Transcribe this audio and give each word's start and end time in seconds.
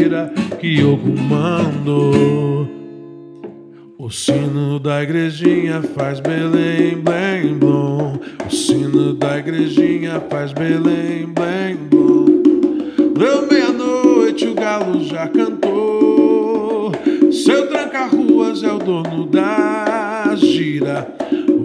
gira 0.00 0.32
que 0.58 0.82
o 0.82 0.96
mandou. 0.96 2.66
O 3.98 4.08
sino 4.08 4.80
da 4.80 5.02
igrejinha 5.02 5.82
faz 5.94 6.20
Belém, 6.20 6.96
blém, 6.96 7.54
blom. 7.54 8.18
O 8.46 8.50
sino 8.50 9.12
da 9.12 9.38
igrejinha 9.38 10.22
faz 10.30 10.52
Belém, 10.54 11.26
blém, 11.26 11.76
blom. 11.76 12.24
Deu 13.14 13.46
meia-noite, 13.46 14.46
o 14.46 14.54
galo 14.54 15.04
já 15.04 15.28
cantou. 15.28 16.92
Seu 17.30 17.68
tranca-ruas 17.68 18.62
é 18.62 18.72
o 18.72 18.78
dono 18.78 19.26
da 19.26 20.32
gira. 20.34 21.14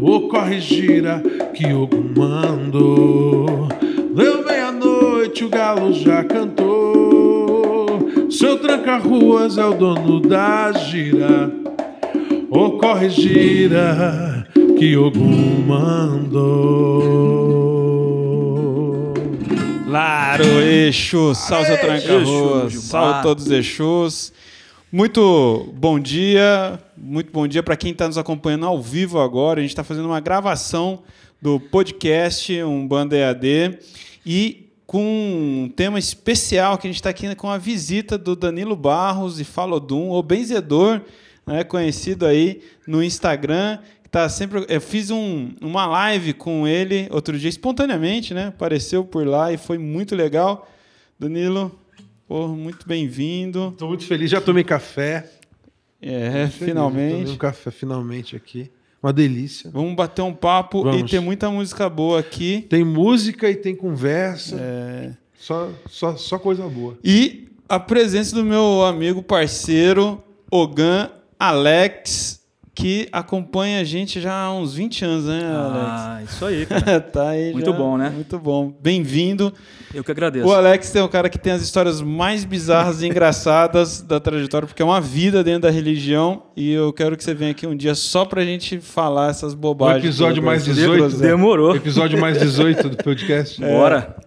O 0.01 0.27
corre 0.27 0.59
gira 0.59 1.23
que 1.53 1.67
o 1.67 1.87
mandou. 2.17 3.69
Deu 4.13 4.43
meia-noite, 4.45 5.45
o 5.45 5.49
galo 5.49 5.93
já 5.93 6.21
cantou. 6.21 6.54
Tranca-ruas 8.85 9.57
é 9.57 9.65
o 9.65 9.73
dono 9.73 10.19
da 10.19 10.71
gira. 10.71 11.51
O 12.51 12.73
corre 12.77 13.09
gira 13.09 14.47
que 14.77 14.95
Ogum 14.95 15.65
mandou. 15.65 17.01
Claro, 19.87 20.43
Exu, 20.61 21.33
salve 21.33 21.65
seu 21.65 21.79
tranca-ruas, 21.79 22.75
salve 22.75 23.23
todos 23.23 23.45
os 23.45 23.51
Exus. 23.51 24.31
Muito 24.91 25.73
bom 25.73 25.99
dia, 25.99 26.79
muito 26.95 27.31
bom 27.31 27.47
dia 27.47 27.63
para 27.63 27.75
quem 27.75 27.91
está 27.91 28.05
nos 28.05 28.19
acompanhando 28.19 28.67
ao 28.67 28.79
vivo 28.79 29.19
agora. 29.19 29.61
A 29.61 29.63
gente 29.63 29.71
está 29.71 29.83
fazendo 29.83 30.05
uma 30.05 30.19
gravação 30.19 31.01
do 31.41 31.59
podcast 31.59 32.53
Um 32.61 32.87
Banda 32.87 33.17
EAD 33.17 33.79
e 34.23 34.64
com 34.85 35.63
um 35.65 35.69
tema 35.69 35.97
especial 35.97 36.77
que 36.77 36.87
a 36.87 36.89
gente 36.89 36.97
está 36.97 37.09
aqui 37.09 37.33
com 37.35 37.49
a 37.49 37.57
visita 37.57 38.17
do 38.17 38.35
Danilo 38.35 38.75
Barros 38.75 39.39
e 39.39 39.43
Falodum, 39.43 40.11
o 40.11 40.21
benzedor, 40.21 41.01
né, 41.45 41.63
conhecido 41.63 42.25
aí 42.25 42.61
no 42.87 43.03
Instagram. 43.03 43.79
que 44.03 44.09
Tá 44.09 44.29
sempre, 44.29 44.65
eu 44.69 44.79
fiz 44.79 45.09
um- 45.09 45.51
uma 45.59 45.85
live 45.87 46.33
com 46.33 46.67
ele 46.67 47.07
outro 47.11 47.37
dia, 47.37 47.49
espontaneamente, 47.49 48.33
né? 48.33 48.47
Apareceu 48.47 49.03
por 49.03 49.25
lá 49.27 49.51
e 49.51 49.57
foi 49.57 49.77
muito 49.77 50.15
legal. 50.15 50.69
Danilo, 51.19 51.77
pô, 52.27 52.47
muito 52.47 52.87
bem-vindo. 52.87 53.69
Estou 53.73 53.87
muito 53.89 54.05
feliz, 54.05 54.29
já 54.29 54.39
tomei 54.39 54.63
café. 54.63 55.29
É, 56.01 56.29
Tomei 56.29 56.45
um 56.45 56.49
finalmente. 56.51 57.37
café 57.37 57.71
finalmente 57.71 58.35
aqui. 58.35 58.69
Uma 59.05 59.13
delícia. 59.13 59.69
Vamos 59.69 59.93
bater 59.93 60.23
um 60.23 60.33
papo 60.33 60.81
Vamos. 60.81 61.01
e 61.01 61.03
ter 61.03 61.19
muita 61.19 61.47
música 61.51 61.87
boa 61.87 62.19
aqui. 62.19 62.65
Tem 62.67 62.83
música 62.83 63.47
e 63.47 63.53
tem 63.53 63.75
conversa. 63.75 64.57
É, 64.59 65.11
Só, 65.37 65.69
só, 65.87 66.17
só 66.17 66.39
coisa 66.39 66.67
boa. 66.67 66.97
E 67.03 67.47
a 67.69 67.79
presença 67.79 68.35
do 68.35 68.43
meu 68.43 68.83
amigo 68.83 69.21
parceiro, 69.21 70.23
Ogan 70.49 71.11
Alex, 71.39 72.41
que 72.75 73.07
acompanha 73.09 73.79
a 73.79 73.83
gente 73.85 74.19
já 74.19 74.33
há 74.33 74.53
uns 74.53 74.73
20 74.73 75.05
anos, 75.05 75.25
né, 75.25 75.39
Ah, 75.45 76.19
isso 76.25 76.45
aí, 76.45 76.65
cara. 76.67 76.91
Alex? 76.91 77.11
tá 77.13 77.29
aí 77.29 77.53
Muito 77.53 77.71
já. 77.71 77.77
bom, 77.77 77.97
né? 77.97 78.09
Muito 78.09 78.37
bom. 78.37 78.73
Bem-vindo. 78.81 79.53
Eu 79.93 80.03
que 80.03 80.11
agradeço. 80.11 80.45
O 80.45 80.53
Alex 80.53 80.93
é 80.93 81.01
um 81.01 81.07
cara 81.07 81.29
que 81.29 81.39
tem 81.39 81.53
as 81.53 81.61
histórias 81.61 82.01
mais 82.01 82.43
bizarras 82.43 83.01
e 83.01 83.07
engraçadas 83.07 84.01
da 84.03 84.19
trajetória, 84.19 84.67
porque 84.67 84.81
é 84.81 84.85
uma 84.85 84.99
vida 84.99 85.41
dentro 85.41 85.61
da 85.61 85.69
religião. 85.69 86.43
E 86.53 86.69
eu 86.73 86.91
quero 86.91 87.15
que 87.15 87.23
você 87.23 87.33
venha 87.33 87.51
aqui 87.51 87.65
um 87.65 87.75
dia 87.77 87.95
só 87.95 88.25
pra 88.25 88.43
gente 88.43 88.81
falar 88.81 89.29
essas 89.29 89.53
O 89.53 89.57
bobagens. 89.57 90.03
episódio 90.03 90.43
mais 90.43 90.63
todas. 90.65 90.75
18. 90.77 91.17
Demorou. 91.17 91.75
Episódio 91.77 92.19
mais 92.19 92.37
18 92.37 92.89
do 92.89 92.97
podcast. 92.97 93.57
Bora. 93.63 94.17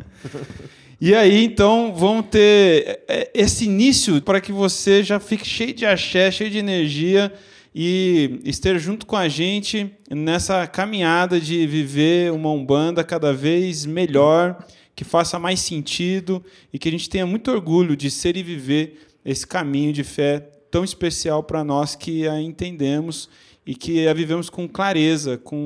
E 0.98 1.14
aí, 1.14 1.44
então, 1.44 1.92
vamos 1.94 2.26
ter 2.30 3.00
é, 3.06 3.30
esse 3.34 3.66
início 3.66 4.22
para 4.22 4.40
que 4.40 4.50
você 4.52 5.02
já 5.02 5.20
fique 5.20 5.46
cheio 5.46 5.74
de 5.74 5.84
axé, 5.84 6.30
cheio 6.30 6.50
de 6.50 6.56
energia 6.58 7.30
e 7.74 8.40
esteja 8.44 8.78
junto 8.78 9.06
com 9.06 9.16
a 9.16 9.28
gente 9.28 9.90
nessa 10.10 10.66
caminhada 10.66 11.40
de 11.40 11.66
viver 11.66 12.32
uma 12.32 12.50
Umbanda 12.50 13.04
cada 13.04 13.32
vez 13.32 13.84
melhor, 13.84 14.64
que 14.94 15.04
faça 15.04 15.38
mais 15.38 15.60
sentido 15.60 16.44
e 16.72 16.78
que 16.78 16.88
a 16.88 16.92
gente 16.92 17.08
tenha 17.08 17.26
muito 17.26 17.50
orgulho 17.50 17.96
de 17.96 18.10
ser 18.10 18.36
e 18.36 18.42
viver 18.42 19.08
esse 19.24 19.46
caminho 19.46 19.92
de 19.92 20.02
fé 20.02 20.40
tão 20.70 20.84
especial 20.84 21.42
para 21.42 21.62
nós 21.62 21.94
que 21.94 22.26
a 22.26 22.40
entendemos 22.40 23.28
e 23.66 23.74
que 23.74 24.08
a 24.08 24.14
vivemos 24.14 24.48
com 24.48 24.66
clareza, 24.66 25.36
com 25.36 25.56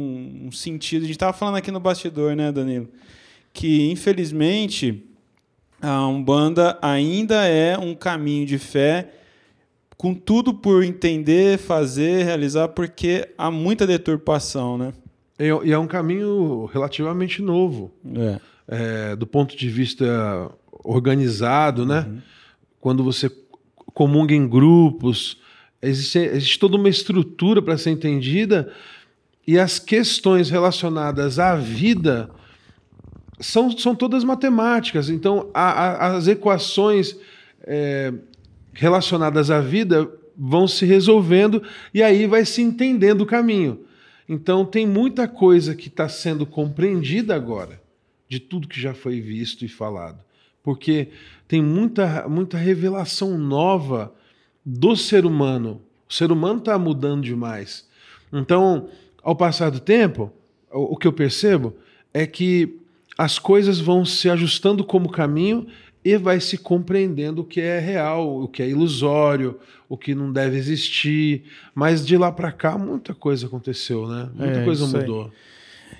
um 0.44 0.50
sentido. 0.50 1.02
A 1.02 1.06
gente 1.06 1.14
estava 1.16 1.32
falando 1.32 1.56
aqui 1.56 1.70
no 1.70 1.78
bastidor, 1.78 2.34
né, 2.34 2.50
Danilo? 2.50 2.88
Que, 3.52 3.90
infelizmente, 3.90 5.04
a 5.80 6.06
Umbanda 6.06 6.78
ainda 6.82 7.46
é 7.46 7.78
um 7.78 7.94
caminho 7.94 8.44
de 8.44 8.58
fé, 8.58 9.08
com 10.02 10.12
tudo 10.12 10.52
por 10.52 10.82
entender, 10.82 11.58
fazer, 11.58 12.24
realizar, 12.24 12.66
porque 12.66 13.28
há 13.38 13.52
muita 13.52 13.86
deturpação, 13.86 14.76
né? 14.76 14.92
E 15.38 15.44
e 15.68 15.72
é 15.72 15.78
um 15.78 15.86
caminho 15.86 16.64
relativamente 16.72 17.40
novo. 17.40 17.92
É. 18.16 18.40
é, 19.12 19.16
do 19.16 19.28
ponto 19.28 19.56
de 19.56 19.68
vista 19.68 20.50
organizado, 20.82 21.86
né? 21.86 22.04
Quando 22.80 23.04
você 23.04 23.30
comunga 23.94 24.34
em 24.34 24.48
grupos, 24.48 25.38
existe, 25.80 26.18
existe 26.18 26.58
toda 26.58 26.76
uma 26.76 26.88
estrutura 26.88 27.62
para 27.62 27.78
ser 27.78 27.90
entendida 27.90 28.72
e 29.46 29.56
as 29.56 29.78
questões 29.78 30.50
relacionadas 30.50 31.38
à 31.38 31.54
vida 31.54 32.28
são, 33.38 33.70
são 33.78 33.94
todas 33.94 34.24
matemáticas. 34.24 35.08
Então, 35.08 35.48
a- 35.54 35.70
a- 36.06 36.16
as 36.16 36.26
equações 36.26 37.16
é, 37.64 38.12
relacionadas 38.72 39.50
à 39.50 39.60
vida 39.60 40.10
vão 40.36 40.66
se 40.66 40.84
resolvendo 40.84 41.62
e 41.92 42.02
aí 42.02 42.26
vai 42.26 42.44
se 42.44 42.62
entendendo 42.62 43.22
o 43.22 43.26
caminho. 43.26 43.84
Então, 44.28 44.64
tem 44.64 44.86
muita 44.86 45.28
coisa 45.28 45.74
que 45.74 45.88
está 45.88 46.08
sendo 46.08 46.46
compreendida 46.46 47.34
agora 47.34 47.82
de 48.28 48.40
tudo 48.40 48.68
que 48.68 48.80
já 48.80 48.94
foi 48.94 49.20
visto 49.20 49.64
e 49.64 49.68
falado. 49.68 50.18
Porque 50.62 51.08
tem 51.46 51.60
muita, 51.60 52.26
muita 52.28 52.56
revelação 52.56 53.36
nova 53.36 54.14
do 54.64 54.96
ser 54.96 55.26
humano. 55.26 55.82
O 56.08 56.14
ser 56.14 56.32
humano 56.32 56.60
está 56.60 56.78
mudando 56.78 57.22
demais. 57.22 57.86
Então, 58.32 58.88
ao 59.22 59.36
passar 59.36 59.70
do 59.70 59.80
tempo, 59.80 60.32
o, 60.70 60.96
que 60.96 61.06
eu 61.06 61.12
percebo 61.12 61.76
é 62.14 62.26
que 62.26 62.78
as 63.18 63.38
coisas 63.38 63.78
vão 63.78 64.04
se 64.04 64.30
ajustando 64.30 64.82
como 64.82 65.10
caminho 65.10 65.66
e 66.04 66.16
vai 66.16 66.40
se 66.40 66.58
compreendendo 66.58 67.42
o 67.42 67.44
que 67.44 67.60
é 67.60 67.78
real, 67.78 68.42
o 68.42 68.48
que 68.48 68.62
é 68.62 68.68
ilusório, 68.68 69.58
o 69.88 69.96
que 69.96 70.14
não 70.14 70.32
deve 70.32 70.56
existir. 70.56 71.44
Mas 71.74 72.04
de 72.04 72.16
lá 72.16 72.32
para 72.32 72.50
cá, 72.50 72.76
muita 72.76 73.14
coisa 73.14 73.46
aconteceu, 73.46 74.06
né? 74.08 74.28
Muita 74.34 74.60
É, 74.60 74.64
coisa 74.64 74.84
isso 74.84 74.96
aí. 74.96 75.02
mudou. 75.02 75.30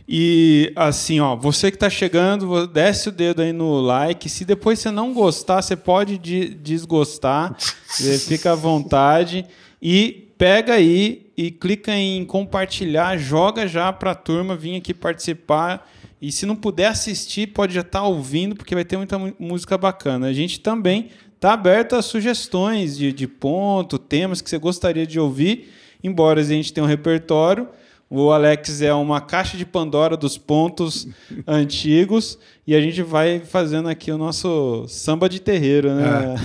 E 0.09 0.73
assim, 0.75 1.21
ó, 1.21 1.37
você 1.37 1.71
que 1.71 1.77
está 1.77 1.89
chegando, 1.89 2.67
desce 2.67 3.09
o 3.09 3.13
dedo 3.13 3.41
aí 3.43 3.53
no 3.53 3.81
like. 3.81 4.29
Se 4.29 4.45
depois 4.45 4.79
você 4.79 4.91
não 4.91 5.15
gostar, 5.15 5.63
você 5.63 5.77
pode 5.77 6.19
de- 6.19 6.49
desgostar. 6.55 7.57
Eh, 8.01 8.19
Fica 8.27 8.53
à 8.53 8.55
vontade. 8.57 9.45
E 9.81 10.29
pega 10.37 10.75
aí 10.75 11.27
e 11.37 11.51
clica 11.51 11.95
em 11.95 12.25
compartilhar, 12.25 13.17
joga 13.17 13.67
já 13.67 13.93
para 13.93 14.11
a 14.11 14.15
turma 14.15 14.57
vir 14.57 14.77
aqui 14.77 14.93
participar. 14.93 15.89
E 16.23 16.31
se 16.31 16.47
não 16.47 16.55
puder 16.55 16.87
assistir, 16.87 17.49
pode 17.49 17.75
já 17.75 17.81
estar 17.81 18.05
ouvindo, 18.05 18.55
porque 18.55 18.77
vai 18.77 18.85
ter 18.85 18.97
muita 18.97 19.19
mu- 19.19 19.35
música 19.41 19.77
bacana. 19.77 20.29
A 20.29 20.33
gente 20.33 20.61
também 20.61 21.09
está 21.35 21.53
aberto 21.53 21.97
a 21.97 22.01
sugestões 22.03 22.97
de, 22.97 23.13
de 23.13 23.27
ponto, 23.27 23.99
temas 23.99 24.41
que 24.41 24.49
você 24.49 24.57
gostaria 24.57 25.05
de 25.05 25.19
ouvir. 25.19 25.69
Embora 26.03 26.41
a 26.41 26.45
gente 26.45 26.73
tenha 26.73 26.85
um 26.85 26.89
repertório, 26.89 27.69
o 28.09 28.31
Alex 28.31 28.81
é 28.83 28.95
uma 28.95 29.21
caixa 29.21 29.57
de 29.57 29.67
Pandora 29.67 30.17
dos 30.17 30.39
pontos 30.39 31.09
antigos 31.45 32.39
e 32.67 32.75
a 32.77 32.81
gente 32.81 33.03
vai 33.03 33.41
fazendo 33.41 33.89
aqui 33.89 34.13
o 34.13 34.19
nosso 34.19 34.85
samba 34.87 35.29
de 35.29 35.41
terreiro, 35.41 35.93
né? 35.95 36.37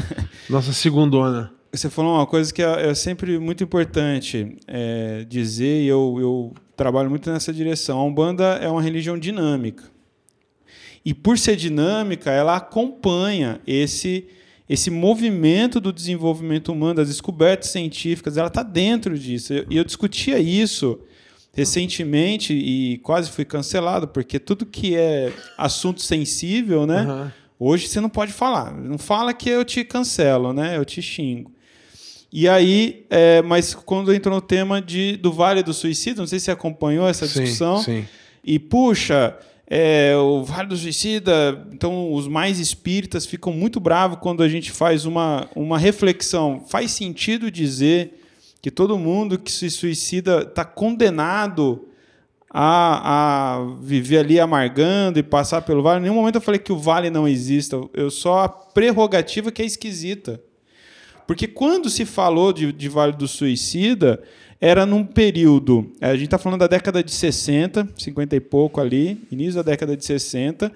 Nossa 0.50 0.74
segundona. 0.74 1.52
Você 1.72 1.90
falou 1.90 2.16
uma 2.16 2.26
coisa 2.26 2.52
que 2.52 2.64
é 2.64 2.90
é 2.90 2.96
sempre 2.96 3.38
muito 3.38 3.64
importante 3.64 4.58
é, 4.68 5.24
dizer, 5.30 5.84
e 5.84 5.88
eu, 5.88 6.16
eu 6.20 6.54
trabalho 6.78 7.10
muito 7.10 7.30
nessa 7.30 7.52
direção. 7.52 8.00
A 8.00 8.04
Umbanda 8.04 8.44
é 8.62 8.70
uma 8.70 8.82
religião 8.82 9.18
dinâmica. 9.18 9.84
E 11.04 11.14
por 11.14 11.38
ser 11.38 11.56
dinâmica, 11.56 12.32
ela 12.32 12.56
acompanha 12.56 13.60
esse 13.66 14.28
esse 14.70 14.90
movimento 14.92 15.80
do 15.80 15.94
desenvolvimento 15.94 16.74
humano, 16.74 16.96
das 16.96 17.08
descobertas 17.08 17.70
científicas, 17.70 18.36
ela 18.36 18.50
está 18.50 18.64
dentro 18.64 19.18
disso. 19.18 19.54
E 19.54 19.58
eu, 19.58 19.66
eu 19.70 19.84
discutia 19.86 20.40
isso 20.40 21.00
recentemente 21.54 22.54
e 22.54 22.98
quase 22.98 23.32
fui 23.32 23.46
cancelado, 23.46 24.10
porque 24.10 24.38
tudo 24.38 24.66
que 24.66 24.96
é 24.96 25.32
assunto 25.58 26.02
sensível, 26.02 26.86
né? 26.86 27.00
Aham. 27.00 27.34
Hoje 27.60 27.88
você 27.88 28.00
não 28.00 28.10
pode 28.10 28.32
falar. 28.32 28.72
Não 28.72 28.98
fala 28.98 29.34
que 29.34 29.50
eu 29.50 29.66
te 29.66 29.84
cancelo, 29.84 30.54
né? 30.54 30.78
Eu 30.78 30.86
te 30.86 31.02
xingo. 31.02 31.52
E 32.40 32.48
aí, 32.48 33.04
é, 33.10 33.42
mas 33.42 33.74
quando 33.74 34.14
entrou 34.14 34.36
no 34.36 34.42
tema 34.42 34.80
de, 34.80 35.18
do 35.18 35.34
Vale 35.34 35.64
do 35.64 35.74
Suicídio, 35.74 36.20
não 36.20 36.28
sei 36.28 36.38
se 36.38 36.46
você 36.46 36.52
acompanhou 36.52 37.08
essa 37.08 37.26
Sim, 37.26 37.42
discussão. 37.42 37.82
Sim. 37.82 38.06
E 38.44 38.60
puxa, 38.60 39.36
é, 39.68 40.16
o 40.16 40.44
Vale 40.44 40.68
do 40.68 40.78
Suicida, 40.78 41.66
então 41.74 42.14
os 42.14 42.28
mais 42.28 42.60
espíritas 42.60 43.26
ficam 43.26 43.52
muito 43.52 43.80
bravos 43.80 44.20
quando 44.22 44.44
a 44.44 44.48
gente 44.48 44.70
faz 44.70 45.04
uma, 45.04 45.50
uma 45.56 45.80
reflexão. 45.80 46.64
Faz 46.70 46.92
sentido 46.92 47.50
dizer 47.50 48.22
que 48.62 48.70
todo 48.70 49.00
mundo 49.00 49.40
que 49.40 49.52
se 49.52 49.72
suicida 49.72 50.44
está 50.44 50.64
condenado 50.64 51.88
a, 52.52 53.56
a 53.56 53.66
viver 53.82 54.20
ali 54.20 54.40
amargando 54.40 55.18
e 55.18 55.24
passar 55.24 55.64
pelo 55.64 55.82
vale. 55.82 56.02
Em 56.02 56.04
nenhum 56.04 56.14
momento 56.14 56.36
eu 56.36 56.42
falei 56.42 56.60
que 56.60 56.72
o 56.72 56.78
vale 56.78 57.10
não 57.10 57.28
exista. 57.28 57.82
Eu 57.96 58.12
só 58.12 58.44
a 58.44 58.48
prerrogativa 58.48 59.52
que 59.52 59.64
é 59.64 59.66
esquisita. 59.66 60.40
Porque 61.28 61.46
quando 61.48 61.90
se 61.90 62.06
falou 62.06 62.54
de, 62.54 62.72
de 62.72 62.88
Vale 62.90 63.14
do 63.14 63.28
Suicida, 63.28 64.22
era 64.60 64.86
num 64.86 65.04
período. 65.04 65.92
A 66.02 66.14
gente 66.14 66.26
está 66.26 66.38
falando 66.38 66.62
da 66.62 66.68
década 66.68 67.04
de 67.04 67.12
60, 67.12 67.88
50 67.98 68.36
e 68.36 68.40
pouco 68.40 68.80
ali, 68.82 69.22
início 69.32 69.56
da 69.56 69.62
década 69.62 69.96
de 69.98 70.04
60. 70.06 70.72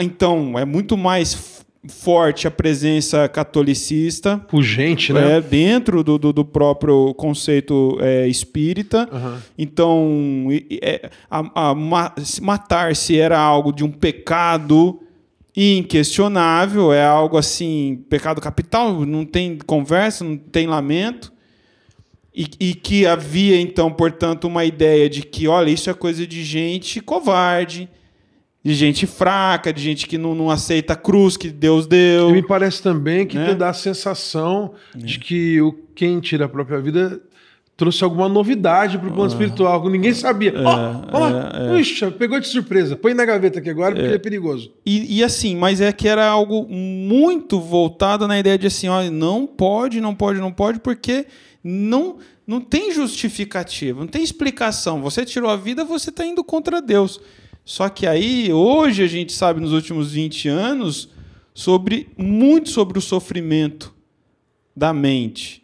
Então, 0.00 0.58
é 0.58 0.64
muito 0.64 0.96
mais 0.96 1.62
forte 1.88 2.46
a 2.46 2.50
presença 2.50 3.28
catolicista 3.28 4.38
Pugente, 4.38 5.12
né? 5.12 5.36
é, 5.36 5.40
dentro 5.40 6.04
do, 6.04 6.16
do, 6.16 6.32
do 6.32 6.44
próprio 6.44 7.12
conceito 7.14 7.98
é, 8.00 8.26
espírita. 8.28 9.08
Aham. 9.12 9.42
Então, 9.58 10.46
é, 10.80 11.10
a- 11.30 11.70
a 11.70 11.74
ma- 11.74 12.14
se 12.22 12.40
matar-se 12.40 13.18
era 13.18 13.38
algo 13.38 13.72
de 13.72 13.82
um 13.84 13.90
pecado 13.90 15.00
inquestionável, 15.54 16.92
é 16.92 17.04
algo 17.04 17.36
assim, 17.36 18.04
pecado 18.08 18.40
capital, 18.40 19.04
não 19.04 19.24
tem 19.24 19.58
conversa, 19.58 20.24
não 20.24 20.36
tem 20.36 20.66
lamento. 20.66 21.32
E, 22.34 22.46
e 22.58 22.74
que 22.74 23.06
havia, 23.06 23.60
então, 23.60 23.90
portanto, 23.92 24.46
uma 24.46 24.64
ideia 24.64 25.08
de 25.10 25.22
que, 25.22 25.46
olha, 25.46 25.68
isso 25.70 25.90
é 25.90 25.94
coisa 25.94 26.26
de 26.26 26.42
gente 26.42 26.98
covarde, 27.00 27.90
de 28.64 28.74
gente 28.74 29.06
fraca, 29.06 29.70
de 29.70 29.82
gente 29.82 30.06
que 30.06 30.16
não, 30.16 30.34
não 30.34 30.48
aceita 30.48 30.94
a 30.94 30.96
cruz 30.96 31.36
que 31.36 31.50
Deus 31.50 31.86
deu. 31.86 32.30
E 32.30 32.32
me 32.32 32.42
parece 32.42 32.82
também 32.82 33.26
que 33.26 33.36
Né? 33.36 33.54
dá 33.54 33.68
a 33.68 33.74
sensação 33.74 34.72
de 34.94 35.18
que 35.18 35.60
o 35.60 35.72
quem 35.94 36.20
tira 36.20 36.46
a 36.46 36.48
própria 36.48 36.80
vida 36.80 37.20
trouxe 37.76 38.04
alguma 38.04 38.28
novidade 38.28 38.98
para 38.98 39.08
o 39.08 39.12
plano 39.12 39.30
espiritual, 39.30 39.82
que 39.82 39.88
ninguém 39.88 40.12
sabia. 40.12 40.54
Ó, 40.56 41.02
ó 41.12 41.18
lá, 41.18 41.78
Ixi, 41.78 42.10
pegou 42.12 42.38
de 42.38 42.46
surpresa. 42.46 42.96
Põe 42.96 43.14
na 43.14 43.24
gaveta 43.24 43.58
aqui 43.58 43.70
agora, 43.70 43.94
porque 43.94 44.06
ele 44.06 44.14
é 44.14 44.18
perigoso. 44.18 44.72
E, 44.84 45.18
e 45.18 45.24
assim, 45.24 45.56
mas 45.56 45.80
é 45.80 45.92
que 45.92 46.06
era 46.06 46.26
algo 46.26 46.66
muito 46.68 47.60
voltado 47.60 48.28
na 48.28 48.38
ideia 48.38 48.58
de 48.58 48.66
assim, 48.66 48.88
ó, 48.88 49.02
não 49.10 49.46
pode, 49.46 50.00
não 50.00 50.14
pode, 50.14 50.38
não 50.38 50.52
pode, 50.52 50.80
porque 50.80 51.26
não, 51.64 52.18
não 52.46 52.60
tem 52.60 52.92
justificativa, 52.92 54.00
não 54.00 54.06
tem 54.06 54.22
explicação. 54.22 55.00
Você 55.02 55.24
tirou 55.24 55.50
a 55.50 55.56
vida, 55.56 55.84
você 55.84 56.10
está 56.10 56.24
indo 56.24 56.44
contra 56.44 56.80
Deus. 56.80 57.20
Só 57.64 57.88
que 57.88 58.06
aí, 58.06 58.52
hoje, 58.52 59.02
a 59.02 59.06
gente 59.06 59.32
sabe, 59.32 59.60
nos 59.60 59.72
últimos 59.72 60.12
20 60.12 60.48
anos, 60.48 61.08
sobre 61.54 62.08
muito 62.16 62.70
sobre 62.70 62.98
o 62.98 63.02
sofrimento 63.02 63.94
da 64.76 64.92
mente. 64.92 65.61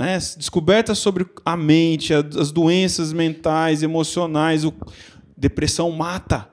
Né? 0.00 0.16
Descobertas 0.38 0.96
sobre 0.98 1.26
a 1.44 1.54
mente, 1.58 2.14
a- 2.14 2.24
as 2.38 2.50
doenças 2.50 3.12
mentais, 3.12 3.82
emocionais. 3.82 4.64
O... 4.64 4.72
Depressão 5.36 5.90
mata. 5.90 6.48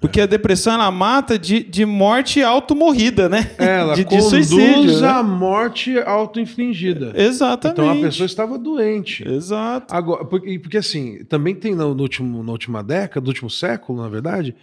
Porque 0.00 0.20
a 0.20 0.26
depressão 0.26 0.74
ela 0.74 0.90
mata 0.90 1.38
de, 1.38 1.62
de 1.62 1.86
morte 1.86 2.42
automorrida, 2.42 3.28
né? 3.28 3.52
Ela 3.56 3.94
de, 3.96 4.02
de 4.04 4.10
conduz 4.10 4.48
suicídio. 4.48 5.00
né? 5.00 5.08
à 5.08 5.22
morte 5.22 5.96
auto-infligida. 5.98 7.12
Exatamente. 7.16 7.80
Então 7.80 7.90
a 7.90 8.00
pessoa 8.02 8.26
estava 8.26 8.58
doente. 8.58 9.26
Exato. 9.26 9.94
Agora, 9.94 10.24
porque, 10.24 10.58
porque 10.58 10.76
assim, 10.76 11.24
também 11.28 11.54
tem 11.54 11.72
no, 11.74 11.94
no 11.94 12.02
último, 12.02 12.42
na 12.42 12.52
última 12.52 12.82
década, 12.82 13.22
no 13.24 13.28
último 13.28 13.48
século, 13.48 14.02
na 14.02 14.08
verdade, 14.08 14.54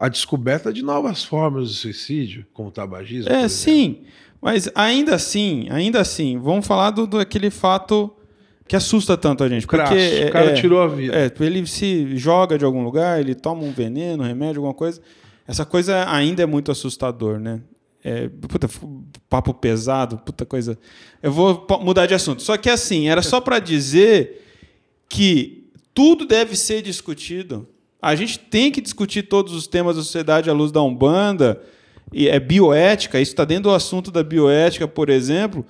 a 0.00 0.08
descoberta 0.08 0.72
de 0.72 0.82
novas 0.82 1.22
formas 1.22 1.68
de 1.68 1.74
suicídio, 1.76 2.44
como 2.52 2.68
o 2.70 2.72
tabagismo. 2.72 3.30
É, 3.30 3.46
sim. 3.48 3.98
Mas 4.42 4.68
ainda 4.74 5.14
assim, 5.14 5.68
ainda 5.70 6.00
assim, 6.00 6.36
vamos 6.36 6.66
falar 6.66 6.90
do, 6.90 7.06
do 7.06 7.20
aquele 7.20 7.48
fato 7.48 8.10
que 8.66 8.74
assusta 8.74 9.16
tanto 9.16 9.44
a 9.44 9.48
gente. 9.48 9.66
Porque 9.66 9.76
Crasso, 9.76 9.94
é- 9.94 10.26
o 10.26 10.32
cara 10.32 10.50
é- 10.50 10.54
tirou 10.54 10.82
a 10.82 10.88
vida. 10.88 11.14
É, 11.14 11.32
ele 11.40 11.64
se 11.66 12.16
joga 12.16 12.58
de 12.58 12.64
algum 12.64 12.82
lugar, 12.82 13.20
ele 13.20 13.36
toma 13.36 13.62
um 13.62 13.70
veneno, 13.70 14.24
um 14.24 14.26
remédio, 14.26 14.56
alguma 14.58 14.74
coisa. 14.74 15.00
Essa 15.46 15.64
coisa 15.64 16.10
ainda 16.10 16.42
é 16.42 16.46
muito 16.46 16.72
assustador, 16.72 17.38
né? 17.38 17.60
É, 18.04 18.28
puta, 18.28 18.68
papo 19.28 19.54
pesado, 19.54 20.18
puta 20.18 20.44
coisa. 20.44 20.76
Eu 21.22 21.30
vou 21.30 21.64
mudar 21.80 22.06
de 22.06 22.14
assunto. 22.14 22.42
Só 22.42 22.56
que 22.56 22.68
assim, 22.68 23.08
era 23.08 23.22
só 23.22 23.40
para 23.40 23.60
dizer 23.60 24.42
que 25.08 25.68
tudo 25.94 26.26
deve 26.26 26.56
ser 26.56 26.82
discutido. 26.82 27.68
A 28.00 28.16
gente 28.16 28.40
tem 28.40 28.72
que 28.72 28.80
discutir 28.80 29.22
todos 29.22 29.52
os 29.52 29.68
temas 29.68 29.94
da 29.94 30.02
sociedade 30.02 30.50
à 30.50 30.52
luz 30.52 30.72
da 30.72 30.82
Umbanda. 30.82 31.62
E 32.12 32.28
é 32.28 32.38
bioética, 32.38 33.20
isso 33.20 33.32
está 33.32 33.44
dentro 33.44 33.64
do 33.64 33.70
assunto 33.70 34.10
da 34.10 34.22
bioética, 34.22 34.86
por 34.86 35.08
exemplo, 35.08 35.64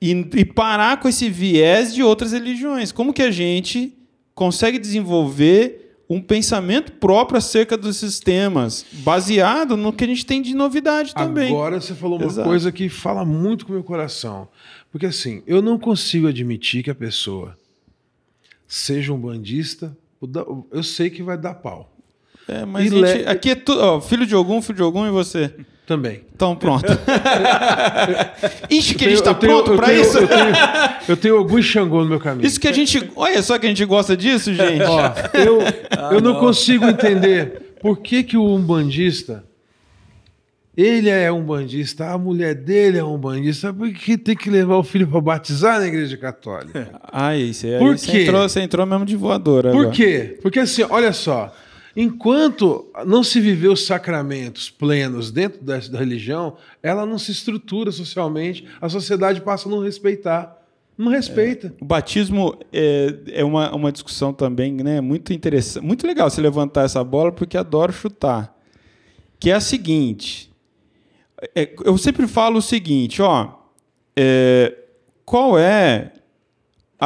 e, 0.00 0.12
e 0.12 0.44
parar 0.44 1.00
com 1.00 1.08
esse 1.08 1.28
viés 1.28 1.94
de 1.94 2.02
outras 2.02 2.32
religiões. 2.32 2.92
Como 2.92 3.12
que 3.12 3.22
a 3.22 3.30
gente 3.30 3.92
consegue 4.34 4.78
desenvolver 4.78 5.84
um 6.08 6.20
pensamento 6.20 6.92
próprio 6.92 7.38
acerca 7.38 7.76
desses 7.76 8.20
temas, 8.20 8.84
baseado 8.92 9.76
no 9.76 9.92
que 9.92 10.04
a 10.04 10.06
gente 10.06 10.26
tem 10.26 10.42
de 10.42 10.54
novidade 10.54 11.14
também? 11.14 11.48
Agora 11.48 11.80
você 11.80 11.94
falou 11.94 12.18
uma 12.18 12.26
Exato. 12.26 12.48
coisa 12.48 12.70
que 12.70 12.88
fala 12.88 13.24
muito 13.24 13.64
com 13.64 13.72
o 13.72 13.74
meu 13.74 13.84
coração. 13.84 14.48
Porque 14.92 15.06
assim, 15.06 15.42
eu 15.46 15.60
não 15.62 15.78
consigo 15.78 16.28
admitir 16.28 16.82
que 16.82 16.90
a 16.90 16.94
pessoa 16.94 17.56
seja 18.66 19.12
um 19.12 19.18
bandista. 19.18 19.96
Eu 20.70 20.82
sei 20.82 21.10
que 21.10 21.22
vai 21.22 21.36
dar 21.36 21.54
pau. 21.54 21.93
É, 22.48 22.64
mas 22.64 22.82
a 22.92 22.96
gente- 22.96 23.00
le- 23.22 23.26
aqui 23.28 23.50
é 23.50 23.54
tudo, 23.54 23.80
ó, 23.82 24.00
filho 24.00 24.26
de 24.26 24.34
algum, 24.34 24.60
filho 24.60 24.76
de 24.76 24.82
algum 24.82 25.06
e 25.06 25.10
você. 25.10 25.50
Também. 25.86 26.22
Então 26.34 26.56
pronto. 26.56 26.86
Ixi, 28.70 28.94
que 28.94 29.04
a 29.04 29.08
gente 29.08 29.18
está 29.18 29.34
pronto 29.34 29.74
para 29.76 29.92
isso? 29.92 30.18
Eu 30.18 30.28
tenho, 30.28 30.52
eu 31.08 31.16
tenho 31.16 31.36
algum 31.36 31.60
Xangô 31.60 32.02
no 32.02 32.08
meu 32.08 32.18
caminho. 32.20 32.46
Isso 32.46 32.58
que 32.58 32.68
a 32.68 32.72
gente. 32.72 33.10
Olha 33.16 33.42
só 33.42 33.58
que 33.58 33.66
a 33.66 33.68
gente 33.68 33.84
gosta 33.84 34.16
disso, 34.16 34.52
gente. 34.54 34.82
Ó, 34.82 35.12
eu, 35.34 35.60
eu 36.12 36.20
não, 36.20 36.34
não. 36.34 36.40
consigo 36.40 36.86
entender 36.86 37.74
por 37.80 37.98
que, 37.98 38.22
que 38.22 38.36
o 38.36 38.44
umbandista. 38.46 39.44
Ele 40.76 41.08
é 41.08 41.30
um 41.30 41.40
bandista, 41.44 42.06
a 42.10 42.18
mulher 42.18 42.52
dele 42.52 42.98
é 42.98 43.04
um 43.04 43.16
bandista, 43.16 43.72
por 43.72 43.88
que 43.92 44.18
tem 44.18 44.34
que 44.34 44.50
levar 44.50 44.76
o 44.76 44.82
filho 44.82 45.06
para 45.06 45.20
batizar 45.20 45.78
na 45.78 45.86
igreja 45.86 46.16
católica? 46.16 46.90
Ai, 47.12 47.52
você, 47.52 47.74
aí 47.74 47.78
Por 47.78 47.96
você 47.96 48.10
quê? 48.10 48.22
entrou, 48.22 48.48
você 48.48 48.60
entrou 48.60 48.84
mesmo 48.84 49.04
de 49.06 49.14
voadora. 49.14 49.70
Por 49.70 49.82
agora. 49.82 49.94
quê? 49.94 50.36
Porque 50.42 50.58
assim, 50.58 50.82
olha 50.90 51.12
só, 51.12 51.54
enquanto 51.96 52.90
não 53.06 53.22
se 53.22 53.40
viveu 53.40 53.72
os 53.72 53.86
sacramentos 53.86 54.70
plenos 54.70 55.30
dentro 55.30 55.62
da, 55.62 55.78
religião, 55.78 56.56
ela 56.82 57.06
não 57.06 57.18
se 57.18 57.32
estrutura 57.32 57.92
socialmente, 57.92 58.66
a 58.80 58.88
sociedade 58.88 59.40
passa 59.40 59.68
a 59.68 59.70
não 59.70 59.80
respeitar. 59.80 60.60
Não 60.96 61.10
respeita. 61.10 61.74
O 61.80 61.84
batismo 61.84 62.56
é, 62.72 63.14
é 63.32 63.44
uma, 63.44 63.74
uma 63.74 63.90
discussão 63.90 64.32
também, 64.32 64.72
né? 64.72 65.00
Muito 65.00 65.32
interessante. 65.32 65.84
Muito 65.84 66.06
legal 66.06 66.30
você 66.30 66.40
levantar 66.40 66.84
essa 66.84 67.02
bola, 67.02 67.32
porque 67.32 67.56
adoro 67.56 67.92
chutar. 67.92 68.56
Que 69.40 69.50
é 69.50 69.54
a 69.54 69.60
seguinte. 69.60 70.52
é, 71.54 71.74
eu 71.84 71.98
sempre 71.98 72.28
falo 72.28 72.58
o 72.58 72.62
seguinte, 72.62 73.20
ó. 73.20 73.54
é, 74.16 74.72
qual 75.24 75.58
é 75.58 76.12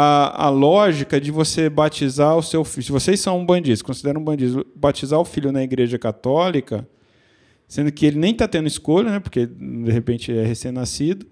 a, 0.01 0.47
a 0.47 0.49
lógica 0.49 1.21
de 1.21 1.33
você 1.33 1.69
batizar 1.69 2.37
o 2.37 2.43
seu 2.43 2.65
filho? 2.65 2.85
Se 2.85 2.93
vocês 2.93 3.19
são 3.19 3.41
um 3.41 3.45
bandista, 3.45 3.85
consideram 3.85 4.21
um 4.21 4.25
bandista, 4.25 4.65
batizar 4.77 5.19
o 5.19 5.25
filho 5.25 5.51
na 5.51 5.61
igreja 5.61 5.99
católica, 5.99 6.89
sendo 7.67 7.91
que 7.91 8.07
ele 8.07 8.17
nem 8.17 8.31
está 8.31 8.47
tendo 8.47 8.69
escolha, 8.69 9.11
né? 9.11 9.19
Porque 9.19 9.45
de 9.45 9.91
repente 9.91 10.31
é 10.33 10.45
recém-nascido. 10.45 11.27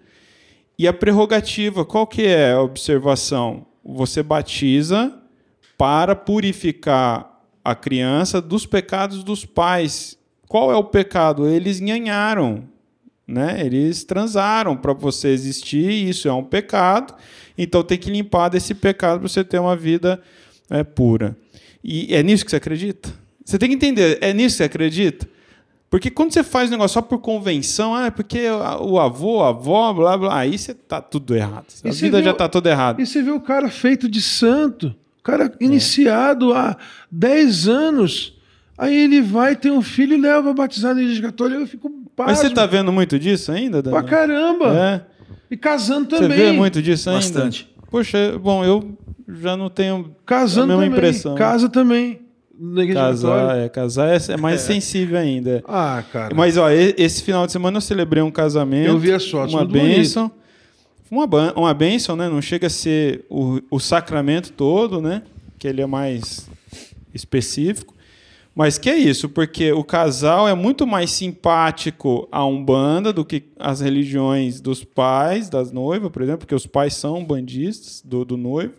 E 0.76 0.88
a 0.88 0.92
prerrogativa, 0.92 1.84
qual 1.84 2.08
que 2.08 2.26
é 2.26 2.54
a 2.54 2.60
observação? 2.60 3.66
Você 3.84 4.20
batiza 4.20 5.16
para 5.78 6.16
purificar 6.16 7.40
a 7.64 7.72
criança 7.72 8.40
dos 8.42 8.66
pecados 8.66 9.22
dos 9.22 9.44
pais. 9.44 10.18
Qual 10.48 10.72
é 10.72 10.76
o 10.76 10.82
pecado? 10.82 11.46
Eles 11.46 11.78
nhanharam, 11.78 12.64
né? 13.26 13.60
Eles 13.64 14.04
transaram 14.04 14.76
para 14.76 14.92
você 14.92 15.28
existir, 15.28 16.08
isso 16.08 16.28
é 16.28 16.32
um 16.32 16.44
pecado. 16.44 17.14
Então 17.58 17.82
tem 17.82 17.98
que 17.98 18.10
limpar 18.10 18.48
desse 18.48 18.74
pecado 18.74 19.20
para 19.20 19.28
você 19.28 19.42
ter 19.42 19.58
uma 19.58 19.74
vida 19.76 20.20
é, 20.70 20.84
pura. 20.84 21.36
E 21.82 22.14
é 22.14 22.22
nisso 22.22 22.44
que 22.44 22.50
você 22.50 22.56
acredita? 22.56 23.08
Você 23.44 23.58
tem 23.58 23.68
que 23.68 23.74
entender, 23.76 24.18
é 24.20 24.32
nisso 24.34 24.54
que 24.54 24.58
você 24.58 24.64
acredita? 24.64 25.28
Porque 25.88 26.10
quando 26.10 26.32
você 26.32 26.42
faz 26.42 26.68
um 26.68 26.72
negócio 26.72 26.94
só 26.94 27.00
por 27.02 27.18
convenção, 27.18 27.94
ah, 27.94 28.06
é 28.06 28.10
porque 28.10 28.40
o 28.80 28.98
avô, 28.98 29.40
a 29.42 29.50
avó, 29.50 29.92
blá 29.92 30.18
blá, 30.18 30.38
aí 30.40 30.58
você 30.58 30.74
tá 30.74 31.00
tudo 31.00 31.34
errado. 31.34 31.66
A 31.84 31.88
E 31.88 31.92
vida 31.92 32.16
viu- 32.18 32.24
já 32.24 32.34
tá 32.34 32.48
toda 32.48 32.68
errada. 32.68 33.00
E 33.00 33.06
você 33.06 33.22
vê 33.22 33.30
o 33.30 33.40
cara 33.40 33.70
feito 33.70 34.08
de 34.08 34.20
santo, 34.20 34.94
o 35.20 35.22
cara 35.22 35.52
iniciado 35.60 36.52
há 36.52 36.76
10 37.10 37.68
anos. 37.68 38.35
Aí 38.78 38.94
ele 38.94 39.22
vai, 39.22 39.56
tem 39.56 39.70
um 39.72 39.80
filho 39.82 40.14
e 40.16 40.20
leva 40.20 40.50
a 40.50 40.52
batizar 40.52 40.94
na 40.94 41.00
igreja 41.02 41.22
católica. 41.22 41.60
Eu 41.60 41.66
fico 41.66 41.88
pasmo. 42.14 42.30
Mas 42.32 42.38
você 42.38 42.50
tá 42.50 42.66
vendo 42.66 42.92
muito 42.92 43.18
disso 43.18 43.50
ainda, 43.52 43.82
Pra 43.82 44.00
Daniel? 44.00 44.10
caramba. 44.10 44.76
É. 44.76 45.00
E 45.50 45.56
casando 45.56 46.10
Você 46.10 46.22
também. 46.22 46.36
vê 46.38 46.52
muito 46.52 46.82
disso 46.82 47.08
ainda? 47.08 47.20
Bastante. 47.22 47.68
Poxa, 47.90 48.38
bom, 48.38 48.64
eu 48.64 48.98
já 49.40 49.56
não 49.56 49.70
tenho 49.70 50.14
Casando 50.26 50.72
a 50.72 50.76
mesma 50.76 50.82
também. 50.84 50.98
impressão. 50.98 51.34
Casa 51.36 51.68
também. 51.68 52.20
Na 52.58 52.82
igreja 52.82 53.00
casar, 53.00 53.28
católica. 53.38 53.64
é, 53.64 53.68
casar 53.68 54.08
é, 54.08 54.18
é 54.32 54.36
mais 54.36 54.60
sensível 54.62 55.18
ainda. 55.18 55.62
Ah, 55.68 56.02
cara. 56.12 56.34
Mas 56.34 56.56
ó, 56.56 56.68
esse 56.70 57.22
final 57.22 57.46
de 57.46 57.52
semana 57.52 57.76
eu 57.76 57.80
celebrei 57.82 58.22
um 58.22 58.30
casamento. 58.30 58.88
Eu 58.88 58.98
vi 58.98 59.12
as 59.12 59.28
fotos, 59.30 59.54
uma 59.54 59.64
bênção. 59.64 60.30
Uma, 61.10 61.26
uma 61.54 61.72
bênção, 61.74 62.16
né? 62.16 62.28
Não 62.28 62.42
chega 62.42 62.66
a 62.66 62.70
ser 62.70 63.24
o, 63.30 63.60
o 63.70 63.78
sacramento 63.78 64.52
todo, 64.52 65.00
né? 65.00 65.22
Que 65.58 65.68
ele 65.68 65.80
é 65.80 65.86
mais 65.86 66.48
específico. 67.14 67.94
Mas 68.58 68.78
que 68.78 68.88
é 68.88 68.96
isso, 68.96 69.28
porque 69.28 69.70
o 69.70 69.84
casal 69.84 70.48
é 70.48 70.54
muito 70.54 70.86
mais 70.86 71.10
simpático 71.10 72.26
à 72.32 72.42
Umbanda 72.42 73.12
do 73.12 73.22
que 73.22 73.50
as 73.58 73.82
religiões 73.82 74.62
dos 74.62 74.82
pais, 74.82 75.50
das 75.50 75.70
noivas, 75.70 76.10
por 76.10 76.22
exemplo, 76.22 76.38
porque 76.38 76.54
os 76.54 76.66
pais 76.66 76.94
são 76.94 77.22
bandistas 77.22 78.00
do, 78.02 78.24
do 78.24 78.38
noivo. 78.38 78.72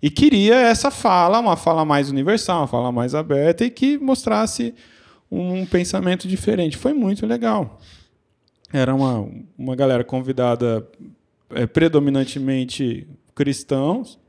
E 0.00 0.10
queria 0.10 0.54
essa 0.54 0.92
fala, 0.92 1.40
uma 1.40 1.56
fala 1.56 1.84
mais 1.84 2.08
universal, 2.08 2.60
uma 2.60 2.66
fala 2.68 2.92
mais 2.92 3.12
aberta 3.12 3.64
e 3.64 3.70
que 3.70 3.98
mostrasse 3.98 4.72
um 5.28 5.66
pensamento 5.66 6.28
diferente. 6.28 6.76
Foi 6.76 6.92
muito 6.92 7.26
legal. 7.26 7.80
Era 8.72 8.94
uma, 8.94 9.28
uma 9.58 9.74
galera 9.74 10.04
convidada 10.04 10.88
eh, 11.50 11.66
predominantemente 11.66 13.08
cristãos. 13.34 14.19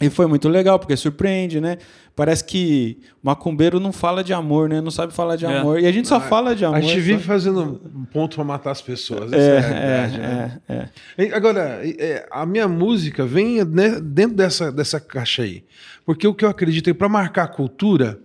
E 0.00 0.10
foi 0.10 0.26
muito 0.26 0.48
legal, 0.48 0.76
porque 0.78 0.96
surpreende, 0.96 1.60
né? 1.60 1.78
Parece 2.16 2.42
que 2.44 2.98
macumbeiro 3.22 3.78
não 3.78 3.92
fala 3.92 4.24
de 4.24 4.32
amor, 4.32 4.68
né? 4.68 4.80
Não 4.80 4.90
sabe 4.90 5.12
falar 5.14 5.36
de 5.36 5.46
É. 5.46 5.58
amor. 5.58 5.78
E 5.80 5.86
a 5.86 5.92
gente 5.92 6.08
só 6.08 6.20
fala 6.20 6.54
de 6.54 6.64
amor. 6.64 6.78
a 6.78 6.80
gente 6.80 6.94
só- 6.96 7.00
vive 7.00 7.22
fazendo 7.22 7.80
um 7.94 8.04
ponto 8.04 8.34
pra 8.34 8.44
matar 8.44 8.72
as 8.72 8.82
pessoas. 8.82 9.32
Essa 9.32 9.36
É, 9.36 9.56
é, 9.56 9.60
a 9.60 9.62
é, 9.62 10.08
né? 10.08 10.60
é, 10.68 10.88
é. 11.26 11.34
Agora, 11.34 11.80
é, 11.84 12.26
a 12.30 12.44
minha 12.44 12.66
música 12.66 13.24
vem 13.24 13.64
né, 13.64 14.00
dentro 14.00 14.36
dessa, 14.36 14.72
dessa 14.72 14.98
caixa 14.98 15.42
aí. 15.42 15.64
Porque 16.04 16.26
o 16.26 16.34
que 16.34 16.44
eu 16.44 16.48
acredito 16.48 16.90
é 16.90 16.92
que 16.92 16.98
para 16.98 17.08
marcar 17.08 17.44
a 17.44 17.48
cultura, 17.48 18.18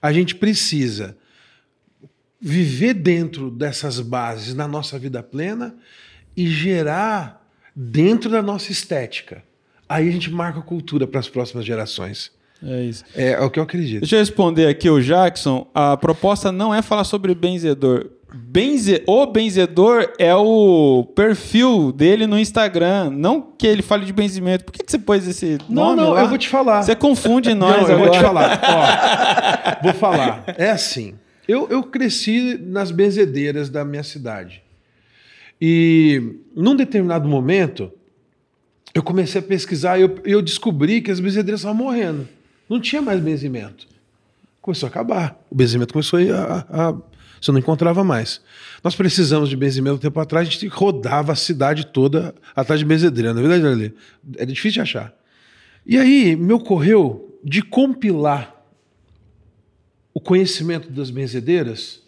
a 0.00 0.12
gente 0.14 0.34
precisa 0.34 1.16
viver 2.40 2.94
dentro 2.94 3.50
dessas 3.50 4.00
bases 4.00 4.54
na 4.54 4.66
nossa 4.66 4.98
vida 4.98 5.22
plena 5.22 5.74
e 6.34 6.46
gerar 6.48 7.46
dentro 7.76 8.30
da 8.30 8.40
nossa 8.40 8.72
estética. 8.72 9.42
Aí 9.90 10.08
a 10.08 10.12
gente 10.12 10.30
marca 10.30 10.60
a 10.60 10.62
cultura 10.62 11.04
para 11.04 11.18
as 11.18 11.28
próximas 11.28 11.66
gerações. 11.66 12.30
É 12.62 12.82
isso. 12.84 13.04
É, 13.16 13.30
é 13.32 13.40
o 13.40 13.50
que 13.50 13.58
eu 13.58 13.64
acredito. 13.64 14.00
Deixa 14.02 14.14
eu 14.14 14.20
responder 14.20 14.68
aqui 14.68 14.88
o 14.88 15.00
Jackson. 15.00 15.66
A 15.74 15.96
proposta 15.96 16.52
não 16.52 16.72
é 16.72 16.80
falar 16.80 17.02
sobre 17.02 17.34
benzedor. 17.34 18.06
Benze... 18.32 19.02
O 19.08 19.26
benzedor 19.26 20.12
é 20.16 20.32
o 20.32 21.04
perfil 21.16 21.90
dele 21.90 22.24
no 22.28 22.38
Instagram. 22.38 23.10
Não 23.10 23.40
que 23.40 23.66
ele 23.66 23.82
fale 23.82 24.04
de 24.06 24.12
benzimento. 24.12 24.64
Por 24.64 24.70
que, 24.72 24.84
que 24.84 24.92
você 24.92 24.98
pôs 24.98 25.26
esse 25.26 25.58
Não, 25.68 25.86
nome 25.86 26.02
não, 26.02 26.10
lá? 26.12 26.20
eu 26.22 26.28
vou 26.28 26.38
te 26.38 26.48
falar. 26.48 26.82
Você 26.82 26.94
confunde 26.94 27.52
nós 27.54 27.82
Não, 27.82 27.88
eu 27.88 27.94
agora. 27.96 27.98
vou 27.98 28.10
te 28.10 28.20
falar. 28.20 28.60
Ó, 28.62 29.82
vou 29.82 29.94
falar. 29.94 30.44
É 30.56 30.70
assim. 30.70 31.14
Eu, 31.48 31.66
eu 31.68 31.82
cresci 31.82 32.56
nas 32.62 32.92
benzedeiras 32.92 33.68
da 33.68 33.84
minha 33.84 34.04
cidade. 34.04 34.62
E 35.60 36.36
num 36.54 36.76
determinado 36.76 37.28
momento, 37.28 37.90
eu 38.94 39.02
comecei 39.02 39.40
a 39.40 39.44
pesquisar 39.44 39.98
e 39.98 40.02
eu, 40.02 40.18
eu 40.24 40.42
descobri 40.42 41.00
que 41.00 41.10
as 41.10 41.20
benzedeiras 41.20 41.60
estavam 41.60 41.84
morrendo. 41.84 42.28
Não 42.68 42.80
tinha 42.80 43.00
mais 43.00 43.20
benzimento. 43.20 43.86
Começou 44.60 44.86
a 44.86 44.90
acabar. 44.90 45.40
O 45.50 45.54
benzimento 45.54 45.92
começou 45.92 46.18
a. 46.18 46.66
a, 46.68 46.88
a 46.88 46.96
você 47.40 47.52
não 47.52 47.58
encontrava 47.58 48.04
mais. 48.04 48.40
Nós 48.84 48.94
precisamos 48.94 49.48
de 49.48 49.56
benzimento 49.56 49.96
um 49.96 49.98
tempo 49.98 50.20
atrás, 50.20 50.46
a 50.46 50.50
gente 50.50 50.66
rodava 50.66 51.32
a 51.32 51.34
cidade 51.34 51.86
toda 51.86 52.34
atrás 52.54 52.78
de 52.78 52.84
benzedeira. 52.84 53.32
Na 53.32 53.40
verdade, 53.40 53.66
Ali, 53.66 53.94
era 54.36 54.44
difícil 54.44 54.72
de 54.72 54.80
achar. 54.82 55.14
E 55.86 55.96
aí 55.96 56.36
me 56.36 56.52
ocorreu 56.52 57.38
de 57.42 57.62
compilar 57.62 58.54
o 60.12 60.20
conhecimento 60.20 60.90
das 60.90 61.08
benzedeiras, 61.08 62.02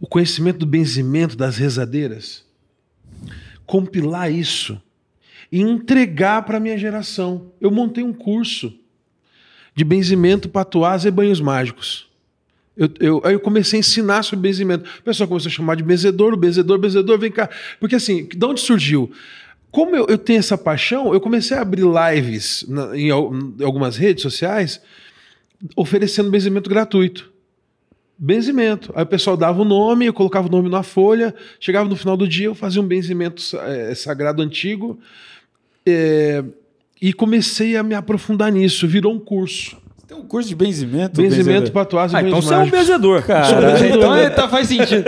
o 0.00 0.06
conhecimento 0.06 0.60
do 0.60 0.66
benzimento 0.66 1.36
das 1.36 1.58
rezadeiras, 1.58 2.42
compilar 3.66 4.32
isso 4.32 4.80
e 5.50 5.60
entregar 5.60 6.42
para 6.42 6.56
a 6.56 6.60
minha 6.60 6.76
geração. 6.78 7.52
Eu 7.60 7.70
montei 7.70 8.02
um 8.02 8.12
curso 8.12 8.72
de 9.74 9.84
benzimento, 9.84 10.48
patuás 10.48 11.04
e 11.04 11.10
banhos 11.10 11.40
mágicos. 11.40 12.06
Eu, 12.76 12.90
eu- 13.00 13.20
aí 13.24 13.34
eu 13.34 13.40
comecei 13.40 13.78
a 13.78 13.80
ensinar 13.80 14.22
sobre 14.22 14.48
benzimento. 14.48 14.88
O 14.98 15.02
pessoal 15.02 15.28
começou 15.28 15.48
a 15.48 15.52
chamar 15.52 15.76
de 15.76 15.82
benzedor, 15.82 16.32
o 16.34 16.36
benzedor, 16.36 16.78
benzedor, 16.78 17.18
vem 17.18 17.30
cá. 17.30 17.48
Porque 17.80 17.94
assim, 17.94 18.24
de 18.26 18.44
onde 18.44 18.60
surgiu? 18.60 19.10
Como 19.70 19.94
eu, 19.96 20.06
eu 20.08 20.16
tenho 20.18 20.38
essa 20.38 20.56
paixão, 20.56 21.12
eu 21.12 21.20
comecei 21.20 21.56
a 21.56 21.60
abrir 21.62 21.82
lives 21.84 22.64
na- 22.68 22.96
em, 22.96 23.08
em 23.08 23.10
algumas 23.64 23.96
redes 23.96 24.22
sociais 24.22 24.80
oferecendo 25.74 26.30
benzimento 26.30 26.68
gratuito. 26.68 27.30
Benzimento. 28.18 28.92
Aí 28.94 29.02
o 29.02 29.06
pessoal 29.06 29.36
dava 29.36 29.60
o 29.60 29.64
nome, 29.64 30.06
eu 30.06 30.12
colocava 30.14 30.48
o 30.48 30.50
nome 30.50 30.70
na 30.70 30.82
folha, 30.82 31.34
chegava 31.60 31.88
no 31.88 31.96
final 31.96 32.16
do 32.16 32.26
dia, 32.26 32.46
eu 32.46 32.54
fazia 32.54 32.80
um 32.80 32.86
benzimento 32.86 33.42
eh, 33.60 33.94
sagrado 33.94 34.40
antigo 34.42 34.98
eh, 35.86 36.42
e 37.00 37.12
comecei 37.12 37.76
a 37.76 37.82
me 37.82 37.94
aprofundar 37.94 38.50
nisso. 38.50 38.86
Virou 38.88 39.12
um 39.12 39.18
curso. 39.18 39.76
Você 39.96 40.06
tem 40.08 40.16
um 40.16 40.26
curso 40.26 40.48
de 40.48 40.54
benzimento? 40.54 41.20
Benzimento, 41.20 41.72
benzedor? 41.72 42.10
e 42.10 42.16
Ah, 42.16 42.22
então 42.22 42.40
você 42.42 42.54
é 42.54 42.58
um 42.58 42.70
benzedor. 42.70 43.22
Cara, 43.22 43.86
então 43.88 44.14
é, 44.14 44.30
tá, 44.30 44.48
faz 44.48 44.68
sentido. 44.68 45.04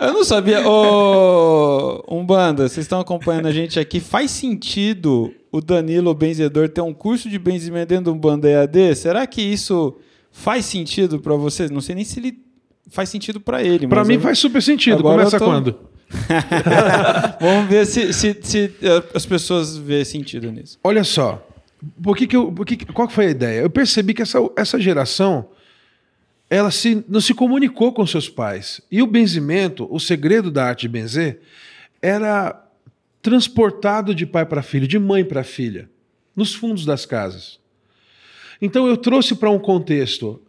Eu 0.00 0.12
não 0.12 0.24
sabia. 0.24 0.66
Ô, 0.66 2.02
Umbanda, 2.08 2.68
vocês 2.68 2.84
estão 2.84 3.00
acompanhando 3.00 3.46
a 3.46 3.52
gente 3.52 3.78
aqui. 3.78 4.00
Faz 4.00 4.30
sentido 4.30 5.32
o 5.50 5.60
Danilo, 5.60 6.10
o 6.10 6.14
benzedor, 6.14 6.68
ter 6.68 6.80
um 6.80 6.92
curso 6.92 7.28
de 7.28 7.38
benzimento 7.38 7.88
dentro 7.88 8.06
do 8.06 8.12
Umbanda 8.14 8.48
EAD? 8.48 8.94
Será 8.96 9.26
que 9.26 9.40
isso 9.40 9.96
faz 10.30 10.64
sentido 10.66 11.20
pra 11.20 11.34
vocês? 11.34 11.70
Não 11.70 11.80
sei 11.80 11.94
nem 11.94 12.04
se 12.04 12.18
ele 12.18 12.38
faz 12.90 13.08
sentido 13.08 13.40
pra 13.40 13.62
ele. 13.62 13.86
Pra 13.86 14.00
mas 14.00 14.08
mim 14.08 14.14
eu- 14.14 14.20
faz 14.20 14.38
super 14.38 14.62
sentido. 14.62 14.98
Agora 14.98 15.18
Começa 15.18 15.38
tô- 15.38 15.44
quando? 15.44 15.78
Vamos 17.40 17.68
ver 17.68 17.86
se, 17.86 18.12
se, 18.12 18.38
se, 18.42 18.72
eh, 18.82 19.02
as 19.14 19.26
pessoas 19.26 19.76
vê 19.76 20.04
sentido 20.04 20.50
nisso. 20.50 20.78
Olha 20.82 21.04
só. 21.04 21.46
Por 22.02 22.16
que 22.16 22.26
que 22.26 22.36
eu, 22.36 22.52
por 22.52 22.64
que 22.64 22.84
qual 22.86 23.08
foi 23.08 23.26
a 23.26 23.30
ideia? 23.30 23.60
Eu 23.60 23.70
percebi 23.70 24.14
que 24.14 24.22
essa, 24.22 24.38
essa 24.56 24.80
geração 24.80 25.48
ela 26.48 26.70
se, 26.70 27.02
não 27.08 27.20
se 27.20 27.32
comunicou 27.32 27.92
com 27.92 28.06
seus 28.06 28.28
pais. 28.28 28.80
E 28.90 29.02
o 29.02 29.06
benzimento, 29.06 29.88
o 29.90 29.98
segredo 29.98 30.50
da 30.50 30.66
arte 30.66 30.82
de 30.82 30.88
benzer, 30.88 31.40
era 32.00 32.62
transportado 33.22 34.14
de 34.14 34.26
pai 34.26 34.44
para 34.44 34.62
filho, 34.62 34.86
de 34.86 34.98
mãe 34.98 35.24
para 35.24 35.42
filha, 35.42 35.88
nos 36.36 36.54
fundos 36.54 36.84
das 36.84 37.06
casas. 37.06 37.58
Então 38.60 38.86
eu 38.86 38.98
trouxe 38.98 39.34
para 39.34 39.50
um 39.50 39.58
contexto 39.58 40.42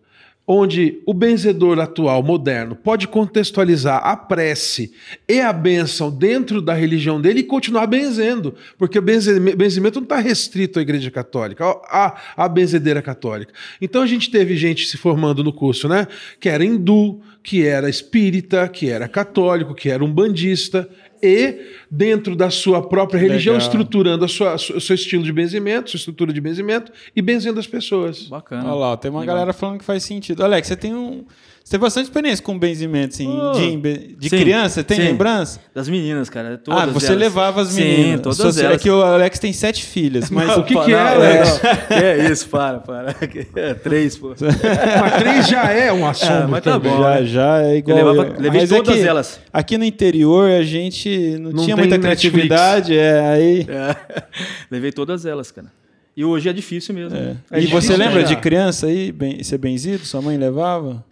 onde 0.46 1.02
o 1.06 1.14
benzedor 1.14 1.80
atual, 1.80 2.22
moderno, 2.22 2.76
pode 2.76 3.08
contextualizar 3.08 4.06
a 4.06 4.16
prece 4.18 4.94
e 5.28 5.40
a 5.40 5.54
bênção 5.54 6.12
dentro 6.12 6.62
da 6.62 6.74
religião 6.74 7.20
dele 7.20 7.40
e 7.40 7.44
continuar 7.44 7.88
benzendo, 7.88 8.54
porque 8.78 9.00
o 9.00 9.02
benzimento 9.02 10.00
não 10.00 10.04
está 10.04 10.18
restrito 10.18 10.80
à 10.80 10.82
igreja 10.82 11.10
católica, 11.10 11.66
à, 11.86 12.18
à 12.36 12.50
benzedeira 12.50 13.02
católica. 13.02 13.54
Então 13.82 14.02
a 14.02 14.08
gente 14.08 14.30
teve 14.30 14.58
gente 14.58 14.86
se 14.88 14.98
formando 14.98 15.44
no 15.44 15.54
curso, 15.54 15.88
né? 15.88 16.08
Que 16.40 16.50
era 16.50 16.64
hindu, 16.64 17.22
que 17.42 17.66
era 17.66 17.90
espírita, 17.90 18.68
que 18.68 18.90
era 18.90 19.08
católico, 19.08 19.74
que 19.74 19.90
era 19.90 20.04
umbandista, 20.04 20.90
e 21.24 21.72
dentro 21.90 22.36
da 22.36 22.50
sua 22.50 22.86
própria 22.86 23.18
religião, 23.18 23.54
Legal. 23.54 23.68
estruturando 23.68 24.26
a 24.26 24.28
sua, 24.28 24.56
o 24.56 24.82
seu 24.82 24.94
estilo 24.94 25.24
de 25.24 25.32
benzimento, 25.32 25.90
sua 25.90 25.98
estrutura 25.98 26.34
de 26.34 26.42
benzimento 26.42 26.92
e 27.16 27.22
benzendo 27.22 27.62
as 27.62 27.66
pessoas. 27.66 28.24
Bacana. 28.28 28.66
Olha 28.66 28.74
lá, 28.74 28.98
tem 28.98 29.10
uma 29.10 29.22
Legal. 29.22 29.36
galera 29.36 29.54
falando 29.54 29.80
que 29.80 29.86
faz 29.86 30.04
sentido. 30.04 30.44
Alex, 30.44 30.68
você 30.68 30.76
tem 30.76 30.94
um. 30.94 31.24
Você 31.64 31.72
tem 31.72 31.80
bastante 31.80 32.04
experiência 32.08 32.44
com 32.44 32.60
benzimento, 32.60 33.14
assim, 33.14 33.26
Oh, 33.26 33.54
de, 33.54 34.16
de 34.18 34.30
sim, 34.30 34.38
criança, 34.38 34.76
você 34.76 34.84
tem 34.84 34.98
sim. 34.98 35.04
lembrança? 35.04 35.62
Das 35.74 35.88
meninas, 35.88 36.30
cara. 36.30 36.58
Todas 36.58 36.82
ah, 36.84 36.86
você 36.88 37.08
elas. 37.08 37.20
levava 37.20 37.62
as 37.62 37.70
Sim, 37.70 37.82
meninas. 37.82 38.22
todas 38.22 38.38
Só- 38.38 38.44
elas. 38.62 38.76
É 38.76 38.78
que 38.78 38.90
o 38.90 39.02
Alex 39.02 39.40
tem 39.40 39.54
sete 39.54 39.82
filhas, 39.86 40.30
mas 40.30 40.58
o 40.58 40.64
que 40.64 40.74
Não, 40.74 40.84
que 40.84 40.94
é, 40.94 40.98
não, 40.98 41.08
Alex? 41.08 41.62
não. 41.90 41.98
É 41.98 42.30
isso, 42.32 42.50
para, 42.50 42.80
para. 42.80 43.16
É 43.56 43.74
três, 43.76 44.18
pô. 44.18 44.36
Mas 45.02 45.14
três 45.20 45.48
já 45.48 45.72
é 45.72 45.92
um 45.94 46.06
assombro 46.06 46.50
mas 46.50 46.64
tá 46.64 46.78
bom. 46.78 47.02
já, 47.02 47.10
né? 47.22 47.26
já 47.26 47.62
é 47.62 47.78
igual. 47.78 47.98
Eu 47.98 48.12
levava- 48.12 48.36
levei 48.42 48.62
Mas 48.62 48.70
todas 48.70 48.96
aqui, 48.96 49.08
elas. 49.08 49.40
Aqui 49.54 49.78
no 49.78 49.86
interior 49.86 50.50
a 50.52 50.64
gente 50.64 51.38
não, 51.40 51.52
Não 51.54 51.64
tinha 51.64 51.78
muita 51.78 51.98
Netflix. 51.98 52.22
criatividade, 52.22 52.98
é, 52.98 53.20
aí. 53.22 53.66
É. 53.70 54.24
Levei 54.70 54.92
todas 54.92 55.26
elas, 55.26 55.50
cara. 55.50 55.68
E 56.16 56.26
hoje 56.26 56.50
é 56.50 56.54
difícil 56.54 56.94
mesmo. 56.94 57.18
é. 57.18 57.38
É 57.50 57.60
e 57.60 57.62
você 57.62 57.68
difícil 57.68 57.98
lembra 57.98 58.16
pegar. 58.16 58.28
de 58.28 58.36
criança 58.36 58.88
aí, 58.88 59.12
bem, 59.14 59.42
ser 59.44 59.58
benzido? 59.58 60.06
Sua 60.06 60.22
mãe 60.22 60.38
levava? 60.38 61.04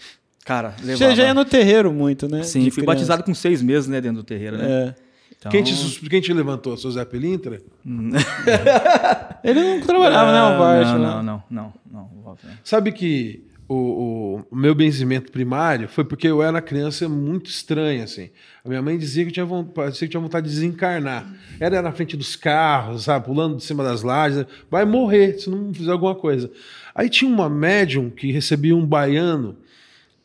Cara, 0.46 0.74
levava. 0.84 0.98
Você 0.98 1.16
já 1.16 1.24
ia 1.26 1.34
no 1.34 1.46
terreiro 1.46 1.92
muito, 1.94 2.28
né? 2.28 2.44
Sim, 2.44 2.62
fui 2.64 2.72
criança. 2.72 2.86
batizado 2.88 3.24
com 3.24 3.34
seis 3.34 3.62
meses, 3.62 3.88
né, 3.88 4.02
dentro 4.02 4.18
do 4.18 4.24
terreiro, 4.24 4.58
né? 4.58 4.66
É. 4.70 4.96
Então, 5.38 5.52
Quem, 5.52 5.64
te, 5.64 6.10
quem 6.10 6.22
te 6.22 6.34
levantou? 6.34 6.78
Seu 6.78 6.92
Zé 6.92 7.04
Pilintra? 7.06 7.60
Ele 9.44 9.60
não 9.62 9.82
trabalhava, 9.82 10.32
né, 10.32 10.56
o 10.56 10.60
Bart? 10.60 10.88
Não, 10.88 11.00
né? 11.00 11.06
não, 11.08 11.24
não, 11.24 11.44
não, 11.50 11.74
não, 11.92 12.02
o 12.16 12.22
Walter, 12.24 12.48
né? 12.48 12.54
Sabe 12.64 12.92
que 12.92 13.44
o, 13.68 13.74
o- 13.76 14.46
o 14.52 14.56
meu 14.56 14.76
benzimento 14.76 15.32
primário 15.32 15.88
foi 15.88 16.04
porque 16.04 16.28
eu 16.28 16.42
era 16.44 16.52
uma 16.52 16.62
criança 16.62 17.08
muito 17.10 17.50
estranha, 17.50 18.04
assim. 18.04 18.30
A 18.64 18.70
minha 18.70 18.82
mãe 18.82 18.98
dizia 18.98 19.24
que 19.24 19.30
eu 19.30 19.34
tinha 19.34 19.46
vontade, 19.46 19.98
que 19.98 20.08
tinha 20.08 20.22
vontade 20.22 20.48
de 20.48 20.54
desencarnar. 20.54 21.26
Era 21.60 21.82
na 21.82 21.92
frente 21.92 22.16
dos 22.18 22.36
carros, 22.36 23.06
sabe? 23.06 23.26
Pulando 23.26 23.58
de 23.58 23.64
cima 23.64 23.84
das 23.84 24.04
lajes. 24.04 24.46
Vai 24.70 24.86
morrer 24.86 25.40
se 25.40 25.50
não 25.50 25.74
fizer 25.74 25.92
alguma 25.92 26.14
coisa. 26.16 26.52
Aí 26.94 27.10
tinha 27.10 27.32
uma 27.32 27.50
médium 27.50 28.10
que 28.10 28.32
recebia 28.32 28.76
um 28.76 28.86
baiano 28.86 29.56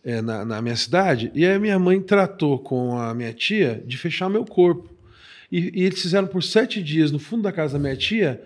é, 0.07 0.23
na, 0.23 0.45
na 0.45 0.63
minha 0.63 0.77
cidade, 0.77 1.33
e 1.35 1.45
aí 1.45 1.57
a 1.57 1.59
minha 1.59 1.79
mãe 1.81 2.01
tratou 2.01 2.61
com 2.61 2.97
a 2.97 3.13
minha 3.13 3.33
tia 3.33 3.83
de 3.85 3.99
fechar 3.99 4.29
meu 4.29 4.45
corpo. 4.45 4.89
E, 5.51 5.81
e 5.81 5.85
eles 5.85 6.01
fizeram 6.01 6.29
por 6.29 6.45
sete 6.45 6.81
dias 6.81 7.11
no 7.11 7.19
fundo 7.19 7.43
da 7.43 7.51
casa 7.51 7.73
da 7.73 7.81
minha 7.81 7.97
tia, 7.97 8.41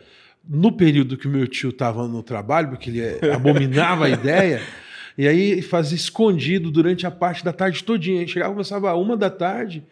no 0.48 0.72
período 0.72 1.18
que 1.18 1.28
o 1.28 1.30
meu 1.30 1.46
tio 1.46 1.68
estava 1.68 2.08
no 2.08 2.22
trabalho, 2.22 2.70
porque 2.70 2.88
ele 2.88 3.00
eh, 3.02 3.18
abominava 3.30 4.06
a 4.06 4.08
ideia, 4.08 4.62
e 5.18 5.28
aí 5.28 5.60
fazia 5.60 5.96
escondido 5.96 6.70
durante 6.70 7.06
a 7.06 7.10
parte 7.10 7.44
da 7.44 7.52
tarde 7.52 7.84
todinha. 7.84 8.22
Aí 8.22 8.28
Chegava, 8.28 8.52
começava 8.52 8.94
uma 8.94 9.14
da 9.14 9.28
tarde, 9.28 9.84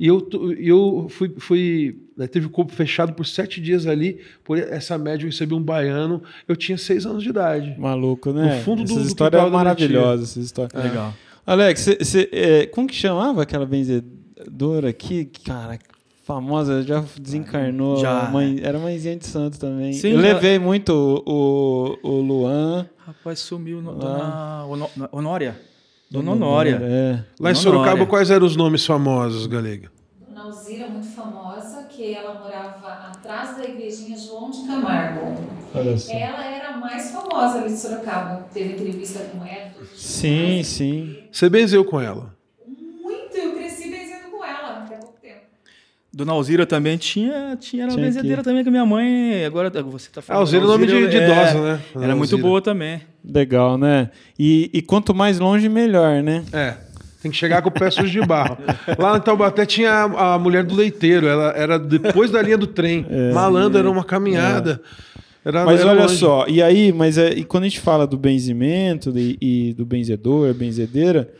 e 0.00 0.06
eu, 0.08 0.26
e 0.58 0.68
eu 0.68 1.06
fui, 1.10 1.32
fui 1.38 1.98
né, 2.16 2.26
teve 2.26 2.46
o 2.46 2.50
corpo 2.50 2.72
fechado 2.72 3.12
por 3.12 3.26
sete 3.26 3.60
dias 3.60 3.86
ali, 3.86 4.18
por 4.42 4.58
essa 4.58 4.96
média 4.96 5.24
eu 5.24 5.30
recebi 5.30 5.54
um 5.54 5.62
baiano, 5.62 6.22
eu 6.48 6.56
tinha 6.56 6.78
seis 6.78 7.04
anos 7.06 7.22
de 7.22 7.28
idade. 7.28 7.74
Maluco, 7.78 8.32
né? 8.32 8.56
No 8.56 8.62
fundo 8.62 8.78
do- 8.82 8.90
Essas 8.90 9.02
do 9.02 9.06
histórias 9.08 9.40
quintal 9.42 9.50
da 9.50 9.50
minha 9.50 9.64
maravilhosas, 9.64 10.30
essas 10.30 10.44
histórias. 10.46 10.82
Legal. 10.82 11.12
Alex, 11.46 11.80
cê, 11.80 12.04
cê, 12.04 12.28
é, 12.32 12.66
como 12.66 12.88
que 12.88 12.94
chamava 12.94 13.42
aquela 13.42 13.66
benzedora 13.66 14.88
aqui? 14.88 15.26
Cara, 15.44 15.78
famosa, 16.24 16.82
já 16.82 17.04
desencarnou. 17.20 17.96
Já. 17.98 18.30
Mãe, 18.30 18.60
era 18.62 18.78
mãezinha 18.78 19.16
de 19.16 19.26
santo 19.26 19.58
também. 19.58 19.92
Sim, 19.92 20.10
Eu 20.10 20.16
já- 20.22 20.32
levei 20.34 20.58
muito 20.58 20.90
o, 21.26 21.96
o, 22.02 22.08
o 22.08 22.20
Luan. 22.20 22.88
Rapaz, 23.06 23.40
sumiu. 23.40 23.82
No, 23.82 23.92
Ah. 24.06 24.64
dona 24.68 25.08
Honória. 25.12 25.58
Dona 26.10 26.32
Honória. 26.32 26.80
É. 26.82 27.24
Lá 27.38 27.52
em 27.52 27.54
Sorocaba, 27.54 27.90
Honória. 27.92 28.06
quais 28.06 28.30
eram 28.30 28.44
os 28.44 28.56
nomes 28.56 28.84
famosos, 28.84 29.46
Galega? 29.46 29.90
Dona 30.28 30.42
Alzira, 30.42 30.88
muito 30.88 31.06
famosa, 31.06 31.84
que 31.84 32.12
ela 32.14 32.34
morava 32.34 32.88
atrás 32.88 33.56
da 33.56 33.64
igrejinha 33.64 34.18
João 34.18 34.50
de 34.50 34.66
Camargo. 34.66 35.36
Ela 35.72 36.44
era 36.44 36.68
a 36.70 36.76
mais 36.78 37.12
famosa 37.12 37.58
ali 37.60 37.68
de 37.72 37.78
Sorocaba. 37.78 38.44
Teve 38.52 38.72
entrevista 38.72 39.20
com 39.20 39.44
ela. 39.46 39.70
Sim, 39.94 40.62
sim. 40.64 41.16
Você 41.30 41.48
benzeu 41.48 41.84
com 41.84 42.00
ela. 42.00 42.34
Muito, 42.66 43.36
eu 43.36 43.52
cresci 43.54 43.88
benzendo 43.88 44.30
com 44.32 44.44
ela 44.44 44.78
até 44.84 44.96
pouco 44.96 45.16
tempo. 45.22 45.42
Dona 46.12 46.32
Alzira 46.32 46.66
também 46.66 46.96
tinha, 46.96 47.56
tinha 47.60 47.84
era 47.84 47.92
Tinha 47.92 48.04
benzedeira 48.04 48.40
aqui. 48.40 48.44
também 48.50 48.64
com 48.64 48.68
a 48.68 48.72
minha 48.72 48.84
mãe. 48.86 49.44
Agora 49.44 49.70
você 49.82 50.10
tá 50.10 50.18
Ah, 50.18 50.22
falando. 50.22 50.40
Alzira 50.40 50.64
é 50.64 50.66
nome 50.66 50.86
de, 50.86 51.08
de 51.08 51.16
é, 51.16 51.24
idosa, 51.24 51.60
né? 51.62 51.80
Era 51.94 52.16
muito 52.16 52.32
Alzira. 52.34 52.42
boa 52.42 52.60
também. 52.60 53.00
Legal, 53.24 53.78
né? 53.78 54.10
E, 54.38 54.68
e 54.72 54.82
quanto 54.82 55.14
mais 55.14 55.38
longe, 55.38 55.68
melhor, 55.68 56.20
né? 56.22 56.42
É. 56.52 56.74
Tem 57.22 57.30
que 57.30 57.36
chegar 57.36 57.62
com 57.62 57.68
o 57.68 57.72
pé 57.72 57.90
sujo 57.90 58.10
de 58.10 58.26
barro. 58.26 58.56
Lá 58.98 59.18
em 59.18 59.20
Taubaté 59.20 59.64
tinha 59.66 59.90
a, 59.92 60.34
a 60.34 60.38
mulher 60.38 60.64
do 60.64 60.74
leiteiro. 60.74 61.26
Ela 61.28 61.52
era 61.54 61.78
depois 61.78 62.30
da 62.30 62.40
linha 62.42 62.56
do 62.58 62.66
trem. 62.66 63.06
Malandro, 63.34 63.78
era 63.78 63.90
uma 63.90 64.02
caminhada. 64.02 64.80
Era, 65.44 65.64
Mas 65.64 65.80
era 65.80 65.90
olha 65.90 66.02
longe. 66.02 66.16
só, 66.16 66.44
e 66.48 66.62
aí, 66.62 66.92
mas 66.92 67.16
é, 67.16 67.30
e 67.32 67.44
quando 67.44 67.64
a 67.64 67.68
gente 67.68 67.80
fala 67.80 68.06
do 68.06 68.18
benzimento 68.18 69.10
e, 69.16 69.38
e 69.40 69.74
do 69.74 69.86
benzedor, 69.86 70.52
benzedeira, 70.52 71.30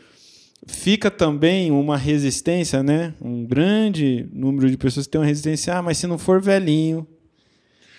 fica 0.67 1.09
também 1.09 1.71
uma 1.71 1.97
resistência, 1.97 2.83
né? 2.83 3.13
Um 3.21 3.45
grande 3.45 4.27
número 4.33 4.69
de 4.69 4.77
pessoas 4.77 5.05
que 5.05 5.11
tem 5.11 5.21
uma 5.21 5.27
resistência. 5.27 5.75
Ah, 5.75 5.81
mas 5.81 5.97
se 5.97 6.07
não 6.07 6.17
for 6.17 6.41
velhinho, 6.41 7.05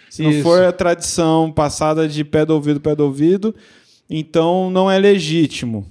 se 0.08 0.22
não 0.22 0.30
Isso. 0.30 0.42
for 0.42 0.62
a 0.62 0.72
tradição 0.72 1.50
passada 1.50 2.06
de 2.06 2.22
pé 2.24 2.44
do 2.44 2.54
ouvido, 2.54 2.80
pé 2.80 2.94
do 2.94 3.04
ouvido, 3.04 3.54
então 4.08 4.70
não 4.70 4.90
é 4.90 4.98
legítimo. 4.98 5.86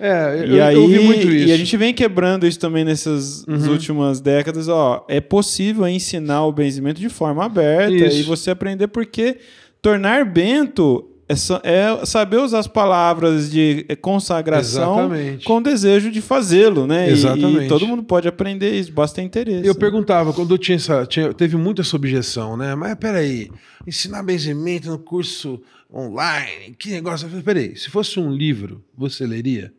É, 0.00 0.44
eu, 0.44 0.56
E 0.56 0.60
aí, 0.60 0.74
eu 0.76 0.82
ouvi 0.82 1.00
muito 1.00 1.26
isso. 1.26 1.42
Uhum. 1.42 1.48
e 1.48 1.52
a 1.52 1.56
gente 1.56 1.76
vem 1.76 1.92
quebrando 1.92 2.46
isso 2.46 2.58
também 2.58 2.84
nessas 2.84 3.44
nas 3.46 3.66
últimas 3.66 4.20
décadas. 4.20 4.68
Ó, 4.68 5.04
é 5.08 5.20
possível 5.20 5.86
ensinar 5.88 6.46
o 6.46 6.52
benzimento 6.52 7.00
de 7.00 7.08
forma 7.08 7.44
aberta 7.44 7.92
Isso. 7.92 8.20
e 8.20 8.22
você 8.22 8.50
aprender 8.50 8.86
porque 8.88 9.38
tornar 9.82 10.24
bento 10.24 11.04
é, 11.28 11.34
é 11.62 12.06
saber 12.06 12.38
usar 12.38 12.58
as 12.60 12.66
palavras 12.66 13.50
de 13.50 13.84
consagração 14.00 14.98
Exatamente. 15.12 15.44
com 15.44 15.60
desejo 15.60 16.10
de 16.10 16.20
fazê-lo, 16.20 16.86
né? 16.86 17.06
E- 17.06 17.10
E, 17.10 17.12
Exatamente. 17.12 17.68
todo 17.68 17.86
mundo 17.86 18.02
pode 18.02 18.26
aprender 18.26 18.70
isso, 18.78 18.92
basta 18.92 19.16
ter 19.16 19.22
interesse. 19.22 19.66
Eu 19.66 19.74
né? 19.74 19.80
perguntava, 19.80 20.32
quando 20.32 20.52
eu 20.54 20.58
tinha 20.58 20.76
essa. 20.76 21.04
Tinha, 21.06 21.32
teve 21.34 21.56
muita 21.56 21.82
essa 21.82 21.96
objeção, 21.96 22.56
né? 22.56 22.74
Mas 22.74 22.94
peraí, 22.94 23.50
ensinar 23.86 24.22
benzimento 24.22 24.88
no 24.90 24.98
curso 24.98 25.60
online, 25.92 26.74
que 26.78 26.90
negócio. 26.90 27.28
Peraí, 27.42 27.76
se 27.76 27.88
fosse 27.90 28.18
um 28.20 28.30
livro, 28.30 28.84
você 28.96 29.26
leria? 29.26 29.72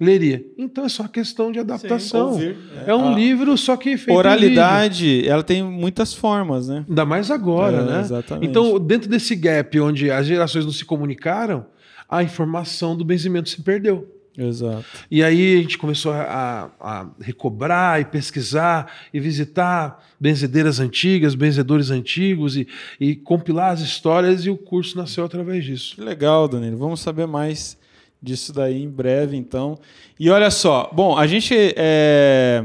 Leria. 0.00 0.44
Então 0.58 0.84
é 0.84 0.88
só 0.88 1.06
questão 1.06 1.52
de 1.52 1.58
adaptação. 1.58 2.32
ouvir, 2.32 2.56
é 2.86 2.94
um 2.94 3.12
Ah. 3.12 3.14
livro, 3.14 3.56
só 3.56 3.76
que 3.76 3.90
feito 3.90 4.02
em 4.02 4.06
vídeo. 4.06 4.16
Oralidade, 4.18 5.28
ela 5.28 5.42
tem 5.42 5.62
muitas 5.62 6.12
formas, 6.12 6.68
né? 6.68 6.84
Ainda 6.88 7.04
mais 7.04 7.30
agora, 7.30 7.78
É, 7.78 7.84
né? 7.84 8.00
exatamente. 8.00 8.48
Então, 8.50 8.78
dentro 8.80 9.08
desse 9.08 9.36
gap 9.36 9.78
onde 9.80 10.10
as 10.10 10.26
gerações 10.26 10.64
não 10.64 10.72
se 10.72 10.84
comunicaram, 10.84 11.64
a 12.08 12.22
informação 12.22 12.96
do 12.96 13.04
benzimento 13.04 13.48
se 13.48 13.62
perdeu. 13.62 14.06
Exato. 14.36 14.84
E 15.10 15.22
aí 15.22 15.58
a 15.58 15.62
gente 15.62 15.76
começou 15.76 16.12
a, 16.12 16.70
a 16.80 17.06
recobrar 17.20 18.00
e 18.00 18.04
pesquisar 18.04 18.90
e 19.12 19.20
visitar 19.20 20.02
benzedeiras 20.18 20.80
antigas, 20.80 21.34
benzedores 21.34 21.90
antigos 21.90 22.56
e, 22.56 22.66
e 22.98 23.14
compilar 23.14 23.72
as 23.72 23.80
histórias 23.80 24.44
e 24.46 24.50
o 24.50 24.56
curso 24.56 24.96
nasceu 24.96 25.24
através 25.24 25.64
disso. 25.64 25.96
Que 25.96 26.00
legal, 26.00 26.48
Danilo. 26.48 26.78
Vamos 26.78 27.00
saber 27.00 27.26
mais 27.26 27.76
disso 28.22 28.52
daí 28.52 28.82
em 28.82 28.88
breve, 28.88 29.36
então. 29.36 29.78
E 30.18 30.30
olha 30.30 30.50
só, 30.50 30.90
bom, 30.92 31.18
a 31.18 31.26
gente 31.26 31.54
é... 31.76 32.64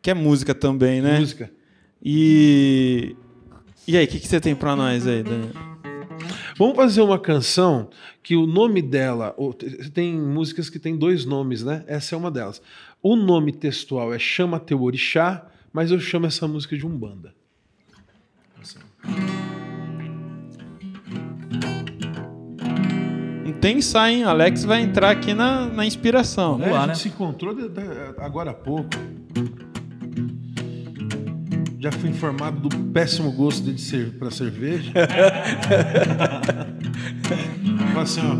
quer 0.00 0.14
música 0.14 0.54
também, 0.54 1.02
né? 1.02 1.18
Música. 1.18 1.50
E 2.02 3.16
e 3.86 3.98
aí, 3.98 4.06
o 4.06 4.08
que, 4.08 4.18
que 4.18 4.26
você 4.26 4.40
tem 4.40 4.54
pra 4.54 4.74
nós 4.74 5.06
aí, 5.06 5.22
Danilo? 5.22 5.73
Vamos 6.56 6.76
fazer 6.76 7.00
uma 7.02 7.18
canção 7.18 7.90
que 8.22 8.36
o 8.36 8.46
nome 8.46 8.80
dela. 8.80 9.34
Tem 9.92 10.14
músicas 10.14 10.70
que 10.70 10.78
tem 10.78 10.96
dois 10.96 11.24
nomes, 11.24 11.64
né? 11.64 11.84
Essa 11.86 12.14
é 12.14 12.18
uma 12.18 12.30
delas. 12.30 12.62
O 13.02 13.16
nome 13.16 13.52
textual 13.52 14.14
é 14.14 14.18
Chama 14.18 14.60
Teu 14.60 14.80
Orixá, 14.82 15.46
mas 15.72 15.90
eu 15.90 15.98
chamo 15.98 16.26
essa 16.26 16.46
música 16.46 16.76
de 16.76 16.86
Umbanda. 16.86 17.34
Não 23.44 23.52
tem 23.54 23.78
ensaio, 23.78 24.16
hein? 24.18 24.24
Alex 24.24 24.64
vai 24.64 24.82
entrar 24.82 25.10
aqui 25.10 25.34
na, 25.34 25.66
na 25.66 25.84
inspiração. 25.86 26.58
Vamos 26.58 26.72
lá, 26.72 26.84
a 26.84 26.86
né? 26.86 26.94
gente 26.94 27.02
se 27.02 27.08
encontrou 27.08 27.54
de- 27.54 27.68
de- 27.68 27.80
agora 28.18 28.50
há 28.50 28.54
pouco. 28.54 28.88
Já 31.84 31.92
fui 31.92 32.08
informado 32.08 32.66
do 32.66 32.74
péssimo 32.94 33.30
gosto 33.30 33.70
de 33.70 33.78
ser 33.78 34.12
para 34.12 34.30
cerveja. 34.30 34.90
Fala 37.92 38.02
assim, 38.02 38.22
ó. 38.22 38.36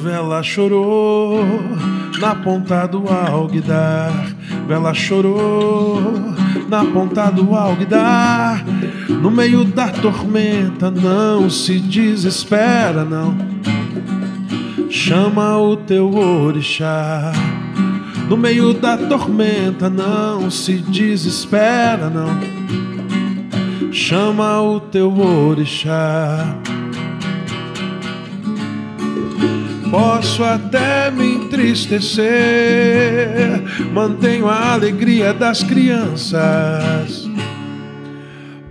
Vela 0.00 0.40
chorou 0.44 1.44
na 2.20 2.36
ponta 2.36 2.86
do 2.86 3.08
alguidar. 3.08 4.12
Vela 4.68 4.94
chorou 4.94 6.00
na 6.68 6.84
ponta 6.84 7.28
do 7.28 7.56
alguidar. 7.56 8.64
No 9.08 9.32
meio 9.32 9.64
da 9.64 9.88
tormenta, 9.88 10.92
não 10.92 11.50
se 11.50 11.80
desespera, 11.80 13.04
não. 13.04 13.36
Chama 14.88 15.58
o 15.58 15.76
teu 15.76 16.14
orixá. 16.14 17.32
No 18.30 18.36
meio 18.36 18.72
da 18.72 18.96
tormenta, 18.96 19.90
não 19.90 20.48
se 20.52 20.74
desespera, 20.74 22.08
não. 22.08 22.38
Chama 23.92 24.62
o 24.62 24.78
teu 24.78 25.12
orixá. 25.18 26.56
Posso 29.90 30.44
até 30.44 31.10
me 31.10 31.34
entristecer, 31.34 32.30
mantenho 33.92 34.46
a 34.48 34.74
alegria 34.74 35.34
das 35.34 35.64
crianças. 35.64 37.28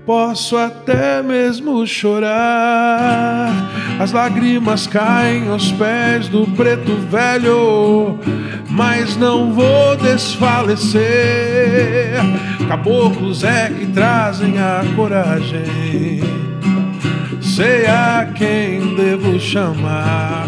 Posso 0.06 0.56
até 0.56 1.22
mesmo 1.22 1.86
chorar, 1.86 3.52
as 3.97 4.12
lágrimas 4.12 4.86
caem 4.86 5.47
aos 5.49 5.71
pés 5.71 6.28
do 6.28 6.45
preto 6.47 6.95
velho, 7.10 8.19
mas 8.69 9.15
não 9.15 9.54
vou 9.54 9.95
desfalecer. 9.95 10.99
Caboclos 12.67 13.43
é 13.43 13.69
que 13.69 13.86
trazem 13.88 14.60
a 14.60 14.84
coragem 14.95 16.19
sei 17.60 17.86
a 17.88 18.25
quem 18.38 18.95
devo 18.95 19.38
chamar. 19.38 20.47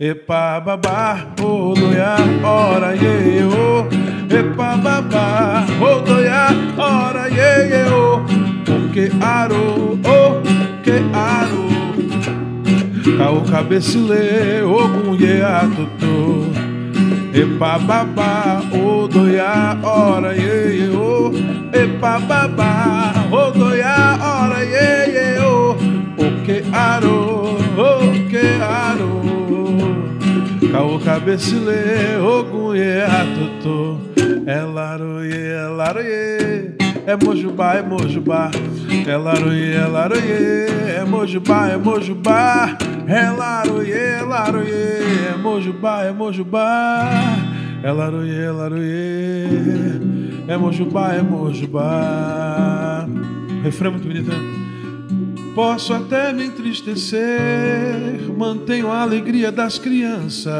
Epa 0.00 0.58
babá, 0.58 1.26
odoia, 1.38 2.16
ora 2.42 2.94
ye 2.94 3.44
o. 3.44 3.86
Epa 4.34 4.78
babá, 4.78 5.66
odoia, 5.78 6.46
ora 6.78 7.28
ye 7.28 7.68
ye 7.68 7.84
o. 7.90 8.24
O 8.24 8.39
que 8.92 9.10
aro, 9.20 9.98
o 10.04 10.42
que 10.82 11.00
aro. 11.14 11.68
Cao 13.16 13.42
cabecile, 13.42 14.62
ogun 14.62 15.16
ye 15.18 15.42
atoto. 15.42 16.50
Epa 17.32 17.78
babá, 17.78 18.62
odoia, 18.72 19.78
ora 19.82 20.34
ye 20.34 20.78
ye 20.78 20.88
o. 20.88 21.30
Epa 21.72 22.18
babá, 22.18 23.12
odoia, 23.30 24.18
ora 24.20 24.64
ye 24.64 25.12
ye 25.14 25.38
o. 25.40 25.76
O 26.18 26.44
que 26.44 26.64
aro, 26.72 27.56
o 27.78 28.28
que 28.28 28.58
aro. 28.60 29.22
Cao 30.72 30.98
cabecile, 30.98 32.18
ogun 32.18 32.76
ye 32.76 33.02
atoto. 33.02 34.00
É 34.46 34.64
laroye, 34.64 35.68
é 37.10 37.16
mojubá, 37.16 37.74
é 37.74 37.82
mojubá. 37.82 38.50
É 39.06 39.16
laroye, 39.16 39.72
é 39.72 39.86
laroye. 39.86 40.66
É 40.96 41.04
mojubá, 41.04 41.68
é 41.68 41.76
mojubá. 41.76 42.78
É 43.08 43.30
laroye, 43.30 43.92
é 43.92 44.22
laroye. 44.22 44.72
É 45.32 45.36
mojubá, 45.36 46.04
é 46.04 46.12
mojubá. 46.12 47.10
É 47.82 47.90
laroye, 47.90 48.32
é. 48.32 48.46
É 50.52 50.56
mojubá, 50.56 51.12
é 51.12 51.22
mojubá. 51.22 53.08
Refrão 53.64 53.90
muito 53.92 54.06
bonito, 54.06 54.28
né? 54.28 54.36
Posso 55.54 55.92
até 55.92 56.32
me 56.32 56.44
entristecer, 56.44 57.20
mantenho 58.38 58.90
a 58.90 59.02
alegria 59.02 59.50
das 59.50 59.78
crianças. 59.78 60.52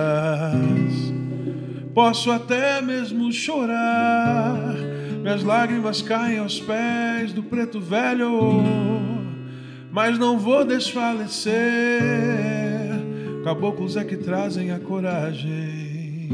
Posso 1.95 2.33
até 2.33 2.83
mesmo 2.83 3.33
chorar, 3.33 4.75
minhas 5.21 5.43
lágrimas 5.43 6.01
caem 6.03 6.39
aos 6.39 6.59
pés 6.61 7.33
do 7.33 7.43
preto 7.43 7.81
velho, 7.81 8.63
mas 9.91 10.19
não 10.19 10.39
vou 10.39 10.65
desfalecer. 10.65 11.51
Caboclos 13.45 13.97
é 13.97 14.05
que 14.05 14.17
trazem 14.17 14.71
a 14.71 14.79
coragem. 14.79 16.29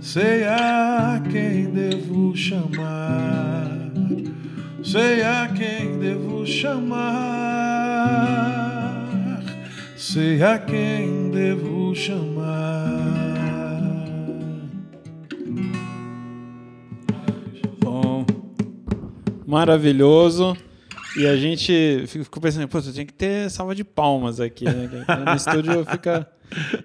Sei 0.00 0.44
a 0.44 1.22
quem 1.30 1.70
devo 1.70 2.34
chamar. 2.34 3.90
Sei 4.82 5.22
a 5.22 5.46
quem 5.48 5.98
devo 5.98 6.46
chamar. 6.46 7.00
Sei 9.96 10.42
a 10.42 10.58
quem 10.58 11.30
devo 11.30 11.94
chamar. 11.94 13.19
Maravilhoso. 19.50 20.56
E 21.16 21.26
a 21.26 21.36
gente 21.36 22.04
ficou 22.06 22.40
pensando, 22.40 22.68
pô, 22.68 22.80
tinha 22.80 23.04
que 23.04 23.12
ter 23.12 23.50
salva 23.50 23.74
de 23.74 23.82
palmas 23.82 24.38
aqui, 24.40 24.64
né? 24.64 24.88
No 25.26 25.34
estúdio 25.34 25.84
fica. 25.84 26.26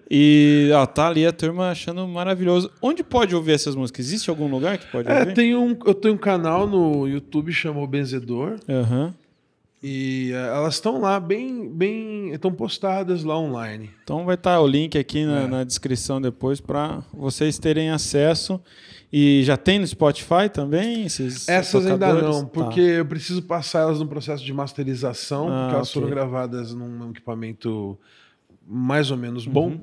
E 0.09 0.69
ó, 0.73 0.85
tá 0.85 1.07
ali 1.07 1.25
a 1.25 1.31
turma 1.31 1.69
achando 1.69 2.07
maravilhoso. 2.07 2.71
Onde 2.81 3.03
pode 3.03 3.35
ouvir 3.35 3.51
essas 3.53 3.75
músicas? 3.75 4.05
Existe 4.07 4.29
algum 4.29 4.47
lugar 4.47 4.77
que 4.79 4.87
pode 4.91 5.09
É, 5.11 5.19
ouvir? 5.19 5.33
tem 5.35 5.55
um, 5.55 5.77
eu 5.85 5.93
tenho 5.93 6.15
um 6.15 6.17
canal 6.17 6.67
no 6.67 7.07
YouTube 7.07 7.51
chamado 7.53 7.85
Benzedor. 7.87 8.57
Aham. 8.67 9.13
E 9.83 10.31
eh, 10.33 10.47
elas 10.55 10.75
estão 10.75 10.99
lá 10.99 11.19
bem, 11.19 11.69
bem, 11.69 12.31
estão 12.31 12.51
postadas 12.51 13.23
lá 13.23 13.37
online. 13.37 13.91
Então 14.03 14.25
vai 14.25 14.33
estar 14.33 14.59
o 14.59 14.67
link 14.67 14.97
aqui 14.97 15.23
na, 15.25 15.41
É. 15.41 15.47
na 15.47 15.63
descrição 15.63 16.19
depois 16.19 16.59
para 16.59 17.03
vocês 17.13 17.59
terem 17.59 17.91
acesso. 17.91 18.59
E 19.17 19.43
já 19.45 19.55
tem 19.55 19.79
no 19.79 19.87
Spotify 19.87 20.49
também? 20.51 21.05
Esses 21.05 21.47
Essas 21.47 21.85
ainda 21.85 22.13
não, 22.21 22.45
porque 22.45 22.81
eu 22.81 23.05
preciso 23.05 23.41
passar 23.41 23.83
elas 23.83 23.97
no 23.99 24.07
processo 24.07 24.43
de 24.43 24.51
masterização, 24.51 25.47
Ah, 25.47 25.59
porque 25.61 25.75
elas 25.75 25.89
ok. 25.89 26.01
foram 26.01 26.13
gravadas 26.13 26.73
num 26.73 27.11
equipamento 27.11 27.97
mais 28.67 29.11
ou 29.11 29.15
menos 29.17 29.45
Uhum. 29.47 29.53
bom. 29.53 29.77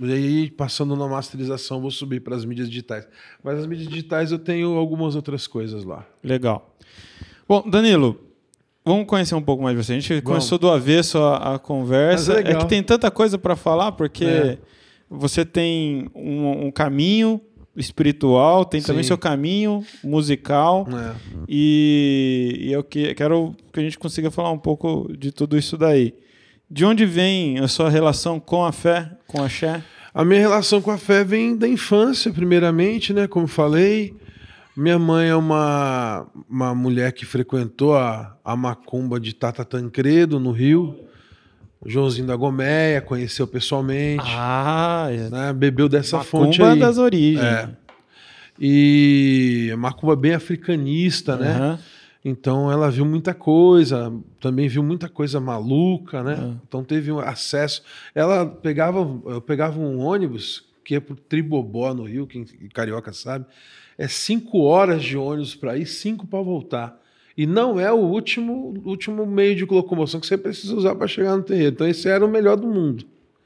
E 0.00 0.12
aí, 0.12 0.50
passando 0.50 0.96
na 0.96 1.06
masterização, 1.06 1.80
vou 1.80 1.92
subir 1.92 2.18
para 2.22 2.34
as 2.34 2.44
mídias 2.44 2.68
digitais. 2.68 3.06
Mas 3.44 3.60
as 3.60 3.66
mídias 3.68 3.86
digitais 3.86 4.32
eu 4.32 4.38
tenho 4.40 4.74
algumas 4.76 5.14
outras 5.14 5.46
coisas 5.46 5.84
lá. 5.84 5.98
Tá, 5.98 6.06
legal. 6.24 6.74
Bom, 7.46 7.62
Danilo, 7.70 8.18
vamos 8.84 9.06
conhecer 9.06 9.36
um 9.36 9.42
pouco 9.42 9.62
mais 9.62 9.76
de 9.78 9.84
você. 9.84 9.92
A 9.92 10.00
gente 10.00 10.22
começou 10.22 10.58
do 10.58 10.68
avesso 10.68 11.18
a, 11.18 11.54
a 11.54 11.58
conversa. 11.60 12.40
É 12.40 12.50
É, 12.50 12.54
que 12.56 12.66
tem 12.66 12.82
tanta 12.82 13.12
coisa 13.12 13.38
para 13.38 13.54
falar, 13.54 13.92
porque 13.92 14.24
É. 14.24 14.58
você 15.08 15.44
tem 15.44 16.10
um, 16.16 16.66
um 16.66 16.70
caminho 16.72 17.40
espiritual, 17.76 18.64
tem 18.64 18.82
também 18.82 19.02
Sim. 19.02 19.08
seu 19.08 19.18
caminho 19.18 19.84
musical. 20.02 20.86
É. 20.90 21.14
E, 21.48 22.58
e 22.60 22.72
eu 22.72 22.84
que, 22.84 23.14
quero 23.14 23.54
que 23.72 23.80
a 23.80 23.82
gente 23.82 23.98
consiga 23.98 24.30
falar 24.30 24.50
um 24.50 24.58
pouco 24.58 25.10
de 25.16 25.32
tudo 25.32 25.56
isso 25.56 25.76
daí. 25.76 26.14
De 26.70 26.84
onde 26.84 27.04
vem 27.04 27.58
a 27.58 27.68
sua 27.68 27.90
relação 27.90 28.40
com 28.40 28.64
a 28.64 28.72
fé, 28.72 29.10
com 29.26 29.42
a 29.42 29.48
Xé? 29.48 29.82
A 30.14 30.24
minha 30.24 30.40
relação 30.40 30.80
com 30.80 30.90
a 30.90 30.98
fé 30.98 31.24
vem 31.24 31.56
da 31.56 31.66
infância, 31.66 32.30
primeiramente, 32.30 33.14
né? 33.14 33.26
Como 33.26 33.46
falei, 33.46 34.14
minha 34.76 34.98
mãe 34.98 35.28
é 35.28 35.36
uma, 35.36 36.26
uma 36.48 36.74
mulher 36.74 37.12
que 37.12 37.24
frequentou 37.24 37.94
a, 37.94 38.36
a 38.44 38.56
macumba 38.56 39.18
de 39.18 39.34
Tata 39.34 39.64
Tancredo, 39.64 40.38
no 40.38 40.50
Rio. 40.50 40.98
Joãozinho 41.84 42.26
da 42.26 42.36
Gomeia, 42.36 43.00
conheceu 43.00 43.46
pessoalmente, 43.46 44.22
Ah, 44.26 45.08
é. 45.10 45.28
né? 45.30 45.52
Bebeu 45.52 45.88
dessa 45.88 46.20
fonte 46.22 46.58
Macumba 46.60 46.74
aí. 46.74 46.80
das 46.80 46.98
origens. 46.98 47.44
É. 47.44 47.68
E 48.60 49.70
a 49.72 49.76
macumba 49.76 50.14
bem 50.14 50.34
africanista, 50.34 51.36
né? 51.36 51.50
Aham. 51.56 51.78
Então 52.24 52.70
ela 52.70 52.88
viu 52.88 53.04
muita 53.04 53.34
coisa, 53.34 54.12
também 54.40 54.68
viu 54.68 54.80
muita 54.82 55.08
coisa 55.08 55.40
maluca, 55.40 56.22
né? 56.22 56.36
Ah. 56.38 56.54
Então 56.68 56.84
teve 56.84 57.10
um 57.10 57.18
acesso. 57.18 57.82
Ela 58.14 58.46
pegava, 58.46 59.00
eu 59.26 59.40
pegava 59.40 59.80
um 59.80 59.98
ônibus 59.98 60.64
que 60.84 60.94
ia 60.94 61.00
pro 61.00 61.16
Tribobó 61.16 61.92
no 61.92 62.04
Rio, 62.04 62.26
quem 62.26 62.44
carioca 62.72 63.12
sabe, 63.12 63.44
é 63.98 64.06
cinco 64.06 64.60
horas 64.60 65.02
de 65.02 65.16
ônibus 65.16 65.54
para 65.56 65.76
ir, 65.76 65.86
cinco 65.86 66.26
para 66.26 66.40
voltar. 66.42 66.96
E 67.36 67.46
não 67.46 67.80
é 67.80 67.90
o 67.90 67.96
último, 67.96 68.74
último 68.84 69.26
meio 69.26 69.56
de 69.56 69.64
locomoção 69.64 70.20
que 70.20 70.26
você 70.26 70.36
precisa 70.36 70.74
usar 70.74 70.94
para 70.94 71.06
chegar 71.06 71.36
no 71.36 71.42
terreiro. 71.42 71.72
Então 71.72 71.88
esse 71.88 72.08
era 72.08 72.24
o 72.24 72.28
melhor 72.28 72.56
do 72.56 72.66
mundo. 72.66 73.04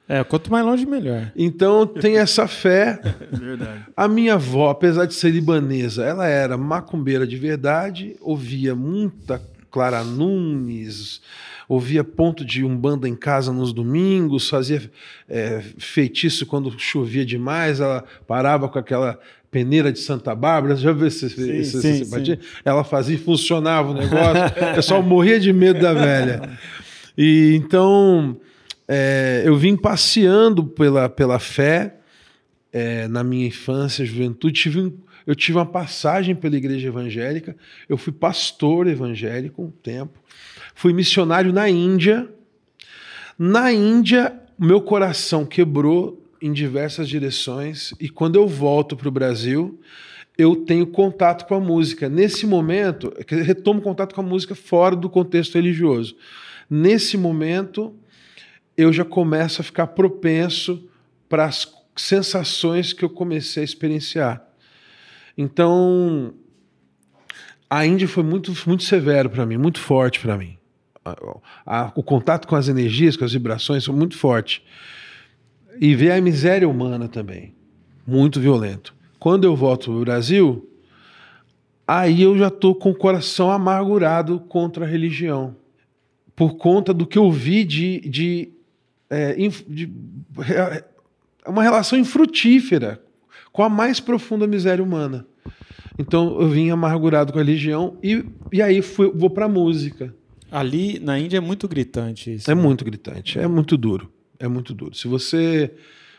É, 0.08 0.22
quanto 0.22 0.52
mais 0.52 0.64
longe, 0.64 0.86
melhor. 0.86 1.32
Então 1.34 1.86
tem 1.86 2.18
essa 2.18 2.46
fé. 2.46 3.00
verdade. 3.32 3.86
A 3.96 4.06
minha 4.06 4.34
avó, 4.34 4.70
apesar 4.70 5.04
de 5.04 5.14
ser 5.14 5.30
libanesa, 5.30 6.04
ela 6.04 6.26
era 6.26 6.56
macumbeira 6.56 7.26
de 7.26 7.36
verdade, 7.36 8.16
ouvia 8.20 8.74
muita 8.74 9.42
Clara 9.68 10.04
Nunes, 10.04 11.20
ouvia 11.68 12.04
ponto 12.04 12.44
de 12.44 12.64
umbanda 12.64 13.08
em 13.08 13.16
casa 13.16 13.52
nos 13.52 13.72
domingos, 13.72 14.48
fazia 14.48 14.90
é, 15.28 15.60
feitiço 15.76 16.46
quando 16.46 16.78
chovia 16.78 17.26
demais, 17.26 17.80
ela 17.80 18.04
parava 18.26 18.68
com 18.68 18.78
aquela 18.78 19.18
peneira 19.50 19.92
de 19.92 19.98
Santa 20.00 20.34
Bárbara, 20.34 20.76
já 20.76 20.92
viu 20.92 21.06
esse, 21.06 21.26
esse, 21.26 21.58
essa 21.58 21.80
sim, 21.80 22.04
simpatia? 22.04 22.38
Ela 22.64 22.84
fazia 22.84 23.14
e 23.14 23.18
funcionava 23.18 23.90
o 23.90 23.94
negócio, 23.94 24.42
o 24.72 24.74
pessoal 24.74 25.02
morria 25.02 25.38
de 25.40 25.52
medo 25.52 25.80
da 25.80 25.92
velha. 25.94 26.58
E 27.16 27.54
então 27.56 28.36
é, 28.88 29.42
eu 29.44 29.56
vim 29.56 29.76
passeando 29.76 30.64
pela, 30.64 31.08
pela 31.08 31.38
fé, 31.38 31.96
é, 32.72 33.08
na 33.08 33.24
minha 33.24 33.46
infância, 33.46 34.04
juventude, 34.04 34.60
tive 34.60 34.80
um- 34.80 34.92
eu 35.26 35.34
tive 35.34 35.58
uma 35.58 35.66
passagem 35.66 36.36
pela 36.36 36.56
igreja 36.56 36.86
evangélica, 36.86 37.56
eu 37.88 37.96
fui 37.96 38.12
pastor 38.12 38.86
evangélico 38.86 39.62
um 39.62 39.70
tempo, 39.70 40.20
fui 40.74 40.92
missionário 40.92 41.52
na 41.52 41.68
Índia. 41.68 42.28
Na 43.38 43.72
Índia, 43.72 44.32
meu 44.58 44.80
coração 44.80 45.44
quebrou 45.44 46.22
em 46.46 46.52
diversas 46.52 47.08
direções 47.08 47.92
e 48.00 48.08
quando 48.08 48.36
eu 48.36 48.46
volto 48.46 48.96
para 48.96 49.08
o 49.08 49.12
Brasil, 49.12 49.80
eu 50.38 50.56
tenho 50.56 50.86
contato 50.86 51.46
com 51.46 51.54
a 51.54 51.60
música. 51.60 52.08
Nesse 52.08 52.46
momento, 52.46 53.12
retomo 53.26 53.80
contato 53.80 54.14
com 54.14 54.20
a 54.20 54.24
música 54.24 54.54
fora 54.54 54.94
do 54.94 55.08
contexto 55.08 55.54
religioso. 55.54 56.16
Nesse 56.68 57.16
momento, 57.16 57.94
eu 58.76 58.92
já 58.92 59.04
começo 59.04 59.60
a 59.60 59.64
ficar 59.64 59.86
propenso 59.88 60.88
para 61.28 61.46
as 61.46 61.72
sensações 61.96 62.92
que 62.92 63.04
eu 63.04 63.08
comecei 63.08 63.62
a 63.62 63.64
experienciar. 63.64 64.46
Então, 65.38 66.34
a 67.68 67.86
Índia 67.86 68.06
foi 68.06 68.22
muito, 68.22 68.52
muito 68.66 68.84
severo 68.84 69.30
para 69.30 69.46
mim, 69.46 69.56
muito 69.56 69.80
forte 69.80 70.20
para 70.20 70.36
mim. 70.36 70.58
O 71.94 72.02
contato 72.02 72.46
com 72.46 72.56
as 72.56 72.68
energias, 72.68 73.16
com 73.16 73.24
as 73.24 73.32
vibrações, 73.32 73.84
foi 73.84 73.94
muito 73.94 74.16
forte. 74.18 74.62
E 75.80 75.94
ver 75.94 76.12
a 76.12 76.20
miséria 76.20 76.68
humana 76.68 77.08
também, 77.08 77.54
muito 78.06 78.40
violento. 78.40 78.94
Quando 79.18 79.44
eu 79.44 79.54
volto 79.56 79.86
para 79.90 79.94
o 79.94 80.00
Brasil, 80.00 80.68
Aí 81.88 82.20
eu 82.22 82.36
já 82.36 82.50
tô 82.50 82.74
com 82.74 82.90
o 82.90 82.94
coração 82.96 83.48
amargurado 83.48 84.40
contra 84.40 84.84
a 84.84 84.88
religião. 84.88 85.54
Por 86.34 86.56
conta 86.56 86.92
do 86.92 87.06
que 87.06 87.16
eu 87.16 87.30
vi 87.30 87.64
de. 87.64 88.00
de, 88.00 88.48
é, 89.08 89.34
de- 89.36 89.92
uma 91.46 91.62
relação 91.62 91.96
infrutífera 91.96 93.00
com 93.52 93.62
a 93.62 93.68
mais 93.68 94.00
profunda 94.00 94.48
miséria 94.48 94.82
humana. 94.82 95.24
Então 95.96 96.40
eu 96.40 96.48
vim 96.48 96.70
amargurado 96.70 97.32
com 97.32 97.38
a 97.38 97.42
religião 97.42 97.96
e, 98.02 98.24
e 98.52 98.60
aí 98.60 98.82
fui, 98.82 99.08
vou 99.14 99.30
pra 99.30 99.48
música. 99.48 100.12
Ali 100.50 100.98
na 100.98 101.16
Índia 101.20 101.36
é 101.38 101.40
muito 101.40 101.68
gritante 101.68 102.34
isso. 102.34 102.50
É 102.50 102.54
muito 102.54 102.84
gritante, 102.84 103.38
é 103.38 103.46
muito 103.46 103.76
duro. 103.76 104.10
É 104.38 104.48
muito 104.48 104.74
duro. 104.74 104.94
Se 104.94 105.08
você. 105.08 105.70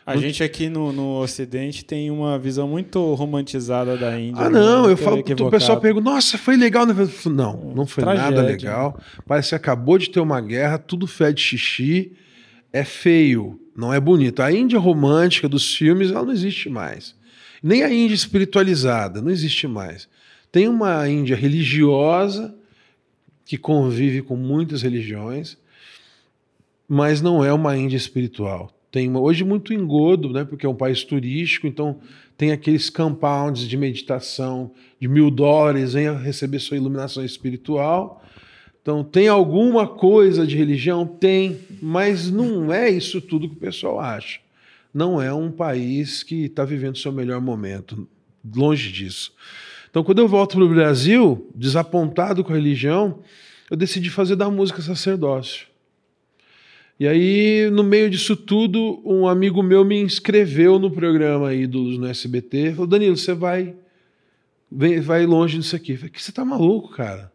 A 0.06 0.16
gente 0.16 0.42
aqui 0.42 0.70
no, 0.70 0.90
no 0.90 1.20
Ocidente 1.20 1.84
tem 1.84 2.10
uma 2.10 2.38
visão 2.38 2.66
muito 2.66 3.12
romantizada 3.12 3.94
da 3.94 4.18
Índia. 4.18 4.44
Ah, 4.44 4.48
não, 4.48 4.88
eu 4.88 4.96
falo. 4.96 5.18
O 5.18 5.50
pessoal 5.50 5.78
pergunta, 5.78 6.08
nossa, 6.10 6.38
foi 6.38 6.56
legal. 6.56 6.86
né? 6.86 6.94
Não, 7.26 7.74
não 7.76 7.86
foi 7.86 8.04
nada 8.04 8.18
Tragédia. 8.18 8.42
legal. 8.42 8.98
Parece 9.26 9.50
que 9.50 9.54
acabou 9.54 9.98
de 9.98 10.08
ter 10.08 10.20
uma 10.20 10.40
guerra, 10.40 10.78
tudo 10.78 11.06
fede 11.06 11.42
xixi. 11.42 12.12
É 12.72 12.84
feio, 12.84 13.60
não 13.76 13.92
é 13.92 14.00
bonito. 14.00 14.40
A 14.42 14.50
Índia 14.50 14.78
romântica 14.78 15.46
dos 15.48 15.74
filmes, 15.74 16.10
ela 16.10 16.24
não 16.24 16.32
existe 16.32 16.70
mais. 16.70 17.14
Nem 17.62 17.82
a 17.82 17.92
Índia 17.92 18.14
espiritualizada, 18.14 19.20
não 19.20 19.30
existe 19.30 19.66
mais. 19.66 20.08
Tem 20.50 20.68
uma 20.68 21.06
Índia 21.08 21.36
religiosa 21.36 22.54
que 23.44 23.56
convive 23.58 24.22
com 24.22 24.36
muitas 24.36 24.82
religiões, 24.82 25.56
mas 26.88 27.20
não 27.20 27.44
é 27.44 27.52
uma 27.52 27.76
Índia 27.76 27.96
espiritual. 27.96 28.72
Tem 28.90 29.14
hoje 29.14 29.44
muito 29.44 29.74
engodo, 29.74 30.32
né? 30.32 30.44
Porque 30.44 30.64
é 30.64 30.68
um 30.68 30.74
país 30.74 31.04
turístico, 31.04 31.66
então 31.66 32.00
tem 32.38 32.52
aqueles 32.52 32.88
compounds 32.88 33.68
de 33.68 33.76
meditação 33.76 34.72
de 34.98 35.06
mil 35.06 35.30
dólares, 35.30 35.92
venha 35.92 36.16
receber 36.16 36.58
sua 36.58 36.78
iluminação 36.78 37.22
espiritual. 37.22 38.24
Então 38.80 39.04
tem 39.04 39.28
alguma 39.28 39.86
coisa 39.86 40.46
de 40.46 40.56
religião? 40.56 41.06
Tem, 41.06 41.58
mas 41.82 42.30
não 42.30 42.72
é 42.72 42.88
isso 42.88 43.20
tudo 43.20 43.48
que 43.48 43.56
o 43.56 43.60
pessoal 43.60 44.00
acha. 44.00 44.40
Não 44.94 45.20
é 45.20 45.32
um 45.34 45.50
país 45.50 46.22
que 46.22 46.46
está 46.46 46.64
vivendo 46.64 46.96
seu 46.96 47.12
melhor 47.12 47.42
momento, 47.42 48.08
longe 48.56 48.90
disso. 48.90 49.34
Então 49.90 50.02
quando 50.02 50.20
eu 50.20 50.28
volto 50.28 50.56
para 50.56 50.64
o 50.64 50.68
Brasil, 50.68 51.50
desapontado 51.54 52.42
com 52.42 52.52
a 52.52 52.56
religião, 52.56 53.18
eu 53.70 53.76
decidi 53.76 54.08
fazer 54.08 54.36
da 54.36 54.48
música 54.48 54.80
sacerdócio. 54.80 55.67
E 56.98 57.06
aí, 57.06 57.70
no 57.70 57.84
meio 57.84 58.10
disso 58.10 58.36
tudo, 58.36 59.00
um 59.04 59.28
amigo 59.28 59.62
meu 59.62 59.84
me 59.84 60.00
inscreveu 60.00 60.80
no 60.80 60.90
programa 60.90 61.54
Ídolos 61.54 61.96
no 61.96 62.06
SBT. 62.08 62.72
Falou, 62.72 62.86
Danilo, 62.88 63.16
você 63.16 63.32
vai, 63.32 63.76
vem- 64.70 65.00
vai 65.00 65.24
longe 65.24 65.56
nisso 65.56 65.76
aqui. 65.76 65.92
Eu 65.92 65.98
falei, 65.98 66.10
que 66.10 66.20
você 66.20 66.32
tá 66.32 66.44
maluco, 66.44 66.88
cara? 66.88 67.32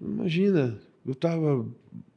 Imagina, 0.00 0.78
eu 1.04 1.12
estava 1.12 1.66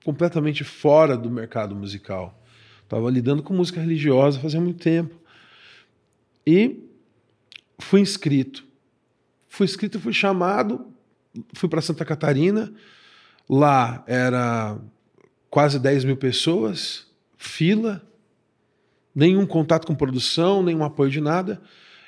completamente 0.05 0.63
fora 0.63 1.17
do 1.17 1.29
mercado 1.29 1.75
musical. 1.75 2.41
Estava 2.83 3.11
lidando 3.11 3.43
com 3.43 3.53
música 3.53 3.81
religiosa 3.81 4.39
fazia 4.39 4.61
muito 4.61 4.79
tempo. 4.81 5.15
E 6.47 6.79
fui 7.77 7.99
inscrito. 7.99 8.65
Fui 9.49 9.65
inscrito, 9.65 9.99
fui 9.99 10.13
chamado, 10.13 10.87
fui 11.53 11.67
para 11.67 11.81
Santa 11.81 12.05
Catarina. 12.05 12.73
Lá 13.49 14.01
era 14.07 14.79
quase 15.53 15.77
10 15.77 16.03
mil 16.03 16.17
pessoas, 16.17 17.05
fila, 17.37 18.01
nenhum 19.13 19.45
contato 19.45 19.85
com 19.85 19.93
produção, 19.93 20.63
nenhum 20.63 20.83
apoio 20.83 21.11
de 21.11 21.21
nada. 21.21 21.61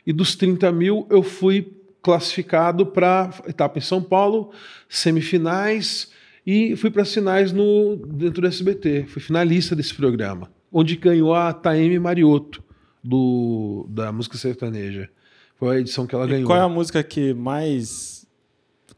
E 0.03 0.11
dos 0.11 0.35
30 0.35 0.71
mil, 0.71 1.05
eu 1.11 1.21
fui 1.21 1.71
classificado 2.01 2.87
para 2.87 3.29
etapa 3.47 3.77
em 3.77 3.81
São 3.81 4.01
Paulo, 4.01 4.51
semifinais, 4.89 6.09
e 6.45 6.75
fui 6.75 6.89
para 6.89 7.03
as 7.03 7.13
finais 7.13 7.51
no, 7.51 7.95
dentro 7.97 8.41
do 8.41 8.47
SBT. 8.47 9.05
Fui 9.07 9.21
finalista 9.21 9.75
desse 9.75 9.93
programa, 9.93 10.51
onde 10.71 10.95
ganhou 10.95 11.35
a 11.35 11.53
Taeme 11.53 11.99
Mariotto, 11.99 12.63
do, 13.03 13.85
da 13.89 14.11
música 14.11 14.37
sertaneja. 14.39 15.07
Foi 15.59 15.77
a 15.77 15.79
edição 15.79 16.07
que 16.07 16.15
ela 16.15 16.25
E 16.25 16.29
ganhou. 16.29 16.47
qual 16.47 16.57
é 16.57 16.61
a 16.63 16.67
música 16.69 17.03
que 17.03 17.31
mais 17.31 18.25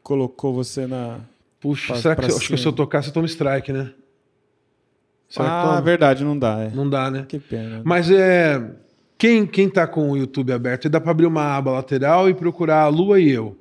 colocou 0.01 0.53
você 0.53 0.88
na. 0.88 1.19
Puxa, 1.60 1.88
pra- 1.93 2.01
será 2.01 2.15
que 2.15 2.29
se- 2.31 2.38
acho 2.38 2.47
que 2.47 2.57
se 2.57 2.65
eu 2.65 2.71
tocar, 2.71 3.03
você 3.03 3.12
toma 3.12 3.25
strike, 3.27 3.73
né? 3.73 3.91
Será 5.29 5.77
ah, 5.77 5.81
verdade, 5.81 6.23
não 6.23 6.37
dá. 6.37 6.63
É. 6.63 6.71
Não 6.73 6.89
dá, 6.89 7.11
né? 7.11 7.25
Que 7.27 7.39
pena. 7.39 7.81
Mas 7.83 8.09
é. 8.09 8.63
Quem, 9.17 9.47
quem 9.47 9.67
tá 9.67 9.87
com 9.87 10.11
o 10.11 10.17
YouTube 10.17 10.53
aberto, 10.53 10.87
dá 10.87 11.01
para 11.01 11.09
abrir 11.09 11.25
uma 11.25 11.57
aba 11.57 11.71
lateral 11.71 12.29
e 12.29 12.35
procurar 12.35 12.81
a 12.81 12.87
Lua 12.87 13.19
e 13.19 13.29
eu. 13.31 13.57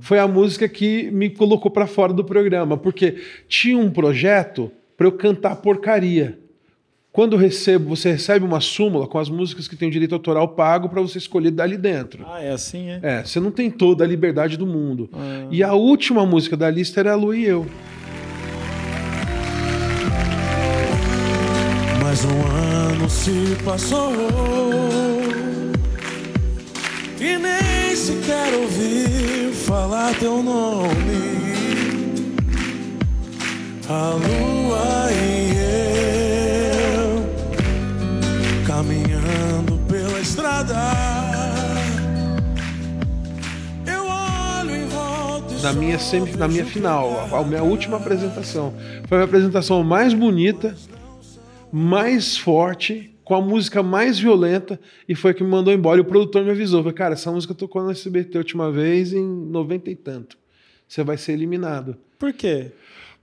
Foi 0.00 0.18
a 0.18 0.26
música 0.26 0.68
que 0.68 1.10
me 1.10 1.28
colocou 1.30 1.70
para 1.70 1.86
fora 1.86 2.12
do 2.12 2.24
programa, 2.24 2.76
porque 2.76 3.16
tinha 3.48 3.76
um 3.76 3.90
projeto 3.90 4.70
para 4.96 5.06
eu 5.06 5.12
cantar 5.12 5.56
porcaria. 5.56 6.38
Quando 7.12 7.36
recebo, 7.36 7.96
você 7.96 8.12
recebe 8.12 8.44
uma 8.44 8.60
súmula 8.60 9.06
com 9.06 9.18
as 9.18 9.28
músicas 9.28 9.66
que 9.66 9.74
tem 9.74 9.88
o 9.88 9.90
direito 9.90 10.14
autoral 10.14 10.48
pago 10.48 10.88
para 10.88 11.00
você 11.00 11.18
escolher 11.18 11.50
dali 11.50 11.76
dentro. 11.76 12.24
Ah, 12.26 12.40
é 12.40 12.52
assim, 12.52 12.88
é? 12.88 13.00
É, 13.02 13.24
você 13.24 13.40
não 13.40 13.50
tem 13.50 13.68
toda 13.68 14.04
a 14.04 14.06
liberdade 14.06 14.56
do 14.56 14.66
mundo. 14.66 15.10
Ah. 15.12 15.48
E 15.50 15.62
a 15.62 15.74
última 15.74 16.24
música 16.24 16.56
da 16.56 16.70
lista 16.70 17.00
era 17.00 17.12
a 17.12 17.16
Lua 17.16 17.36
e 17.36 17.44
eu. 17.44 17.66
Mais 22.10 22.24
um 22.24 22.42
ano 22.44 23.08
se 23.08 23.56
passou 23.64 24.10
e 27.20 27.38
nem 27.38 27.94
sequer 27.94 28.52
ouvi 28.52 29.52
falar 29.54 30.12
teu 30.18 30.42
nome. 30.42 31.38
A 33.88 34.14
lua 34.14 35.12
e 35.12 35.52
eu 36.98 37.22
caminhando 38.66 39.78
pela 39.86 40.18
estrada. 40.18 40.74
Eu 43.86 44.04
olho 44.04 44.74
em 44.74 44.86
volta 44.88 45.54
e 45.54 45.62
na 45.62 45.72
minha, 45.72 45.96
semi, 46.00 46.32
na 46.32 46.48
minha 46.48 46.66
final, 46.66 47.28
a 47.32 47.44
minha 47.44 47.62
última 47.62 47.98
apresentação. 47.98 48.74
Foi 49.08 49.20
a 49.20 49.24
apresentação 49.24 49.84
mais 49.84 50.12
bonita, 50.12 50.74
mais 51.72 52.36
forte, 52.36 53.14
com 53.24 53.34
a 53.34 53.40
música 53.40 53.82
mais 53.82 54.18
violenta, 54.18 54.80
e 55.08 55.14
foi 55.14 55.30
a 55.30 55.34
que 55.34 55.44
me 55.44 55.50
mandou 55.50 55.72
embora. 55.72 55.98
E 55.98 56.00
o 56.00 56.04
produtor 56.04 56.44
me 56.44 56.50
avisou: 56.50 56.80
falou, 56.82 56.94
cara, 56.94 57.14
essa 57.14 57.30
música 57.30 57.54
tocou 57.54 57.82
no 57.82 57.90
SBT 57.90 58.36
a 58.36 58.40
última 58.40 58.70
vez 58.70 59.12
em 59.12 59.24
90 59.24 59.90
e 59.90 59.96
tanto. 59.96 60.38
Você 60.88 61.04
vai 61.04 61.16
ser 61.16 61.32
eliminado. 61.32 61.96
Por 62.18 62.32
quê? 62.32 62.72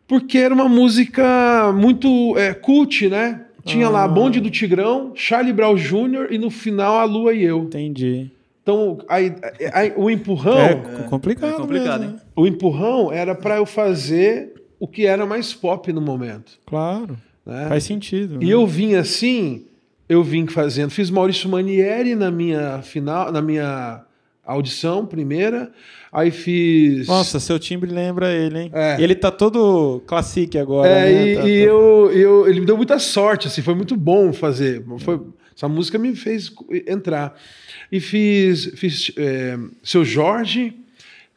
Porque 0.07 0.37
era 0.37 0.53
uma 0.53 0.69
música 0.69 1.73
muito 1.73 2.37
é, 2.37 2.53
cult, 2.53 3.09
né? 3.09 3.43
Tinha 3.65 3.89
lá 3.89 4.07
Bonde 4.07 4.39
do 4.39 4.49
Tigrão, 4.49 5.11
Charlie 5.13 5.51
Brown 5.51 5.75
Jr. 5.75 6.31
e 6.31 6.37
no 6.37 6.49
final 6.49 6.95
a 6.95 7.03
Lua 7.03 7.33
e 7.33 7.43
eu. 7.43 7.63
Entendi. 7.63 8.31
Então, 8.63 8.97
aí, 9.09 9.33
aí, 9.73 9.93
o 9.95 10.09
empurrão. 10.09 10.57
É, 10.57 10.75
complicado. 11.09 11.53
é 11.53 11.55
complicado, 11.57 11.99
mesmo, 12.01 12.15
hein? 12.15 12.21
O 12.35 12.47
empurrão 12.47 13.11
era 13.11 13.35
para 13.35 13.57
eu 13.57 13.65
fazer 13.65 14.53
o 14.79 14.87
que 14.87 15.05
era 15.05 15.25
mais 15.25 15.53
pop 15.53 15.91
no 15.91 16.01
momento. 16.01 16.59
Claro. 16.65 17.17
Né? 17.47 17.67
Faz 17.69 17.85
sentido. 17.85 18.39
E 18.41 18.47
né? 18.47 18.53
eu 18.53 18.67
vim 18.67 18.95
assim, 18.95 19.65
eu 20.09 20.21
vim 20.21 20.45
fazendo, 20.47 20.89
fiz 20.89 21.09
Maurício 21.09 21.49
Manieri 21.49 22.13
na 22.13 22.29
minha 22.29 22.81
final, 22.81 23.31
na 23.31 23.41
minha 23.41 24.03
audição 24.45 25.05
primeira, 25.05 25.71
aí 26.11 26.29
fiz 26.29 27.07
Nossa, 27.07 27.39
seu 27.39 27.57
timbre 27.57 27.89
lembra 27.89 28.33
ele, 28.33 28.59
hein? 28.59 28.71
É. 28.73 29.01
Ele 29.01 29.15
tá 29.15 29.31
todo 29.31 30.01
classique 30.05 30.57
agora. 30.57 30.89
É, 30.89 31.03
né? 31.03 31.27
e, 31.27 31.35
Tá- 31.35 31.41
e 31.41 31.43
tá- 31.43 31.47
eu, 31.49 32.11
eu, 32.11 32.47
ele 32.49 32.59
me 32.59 32.65
deu 32.65 32.75
muita 32.75 32.99
sorte, 32.99 33.47
assim, 33.47 33.61
foi 33.61 33.75
muito 33.75 33.95
bom 33.95 34.33
fazer. 34.33 34.83
Foi, 34.99 35.21
essa 35.55 35.69
música 35.69 35.97
me 35.97 36.15
fez 36.15 36.51
entrar. 36.85 37.33
E 37.89 37.99
fiz, 38.01 38.65
fiz 38.75 39.11
é, 39.17 39.57
Seu 39.81 40.03
Jorge, 40.03 40.73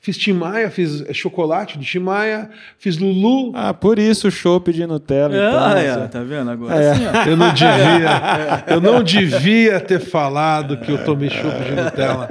fiz 0.00 0.16
Tim 0.16 0.32
Maia, 0.32 0.70
fiz 0.70 1.02
é, 1.08 1.12
Chocolate 1.12 1.78
de 1.78 1.84
Tim 1.84 1.98
Maia, 2.00 2.50
fiz 2.78 2.96
Lulu. 2.98 3.52
Ah, 3.54 3.72
por 3.74 3.98
isso 3.98 4.28
o 4.28 4.30
chopp 4.30 4.72
de 4.72 4.86
Nutella. 4.86 5.34
É, 5.36 5.48
então, 5.48 5.64
ah, 5.64 5.78
essa- 5.80 6.00
é, 6.00 6.08
tá 6.08 6.22
vendo 6.22 6.50
agora? 6.50 6.74
É. 6.74 6.90
Assim, 6.92 7.02
ó. 7.06 7.24
Eu 7.30 7.36
não 7.36 7.52
devia, 7.52 8.64
eu 8.66 8.80
não 8.80 9.02
devia 9.02 9.80
ter 9.80 10.00
falado 10.00 10.76
que 10.78 10.90
eu 10.90 11.04
tomei 11.04 11.28
chope 11.30 11.64
de 11.64 11.72
Nutella. 11.82 12.28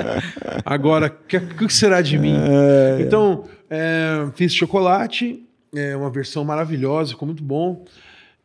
Agora, 0.66 1.08
o 1.08 1.28
que, 1.28 1.40
que 1.40 1.74
será 1.74 2.02
de 2.02 2.18
mim? 2.18 2.36
Então, 3.00 3.46
é, 3.70 4.28
fiz 4.36 4.54
chocolate, 4.54 5.44
é 5.76 5.96
uma 5.96 6.10
versão 6.10 6.44
maravilhosa, 6.44 7.12
ficou 7.12 7.28
muito 7.28 7.44
bom. 7.44 7.86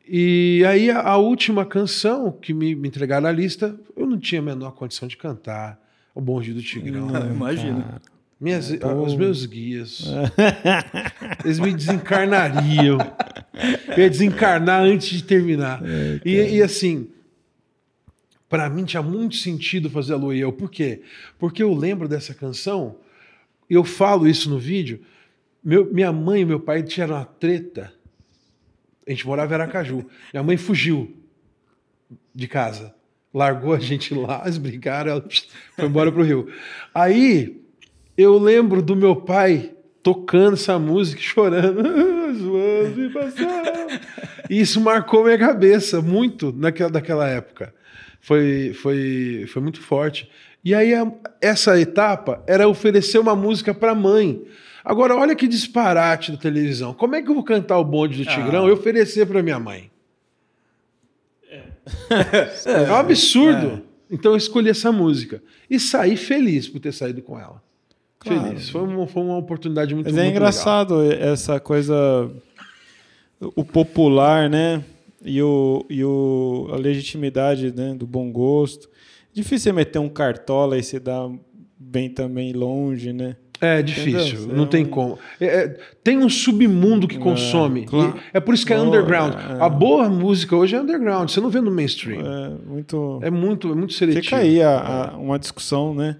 E 0.06 0.62
aí 0.68 0.90
a, 0.90 1.00
a 1.00 1.16
última 1.16 1.64
canção 1.64 2.30
que 2.30 2.52
me, 2.52 2.74
me 2.74 2.88
entregaram 2.88 3.22
na 3.22 3.32
lista, 3.32 3.74
eu 3.96 4.06
não 4.06 4.18
tinha 4.18 4.40
a 4.40 4.44
menor 4.44 4.72
condição 4.72 5.08
de 5.08 5.16
cantar. 5.16 5.78
O 6.14 6.20
Bonde 6.20 6.52
do 6.52 6.60
Tigrão. 6.62 7.08
Ah, 7.16 7.20
Imagina. 7.20 8.02
Minhas, 8.40 8.70
os 8.70 9.14
meus 9.16 9.46
guias. 9.46 10.04
Eles 11.44 11.58
me 11.58 11.72
desencarnariam. 11.74 12.98
Eu 13.96 13.98
ia 14.02 14.10
desencarnar 14.10 14.82
antes 14.82 15.08
de 15.08 15.22
terminar. 15.24 15.80
e, 16.24 16.56
e 16.56 16.62
assim, 16.62 17.08
para 18.48 18.68
mim 18.68 18.84
tinha 18.84 19.02
muito 19.02 19.36
sentido 19.36 19.88
fazer 19.88 20.12
a 20.14 20.16
Lua 20.16 20.34
e 20.34 20.40
eu. 20.40 20.52
Por 20.52 20.70
quê? 20.70 21.02
Porque 21.38 21.62
eu 21.62 21.72
lembro 21.72 22.08
dessa 22.08 22.34
canção 22.34 22.96
eu 23.70 23.82
falo 23.82 24.28
isso 24.28 24.50
no 24.50 24.58
vídeo. 24.58 25.00
Meu- 25.64 25.90
minha 25.92 26.12
mãe 26.12 26.42
e 26.42 26.44
meu 26.44 26.60
pai 26.60 26.82
tiveram 26.82 27.16
uma 27.16 27.24
treta. 27.24 27.92
A 29.06 29.10
gente 29.10 29.26
morava 29.26 29.52
em 29.52 29.54
Aracaju. 29.54 30.04
Minha 30.32 30.42
mãe 30.42 30.56
fugiu 30.58 31.16
de 32.34 32.46
casa. 32.46 32.94
Largou 33.32 33.72
a 33.72 33.78
gente 33.80 34.14
lá, 34.14 34.42
eles 34.44 34.58
brigaram, 34.58 35.10
ela 35.12 35.24
foi 35.74 35.86
embora 35.86 36.12
pro 36.12 36.22
Rio. 36.22 36.46
Aí 36.94 37.63
eu 38.16 38.38
lembro 38.38 38.80
do 38.82 38.94
meu 38.96 39.16
pai 39.16 39.72
tocando 40.02 40.54
essa 40.54 40.78
música, 40.78 41.20
e 41.20 41.24
chorando. 41.24 41.82
E 44.50 44.60
isso 44.60 44.78
marcou 44.80 45.24
minha 45.24 45.38
cabeça 45.38 46.02
muito 46.02 46.52
naquela, 46.52 46.90
daquela 46.90 47.26
época. 47.26 47.72
Foi, 48.20 48.74
foi, 48.74 49.46
foi 49.48 49.62
muito 49.62 49.80
forte. 49.80 50.28
E 50.62 50.74
aí 50.74 50.94
a- 50.94 51.10
essa 51.40 51.80
etapa 51.80 52.42
era 52.46 52.68
oferecer 52.68 53.18
uma 53.18 53.34
música 53.34 53.72
para 53.72 53.92
a 53.92 53.94
mãe. 53.94 54.42
Agora, 54.84 55.16
olha 55.16 55.34
que 55.34 55.48
disparate 55.48 56.30
da 56.32 56.36
televisão. 56.36 56.92
Como 56.92 57.14
é 57.14 57.22
que 57.22 57.30
eu 57.30 57.34
vou 57.34 57.42
cantar 57.44 57.78
o 57.78 57.84
bonde 57.84 58.22
do 58.22 58.28
Tigrão 58.28 58.68
e 58.68 58.72
oferecer 58.72 59.24
para 59.26 59.42
minha 59.42 59.58
mãe? 59.58 59.90
É, 61.50 62.90
um 62.92 62.96
absurdo. 62.96 63.82
Então 64.10 64.32
eu 64.32 64.36
escolhi 64.36 64.68
essa 64.68 64.92
música. 64.92 65.42
E 65.70 65.80
saí 65.80 66.18
feliz 66.18 66.68
por 66.68 66.80
ter 66.80 66.92
saído 66.92 67.22
com 67.22 67.40
ela. 67.40 67.62
Claro. 68.24 68.42
Feliz. 68.48 68.68
Foi 68.70 68.80
uma, 68.82 69.06
foi 69.06 69.22
uma 69.22 69.36
oportunidade 69.36 69.94
muito 69.94 70.06
Mas 70.06 70.16
é 70.16 70.22
muito 70.22 70.30
engraçado 70.36 71.02
essa 71.12 71.60
coisa. 71.60 72.30
O 73.54 73.64
popular, 73.64 74.48
né? 74.48 74.82
E, 75.24 75.40
o, 75.42 75.84
e 75.88 76.04
o, 76.04 76.68
a 76.72 76.76
legitimidade 76.76 77.72
né? 77.74 77.94
do 77.94 78.06
bom 78.06 78.30
gosto. 78.30 78.88
Difícil 79.32 79.58
você 79.64 79.72
meter 79.72 79.98
um 79.98 80.08
cartola 80.08 80.78
e 80.78 80.82
se 80.82 80.98
dar 81.00 81.28
bem 81.78 82.08
também 82.08 82.52
longe, 82.52 83.12
né? 83.12 83.36
É 83.60 83.80
difícil, 83.82 84.38
Entendeu? 84.40 84.56
não 84.56 84.64
É 84.64 84.68
tem 84.68 84.84
como. 84.84 85.18
É, 85.40 85.46
é, 85.46 85.68
tem 86.02 86.18
um 86.18 86.28
submundo 86.28 87.08
que 87.08 87.16
consome. 87.18 87.84
claro. 87.86 88.16
E 88.18 88.36
É 88.36 88.40
por 88.40 88.52
isso 88.54 88.66
que 88.66 88.72
é 88.72 88.76
Boa, 88.76 88.88
underground. 88.88 89.34
é. 89.34 89.62
A 89.64 89.68
boa 89.68 90.08
música 90.08 90.54
hoje 90.56 90.74
é 90.76 90.80
underground, 90.80 91.30
você 91.30 91.40
não 91.40 91.48
vê 91.50 91.60
no 91.60 91.70
mainstream. 91.70 92.20
É 92.20 92.50
muito. 92.66 93.20
É, 93.22 93.30
muito, 93.30 93.70
é 93.72 93.74
muito 93.74 93.94
seletivo. 93.94 94.24
Fica 94.24 94.36
aí 94.36 94.60
a- 94.62 95.12
a- 95.12 95.16
uma 95.16 95.38
discussão, 95.38 95.94
né? 95.94 96.16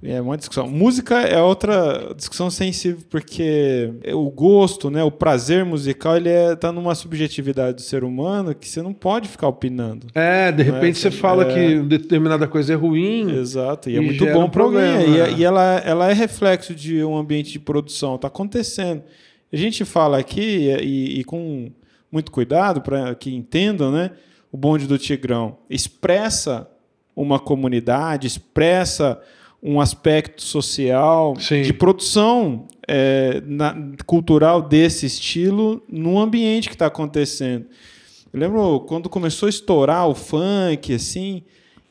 É 0.00 0.20
uma 0.20 0.36
discussão. 0.36 0.68
Música 0.68 1.16
é 1.22 1.42
outra 1.42 2.12
discussão 2.16 2.48
sensível, 2.50 3.00
porque 3.10 3.90
o 4.14 4.30
gosto, 4.30 4.90
né, 4.90 5.02
o 5.02 5.10
prazer 5.10 5.64
musical, 5.64 6.16
ele 6.16 6.28
é, 6.28 6.54
tá 6.54 6.70
numa 6.70 6.94
subjetividade 6.94 7.74
do 7.76 7.80
ser 7.82 8.04
humano 8.04 8.54
que 8.54 8.68
você 8.68 8.80
não 8.80 8.92
pode 8.92 9.28
ficar 9.28 9.48
opinando. 9.48 10.06
É, 10.14 10.52
de 10.52 10.62
repente 10.62 10.98
você 10.98 11.08
É, 11.08 11.10
fala 11.10 11.50
é. 11.50 11.52
que 11.52 11.80
determinada 11.82 12.46
coisa 12.46 12.72
é 12.72 12.76
ruim. 12.76 13.32
Exato, 13.40 13.90
e, 13.90 13.96
é 13.96 13.98
E 13.98 14.00
muito 14.00 14.24
bom 14.26 14.44
um 14.44 14.48
para 14.50 14.62
alguém. 14.62 14.80
problema, 14.92 15.02
E, 15.02 15.32
né? 15.32 15.38
e 15.38 15.44
ela, 15.44 15.82
ela 15.84 16.08
é 16.08 16.12
reflexo 16.12 16.74
de 16.76 17.02
um 17.02 17.16
ambiente 17.16 17.50
de 17.50 17.58
produção, 17.58 18.14
está 18.14 18.28
acontecendo. 18.28 19.02
A 19.52 19.56
gente 19.56 19.84
fala 19.84 20.18
aqui, 20.18 20.68
e, 20.80 21.18
e 21.20 21.24
com 21.24 21.72
muito 22.12 22.30
cuidado 22.30 22.80
para 22.82 23.14
que 23.16 23.34
entendam, 23.34 23.90
né? 23.90 24.12
O 24.52 24.56
bonde 24.56 24.86
do 24.86 24.96
Tigrão 24.96 25.58
expressa 25.68 26.68
uma 27.16 27.38
comunidade, 27.40 28.26
expressa 28.28 29.18
um 29.62 29.80
aspecto 29.80 30.42
social 30.42 31.34
Sim. 31.38 31.62
de 31.62 31.72
produção 31.72 32.66
é, 32.86 33.42
na- 33.44 33.76
cultural 34.06 34.62
desse 34.62 35.04
estilo 35.06 35.82
no 35.88 36.18
ambiente 36.18 36.68
que 36.68 36.74
está 36.74 36.86
acontecendo. 36.86 37.66
Eu 38.32 38.40
lembro 38.40 38.80
quando 38.80 39.08
começou 39.08 39.46
a 39.46 39.50
estourar 39.50 40.06
o 40.08 40.14
funk, 40.14 40.94
assim, 40.94 41.42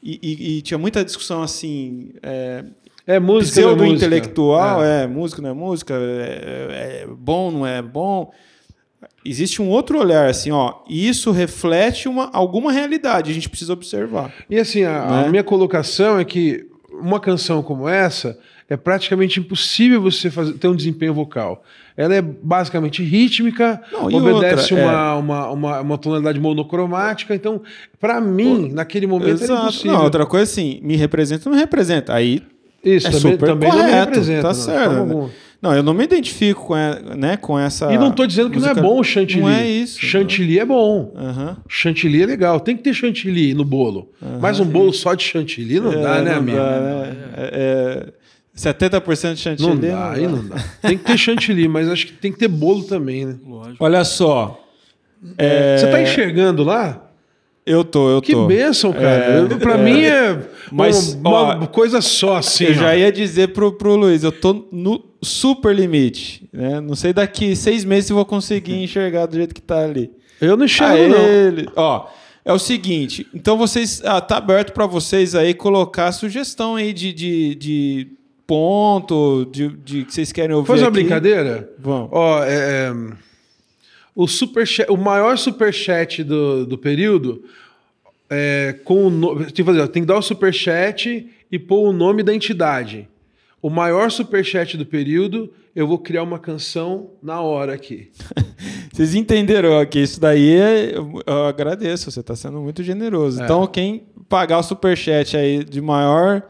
e, 0.01 0.19
e- 0.23 0.58
e 0.58 0.62
tinha 0.62 0.77
muita 0.77 1.03
discussão 1.03 1.41
assim, 1.43 2.12
é, 2.23 2.63
É 3.06 3.19
música. 3.19 3.62
não 3.62 3.69
é 3.69 3.71
música. 3.75 3.86
pseudo-intelectual, 3.86 4.84
É. 4.84 5.03
é. 5.03 5.08
música, 5.08 5.41
não 5.41 5.49
é 5.49 5.53
música, 5.53 5.93
é, 5.95 7.03
é 7.03 7.08
bom, 7.08 7.51
não 7.51 7.67
é 7.67 7.82
bom. 7.82 8.32
Existe 9.25 9.62
um 9.62 9.69
outro 9.69 9.99
olhar, 9.99 10.30
assim, 10.30 10.51
ó, 10.51 10.75
e 10.88 11.08
isso 11.08 11.32
reflete 11.32 12.08
uma, 12.08 12.30
alguma 12.34 12.71
realidade, 12.71 13.30
a 13.30 13.34
gente 13.34 13.49
precisa 13.49 13.73
observar. 13.73 14.34
E 14.49 14.58
assim, 14.58 14.84
a, 14.84 15.03
a 15.03 15.21
Né? 15.23 15.30
minha 15.30 15.43
colocação 15.43 16.17
é 16.17 16.23
que 16.25 16.65
uma 16.99 17.19
canção 17.19 17.62
como 17.62 17.88
essa 17.88 18.38
é 18.69 18.75
praticamente 18.75 19.39
impossível 19.39 20.01
você 20.01 20.29
fazer, 20.29 20.53
ter 20.53 20.67
um 20.67 20.75
desempenho 20.75 21.13
vocal. 21.13 21.63
Ela 21.95 22.15
é 22.15 22.21
basicamente 22.21 23.01
rítmica, 23.01 23.81
Não, 23.91 24.05
obedece 24.07 24.73
outra, 24.73 24.79
é. 24.79 24.86
uma, 24.86 25.15
uma, 25.15 25.49
uma, 25.51 25.81
uma 25.81 25.97
tonalidade 25.97 26.39
monocromática. 26.39 27.33
Então, 27.33 27.62
para 27.99 28.19
mim, 28.19 28.69
naquele 28.71 29.07
momento 29.07 29.43
era 29.43 29.53
impossível. 29.53 29.93
Não, 29.93 30.03
outra 30.03 30.25
coisa 30.25 30.43
assim, 30.43 30.79
me 30.83 30.95
representa 30.95 31.47
ou 31.47 31.53
não 31.55 31.60
representa. 31.60 32.13
Aí 32.13 32.43
Isso, 32.83 33.07
é 33.07 33.12
também, 33.12 33.31
super 33.31 33.47
também 33.47 33.69
não 33.69 33.77
me 33.77 33.83
correto, 33.83 34.10
representa. 34.10 34.41
tá 34.41 34.53
certo. 34.53 35.31
Não, 35.61 35.73
eu 35.75 35.81
não 35.81 35.93
me 35.93 36.03
identifico 36.03 36.65
com, 36.67 36.73
a- 36.75 36.99
né, 37.17 37.35
com 37.35 37.57
essa. 37.57 37.91
E 37.91 37.97
não 37.97 38.11
tô 38.11 38.27
dizendo 38.27 38.49
que 38.49 38.59
não 38.59 38.69
é 38.69 38.75
bom 38.75 38.99
o 38.99 39.03
chantilly. 39.03 39.41
Não 39.41 39.49
é 39.49 39.67
isso. 39.67 39.99
Chantilly 39.99 40.59
é 40.59 40.65
bom. 40.65 41.11
Aham. 41.15 41.57
Chantilly 41.67 42.21
é 42.21 42.25
legal. 42.27 42.59
Tem 42.59 42.77
que 42.77 42.83
ter 42.83 42.93
chantilly 42.93 43.53
no 43.55 43.65
bolo. 43.65 44.09
Mas 44.39 44.59
um 44.59 44.65
bolo 44.65 44.93
só 44.93 45.15
de 45.15 45.23
chantilly 45.23 45.79
não 45.79 45.91
dá, 45.99 46.17
É, 46.17 46.21
né, 46.21 46.31
não 46.31 46.37
amigo? 46.37 46.57
dá, 46.57 46.79
né? 46.79 47.15
É, 47.35 48.03
é, 48.13 48.13
70% 48.55 49.33
de 49.33 49.39
chantilly. 49.41 49.67
Não 49.69 49.77
dá, 49.77 50.11
aí 50.11 50.27
não 50.27 50.45
dá. 50.47 50.55
Tem 50.81 50.97
que 50.97 51.03
ter 51.05 51.17
chantilly, 51.17 51.67
mas 51.67 51.89
acho 51.89 52.05
que 52.07 52.13
tem 52.13 52.31
que 52.31 52.37
ter 52.37 52.47
bolo 52.47 52.83
também, 52.83 53.25
né? 53.25 53.35
Lógico. 53.45 53.77
Olha 53.83 54.03
só. 54.03 54.63
é, 55.37 55.77
Você 55.77 55.87
tá 55.87 56.01
enxergando 56.01 56.63
lá? 56.63 57.03
Eu 57.65 57.83
tô, 57.83 58.09
eu 58.09 58.21
Que 58.21 58.31
tô. 58.31 58.45
bênção, 58.47 58.93
cara. 58.93 59.07
É, 59.09 59.45
pra 59.57 59.77
mim 59.77 60.01
é 60.01 60.39
Mas, 60.71 61.15
uma, 61.15 61.29
uma 61.55 61.63
ó, 61.63 61.67
coisa 61.67 61.99
só, 61.99 62.37
assim. 62.37 62.63
eu 62.65 62.73
já 62.73 62.89
ó. 62.91 62.93
ia 62.93 63.11
dizer 63.11 63.49
pro, 63.49 63.73
pro 63.73 63.95
Luiz, 63.95 64.23
eu 64.23 64.31
tô 64.31 64.65
no 64.71 65.03
super 65.21 65.75
limite. 65.75 66.47
Né? 66.51 66.80
Não 66.82 66.95
sei 66.95 67.13
daqui 67.13 67.56
seis 67.56 67.84
meses 67.84 68.06
se 68.08 68.13
vou 68.13 68.25
conseguir 68.25 68.75
enxergar 68.84 69.25
do 69.25 69.36
jeito 69.36 69.53
que 69.53 69.62
tá 69.62 69.84
ali. 69.84 70.12
Eu 70.39 70.56
não 70.56 70.65
enxergo, 70.65 71.15
não. 71.15 71.21
ele. 71.21 71.67
Ó, 71.75 72.08
é 72.45 72.53
o 72.53 72.60
seguinte, 72.60 73.27
então 73.34 73.58
vocês. 73.58 74.01
Ah, 74.06 74.21
tá 74.21 74.38
aberto 74.38 74.71
para 74.71 74.86
vocês 74.86 75.36
aí 75.36 75.53
colocar 75.53 76.12
sugestão 76.12 76.75
aí 76.75 76.93
de, 76.93 77.12
de, 77.12 77.56
de 77.56 78.08
ponto, 78.45 79.45
de, 79.51 79.67
de 79.69 80.06
que 80.06 80.13
vocês 80.13 80.32
querem 80.32 80.56
ouvir. 80.56 80.67
Faz 80.67 80.82
uma 80.82 80.88
aqui. 80.88 80.99
brincadeira? 80.99 81.69
Vamos. 81.77 82.10
Ó, 82.12 82.43
é, 82.43 82.53
é, 82.53 82.93
o, 84.15 84.27
superchat, 84.27 84.89
o 84.89 84.95
maior 84.95 85.38
superchat 85.38 86.23
do, 86.23 86.65
do 86.65 86.77
período 86.77 87.43
é 88.30 88.80
com 88.86 89.08
o 89.08 89.10
no- 89.10 89.36
tem, 89.43 89.53
que 89.53 89.63
fazer, 89.63 89.88
tem 89.89 90.03
que 90.03 90.08
dar 90.08 90.17
o 90.17 90.21
superchat 90.21 91.27
e 91.51 91.60
pôr 91.60 91.89
o 91.89 91.91
nome 91.93 92.23
da 92.23 92.34
entidade. 92.34 93.08
O 93.61 93.69
maior 93.69 94.11
superchat 94.11 94.77
do 94.77 94.85
período, 94.85 95.51
eu 95.75 95.87
vou 95.87 95.97
criar 95.97 96.23
uma 96.23 96.37
canção 96.39 97.11
na 97.21 97.41
hora 97.41 97.73
aqui. 97.73 98.11
Vocês 98.93 99.15
entenderam 99.15 99.85
que 99.85 99.99
isso 99.99 100.19
daí 100.19 100.55
é, 100.59 100.93
eu, 100.95 101.21
agradeço, 101.47 102.09
você 102.09 102.19
está 102.19 102.35
sendo 102.35 102.59
muito 102.59 102.81
generoso. 102.81 103.41
É. 103.41 103.43
Então, 103.43 103.65
quem 103.67 104.07
pagar 104.27 104.57
o 104.57 104.63
superchat 104.63 105.37
aí 105.37 105.63
de 105.63 105.79
maior 105.81 106.41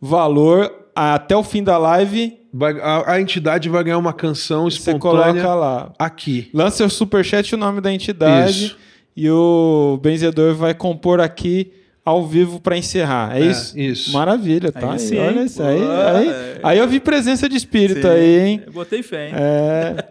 valor 0.00 0.72
até 0.94 1.36
o 1.36 1.44
fim 1.44 1.62
da 1.62 1.78
live, 1.78 2.38
Vai- 2.52 2.78
a, 2.80 3.12
a 3.12 3.20
entidade 3.20 3.68
vai 3.68 3.84
ganhar 3.84 3.98
uma 3.98 4.12
canção 4.12 4.64
você 4.68 4.90
espontânea 4.90 5.42
coloca 5.42 5.54
lá. 5.54 5.92
aqui. 5.98 6.50
Lança 6.52 6.78
seu 6.78 6.90
superchat 6.90 7.48
e 7.50 7.54
o 7.54 7.58
nome 7.58 7.80
da 7.80 7.92
entidade 7.92 8.66
Isso. 8.66 8.78
e 9.16 9.30
o 9.30 9.98
benzedor 10.02 10.54
vai 10.54 10.74
compor 10.74 11.20
aqui 11.20 11.72
ao 12.04 12.26
vivo 12.26 12.60
para 12.60 12.76
encerrar. 12.76 13.36
É, 13.36 13.42
É, 13.42 13.50
isso? 13.50 13.78
isso. 13.78 14.12
Maravilha, 14.12 14.72
tá? 14.72 14.92
Aí 14.92 14.98
sim, 14.98 15.18
Olha 15.18 15.44
isso 15.44 15.62
aí, 15.62 15.80
aí. 15.80 16.60
Aí 16.62 16.78
eu 16.78 16.88
vi 16.88 17.00
presença 17.00 17.48
de 17.48 17.56
espírito 17.56 18.02
Sim, 18.02 18.08
aí, 18.08 18.40
hein? 18.40 18.62
Eu 18.66 18.72
botei 18.72 19.02
fé, 19.02 19.28
hein? 19.28 19.34
É. 19.36 20.04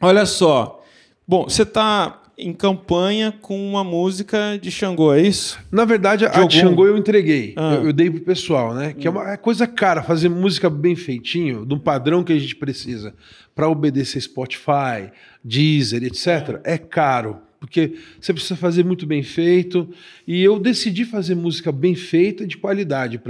Olha 0.00 0.26
só. 0.26 0.82
Bom, 1.26 1.44
você 1.44 1.62
está 1.62 2.22
em 2.36 2.52
campanha 2.52 3.32
com 3.40 3.56
uma 3.68 3.84
música 3.84 4.58
de 4.60 4.70
Xangô, 4.70 5.12
é 5.12 5.20
isso? 5.20 5.58
Na 5.70 5.84
verdade, 5.84 6.26
a 6.26 6.32
Jogou. 6.32 6.48
de 6.48 6.58
Xangô 6.58 6.86
eu 6.86 6.96
entreguei. 6.96 7.54
Ah. 7.56 7.74
Eu, 7.74 7.86
eu 7.86 7.92
dei 7.92 8.10
pro 8.10 8.20
pessoal, 8.20 8.74
né? 8.74 8.92
Que 8.92 9.06
é 9.06 9.10
uma 9.10 9.32
é 9.32 9.36
coisa 9.36 9.66
cara, 9.66 10.02
fazer 10.02 10.28
música 10.28 10.68
bem 10.68 10.96
feitinho, 10.96 11.64
de 11.64 11.74
um 11.74 11.78
padrão 11.78 12.24
que 12.24 12.32
a 12.32 12.38
gente 12.38 12.56
precisa 12.56 13.14
para 13.54 13.68
obedecer 13.68 14.20
Spotify, 14.20 15.12
Deezer, 15.44 16.02
etc. 16.02 16.60
É 16.64 16.78
caro. 16.78 17.38
Porque 17.62 17.94
você 18.20 18.32
precisa 18.32 18.56
fazer 18.56 18.84
muito 18.84 19.06
bem 19.06 19.22
feito. 19.22 19.88
E 20.26 20.42
eu 20.42 20.58
decidi 20.58 21.04
fazer 21.04 21.36
música 21.36 21.70
bem 21.70 21.94
feita, 21.94 22.44
de 22.44 22.56
qualidade, 22.56 23.20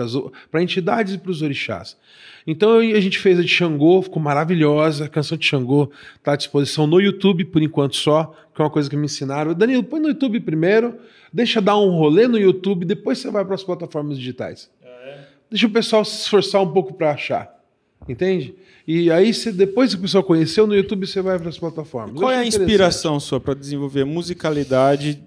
para 0.50 0.62
entidades 0.62 1.12
e 1.12 1.18
para 1.18 1.30
os 1.30 1.42
orixás. 1.42 1.98
Então 2.46 2.78
a 2.78 3.00
gente 3.00 3.18
fez 3.18 3.38
a 3.38 3.42
de 3.42 3.48
Xangô, 3.48 4.00
ficou 4.00 4.22
maravilhosa. 4.22 5.04
A 5.04 5.08
canção 5.08 5.36
de 5.36 5.44
Xangô 5.44 5.92
está 6.16 6.32
à 6.32 6.36
disposição 6.36 6.86
no 6.86 6.98
YouTube, 6.98 7.44
por 7.44 7.62
enquanto 7.62 7.94
só, 7.94 8.34
que 8.54 8.62
é 8.62 8.64
uma 8.64 8.70
coisa 8.70 8.88
que 8.88 8.96
me 8.96 9.04
ensinaram. 9.04 9.52
Danilo, 9.52 9.84
põe 9.84 10.00
no 10.00 10.08
YouTube 10.08 10.40
primeiro, 10.40 10.98
deixa 11.30 11.60
dar 11.60 11.76
um 11.76 11.90
rolê 11.90 12.26
no 12.26 12.38
YouTube, 12.38 12.86
depois 12.86 13.18
você 13.18 13.30
vai 13.30 13.44
para 13.44 13.54
as 13.54 13.62
plataformas 13.62 14.16
digitais. 14.18 14.70
Deixa 15.50 15.66
o 15.66 15.70
pessoal 15.70 16.06
se 16.06 16.22
esforçar 16.22 16.62
um 16.62 16.72
pouco 16.72 16.94
para 16.94 17.10
achar. 17.10 17.54
Entende? 18.08 18.54
E 18.86 19.10
aí, 19.10 19.32
você, 19.32 19.52
depois 19.52 19.92
que 19.92 19.98
o 19.98 20.02
pessoal 20.02 20.24
conheceu, 20.24 20.66
no 20.66 20.74
YouTube 20.74 21.06
você 21.06 21.20
vai 21.22 21.38
para 21.38 21.48
as 21.48 21.58
plataformas. 21.58 22.14
Qual 22.18 22.30
Eu 22.30 22.36
é 22.36 22.40
a 22.40 22.46
inspiração 22.46 23.20
sua 23.20 23.38
para 23.40 23.54
desenvolver 23.54 24.04
musicalidade 24.04 25.22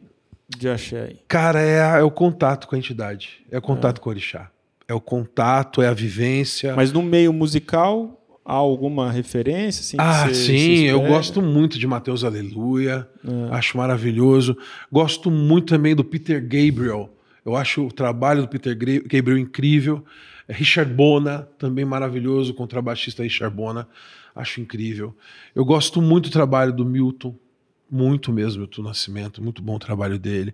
de 0.50 0.68
axé? 0.70 1.14
Cara, 1.28 1.62
é, 1.62 1.82
a- 1.82 1.98
é 2.00 2.04
o 2.04 2.12
contato 2.12 2.68
com 2.68 2.76
a 2.76 2.78
entidade, 2.78 3.40
é 3.50 3.58
o 3.58 3.62
contato 3.62 4.02
com 4.02 4.10
o 4.10 4.12
orixá. 4.12 4.50
É 4.88 4.94
o 4.94 5.00
contato, 5.02 5.82
é 5.82 5.88
a 5.88 5.94
vivência. 5.94 6.76
Mas 6.76 6.92
no 6.92 7.02
meio 7.02 7.34
musical, 7.34 8.22
há 8.46 8.54
alguma 8.54 9.12
referência? 9.12 9.82
Assim, 9.82 9.98
Ah, 10.00 10.28
você- 10.28 10.34
sim, 10.36 10.84
eu 10.84 11.02
gosto 11.02 11.42
muito 11.42 11.80
de 11.80 11.88
Mateus 11.88 12.24
Aleluia, 12.24 13.08
É. 13.24 13.56
acho 13.56 13.78
maravilhoso. 13.78 14.56
Gosto 14.92 15.32
muito 15.32 15.68
também 15.74 15.96
do 15.96 16.04
Peter 16.04 16.40
Gabriel, 16.42 17.10
eu 17.44 17.56
acho 17.56 17.88
o 17.88 17.92
trabalho 17.92 18.42
do 18.44 18.48
Peter 18.48 18.78
Gabriel 18.78 19.38
incrível. 19.40 20.04
É, 20.48 20.54
Richard 20.54 20.94
Bona, 20.94 21.48
também 21.58 21.86
maravilhoso, 21.86 22.54
contrabaixista 22.54 23.24
Richard 23.24 23.56
Bona, 23.56 23.88
acho 24.36 24.62
incrível. 24.62 25.16
Eu 25.54 25.64
gosto 25.66 26.02
muito 26.02 26.30
do 26.30 26.34
trabalho 26.34 26.74
do 26.74 26.86
Milton, 26.86 27.36
muito 27.90 28.34
mesmo, 28.34 28.62
Milton 28.62 28.82
Nascimento, 28.82 29.42
muito 29.42 29.62
bom 29.62 29.76
o 29.76 29.80
trabalho 29.80 30.18
dele. 30.18 30.54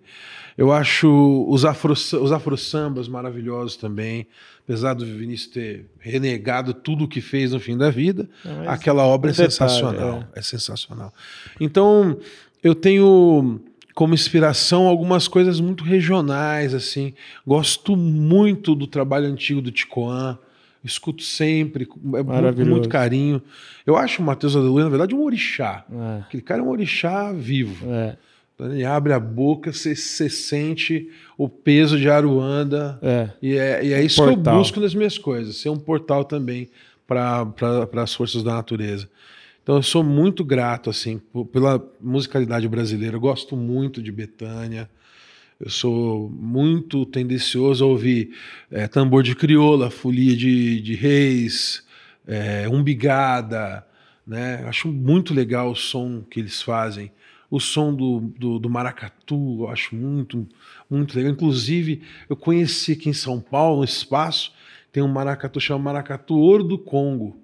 Eu 0.56 0.70
acho 0.70 1.46
os 1.48 1.64
afro, 1.64 1.92
os 1.92 2.32
afro 2.32 2.56
sambas 2.56 3.08
maravilhosos 3.08 3.76
também, 3.76 4.26
apesar 4.62 4.94
do 4.94 5.04
Vinícius 5.04 5.50
ter 5.50 5.90
renegado 5.98 6.74
tudo 6.74 7.04
o 7.04 7.08
que 7.08 7.20
fez 7.20 7.52
no 7.52 7.60
fim 7.60 7.76
da 7.76 7.90
vida, 7.90 8.28
Não, 8.44 8.68
aquela 8.68 9.04
obra 9.04 9.30
é 9.30 9.32
detalhe, 9.32 9.50
sensacional, 9.50 10.24
é. 10.34 10.42
sensacional. 10.42 11.12
Então, 11.58 12.18
eu 12.62 12.74
tenho 12.74 13.60
como 13.94 14.14
inspiração 14.14 14.86
algumas 14.86 15.28
coisas 15.28 15.60
muito 15.60 15.84
regionais 15.84 16.74
assim. 16.74 17.14
Gosto 17.46 17.96
muito 17.96 18.74
do 18.74 18.86
trabalho 18.86 19.26
antigo 19.26 19.60
do 19.60 19.70
Ticoan. 19.70 20.38
Escuto 20.84 21.22
sempre, 21.22 21.86
com- 21.86 22.16
é, 22.16 22.22
Maravilhoso. 22.24 22.70
muito 22.70 22.88
carinho. 22.88 23.40
Eu 23.86 23.96
acho 23.96 24.20
o 24.20 24.24
Matheus 24.24 24.56
Aleluia, 24.56 24.84
na 24.84 24.90
verdade, 24.90 25.14
um 25.14 25.22
orixá. 25.22 25.84
É, 25.92 26.20
Aquele 26.22 26.42
cara 26.42 26.60
é 26.60 26.64
um 26.64 26.68
orixá 26.70 27.32
vivo. 27.32 27.86
é, 27.88 28.16
Quando 28.56 28.74
Ele 28.74 28.84
abre 28.84 29.12
a 29.12 29.20
boca, 29.20 29.72
você, 29.72 29.94
sente 29.94 31.08
o 31.38 31.48
peso 31.48 31.96
de 31.98 32.08
Aruanda. 32.10 32.98
é. 33.00 33.30
E 33.40 33.56
é, 33.56 33.84
e 33.84 33.92
é 33.92 34.02
isso 34.02 34.16
que 34.22 34.28
eu 34.28 34.36
busco 34.36 34.80
nas 34.80 34.92
minhas 34.94 35.16
coisas, 35.18 35.56
ser 35.56 35.68
um 35.68 35.78
portal 35.78 36.24
também 36.24 36.68
para 37.06 37.46
as 38.02 38.14
forças 38.14 38.42
da 38.42 38.54
natureza. 38.54 39.08
Então 39.62 39.76
eu 39.76 39.82
sou 39.82 40.02
muito 40.02 40.44
grato 40.44 40.90
assim 40.90 41.20
pela 41.52 41.80
musicalidade 42.00 42.66
brasileira. 42.68 43.16
Eu 43.16 43.20
gosto 43.20 43.56
muito 43.56 44.02
de 44.02 44.10
Betânia. 44.10 44.90
Eu 45.60 45.70
sou 45.70 46.28
muito 46.30 47.06
tendencioso 47.06 47.84
a 47.84 47.86
ouvir 47.86 48.34
eh, 48.68 48.88
tambor 48.88 49.22
de 49.22 49.36
crioula, 49.36 49.90
folia 49.90 50.34
de, 50.34 50.80
de 50.80 50.94
reis, 50.96 51.86
eh, 52.26 52.68
umbigada. 52.68 53.86
Né? 54.26 54.64
Acho 54.66 54.88
muito 54.88 55.32
legal 55.32 55.70
o 55.70 55.76
som 55.76 56.22
que 56.22 56.40
eles 56.40 56.60
fazem. 56.60 57.12
O 57.48 57.60
som 57.60 57.94
do, 57.94 58.20
do, 58.36 58.58
do 58.58 58.68
maracatu, 58.68 59.58
eu 59.60 59.68
acho 59.68 59.94
muito, 59.94 60.48
muito 60.90 61.14
legal. 61.16 61.32
Inclusive, 61.32 62.02
eu 62.28 62.34
conheci 62.34 62.92
aqui 62.92 63.10
em 63.10 63.12
São 63.12 63.40
Paulo, 63.40 63.82
um 63.82 63.84
espaço, 63.84 64.52
tem 64.90 65.02
um 65.02 65.08
maracatu 65.08 65.60
chamado 65.60 65.84
Maracatu 65.84 66.34
Ouro 66.34 66.64
do 66.64 66.78
Congo. 66.78 67.41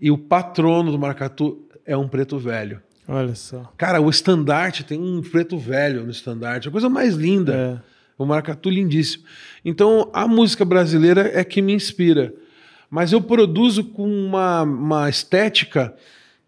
E 0.00 0.10
o 0.10 0.18
patrono 0.18 0.92
do 0.92 0.98
maracatu 0.98 1.66
é 1.84 1.96
um 1.96 2.08
preto 2.08 2.38
velho. 2.38 2.80
Olha 3.06 3.34
só. 3.34 3.72
Cara, 3.76 4.00
o 4.00 4.10
estandarte 4.10 4.84
tem 4.84 5.00
um 5.00 5.22
preto 5.22 5.56
velho 5.56 6.04
no 6.04 6.10
estandarte, 6.10 6.68
a 6.68 6.70
coisa 6.70 6.88
mais 6.88 7.14
linda. 7.14 7.82
É. 7.84 7.98
O 8.18 8.26
maracatu 8.26 8.68
lindíssimo. 8.68 9.24
Então, 9.64 10.10
a 10.12 10.26
música 10.26 10.64
brasileira 10.64 11.30
é 11.32 11.44
que 11.44 11.62
me 11.62 11.72
inspira. 11.72 12.34
Mas 12.90 13.12
eu 13.12 13.20
produzo 13.20 13.84
com 13.84 14.08
uma, 14.08 14.62
uma 14.62 15.08
estética 15.08 15.94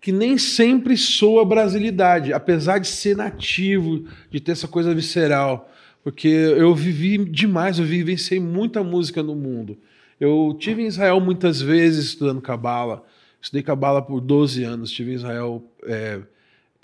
que 0.01 0.11
nem 0.11 0.38
sempre 0.38 0.96
soa 0.96 1.44
brasilidade, 1.44 2.32
apesar 2.32 2.78
de 2.78 2.88
ser 2.88 3.16
nativo, 3.16 4.05
de 4.30 4.40
ter 4.40 4.53
essa 4.53 4.66
coisa 4.66 4.94
visceral. 4.94 5.70
Porque 6.03 6.28
eu 6.28 6.74
vivi 6.74 7.18
demais, 7.18 7.78
eu 7.78 7.84
vivenciei 7.84 8.40
muita 8.40 8.82
música 8.82 9.22
no 9.22 9.34
mundo. 9.34 9.78
Eu 10.18 10.57
tive 10.59 10.82
em 10.82 10.86
Israel 10.86 11.20
muitas 11.20 11.61
vezes 11.61 12.07
estudando 12.07 12.40
cabala. 12.40 13.05
Estudei 13.41 13.62
cabala 13.62 14.03
por 14.03 14.20
12 14.20 14.64
anos, 14.64 14.91
estive 14.91 15.12
em 15.12 15.14
Israel 15.14 15.64
é, 15.84 16.20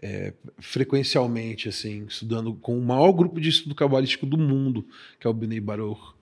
é, 0.02 0.32
frequencialmente, 0.58 1.68
assim, 1.68 2.04
estudando 2.06 2.54
com 2.54 2.78
o 2.78 2.84
maior 2.84 3.12
grupo 3.12 3.40
de 3.40 3.48
estudo 3.48 3.74
cabalístico 3.74 4.26
do 4.26 4.38
mundo, 4.38 4.86
que 5.20 5.26
é 5.26 5.30
o 5.30 5.34
Bnei 5.34 5.60
Baruch. 5.60 6.14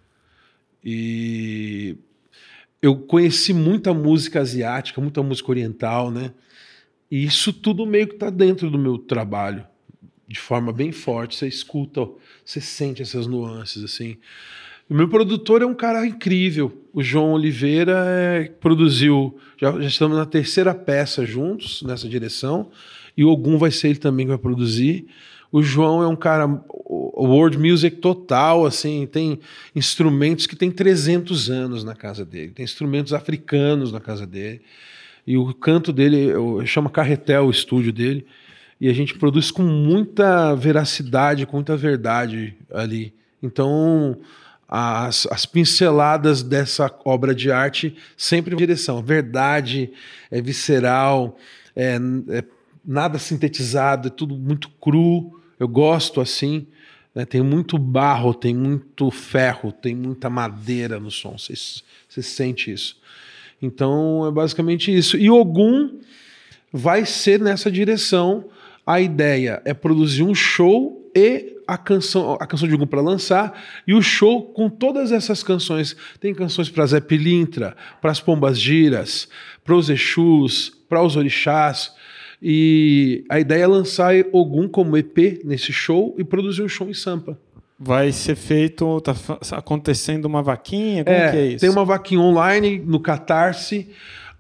E 0.85 1.97
eu 2.83 2.97
conheci 2.97 3.53
muita 3.53 3.95
música 3.95 4.41
asiática, 4.41 5.01
muita 5.01 5.23
música 5.23 5.51
oriental, 5.51 6.11
né? 6.11 6.33
E 7.11 7.25
isso 7.25 7.53
tudo 7.53 7.87
meio 7.87 8.09
que 8.09 8.15
está 8.15 8.29
dentro 8.29 8.71
do 8.71 8.79
meu 8.79 8.99
trabalho, 8.99 9.67
de 10.27 10.39
forma 10.39 10.73
bem 10.73 10.93
forte. 10.93 11.37
Você 11.37 11.47
escuta, 11.47 12.09
você 12.45 12.61
sente 12.61 13.03
essas 13.03 13.27
nuances, 13.27 13.83
assim. 13.85 14.19
O 14.89 14.95
meu 14.95 15.09
produtor 15.09 15.63
é 15.63 15.67
um 15.67 15.75
cara 15.75 16.07
incrível. 16.07 16.85
O 16.93 17.03
João 17.03 17.33
Oliveira 17.33 18.05
é, 18.07 18.45
produziu. 18.61 19.37
Já, 19.57 19.73
já 19.73 19.89
estamos 19.89 20.17
na 20.17 20.27
terceira 20.27 20.75
peça 20.75 21.25
juntos 21.25 21.83
nessa 21.83 22.09
direção. 22.09 22.71
E 23.17 23.25
o 23.25 23.31
Ogum 23.31 23.57
vai 23.57 23.71
ser 23.71 23.89
ele 23.89 23.99
também 23.99 24.27
que 24.27 24.31
vai 24.31 24.39
produzir. 24.39 25.07
O 25.51 25.63
João 25.63 26.03
é 26.03 26.09
um 26.09 26.17
cara 26.17 26.47
world 27.17 27.57
music 27.59 27.99
total, 27.99 28.67
assim, 28.67 29.07
tem 29.07 29.39
instrumentos 29.75 30.47
que 30.47 30.57
tem 30.57 30.71
300 30.71 31.49
anos 31.49 31.85
na 31.85 31.95
casa 31.95 32.25
dele, 32.25 32.53
tem 32.53 32.65
instrumentos 32.65 33.13
africanos 33.13 33.93
na 33.93 34.01
casa 34.01 34.27
dele. 34.27 34.61
E 35.27 35.37
o 35.37 35.55
canto 35.55 35.93
dele 35.93 36.27
eu, 36.27 36.65
chama 36.67 36.91
Carretel, 36.91 37.47
o 37.47 37.51
estúdio 37.51 37.93
dele, 37.93 38.27
e 38.81 38.89
a 38.89 38.93
gente 38.93 39.17
produz 39.17 39.51
com 39.51 39.63
muita 39.63 40.55
veracidade, 40.55 41.47
com 41.47 41.57
muita 41.57 41.77
verdade 41.77 42.55
ali. 42.73 43.15
Então, 43.43 44.19
as, 44.69 45.27
as 45.31 45.47
pinceladas 45.47 46.43
dessa 46.43 46.93
obra 47.05 47.35
de 47.35 47.51
arte 47.51 47.97
sempre 48.17 48.55
em 48.55 48.57
direção. 48.57 49.03
Verdade, 49.03 49.93
é 50.31 50.41
visceral, 50.41 51.37
é, 51.77 51.99
é 52.31 52.45
nada 52.85 53.19
sintetizado, 53.19 54.09
é 54.09 54.11
tudo 54.11 54.37
muito 54.37 54.69
cru. 54.81 55.41
Eu 55.59 55.69
gosto 55.69 56.21
assim. 56.21 56.67
né? 57.15 57.25
Tem 57.25 57.43
muito 57.43 57.79
barro, 57.79 58.35
tem 58.35 58.55
muito 58.55 59.11
ferro, 59.11 59.71
tem 59.71 59.95
muita 59.95 60.29
madeira 60.29 60.99
no 60.99 61.11
som. 61.11 61.37
Você 61.39 62.23
sente 62.23 62.73
isso. 62.73 62.99
Então 63.63 64.27
é 64.27 64.31
basicamente 64.31 64.95
isso. 64.95 65.17
E 65.17 65.31
Ogum 65.31 66.01
vai 66.73 67.07
ser 67.07 67.41
nessa 67.41 67.71
direção. 67.71 68.47
A 68.87 69.01
ideia 69.01 69.63
é 69.65 69.73
produzir 69.73 70.23
um 70.23 70.35
show 70.35 71.04
e 71.15 71.55
a 71.67 71.79
canção, 71.79 72.37
a 72.41 72.47
canção 72.47 72.69
de 72.69 72.75
Ogum 72.75 72.87
para 72.87 73.01
lançar, 73.01 73.59
e 73.87 73.95
o 73.95 74.03
show 74.03 74.43
com 74.43 74.69
todas 74.69 75.13
essas 75.13 75.43
canções. 75.43 75.97
Tem 76.21 76.35
canções 76.35 76.69
para 76.69 76.85
Zé 76.87 77.01
Pilintra, 77.01 77.77
para 78.03 78.11
as 78.11 78.21
Pombas 78.21 78.61
Giras, 78.61 79.29
para 79.65 79.75
os 79.75 79.89
Exus, 79.89 80.73
para 80.89 81.03
os 81.03 81.17
Orixás. 81.17 81.93
E 82.43 83.25
a 83.31 83.41
ideia 83.41 83.63
é 83.63 83.67
lançar 83.67 84.13
Ogum 84.33 84.69
como 84.69 84.97
EP 84.97 85.41
nesse 85.45 85.73
show 85.73 86.15
e 86.19 86.25
produzir 86.25 86.63
um 86.63 86.69
show 86.69 86.89
em 86.89 86.95
Sampa. 86.95 87.39
Vai 87.79 88.13
ser 88.13 88.37
feito, 88.37 89.01
tá 89.01 89.15
acontecendo 89.53 90.27
uma 90.27 90.43
vaquinha? 90.43 91.05
Como 91.05 91.17
É, 91.17 91.31
que 91.31 91.37
é 91.37 91.47
isso? 91.47 91.59
tem 91.61 91.71
uma 91.71 91.85
vaquinha 91.85 92.21
online 92.21 92.79
no 92.85 93.01
Catarse. 93.01 93.89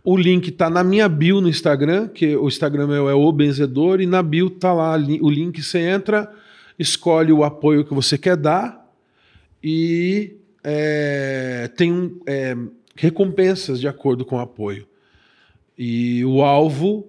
O 0.04 0.16
link 0.16 0.50
tá 0.50 0.68
na 0.68 0.84
minha 0.84 1.08
bio 1.08 1.40
no 1.40 1.48
Instagram, 1.48 2.08
que 2.08 2.36
o 2.36 2.46
Instagram 2.46 2.94
é 3.08 3.14
o 3.14 3.32
Benzedor, 3.32 4.00
e 4.02 4.06
na 4.06 4.22
bio 4.22 4.50
tá 4.50 4.72
lá 4.72 4.94
o 4.96 5.30
link, 5.30 5.62
você 5.62 5.78
entra, 5.78 6.30
escolhe 6.78 7.32
o 7.32 7.44
apoio 7.44 7.84
que 7.84 7.94
você 7.94 8.18
quer 8.18 8.36
dar 8.36 8.84
e 9.62 10.36
é, 10.62 11.70
tem 11.76 11.92
um, 11.92 12.20
é, 12.26 12.56
recompensas 12.96 13.80
de 13.80 13.88
acordo 13.88 14.24
com 14.24 14.36
o 14.36 14.40
apoio. 14.40 14.86
E 15.76 16.24
o 16.24 16.42
alvo, 16.42 17.06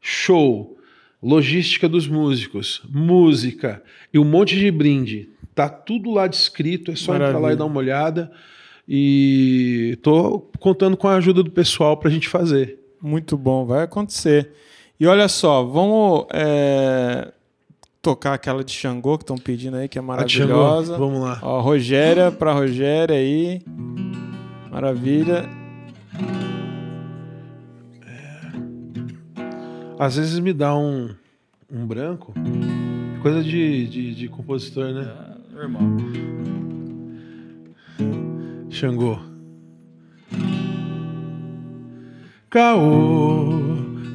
show, 0.00 0.76
logística 1.22 1.88
dos 1.88 2.06
músicos, 2.06 2.82
música 2.88 3.82
e 4.12 4.18
um 4.18 4.24
monte 4.24 4.58
de 4.58 4.70
brinde. 4.70 5.28
Tá 5.54 5.68
tudo 5.68 6.10
lá 6.10 6.26
descrito, 6.26 6.90
é 6.90 6.96
só 6.96 7.14
entrar 7.14 7.28
lá 7.28 7.30
e 7.30 7.32
Maravilha. 7.34 7.56
dar 7.56 7.64
uma 7.66 7.78
olhada. 7.78 8.32
E 8.88 9.98
tô 10.02 10.40
contando 10.58 10.96
com 10.96 11.08
a 11.08 11.16
ajuda 11.16 11.42
do 11.42 11.50
pessoal 11.50 11.96
pra 11.96 12.10
gente 12.10 12.28
fazer. 12.28 12.78
Muito 13.00 13.36
bom, 13.36 13.64
vai 13.64 13.84
acontecer. 13.84 14.50
E 14.98 15.06
olha 15.06 15.28
só, 15.28 15.64
vamos 15.64 16.26
é, 16.32 17.32
tocar 18.04 18.34
aquela 18.34 18.62
de 18.62 18.70
Xangô 18.70 19.16
que 19.16 19.22
estão 19.22 19.38
pedindo 19.38 19.78
aí, 19.78 19.88
que 19.88 19.98
é 19.98 20.02
maravilhosa. 20.02 20.98
Vamos 20.98 21.22
lá. 21.22 21.38
Ó, 21.40 21.62
Rogéria 21.62 22.30
pra 22.30 22.52
Rogéria 22.52 23.16
aí. 23.16 23.62
Maravilha. 24.70 25.48
Às 29.98 30.16
vezes 30.16 30.38
me 30.38 30.52
dá 30.52 30.76
um, 30.76 31.14
um 31.72 31.86
branco. 31.86 32.34
Coisa 33.22 33.42
de, 33.42 33.86
de, 33.86 34.14
de 34.14 34.28
compositor, 34.28 34.92
né? 34.92 35.10
É 35.50 35.54
normal. 35.54 35.82
Xangô. 38.68 39.18
Caô, 42.50 43.48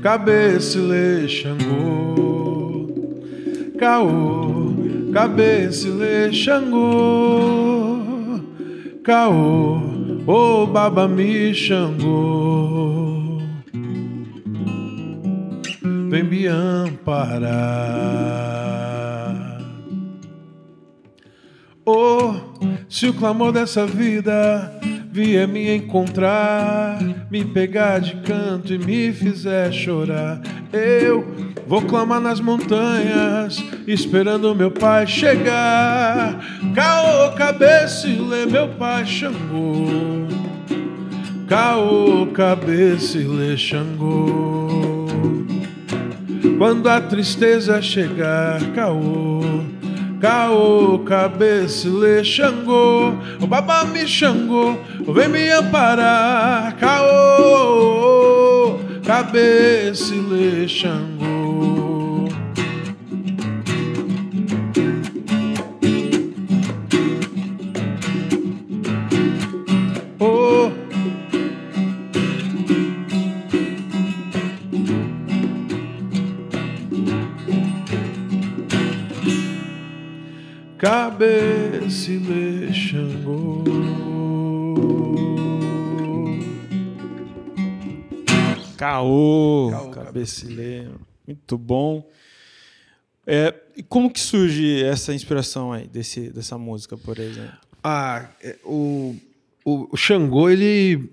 cabecile 0.03 1.27
Xangô. 1.27 2.58
Caô, 3.79 4.73
cabecile 5.13 6.33
Xangô. 6.33 7.39
Caô, 9.03 9.79
Ô 10.27 10.67
Baba 10.67 11.07
me 11.07 11.53
Xangô, 11.53 13.39
vem 16.09 16.23
me 16.23 16.45
amparar. 16.45 17.49
Oh, 21.85 22.35
se 22.87 23.07
o 23.07 23.13
clamor 23.13 23.51
dessa 23.51 23.87
vida 23.87 24.71
vier 25.11 25.47
me 25.47 25.73
encontrar, 25.75 26.99
me 27.31 27.43
pegar 27.43 27.99
de 27.99 28.17
canto 28.17 28.73
e 28.73 28.77
me 28.77 29.11
fizer 29.11 29.71
chorar, 29.71 30.41
eu 30.71 31.25
vou 31.69 31.83
clamar 31.83 32.19
nas 32.19 32.41
montanhas, 32.41 33.63
esperando 33.85 34.55
meu 34.55 34.71
pai 34.71 35.05
chegar. 35.05 36.39
Caô, 36.73 37.31
cabeça 37.33 38.07
e 38.07 38.15
lê 38.15 38.47
meu 38.47 38.69
pai 38.69 39.05
Xangô. 39.05 40.25
Caô, 41.47 42.25
cabeça 42.33 43.19
e 43.19 43.23
lê 43.23 43.55
Xangô. 43.55 45.05
Quando 46.57 46.89
a 46.89 46.99
tristeza 46.99 47.79
chegar, 47.83 48.59
caô, 48.73 49.41
caô, 50.19 50.97
cabeça, 51.05 51.87
lê 51.87 52.23
Xangô, 52.23 53.13
o 53.39 53.45
babá 53.45 53.85
me 53.85 54.07
Xangô, 54.07 54.75
vem 55.13 55.29
me 55.29 55.47
amparar, 55.51 56.75
caô, 56.77 58.79
cabeça, 59.05 60.15
lê 60.15 60.67
Xangô. 60.67 61.18
Cabeça 80.79 82.09
lê 82.11 82.71
Xangô. 82.71 83.63
Caô, 88.77 89.71
Caô. 89.91 90.13
Muito 91.27 91.57
bom. 91.57 92.09
É, 93.27 93.53
e 93.75 93.83
como 93.83 94.09
que 94.09 94.21
surge 94.21 94.81
essa 94.81 95.13
inspiração 95.13 95.73
aí, 95.73 95.85
desse, 95.85 96.29
dessa 96.29 96.57
música, 96.57 96.97
por 96.97 97.19
exemplo? 97.19 97.57
Ah, 97.83 98.29
é, 98.41 98.57
o, 98.63 99.17
o, 99.65 99.89
o 99.91 99.97
Xangô, 99.97 100.49
ele. 100.49 101.11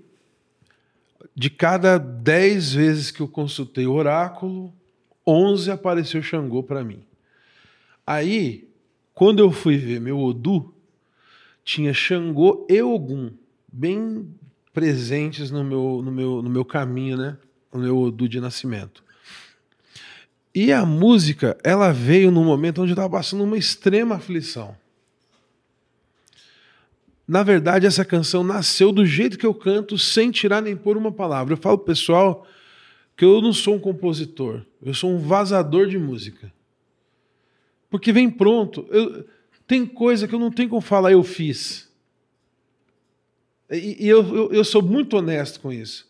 De 1.35 1.49
cada 1.49 1.97
10 1.99 2.73
vezes 2.73 3.11
que 3.11 3.19
eu 3.19 3.27
consultei 3.27 3.85
o 3.85 3.93
oráculo, 3.93 4.73
11 5.27 5.69
apareceu 5.69 6.23
Xangô 6.23 6.63
para 6.63 6.83
mim. 6.83 7.03
Aí, 8.07 8.66
quando 9.17 9.39
eu 9.39 9.51
fui 9.51 9.77
ver 9.77 9.99
meu 9.99 10.19
Odu, 10.19 10.71
tinha 11.63 11.91
Xangô 11.91 12.67
e 12.69 12.79
Ogum 12.83 13.31
bem 13.67 14.29
presentes 14.71 15.49
no 15.49 15.63
meu, 15.63 16.03
no 16.05 16.11
meu, 16.11 16.43
no 16.43 16.49
meu 16.51 16.63
caminho, 16.63 17.17
né? 17.17 17.35
No 17.73 17.79
meu 17.79 17.97
Odu 17.97 18.29
de 18.29 18.39
nascimento. 18.39 19.03
E 20.53 20.71
a 20.71 20.85
música, 20.85 21.57
ela 21.63 21.91
veio 21.91 22.29
num 22.29 22.45
momento 22.45 22.79
onde 22.79 22.91
eu 22.91 22.93
estava 22.93 23.09
passando 23.09 23.43
uma 23.43 23.57
extrema 23.57 24.17
aflição. 24.17 24.77
Na 27.27 27.41
verdade, 27.41 27.87
essa 27.87 28.05
canção 28.05 28.43
nasceu 28.43 28.91
do 28.91 29.03
jeito 29.03 29.35
que 29.35 29.47
eu 29.47 29.53
canto, 29.55 29.97
sem 29.97 30.29
tirar 30.29 30.61
nem 30.61 30.77
pôr 30.77 30.95
uma 30.95 31.11
palavra. 31.11 31.55
Eu 31.55 31.57
falo 31.57 31.79
pessoal 31.79 32.45
que 33.15 33.25
eu 33.25 33.41
não 33.41 33.51
sou 33.51 33.77
um 33.77 33.79
compositor, 33.79 34.61
eu 34.79 34.93
sou 34.93 35.09
um 35.09 35.17
vazador 35.17 35.87
de 35.87 35.97
música. 35.97 36.55
Porque 37.89 38.11
vem 38.11 38.29
pronto. 38.29 38.85
Eu- 38.89 39.25
tem 39.67 39.85
coisa 39.85 40.27
que 40.27 40.33
eu 40.35 40.39
não 40.39 40.51
tenho 40.51 40.69
como 40.69 40.81
falar, 40.81 41.11
eu 41.11 41.23
fiz. 41.23 41.87
E, 43.69 44.05
e 44.05 44.07
eu, 44.07 44.23
eu, 44.35 44.51
eu 44.53 44.63
sou 44.63 44.81
muito 44.81 45.17
honesto 45.17 45.59
com 45.59 45.71
isso. 45.71 46.07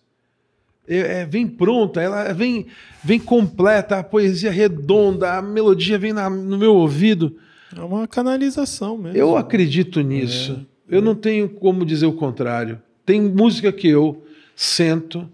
É, 0.88 1.22
é, 1.22 1.26
vem 1.26 1.48
pronta, 1.48 2.00
ela 2.02 2.32
vem, 2.34 2.68
vem 3.04 3.20
completa, 3.20 3.98
a 4.00 4.04
poesia 4.04 4.52
redonda, 4.52 5.34
a 5.34 5.42
melodia 5.42 5.98
vem 5.98 6.14
na- 6.14 6.30
no 6.30 6.58
meu 6.58 6.74
ouvido. 6.76 7.36
É 7.76 7.82
uma 7.82 8.08
canalização 8.08 8.98
mesmo. 8.98 9.18
Eu 9.18 9.36
acredito 9.36 10.00
nisso. 10.02 10.66
Eu 10.88 11.02
não 11.02 11.16
tenho 11.16 11.50
como 11.50 11.86
dizer 11.86 12.06
o 12.06 12.14
contrário. 12.14 12.82
Tem 13.06 13.20
música 13.20 13.72
que 13.74 13.88
eu 13.90 14.24
sento 14.56 15.30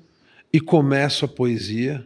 e 0.51 0.59
começo 0.59 1.25
a 1.25 1.27
poesia, 1.27 2.05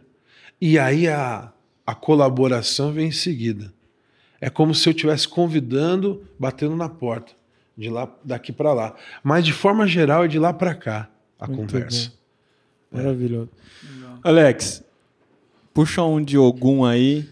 e 0.60 0.78
aí 0.78 1.06
a, 1.08 1.50
a 1.86 1.94
colaboração 1.94 2.92
vem 2.92 3.08
em 3.08 3.12
seguida. 3.12 3.72
É 4.40 4.48
como 4.48 4.74
se 4.74 4.88
eu 4.88 4.92
estivesse 4.92 5.26
convidando, 5.26 6.22
batendo 6.38 6.76
na 6.76 6.88
porta, 6.88 7.32
de 7.76 7.90
lá 7.90 8.08
daqui 8.24 8.52
para 8.52 8.72
lá. 8.72 8.94
Mas 9.22 9.44
de 9.44 9.52
forma 9.52 9.86
geral 9.86 10.24
é 10.24 10.28
de 10.28 10.38
lá 10.38 10.52
para 10.52 10.74
cá 10.74 11.08
a 11.38 11.46
Muito 11.46 11.72
conversa. 11.72 12.12
Maravilhoso. 12.90 13.50
Alex, 14.22 14.82
puxa 15.74 16.02
um 16.02 16.22
de 16.22 16.38
Ogum 16.38 16.84
aí, 16.84 17.28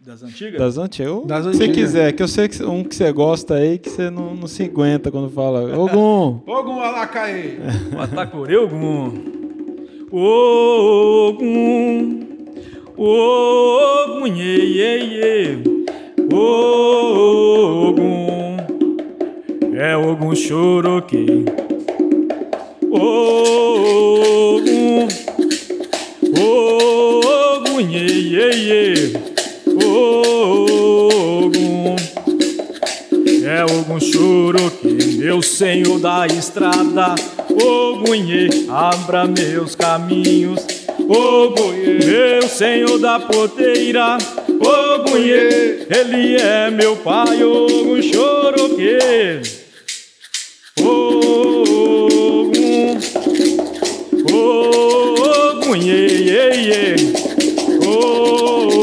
Das 0.00 0.22
antigas? 0.22 0.58
das 0.60 0.78
antigas. 0.78 1.26
Das 1.26 1.46
antigas. 1.46 1.74
quiser, 1.74 2.12
que 2.12 2.22
eu 2.22 2.28
sei 2.28 2.48
que 2.48 2.62
um 2.62 2.84
que 2.84 2.94
você 2.94 3.10
gosta 3.12 3.54
aí, 3.54 3.78
que 3.78 3.88
você 3.90 4.10
não, 4.10 4.34
não 4.34 4.46
se 4.46 4.62
aguenta 4.64 5.10
quando 5.10 5.30
fala. 5.30 5.76
Ogum! 5.78 6.42
Ogum 6.46 6.80
Alacaê! 6.80 7.56
Atacoreugum. 7.98 9.32
Ogum. 10.12 12.20
Ogum, 12.96 14.26
ye, 14.26 14.78
ye, 14.78 15.04
ye. 15.16 15.84
Ogum. 16.36 17.94
É 19.72 19.96
Ogum 19.96 20.34
Choroque. 20.34 21.44
Ogum. 22.90 23.46
Ogum, 26.36 27.80
ye, 27.80 28.06
ye, 28.34 28.50
ye. 28.68 29.12
Ogum. 29.86 30.74
É 33.44 33.60
algum 33.60 34.00
choro 34.00 34.72
que 34.72 34.88
meu 35.18 35.40
senhor 35.40 36.00
da 36.00 36.26
estrada 36.26 37.14
Ogunhê, 37.48 38.48
abra 38.68 39.26
meus 39.26 39.76
caminhos 39.76 40.66
Ogunhê, 40.98 41.98
meu 42.04 42.48
senhor 42.48 42.98
da 42.98 43.20
porteira 43.20 44.18
Ogunhê, 44.64 45.86
ele 45.90 46.36
é 46.40 46.70
meu 46.70 46.96
pai 46.96 47.44
Ogum 47.44 48.00
choro 48.02 48.76
que 48.76 48.98
Ogum 50.80 52.52
Ogum, 54.32 55.76
ye, 55.76 56.06
ye, 56.30 56.44
ye 56.68 56.94
Ogum 57.86 58.74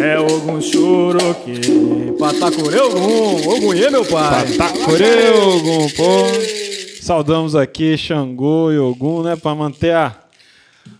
é 0.00 0.14
algum 0.14 0.60
choro 0.60 1.34
que 1.44 2.12
Patacure 2.18 2.78
Ogum, 2.78 3.48
Ogum 3.48 3.74
e 3.74 3.90
meu 3.90 4.04
pai. 4.04 4.46
Tacorê, 4.56 5.30
Ogum, 5.30 5.88
pô. 5.90 6.26
Saudamos 7.02 7.56
aqui 7.56 7.96
Xangô 7.98 8.70
e 8.70 8.78
Ogum, 8.78 9.24
né? 9.24 9.34
Pra 9.34 9.56
manter 9.56 9.92
a, 9.92 10.21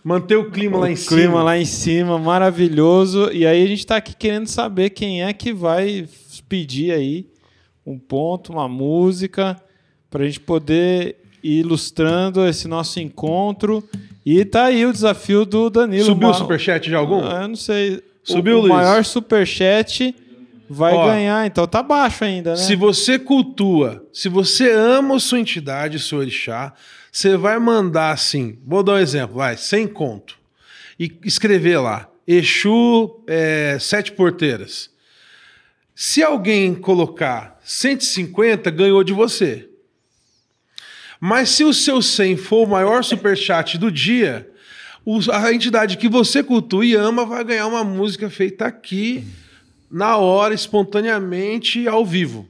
Manter 0.03 0.35
o 0.35 0.51
clima 0.51 0.77
lá 0.77 0.89
em 0.89 0.93
o 0.93 0.97
cima. 0.97 1.09
clima 1.21 1.43
lá 1.43 1.57
em 1.57 1.65
cima, 1.65 2.17
maravilhoso. 2.19 3.29
E 3.31 3.45
aí 3.45 3.63
a 3.63 3.67
gente 3.67 3.85
tá 3.85 3.97
aqui 3.97 4.15
querendo 4.15 4.47
saber 4.47 4.89
quem 4.89 5.23
é 5.23 5.31
que 5.33 5.53
vai 5.53 6.07
pedir 6.49 6.91
aí 6.91 7.25
um 7.85 7.97
ponto, 7.97 8.51
uma 8.51 8.67
música, 8.67 9.55
pra 10.09 10.25
gente 10.25 10.39
poder 10.39 11.17
ir 11.43 11.59
ilustrando 11.59 12.45
esse 12.47 12.67
nosso 12.67 12.99
encontro. 12.99 13.83
E 14.25 14.43
tá 14.45 14.65
aí 14.65 14.85
o 14.85 14.93
desafio 14.93 15.45
do 15.45 15.69
Danilo. 15.69 16.05
Subiu 16.05 16.29
o 16.29 16.33
superchat 16.33 16.87
de 16.89 16.95
algum? 16.95 17.23
Ah, 17.25 17.41
Eu 17.43 17.47
não 17.49 17.55
sei. 17.55 18.01
Subiu, 18.23 18.55
o, 18.55 18.57
o 18.59 18.61
Luiz? 18.61 18.73
maior 18.73 19.03
superchat 19.03 20.15
vai 20.73 20.93
Ó, 20.93 21.07
ganhar, 21.07 21.45
então 21.45 21.67
tá 21.67 21.81
baixo 21.81 22.23
ainda, 22.23 22.51
né? 22.51 22.57
Se 22.57 22.75
você 22.75 23.17
cultua, 23.19 24.05
se 24.11 24.27
você 24.27 24.71
ama 24.71 25.19
sua 25.19 25.39
entidade, 25.39 25.99
seu 25.99 26.17
orixá, 26.19 26.73
você 27.11 27.37
vai 27.37 27.59
mandar 27.59 28.11
assim, 28.11 28.57
vou 28.65 28.83
dar 28.83 28.93
um 28.93 28.97
exemplo, 28.97 29.35
vai, 29.35 29.55
sem 29.55 29.87
conto, 29.87 30.37
e 30.99 31.11
escrever 31.23 31.77
lá, 31.77 32.09
Exu 32.27 33.23
é, 33.27 33.77
Sete 33.79 34.11
Porteiras. 34.11 34.89
Se 35.95 36.23
alguém 36.23 36.73
colocar 36.73 37.59
150, 37.63 38.71
ganhou 38.71 39.03
de 39.03 39.13
você. 39.13 39.69
Mas 41.19 41.49
se 41.49 41.63
o 41.63 41.73
seu 41.73 42.01
100 42.01 42.37
for 42.37 42.67
o 42.67 42.69
maior 42.69 43.03
superchat 43.03 43.77
do 43.77 43.91
dia, 43.91 44.49
a 45.31 45.53
entidade 45.53 45.97
que 45.97 46.09
você 46.09 46.41
cultua 46.41 46.85
e 46.85 46.95
ama 46.95 47.25
vai 47.25 47.43
ganhar 47.43 47.67
uma 47.67 47.83
música 47.83 48.29
feita 48.29 48.65
aqui, 48.65 49.23
na 49.93 50.17
hora, 50.17 50.53
espontaneamente, 50.53 51.87
ao 51.87 52.03
vivo. 52.05 52.47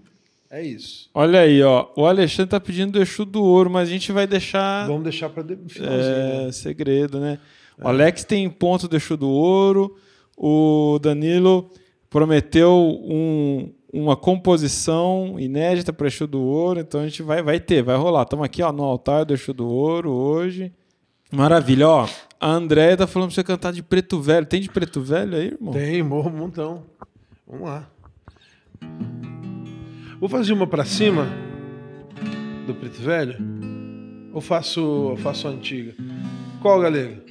É 0.50 0.62
isso. 0.62 1.10
Olha 1.14 1.40
aí, 1.42 1.62
ó. 1.64 1.88
O 1.96 2.06
Alexandre 2.06 2.52
tá 2.52 2.60
pedindo 2.60 2.94
do 2.94 3.02
Exu 3.02 3.26
do 3.26 3.44
Ouro, 3.44 3.70
mas 3.70 3.90
a 3.90 3.92
gente 3.92 4.12
vai 4.12 4.26
deixar 4.28 4.86
Vamos 4.88 5.04
deixar 5.04 5.30
para 5.30 5.44
finalzinho. 5.44 5.90
é, 6.16 6.46
né? 6.46 6.52
segredo, 6.52 7.20
né? 7.20 7.40
O 7.82 7.88
Alex 7.88 8.24
tem 8.24 8.48
ponto 8.50 8.88
do 8.88 8.96
Exu 8.96 9.18
do 9.18 9.28
Ouro. 9.30 9.96
O 10.38 11.00
Danilo 11.02 11.72
prometeu 12.10 12.72
um- 13.04 13.72
uma 13.92 14.16
composição 14.16 15.36
inédita 15.40 15.92
para 15.92 16.08
Exu 16.08 16.28
do 16.28 16.40
Ouro. 16.42 16.80
Então 16.80 17.02
a 17.02 17.04
gente 17.04 17.24
vai, 17.24 17.42
vai 17.42 17.60
ter, 17.60 17.82
vai 17.82 17.98
rolar. 17.98 18.22
Estamos 18.24 18.46
aqui 18.46 18.62
ó, 18.62 18.72
no 18.72 18.84
altar 18.84 19.26
do 19.26 19.34
Exu 19.34 19.54
do 19.54 19.68
Ouro 19.68 20.12
hoje. 20.12 20.72
Maravilha, 21.32 21.90
ó. 21.90 22.08
A 22.40 22.52
Andréia 22.52 22.96
tá 22.96 23.08
falando 23.08 23.30
pra 23.30 23.36
você 23.36 23.44
cantar 23.44 23.74
de 23.74 23.82
preto 23.82 24.20
velho. 24.22 24.46
Tem 24.46 24.62
de 24.62 24.70
preto 24.70 25.02
velho 25.02 25.36
aí, 25.36 25.46
irmão? 25.48 25.74
Tem, 25.74 26.04
morro 26.04 26.30
um 26.30 26.38
montão. 26.38 26.84
Vamos 27.54 27.68
lá. 27.68 27.88
Vou 30.20 30.28
fazer 30.28 30.54
uma 30.54 30.66
pra 30.66 30.84
cima 30.84 31.28
do 32.66 32.74
preto 32.74 33.00
velho? 33.00 33.38
Ou 34.34 34.42
faço, 34.42 35.16
faço 35.18 35.48
a 35.48 35.52
antiga? 35.52 35.94
Qual, 36.64 36.82
galera? 36.82 37.24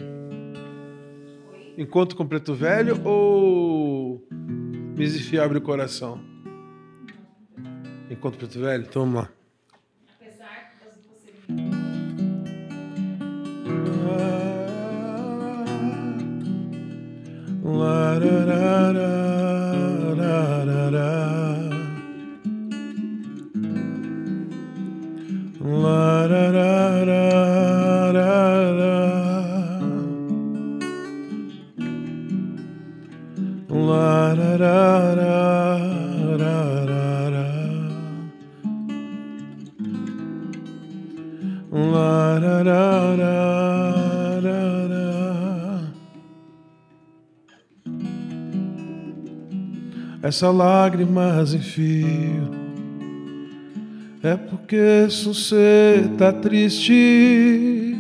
Encontro 1.77 2.17
com 2.17 2.25
preto 2.25 2.55
velho 2.55 3.05
ou 3.05 4.25
Misifi 4.97 5.41
abre 5.41 5.59
o 5.59 5.61
coração? 5.61 6.21
Encontro 8.09 8.39
preto 8.39 8.61
velho? 8.61 8.85
Então 8.89 9.03
vamos 9.03 9.23
lá. 9.23 9.29
Apesar 10.21 10.73
das 10.85 11.01
você 11.05 11.33
Essa 50.23 50.51
lágrimas 50.51 51.53
em 51.53 51.61
fio 51.61 52.62
é 54.23 54.37
porque 54.37 55.09
você 55.25 56.09
tá 56.17 56.33
triste, 56.33 57.97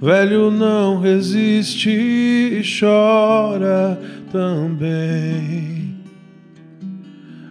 velho 0.00 0.50
não 0.50 1.00
resiste 1.00 1.88
e 1.88 2.62
chora 2.78 3.98
também. 4.30 5.94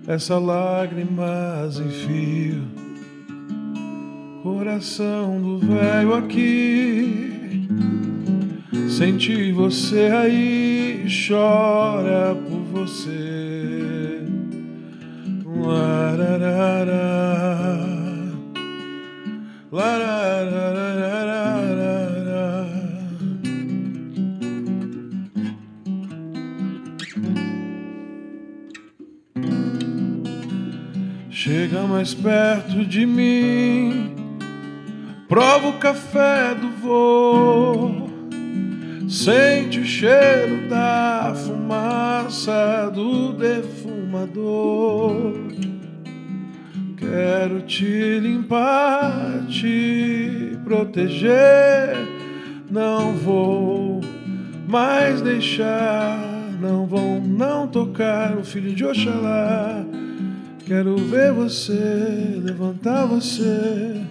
Essa 0.05 0.37
lágrimas 0.37 1.79
em 1.79 1.89
fio, 1.89 2.61
coração 4.43 5.41
do 5.41 5.57
velho 5.57 6.13
aqui. 6.13 7.31
Sente 8.89 9.51
você 9.53 10.11
aí, 10.13 11.07
chora 11.27 12.35
por 12.35 12.59
você. 12.85 14.21
Lararara. 15.65 17.13
Chega 31.31 31.81
mais 31.87 32.13
perto 32.13 32.85
de 32.85 33.03
mim, 33.07 34.15
prova 35.27 35.69
o 35.69 35.79
café 35.79 36.53
do 36.53 36.69
vô. 36.79 38.09
Sente 39.09 39.79
o 39.79 39.85
cheiro 39.85 40.69
da 40.69 41.33
fumaça 41.35 42.91
do 42.93 43.33
defumador. 43.33 43.83
Quero 47.13 47.61
te 47.61 48.19
limpar, 48.19 49.45
te 49.47 50.57
proteger. 50.63 51.95
Não 52.71 53.13
vou 53.13 54.01
mais 54.67 55.21
deixar, 55.21 56.17
não 56.59 56.87
vão 56.87 57.21
não 57.21 57.67
tocar 57.67 58.35
o 58.35 58.43
filho 58.43 58.73
de 58.73 58.83
Oxalá. 58.83 59.85
Quero 60.65 60.97
ver 60.97 61.31
você, 61.31 62.41
levantar 62.41 63.05
você, 63.05 64.01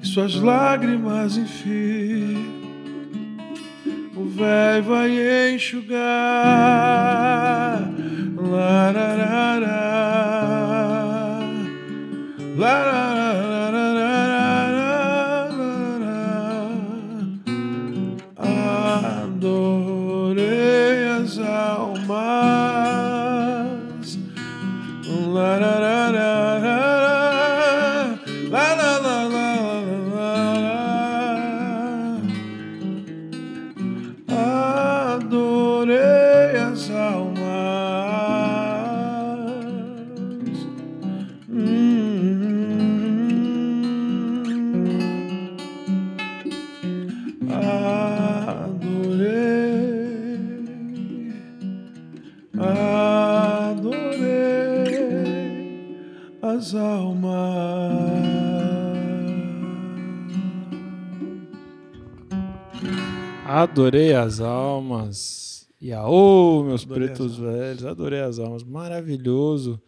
que 0.00 0.08
suas 0.08 0.36
lágrimas 0.36 1.36
enfim 1.36 2.58
o 4.16 4.24
véi 4.24 4.80
vai 4.80 5.54
enxugar. 5.54 5.98
Lararara, 8.36 9.68
lararara, 12.58 13.07
Adorei 63.62 64.14
as 64.14 64.40
almas. 64.40 65.68
E 65.80 65.92
aô, 65.92 66.64
meus 66.64 66.84
Adorei 66.84 67.08
pretos 67.08 67.38
velhos. 67.38 67.84
Adorei 67.84 68.20
as 68.20 68.38
almas. 68.38 68.62
Maravilhoso. 68.62 69.80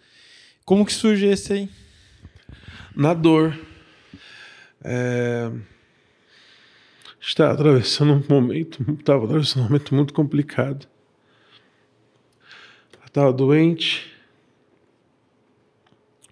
Como 0.64 0.84
que 0.86 0.92
surge 0.92 1.26
esse 1.26 1.52
aí? 1.52 1.68
na 2.94 3.14
dor. 3.14 3.58
É... 4.82 5.50
Está 7.20 7.50
atravessando 7.50 8.12
um 8.14 8.24
momento, 8.28 8.82
estava 8.98 9.24
atravessando 9.24 9.62
um 9.62 9.66
momento 9.66 9.94
muito 9.94 10.14
complicado. 10.14 10.88
Estava 13.04 13.32
doente, 13.32 14.10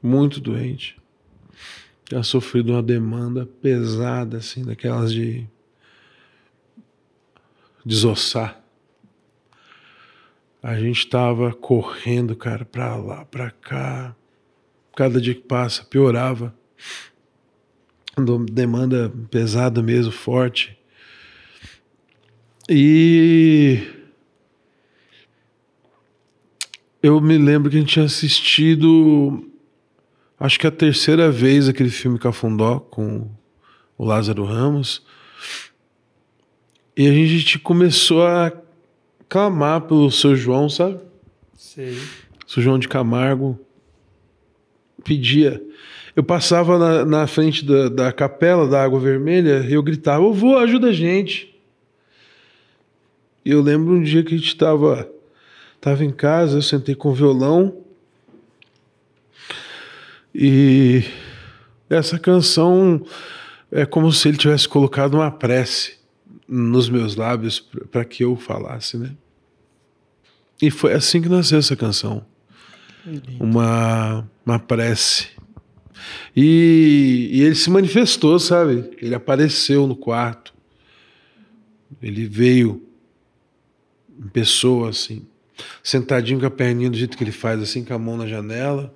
muito 0.03 0.41
doente. 0.41 0.97
Tinha 2.05 2.23
sofrido 2.23 2.73
uma 2.73 2.83
demanda 2.83 3.45
pesada, 3.45 4.39
assim, 4.39 4.65
daquelas 4.65 5.13
de 5.13 5.47
desossar. 7.85 8.63
A 10.63 10.79
gente 10.79 10.99
estava 10.99 11.53
correndo, 11.53 12.35
cara, 12.35 12.65
para 12.65 12.97
lá, 12.97 13.25
para 13.25 13.51
cá. 13.51 14.15
Cada 14.97 15.21
dia 15.21 15.35
que 15.35 15.43
passa 15.43 15.85
piorava. 15.85 16.55
Demanda 18.51 19.13
pesada 19.31 19.83
mesmo, 19.83 20.11
forte. 20.11 20.77
E 22.69 23.81
eu 27.01 27.21
me 27.21 27.39
lembro 27.39 27.71
que 27.71 27.77
a 27.77 27.81
gente 27.81 27.93
tinha 27.93 28.05
assistido, 28.05 29.49
acho 30.39 30.59
que 30.59 30.67
a 30.67 30.71
terceira 30.71 31.31
vez 31.31 31.69
aquele 31.69 31.91
filme 31.91 32.19
Cafundó 32.19 32.81
com 32.81 33.31
o 33.97 34.05
Lázaro 34.05 34.45
Ramos. 34.45 35.03
E 36.99 37.07
a 37.07 37.13
gente 37.13 37.61
começou 37.61 38.27
a 38.27 38.53
clamar 39.29 39.83
pelo 39.83 40.11
seu 40.11 40.35
João, 40.35 40.69
sabe? 40.69 40.99
Sei. 41.55 41.97
Seu 42.45 42.61
João 42.61 42.77
de 42.77 42.89
Camargo 42.89 43.57
pedia. 45.05 45.63
eu 46.17 46.25
passava 46.25 46.77
na, 46.77 47.05
na 47.05 47.27
frente 47.29 47.65
da, 47.65 47.89
da 47.89 48.13
capela 48.13 48.67
da 48.67 48.83
Água 48.83 48.99
Vermelha 48.99 49.65
e 49.69 49.75
eu 49.75 49.83
gritava: 49.83 50.25
"Eu 50.25 50.33
vou, 50.33 50.59
ajuda 50.59 50.89
a 50.89 50.93
gente". 50.93 51.55
E 53.45 53.53
eu 53.53 53.63
lembro 53.63 53.95
um 53.95 54.03
dia 54.03 54.25
que 54.25 54.35
a 54.35 54.37
gente 54.37 54.49
estava 54.49 55.09
tava 55.81 56.05
em 56.05 56.11
casa, 56.11 56.59
eu 56.59 56.63
sentei 56.63 56.97
com 56.97 57.11
o 57.11 57.15
violão 57.15 57.77
e 60.35 61.05
essa 61.89 62.19
canção 62.19 63.07
é 63.71 63.87
como 63.87 64.11
se 64.11 64.27
ele 64.27 64.37
tivesse 64.37 64.69
colocado 64.69 65.15
uma 65.15 65.31
prece 65.31 65.99
nos 66.49 66.89
meus 66.89 67.15
lábios 67.15 67.61
para 67.91 68.05
que 68.05 68.25
eu 68.25 68.35
falasse, 68.37 68.97
né? 68.97 69.15
E 70.61 70.71
foi 70.71 70.95
assim 70.95 71.21
que 71.21 71.29
nasceu 71.29 71.59
essa 71.59 71.77
canção. 71.77 72.25
Uma, 73.39 74.29
uma 74.45 74.59
prece. 74.59 75.29
E, 76.35 77.29
e 77.33 77.43
ele 77.43 77.55
se 77.55 77.71
manifestou, 77.71 78.39
sabe? 78.39 78.91
Ele 79.01 79.15
apareceu 79.15 79.87
no 79.87 79.95
quarto. 79.95 80.55
Ele 82.03 82.27
veio 82.27 82.83
em 84.19 84.29
pessoa, 84.29 84.91
assim, 84.91 85.27
sentadinho 85.83 86.41
com 86.41 86.47
a 86.47 86.51
perninha 86.51 86.91
do 86.91 86.97
jeito 86.97 87.17
que 87.17 87.25
ele 87.25 87.33
faz, 87.33 87.61
assim, 87.63 87.85
com 87.85 87.95
a 87.95 87.99
mão 87.99 88.17
na 88.17 88.27
janela. 88.27 88.95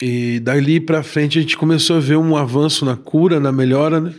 E 0.00 0.40
dali 0.40 0.80
para 0.80 1.02
frente 1.02 1.38
a 1.38 1.42
gente 1.42 1.56
começou 1.56 1.96
a 1.96 2.00
ver 2.00 2.16
um 2.16 2.36
avanço 2.36 2.84
na 2.84 2.96
cura, 2.96 3.40
na 3.40 3.50
melhora, 3.50 4.00
né? 4.00 4.14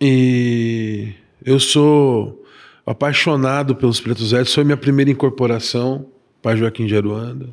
E 0.00 1.12
eu 1.44 1.58
sou 1.58 2.44
apaixonado 2.86 3.74
pelos 3.74 4.00
Pretos 4.00 4.30
Velhos, 4.30 4.54
foi 4.54 4.62
minha 4.62 4.76
primeira 4.76 5.10
incorporação, 5.10 6.06
Pai 6.40 6.56
Joaquim 6.56 6.86
de 6.86 6.96
Aruanda. 6.96 7.48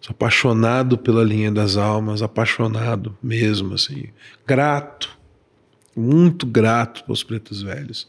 Sou 0.00 0.12
apaixonado 0.12 0.96
pela 0.96 1.24
linha 1.24 1.50
das 1.50 1.76
almas, 1.76 2.22
apaixonado 2.22 3.16
mesmo, 3.20 3.74
assim. 3.74 4.04
Grato, 4.46 5.18
muito 5.96 6.46
grato 6.46 7.02
pelos 7.04 7.24
Pretos 7.24 7.62
Velhos. 7.62 8.08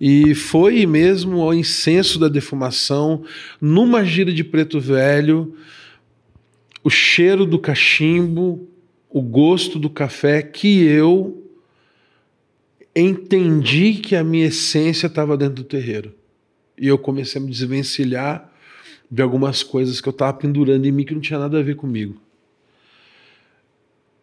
E 0.00 0.32
foi 0.34 0.86
mesmo 0.86 1.40
ao 1.40 1.52
incenso 1.52 2.20
da 2.20 2.28
defumação, 2.28 3.24
numa 3.60 4.04
gira 4.04 4.32
de 4.32 4.44
preto 4.44 4.78
velho, 4.78 5.56
o 6.84 6.90
cheiro 6.90 7.44
do 7.44 7.58
cachimbo, 7.58 8.68
o 9.10 9.20
gosto 9.20 9.78
do 9.80 9.90
café, 9.90 10.40
que 10.40 10.84
eu 10.84 11.47
entendi 12.94 13.94
que 13.94 14.16
a 14.16 14.24
minha 14.24 14.46
essência 14.46 15.06
estava 15.06 15.36
dentro 15.36 15.56
do 15.56 15.64
terreiro. 15.64 16.14
E 16.76 16.86
eu 16.86 16.98
comecei 16.98 17.40
a 17.40 17.44
me 17.44 17.50
desvencilhar 17.50 18.52
de 19.10 19.22
algumas 19.22 19.62
coisas 19.62 20.00
que 20.00 20.08
eu 20.08 20.12
estava 20.12 20.36
pendurando 20.36 20.84
em 20.84 20.92
mim 20.92 21.04
que 21.04 21.14
não 21.14 21.20
tinha 21.20 21.38
nada 21.38 21.58
a 21.58 21.62
ver 21.62 21.76
comigo. 21.76 22.20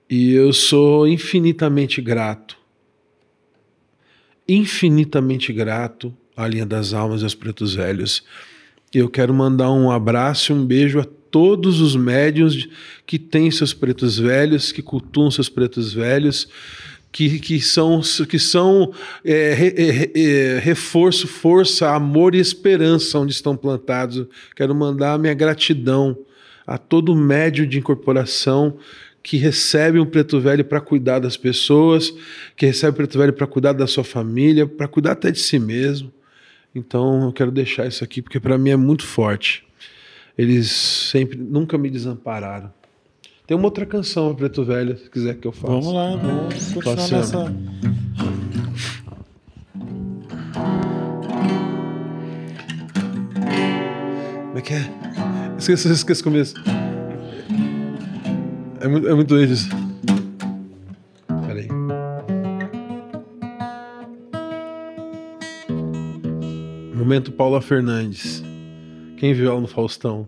E 0.10 0.34
eu 0.34 0.54
sou 0.54 1.08
infinitamente 1.08 2.02
grato 2.02 2.58
infinitamente 4.48 5.52
grato 5.52 6.16
à 6.36 6.48
linha 6.48 6.66
das 6.66 6.94
almas 6.94 7.22
e 7.22 7.24
aos 7.24 7.36
pretos 7.36 7.74
velhos. 7.74 8.24
Eu 8.94 9.10
quero 9.10 9.34
mandar 9.34 9.72
um 9.72 9.92
abraço 9.92 10.52
e 10.52 10.56
um 10.56 10.66
beijo 10.66 11.00
a 11.00 11.06
todos 11.32 11.82
os 11.82 11.96
médiums 11.96 12.68
que 13.06 13.20
têm 13.20 13.52
seus 13.52 13.74
pretos 13.74 14.18
velhos, 14.18 14.72
que 14.72 14.82
cultuam 14.82 15.30
seus 15.30 15.50
pretos 15.50 15.92
velhos, 15.92 16.48
que, 17.16 17.40
que 17.40 17.62
são, 17.62 18.02
que 18.30 18.38
são 18.38 18.92
é, 19.24 19.54
é, 19.54 20.20
é, 20.20 20.60
reforço, 20.60 21.30
força, 21.30 21.92
amor 21.92 22.36
e 22.36 22.40
esperança 22.40 23.18
onde 23.18 23.32
estão 23.32 23.56
plantados. 23.56 24.28
Quero 24.54 24.76
mandar 24.76 25.14
a 25.14 25.18
minha 25.18 25.34
gratidão 25.34 26.18
a 26.68 26.78
todo 26.78 27.16
médio 27.16 27.66
de 27.66 27.80
incorporação 27.80 28.78
que 29.24 29.38
recebe 29.38 29.98
um 29.98 30.06
preto 30.06 30.42
velho 30.42 30.66
para 30.66 30.82
cuidar 30.82 31.20
das 31.20 31.38
pessoas, 31.38 32.14
que 32.54 32.66
recebe 32.66 32.92
um 32.92 32.98
preto 32.98 33.18
velho 33.18 33.32
para 33.32 33.48
cuidar 33.48 33.72
da 33.72 33.88
sua 33.88 34.04
família, 34.04 34.68
para 34.68 34.86
cuidar 34.86 35.14
até 35.14 35.32
de 35.32 35.40
si 35.40 35.58
mesmo. 35.58 36.12
Então 36.76 37.24
eu 37.24 37.32
quero 37.32 37.50
deixar 37.50 37.88
isso 37.88 38.04
aqui 38.04 38.22
porque 38.22 38.42
para 38.42 38.58
mim 38.58 38.72
é 38.72 38.76
muito 38.76 39.06
forte. 39.06 39.66
Eles 40.38 40.70
sempre, 40.70 41.38
nunca 41.38 41.78
me 41.78 41.90
desampararam. 41.90 42.74
Tem 43.48 43.56
uma 43.56 43.66
outra 43.66 43.86
canção, 43.86 44.34
Preto 44.34 44.64
Velho, 44.66 44.98
se 44.98 45.08
quiser 45.10 45.36
que 45.36 45.48
eu 45.48 45.52
faça. 45.52 45.68
Vamos 45.68 45.94
lá, 45.94 46.16
vamos 46.16 46.74
continuar 46.74 46.96
Passando. 46.96 47.18
nessa. 47.20 47.56
Como 54.48 54.58
é 54.58 54.62
que 54.62 54.74
é? 54.74 54.90
Esqueci, 55.60 55.92
esqueci 55.92 56.22
o 56.22 56.24
começo. 56.24 56.56
É 58.80 58.88
muito, 58.88 59.08
é 59.08 59.14
muito 59.14 59.28
doido 59.28 59.54
isso. 59.54 59.70
Peraí. 61.46 61.68
Momento 66.96 67.32
Paula 67.32 67.62
Fernandes. 67.62 68.44
Quem 69.18 69.34
viu 69.36 69.52
ela 69.52 69.62
no 69.62 69.68
Faustão? 69.68 70.28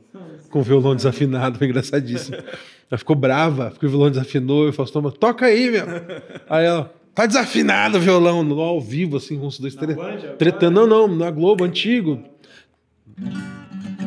Com 0.52 0.62
violão 0.62 0.96
desafinado, 0.96 1.58
foi 1.58 1.68
engraçadíssimo. 1.68 2.38
Ela 2.90 2.98
ficou 2.98 3.16
brava, 3.16 3.72
porque 3.72 3.86
o 3.86 3.90
violão 3.90 4.10
desafinou 4.10 4.66
e 4.66 4.70
o 4.70 4.74
Faustão, 4.74 5.02
falou, 5.02 5.18
toca 5.18 5.46
aí, 5.46 5.70
meu. 5.70 5.86
Aí 6.50 6.66
ela, 6.66 6.94
tá 7.14 7.26
desafinado 7.26 7.98
o 7.98 8.02
violão, 8.02 8.44
no 8.44 8.62
ao 8.62 8.80
vivo, 8.80 9.18
assim, 9.18 9.38
com 9.38 9.48
os 9.48 9.60
dois 9.60 9.76
tre 9.76 9.96
tretando. 10.38 10.88
Não, 10.88 11.08
não, 11.08 11.16
na 11.16 11.30
Globo, 11.30 11.64
antigo. 11.64 12.24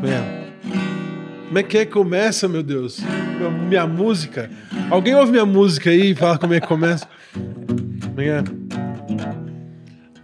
É. 0.03 0.41
Como 1.49 1.59
é 1.59 1.63
que 1.63 1.79
é 1.79 1.85
que 1.85 1.93
começa, 1.93 2.49
meu 2.49 2.63
Deus? 2.63 3.01
Minha, 3.01 3.51
minha 3.51 3.87
música. 3.87 4.49
Alguém 4.89 5.15
ouve 5.15 5.33
minha 5.33 5.45
música 5.45 5.91
aí 5.91 6.13
e 6.13 6.15
fala 6.15 6.39
como 6.39 6.55
é 6.55 6.61
que 6.61 6.67
começa? 6.67 7.07
Como 7.35 8.21
é 8.21 8.29
é? 8.29 8.45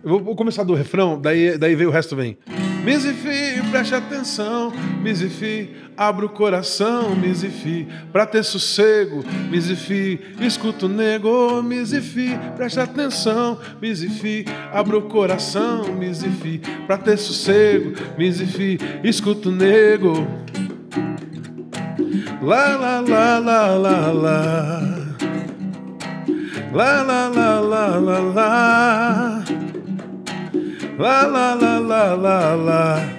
Eu 0.05 0.11
vou, 0.11 0.21
vou 0.21 0.37
começar 0.37 0.63
do 0.63 0.73
refrão, 0.73 1.21
daí, 1.21 1.59
daí 1.59 1.75
vem 1.75 1.89
o 1.89 1.91
resto 1.91 2.15
vem. 2.15 2.39
Misifi, 2.85 3.61
preste 3.73 3.97
atenção, 3.97 4.73
Misifi, 5.07 5.71
abre 5.97 6.27
o 6.27 6.29
coração, 6.29 7.15
Misifi, 7.15 7.87
pra 8.13 8.27
ter 8.27 8.43
sossego, 8.43 9.25
Misifi, 9.49 10.19
escuta 10.41 10.87
o 10.87 10.89
nego, 10.89 11.63
Misifi, 11.63 12.37
preste 12.57 12.81
atenção, 12.81 13.57
Misifi, 13.81 14.45
abre 14.73 14.97
o 14.97 15.03
coração, 15.03 15.95
Misifi, 15.95 16.61
pra 16.89 16.99
ter 16.99 17.17
sossego, 17.19 17.93
Misifi, 18.19 18.81
escuta 19.05 19.49
o 19.49 19.53
nego. 19.53 20.27
La 22.43 22.77
la 22.77 23.01
la 23.01 23.39
la 23.39 23.77
la 23.79 24.13
la. 24.13 24.81
La 26.73 27.03
la 27.05 27.29
la 27.29 27.61
la 27.61 27.99
la 28.01 28.21
la. 28.35 29.45
La 30.99 31.27
la 31.27 31.55
la 31.55 31.79
la 31.79 32.15
la 32.17 32.55
la. 32.57 33.16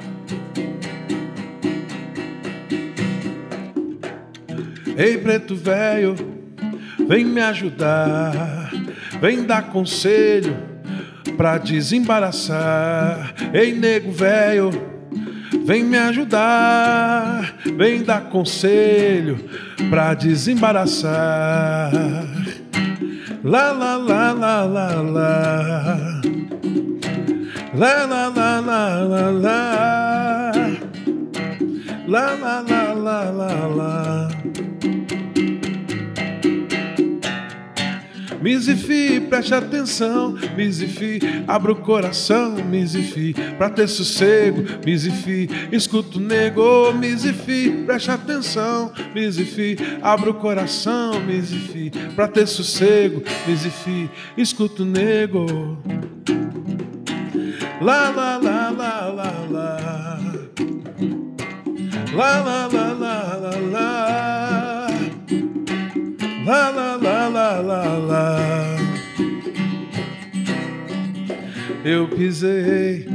Ei, 4.98 5.16
preto 5.16 5.56
velho, 5.56 6.16
vem 7.08 7.24
me 7.24 7.40
ajudar, 7.40 8.72
vem 9.22 9.44
dar 9.44 9.70
conselho 9.70 10.58
pra 11.38 11.60
desembaraçar. 11.60 13.36
Ei, 13.54 13.74
nego 13.74 14.12
velho, 14.12 14.72
vem 15.64 15.84
me 15.84 16.00
ajudar, 16.00 17.58
vem 17.78 18.02
dar 18.02 18.22
conselho 18.22 19.38
pra 19.88 20.16
desembaraçar. 20.16 21.92
La 23.44 23.72
la 23.72 23.98
la 23.98 24.34
la 24.34 24.64
la 24.66 25.02
la. 25.02 26.22
La 27.76 28.06
la 28.08 28.28
la 28.30 28.60
la 28.60 29.00
la 29.04 29.32
la. 29.32 30.52
La 32.08 32.34
la 32.34 32.62
la 32.62 32.94
la 32.94 33.32
la 33.32 33.68
la. 33.68 34.27
Misifi, 38.48 39.20
preste 39.20 39.54
atenção, 39.54 40.34
Misifi, 40.56 41.20
abra 41.46 41.74
o 41.74 41.76
coração, 41.76 42.56
Misifi, 42.64 43.36
pra 43.58 43.70
ter 43.70 43.90
sossego, 43.90 44.64
Misifi, 44.86 45.50
escuta 45.70 46.18
o 46.18 46.22
nego, 46.22 46.94
Misifi, 46.94 47.84
preste 47.86 48.10
atenção, 48.10 48.94
Misifi, 49.14 49.76
abra 50.02 50.30
o 50.30 50.34
coração, 50.34 51.20
Misifi, 51.26 51.92
pra 52.16 52.26
ter 52.26 52.48
sossego, 52.48 53.22
Misifi, 53.46 54.10
escuta 54.38 54.84
o 54.84 54.86
nego. 54.86 55.78
La 57.82 58.10
la 58.12 58.38
la 58.38 58.70
la 58.70 59.08
la 59.12 59.32
la. 59.52 60.20
La 62.16 62.40
la 62.40 62.68
la 62.68 62.94
la 62.94 63.36
la 63.36 63.60
la. 63.74 64.27
La 66.48 66.70
la 66.70 66.96
la 66.96 67.28
la 67.28 67.62
la 67.62 67.84
la. 67.98 68.78
Eu 71.84 72.08
pisei 72.08 73.06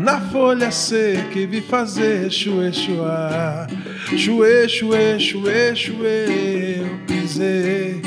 na 0.00 0.18
folha 0.18 0.70
seca 0.70 1.38
e 1.38 1.44
vi 1.44 1.60
fazer 1.60 2.30
chuê 2.30 2.72
chuá. 2.72 3.66
Chuê, 4.16 4.66
chuê, 4.66 5.18
chuê, 5.18 5.74
chuê. 5.74 6.78
Eu 6.80 6.98
pisei 7.06 8.00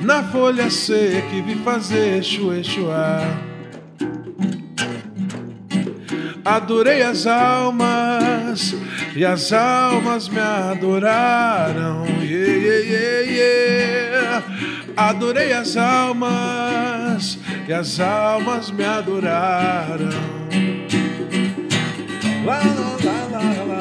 na 0.00 0.22
folha 0.22 0.70
seca 0.70 1.36
e 1.36 1.42
vi 1.42 1.54
fazer 1.56 2.22
chue 2.22 2.64
chuá. 2.64 3.20
Adorei 6.46 7.02
as 7.02 7.26
almas 7.26 8.72
e 9.16 9.24
as 9.24 9.52
almas 9.52 10.28
me 10.28 10.38
adoraram. 10.38 12.06
Yeah, 12.20 12.52
yeah, 12.52 12.80
yeah, 12.86 13.20
yeah. 13.30 14.44
Adorei 14.96 15.52
as 15.52 15.76
almas 15.76 17.36
e 17.66 17.72
as 17.72 17.98
almas 17.98 18.70
me 18.70 18.84
adoraram. 18.84 20.08
Lá, 22.44 22.62
lá, 22.62 22.96
lá, 23.02 23.22
lá, 23.32 23.64
lá. 23.64 23.78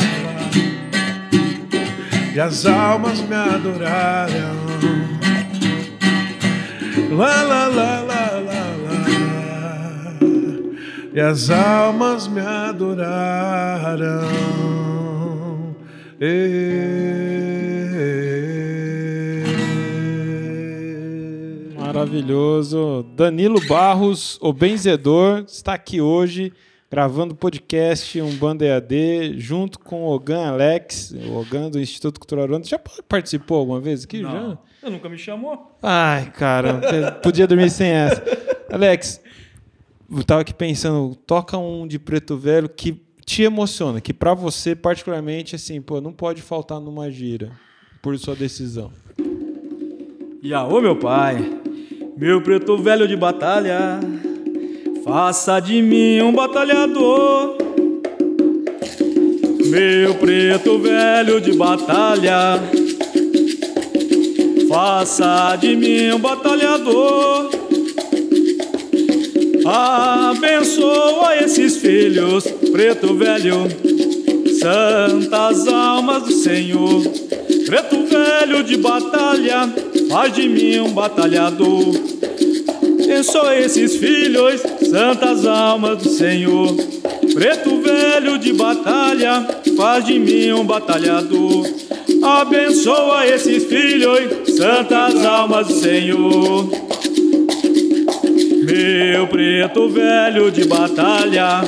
E 2.34 2.40
as 2.40 2.66
almas 2.66 3.22
me 3.22 3.36
adoraram. 3.36 4.56
Lá, 7.12 7.44
lá, 7.44 7.68
lá, 7.68 8.00
lá, 8.02 8.05
E 11.16 11.20
as 11.22 11.50
almas 11.50 12.28
me 12.28 12.42
adoraram. 12.42 14.20
Eh. 16.20 16.66
Maravilhoso. 21.80 23.06
Danilo 23.16 23.66
Barros, 23.66 24.38
o 24.42 24.52
benzedor, 24.52 25.46
está 25.48 25.76
aqui 25.76 26.02
hoje 26.02 26.52
gravando 26.92 27.34
podcast 27.34 28.22
Um 28.22 28.36
Banda 28.36 28.66
EAD 28.66 29.40
junto 29.40 29.80
com 29.80 30.04
o 30.04 30.14
Ogan 30.14 30.50
Alex, 30.50 31.12
o 31.30 31.38
Ogan 31.38 31.70
do 31.70 31.80
Instituto 31.80 32.20
Cultural 32.20 32.44
Urano. 32.44 32.66
Já 32.66 32.78
participou 33.08 33.60
alguma 33.60 33.80
vez 33.80 34.04
aqui? 34.04 34.22
Já? 34.22 34.34
Não, 34.34 34.60
eu 34.84 34.92
nunca 34.92 35.08
me 35.08 35.18
chamou. 35.18 35.78
Ai, 35.82 36.30
cara, 36.32 36.74
podia 37.24 37.48
dormir 37.48 37.70
sem 37.70 37.88
essa. 37.88 38.22
Alex, 38.70 39.22
eu 40.12 40.24
tava 40.24 40.42
aqui 40.42 40.54
pensando, 40.54 41.16
toca 41.26 41.58
um 41.58 41.88
de 41.88 41.98
preto 41.98 42.38
velho 42.38 42.70
que 42.70 43.02
te 43.26 43.44
emociona, 43.44 44.00
que 44.00 44.14
pra 44.14 44.34
você, 44.34 44.76
particularmente, 44.76 45.56
assim, 45.56 45.82
pô, 45.82 46.00
não 46.00 46.14
pode 46.14 46.42
faltar 46.42 46.80
numa 46.80 47.10
gira 47.10 47.52
por 48.02 48.18
sua 48.20 48.36
decisão. 48.36 48.92
Yaô, 50.44 50.80
meu 50.80 50.96
pai, 50.96 51.60
meu 52.16 52.40
preto 52.42 52.78
velho 52.78 53.08
de 53.08 53.16
batalha, 53.16 54.00
faça 55.04 55.60
de 55.60 55.82
mim 55.82 56.22
um 56.22 56.32
batalhador. 56.32 57.58
Meu 59.66 60.14
preto 60.16 60.78
velho 60.78 61.42
de 61.42 61.54
batalha, 61.54 62.62
faça 64.70 65.56
de 65.56 65.76
mim 65.76 66.12
um 66.12 66.20
batalhador. 66.20 67.65
Abençoa 69.66 71.38
esses 71.44 71.78
filhos, 71.78 72.44
preto 72.72 73.16
velho, 73.16 73.68
santas 74.62 75.68
almas 75.68 76.22
do 76.22 76.32
Senhor. 76.34 77.02
Preto 77.66 78.06
velho 78.06 78.64
de 78.64 78.78
batalha, 78.78 79.68
faz 80.08 80.34
de 80.36 80.48
mim 80.48 80.82
um 80.82 80.92
batalhador. 80.94 81.96
Abençoa 83.04 83.56
esses 83.56 83.96
filhos, 83.96 84.62
santas 84.88 85.48
almas 85.48 85.98
do 85.98 86.10
Senhor. 86.10 86.76
Preto 87.34 87.82
velho 87.82 88.38
de 88.38 88.54
batalha, 88.54 89.48
faz 89.76 90.06
de 90.06 90.20
mim 90.20 90.52
um 90.52 90.64
batalhador. 90.64 91.66
Abençoa 92.22 93.26
esses 93.26 93.64
filhos, 93.64 94.56
santas 94.56 95.26
almas 95.26 95.68
do 95.68 95.74
Senhor. 95.74 96.85
Meu 98.66 99.28
preto 99.28 99.90
velho 99.90 100.50
de 100.50 100.66
batalha, 100.66 101.64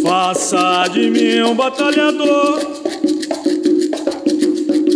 faça 0.00 0.86
de 0.92 1.10
mim 1.10 1.42
um 1.42 1.52
batalhador. 1.52 2.60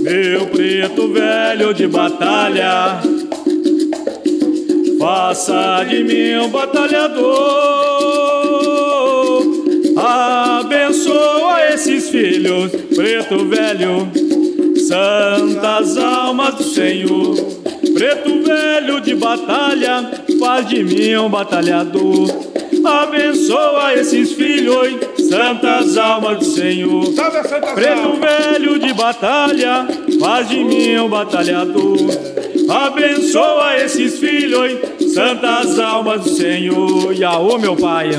Meu 0.01 0.47
preto 0.47 1.13
velho 1.13 1.75
de 1.75 1.89
batalha, 1.89 3.01
faça 5.01 5.85
de 5.91 6.05
mim 6.05 6.47
um 6.47 6.49
batalhador. 6.49 7.59
Abençoa 9.97 11.75
esses 11.75 12.09
filhos, 12.09 12.71
preto 12.95 13.45
velho, 13.47 14.09
santas 14.77 15.97
almas 15.99 16.55
do 16.55 16.63
Senhor. 16.63 17.68
Preto 17.99 18.43
velho 18.45 19.01
de 19.01 19.13
batalha, 19.17 20.09
faz 20.39 20.69
de 20.69 20.85
mim 20.85 21.17
um 21.17 21.29
batalhador. 21.29 22.29
Abençoa 22.85 23.93
esses 23.95 24.35
filhos, 24.35 24.95
santas 25.29 25.97
almas 25.97 26.39
do 26.39 26.45
Senhor. 26.45 27.13
Preto 27.75 28.13
velho 28.21 28.79
de 28.79 28.93
batalha, 28.95 29.85
faz 30.21 30.49
de 30.49 30.63
mim 30.63 30.97
um 30.99 31.09
batalhador. 31.09 31.99
Abençoa 32.69 33.77
esses 33.79 34.21
filhos, 34.21 34.79
santas 35.13 35.81
almas 35.81 36.23
do 36.23 36.31
Senhor. 36.31 37.13
Yaô, 37.13 37.59
meu 37.59 37.75
pai. 37.75 38.11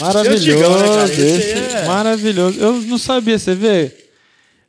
Maravilhoso, 0.00 0.50
antigão, 0.50 0.78
né, 0.80 0.88
cara? 0.88 1.04
esse, 1.04 1.20
Esse 1.22 1.76
é- 1.76 1.84
maravilhoso. 1.86 2.58
Eu 2.60 2.72
não 2.82 2.98
sabia, 2.98 3.38
você 3.38 3.54
vê? 3.54 4.03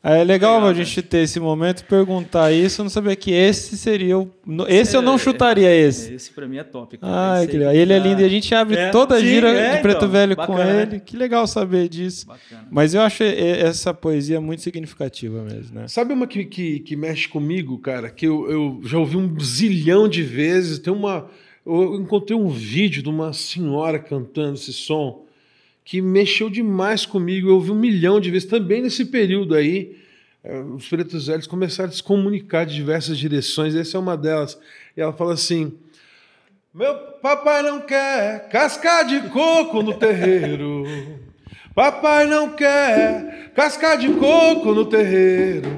É 0.07 0.23
legal 0.23 0.63
a 0.63 0.71
gente 0.71 1.01
ter 1.01 1.23
esse 1.23 1.39
momento 1.39 1.79
e 1.79 1.83
perguntar 1.83 2.51
isso. 2.51 2.81
Eu 2.81 2.83
não 2.83 2.89
sabia 2.91 3.15
que 3.15 3.31
esse 3.31 3.75
seria 3.75 4.19
o. 4.19 4.29
Esse 4.67 4.95
eu 4.95 5.01
não 5.01 5.17
chutaria 5.17 5.73
esse. 5.73 6.13
Esse 6.13 6.29
pra 6.31 6.47
mim 6.47 6.57
é 6.57 6.63
top. 6.63 6.95
cara. 6.99 7.11
Ai, 7.33 7.39
Esse 7.45 7.51
que 7.51 7.57
legal. 7.57 7.73
Ele 7.73 7.91
é 7.91 7.97
lindo 7.97 8.21
e 8.21 8.23
a 8.23 8.29
gente 8.29 8.53
abre 8.53 8.77
É, 8.77 8.91
toda 8.91 9.15
a 9.15 9.19
sim, 9.19 9.25
gira 9.25 9.49
é, 9.49 9.77
de 9.77 9.81
preto 9.81 9.97
então, 9.97 10.09
velho 10.09 10.35
com 10.35 10.41
bacana, 10.45 10.81
ele. 10.83 10.91
né? 10.91 11.01
Que 11.03 11.17
legal 11.17 11.47
saber 11.47 11.89
disso. 11.89 12.27
Bacana. 12.27 12.67
Mas 12.69 12.93
eu 12.93 13.01
acho 13.01 13.23
essa 13.23 13.95
poesia 13.95 14.39
muito 14.39 14.61
significativa 14.61 15.41
mesmo, 15.41 15.73
né? 15.73 15.87
Sabe 15.87 16.13
uma 16.13 16.27
que, 16.27 16.45
que, 16.45 16.81
que 16.81 16.95
mexe 16.95 17.27
comigo, 17.27 17.79
cara? 17.79 18.11
Que 18.11 18.27
eu, 18.27 18.47
eu 18.51 18.81
já 18.83 18.99
ouvi 18.99 19.17
um 19.17 19.39
zilhão 19.39 20.07
de 20.07 20.21
vezes. 20.21 20.77
Tem 20.77 20.93
uma. 20.93 21.27
Eu 21.65 21.95
encontrei 21.95 22.37
um 22.37 22.47
vídeo 22.47 23.01
de 23.01 23.09
uma 23.09 23.33
senhora 23.33 23.97
cantando 23.97 24.53
esse 24.53 24.71
som 24.71 25.24
que 25.85 26.01
mexeu 26.01 26.49
demais 26.49 27.05
comigo. 27.05 27.47
Eu 27.47 27.55
ouvi 27.55 27.71
um 27.71 27.79
milhão 27.79 28.19
de 28.19 28.31
vezes. 28.31 28.49
Também 28.49 28.81
nesse 28.81 29.05
período 29.05 29.53
aí, 29.53 29.95
eh, 30.43 30.59
os 30.75 30.89
pretos 30.89 31.27
velhos 31.27 31.45
começaram 31.45 31.89
a 31.91 31.93
se 31.93 32.01
comunicar 32.01 32.65
de 32.65 32.73
diversas 32.73 33.17
direções. 33.17 33.75
Essa 33.75 33.95
é 33.95 33.99
uma 33.99 34.17
delas. 34.17 34.59
E 34.97 35.01
ela 35.01 35.13
fala 35.13 35.33
assim: 35.33 35.71
Meu 36.73 36.95
papai 37.21 37.61
não 37.61 37.81
quer 37.81 38.49
casca 38.49 39.03
de 39.03 39.29
coco 39.29 39.83
no 39.83 39.93
terreiro. 39.93 40.83
Papai 41.75 42.25
não 42.25 42.49
quer 42.49 43.51
casca 43.53 43.95
de 43.95 44.09
coco 44.13 44.73
no 44.73 44.85
terreiro. 44.85 45.69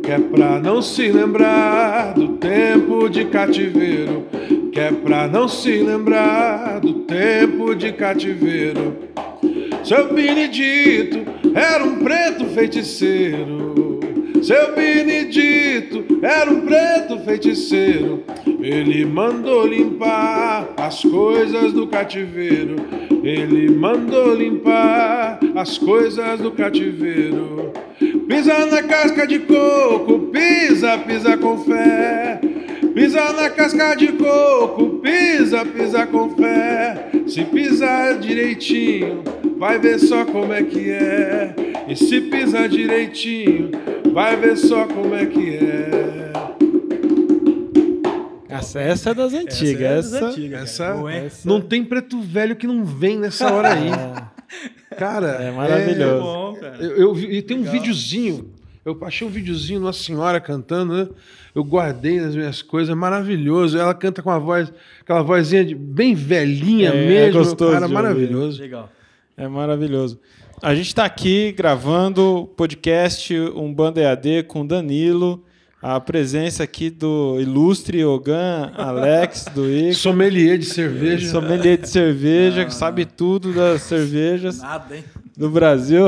Que 0.00 0.12
é 0.12 0.18
pra 0.20 0.60
não 0.60 0.80
se 0.80 1.10
lembrar 1.10 2.14
do 2.14 2.36
tempo 2.36 3.08
de 3.08 3.24
cativeiro. 3.24 4.28
Que 4.70 4.78
é 4.78 4.92
pra 4.92 5.26
não 5.26 5.48
se 5.48 5.78
lembrar 5.78 6.78
do 6.78 7.00
tempo 7.00 7.74
de 7.74 7.92
cativeiro. 7.92 9.06
Seu 9.86 10.12
Benedito 10.12 11.24
era 11.54 11.84
um 11.84 12.00
preto 12.02 12.44
feiticeiro. 12.46 14.00
Seu 14.42 14.74
Benedito 14.74 16.04
era 16.22 16.50
um 16.50 16.62
preto 16.62 17.20
feiticeiro. 17.24 18.24
Ele 18.60 19.04
mandou 19.04 19.64
limpar 19.64 20.74
as 20.76 21.02
coisas 21.02 21.72
do 21.72 21.86
cativeiro. 21.86 22.74
Ele 23.22 23.70
mandou 23.70 24.34
limpar 24.34 25.38
as 25.54 25.78
coisas 25.78 26.40
do 26.40 26.50
cativeiro. 26.50 27.72
Pisa 28.26 28.66
na 28.66 28.82
casca 28.82 29.24
de 29.24 29.38
coco, 29.38 30.18
pisa, 30.32 30.98
pisa 30.98 31.36
com 31.36 31.58
fé. 31.58 32.40
Pisa 32.92 33.32
na 33.34 33.50
casca 33.50 33.94
de 33.94 34.08
coco, 34.08 34.98
pisa, 34.98 35.64
pisa 35.64 36.04
com 36.06 36.30
fé. 36.30 37.08
Se 37.28 37.44
pisar 37.44 38.18
direitinho, 38.18 39.22
vai 39.58 39.78
ver 39.78 39.98
só 39.98 40.24
como 40.24 40.52
é 40.52 40.62
que 40.62 40.90
é. 40.90 41.54
E 41.88 41.96
se 41.96 42.20
pisar 42.22 42.68
direitinho, 42.68 43.70
vai 44.12 44.36
ver 44.36 44.56
só 44.56 44.86
como 44.86 45.14
é 45.14 45.26
que 45.26 45.56
é. 45.56 46.32
Essa, 48.48 48.80
essa 48.80 49.10
é 49.10 49.14
das 49.14 49.34
antigas. 49.34 50.06
Essa 50.06 50.16
é 50.16 50.20
das 50.20 50.30
antigas. 50.30 50.62
Essa, 50.62 50.94
hein? 50.96 51.26
essa- 51.26 51.48
não 51.48 51.60
tem 51.60 51.84
preto 51.84 52.20
velho 52.22 52.56
que 52.56 52.66
não 52.66 52.84
vem 52.84 53.18
nessa 53.18 53.52
hora 53.52 53.72
aí. 53.74 53.90
Cara, 54.96 55.26
É 55.42 55.50
maravilhoso. 55.50 56.22
Bom, 56.22 56.54
cara. 56.54 56.76
Eu, 56.80 56.96
eu 56.96 57.14
vi- 57.14 57.36
e 57.36 57.42
tem 57.42 57.58
um 57.58 57.62
videozinho. 57.64 58.50
Eu 58.84 58.96
achei 59.02 59.26
um 59.26 59.30
videozinho 59.30 59.80
de 59.80 59.84
uma 59.84 59.92
senhora 59.92 60.40
cantando, 60.40 60.94
né? 60.94 61.08
Eu 61.54 61.64
guardei 61.64 62.20
nas 62.20 62.34
minhas 62.36 62.62
coisas, 62.62 62.90
é 62.90 62.94
maravilhoso. 62.94 63.76
Ela 63.76 63.92
canta 63.92 64.22
com 64.22 64.30
a 64.30 64.38
voz, 64.38 64.72
aquela 65.00 65.22
vozinha 65.22 65.64
de, 65.64 65.74
bem 65.74 66.14
velhinha 66.14 66.90
É, 66.90 67.04
é 67.04 67.06
mesmo. 67.08 67.40
gostoso 67.40 67.72
cara, 67.72 67.78
de 67.86 67.92
ouvir. 67.92 67.94
maravilhoso. 67.94 68.62
Legal. 68.62 68.88
É 69.36 69.46
maravilhoso. 69.46 70.18
A 70.62 70.74
gente 70.74 70.86
está 70.86 71.04
aqui 71.04 71.52
gravando 71.52 72.38
o 72.38 72.46
podcast 72.46 73.38
Um 73.54 73.72
Banda 73.72 74.00
EAD 74.00 74.44
com 74.44 74.66
Danilo. 74.66 75.44
a 75.82 76.00
presença 76.00 76.62
aqui 76.64 76.88
do 76.88 77.38
ilustre 77.38 78.02
Ogan 78.02 78.72
Alex 78.74 79.44
do 79.54 79.70
Ico. 79.70 79.94
Sommelier 79.94 80.56
de 80.56 80.64
cerveja. 80.64 81.30
Sommelier 81.30 81.76
de 81.76 81.86
cerveja, 81.86 82.64
que 82.64 82.72
sabe 82.72 83.04
tudo 83.04 83.52
das 83.52 83.82
cervejas 83.82 84.58
Nada, 84.58 84.96
hein? 84.96 85.04
do 85.36 85.50
Brasil. 85.50 86.06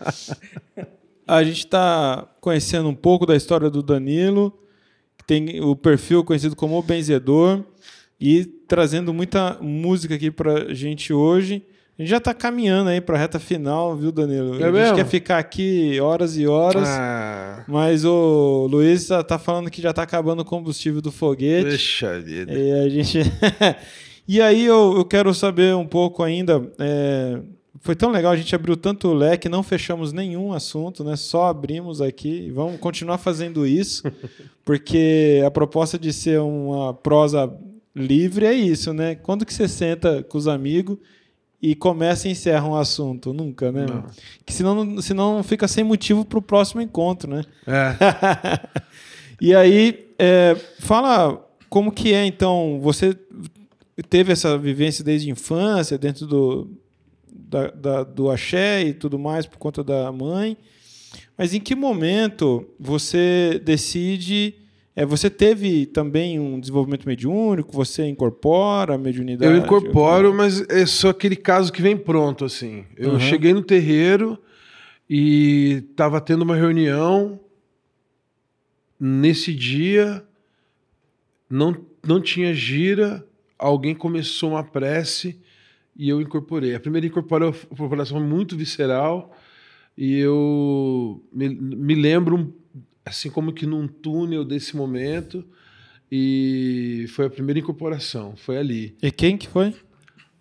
a 1.24 1.44
gente 1.44 1.58
está 1.58 2.26
conhecendo 2.40 2.88
um 2.88 2.94
pouco 2.94 3.24
da 3.24 3.36
história 3.36 3.70
do 3.70 3.84
Danilo, 3.84 4.52
que 5.16 5.24
tem 5.24 5.60
o 5.60 5.76
perfil 5.76 6.24
conhecido 6.24 6.56
como 6.56 6.76
O 6.76 6.82
Benzedor, 6.82 7.62
e 8.20 8.44
trazendo 8.44 9.14
muita 9.14 9.56
música 9.60 10.16
aqui 10.16 10.28
para 10.28 10.74
gente 10.74 11.12
hoje. 11.12 11.62
A 12.00 12.02
gente 12.02 12.10
já 12.12 12.16
está 12.16 12.32
caminhando 12.32 12.88
aí 12.88 12.98
para 12.98 13.14
a 13.14 13.18
reta 13.18 13.38
final, 13.38 13.94
viu, 13.94 14.10
Danilo? 14.10 14.54
É 14.54 14.56
a 14.56 14.66
gente 14.68 14.72
mesmo? 14.72 14.96
quer 14.96 15.06
ficar 15.06 15.36
aqui 15.36 16.00
horas 16.00 16.34
e 16.34 16.46
horas. 16.46 16.88
Ah, 16.88 17.62
Mas 17.68 18.06
o 18.06 18.66
Luiz 18.70 19.06
tá 19.06 19.22
tá 19.22 19.38
falando 19.38 19.70
que 19.70 19.82
já 19.82 19.92
tá 19.92 20.02
acabando 20.02 20.40
o 20.40 20.44
combustível 20.44 21.02
do 21.02 21.12
foguete. 21.12 21.68
deixa 21.68 22.18
vida. 22.18 22.54
E 22.54 22.72
a 22.72 22.88
gente. 22.88 23.18
e 24.26 24.40
aí 24.40 24.64
eu, 24.64 24.94
eu 24.96 25.04
quero 25.04 25.34
saber 25.34 25.76
um 25.76 25.86
pouco 25.86 26.22
ainda. 26.22 26.66
é, 26.78 27.38
Foi 27.80 27.94
tão 27.94 28.10
legal, 28.10 28.32
a 28.32 28.36
gente 28.36 28.54
abriu 28.54 28.78
tanto 28.78 29.08
o 29.08 29.12
leque, 29.12 29.46
não 29.46 29.62
fechamos 29.62 30.10
nenhum 30.10 30.54
assunto, 30.54 31.04
né? 31.04 31.16
Só 31.16 31.48
abrimos 31.48 32.00
aqui 32.00 32.46
e 32.46 32.50
vamos 32.50 32.80
continuar 32.80 33.18
fazendo 33.18 33.66
isso, 33.66 34.04
porque 34.64 35.42
a 35.46 35.50
proposta 35.50 35.98
de 35.98 36.14
ser 36.14 36.40
uma 36.40 36.94
prosa 36.94 37.52
livre 37.94 38.46
é 38.46 38.54
isso, 38.54 38.94
né? 38.94 39.16
Quando 39.16 39.44
que 39.44 39.52
você 39.52 39.68
senta 39.68 40.22
com 40.22 40.38
os 40.38 40.48
amigos 40.48 40.96
e 41.62 41.74
começa 41.74 42.26
e 42.26 42.30
encerra 42.32 42.66
um 42.66 42.74
assunto? 42.74 43.32
Nunca, 43.32 43.70
né? 43.70 43.86
Não. 43.86 44.04
Que 44.46 44.52
senão, 44.52 45.00
senão 45.02 45.42
fica 45.42 45.68
sem 45.68 45.84
motivo 45.84 46.24
para 46.24 46.38
o 46.38 46.42
próximo 46.42 46.80
encontro, 46.80 47.30
né? 47.34 47.42
É. 47.66 48.70
E 49.42 49.54
aí, 49.54 50.06
é, 50.18 50.54
fala 50.80 51.42
como 51.70 51.90
que 51.90 52.12
é, 52.12 52.26
então, 52.26 52.78
você 52.82 53.16
teve 54.10 54.32
essa 54.32 54.58
vivência 54.58 55.02
desde 55.02 55.28
a 55.30 55.32
infância, 55.32 55.96
dentro 55.96 56.26
do, 56.26 56.70
da, 57.32 57.70
da- 57.70 58.04
do 58.04 58.30
axé 58.30 58.84
e 58.84 58.92
tudo 58.92 59.18
mais, 59.18 59.46
por 59.46 59.56
conta 59.56 59.82
da 59.82 60.12
mãe, 60.12 60.58
mas 61.38 61.54
em 61.54 61.60
que 61.60 61.74
momento 61.74 62.66
você 62.78 63.58
decide... 63.64 64.56
é, 65.02 65.06
você 65.06 65.30
teve 65.30 65.86
também 65.86 66.38
um 66.38 66.60
desenvolvimento 66.60 67.06
mediúnico? 67.06 67.72
Você 67.72 68.06
incorpora 68.06 68.94
a 68.94 68.98
mediunidade? 68.98 69.50
Eu 69.50 69.56
incorporo, 69.58 70.34
mas 70.34 70.60
é 70.68 70.84
só 70.84 71.08
aquele 71.10 71.36
caso 71.36 71.72
que 71.72 71.80
vem 71.80 71.96
pronto, 71.96 72.44
assim. 72.44 72.84
Eu 72.96 73.12
Uhum. 73.12 73.20
cheguei 73.20 73.54
no 73.54 73.62
terreiro 73.62 74.38
e 75.08 75.84
estava 75.90 76.20
tendo 76.20 76.42
uma 76.42 76.54
reunião. 76.54 77.40
Nesse 78.98 79.54
dia, 79.54 80.22
não, 81.48 81.74
não 82.06 82.20
tinha 82.20 82.52
gira, 82.52 83.26
alguém 83.58 83.94
começou 83.94 84.50
uma 84.50 84.62
prece 84.62 85.40
e 85.96 86.08
eu 86.10 86.20
incorporei. 86.20 86.74
A 86.74 86.80
primeira 86.80 87.06
incorpora- 87.06 87.48
incorporação 87.72 88.18
foi 88.18 88.26
muito 88.26 88.54
visceral 88.56 89.34
e 89.96 90.18
eu 90.18 91.22
me, 91.32 91.48
me 91.48 91.94
lembro, 91.94 92.54
assim 93.10 93.28
como 93.30 93.52
que 93.52 93.66
num 93.66 93.86
túnel 93.86 94.44
desse 94.44 94.74
momento, 94.76 95.44
e 96.10 97.06
foi 97.10 97.26
a 97.26 97.30
primeira 97.30 97.60
incorporação, 97.60 98.34
foi 98.36 98.56
ali. 98.58 98.96
E 99.02 99.10
quem 99.10 99.36
que 99.36 99.46
foi? 99.48 99.74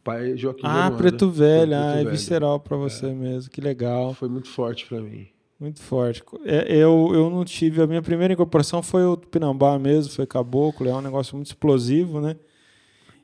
Pai 0.03 0.35
Joaquim 0.37 0.61
Ah. 0.63 0.89
Preto 0.97 1.29
Velho. 1.29 1.75
Ah, 1.75 1.79
Preto 1.81 1.93
é 1.93 1.97
Velho. 1.97 2.09
visceral 2.11 2.59
para 2.59 2.77
você 2.77 3.07
mesmo. 3.13 3.51
Que 3.51 3.61
legal. 3.61 4.13
Foi 4.13 4.29
muito 4.29 4.47
forte 4.49 4.85
pra 4.87 4.99
mim. 5.01 5.27
Muito 5.59 5.81
forte. 5.81 6.23
É, 6.45 6.73
Eu, 6.77 7.11
eu 7.13 7.29
não 7.29 7.43
tive. 7.43 7.81
A 7.81 7.85
minha 7.87 8.01
primeira 8.01 8.33
incorporação 8.33 8.81
foi 8.81 9.03
o 9.03 9.17
Tupinambá 9.17 9.77
mesmo, 9.77 10.11
foi 10.13 10.25
caboclo, 10.25 10.87
é 10.87 10.93
um 10.95 11.01
negócio 11.01 11.35
muito 11.35 11.47
explosivo, 11.47 12.21
né? 12.21 12.35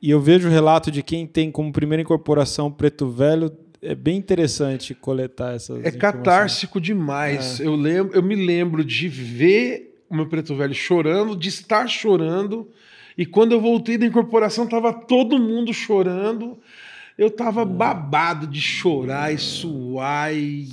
E 0.02 0.10
eu 0.10 0.20
vejo 0.20 0.46
o 0.46 0.50
relato 0.52 0.90
de 0.90 1.02
quem 1.02 1.26
tem 1.26 1.50
como 1.50 1.72
primeira 1.72 2.02
incorporação 2.02 2.70
preto 2.70 3.08
velho. 3.08 3.50
É 3.82 3.94
bem 3.94 4.16
interessante 4.16 4.94
coletar 4.94 5.54
essas. 5.54 5.84
É 5.84 5.90
catártico 5.90 6.80
demais. 6.80 7.60
Eu, 7.60 7.74
lembro, 7.76 8.14
eu 8.16 8.22
me 8.22 8.34
lembro 8.34 8.84
de 8.84 9.08
ver 9.08 10.00
o 10.08 10.14
meu 10.16 10.26
preto 10.28 10.54
velho 10.54 10.74
chorando, 10.74 11.36
de 11.36 11.48
estar 11.48 11.86
chorando. 11.88 12.68
E 13.18 13.24
quando 13.24 13.52
eu 13.52 13.60
voltei 13.60 13.96
da 13.96 14.06
incorporação, 14.06 14.66
tava 14.66 14.92
todo 14.92 15.38
mundo 15.38 15.72
chorando. 15.72 16.58
Eu 17.16 17.30
tava 17.30 17.64
babado 17.64 18.46
de 18.46 18.60
chorar 18.60 19.32
e 19.32 19.38
suar. 19.38 20.34
E 20.34 20.68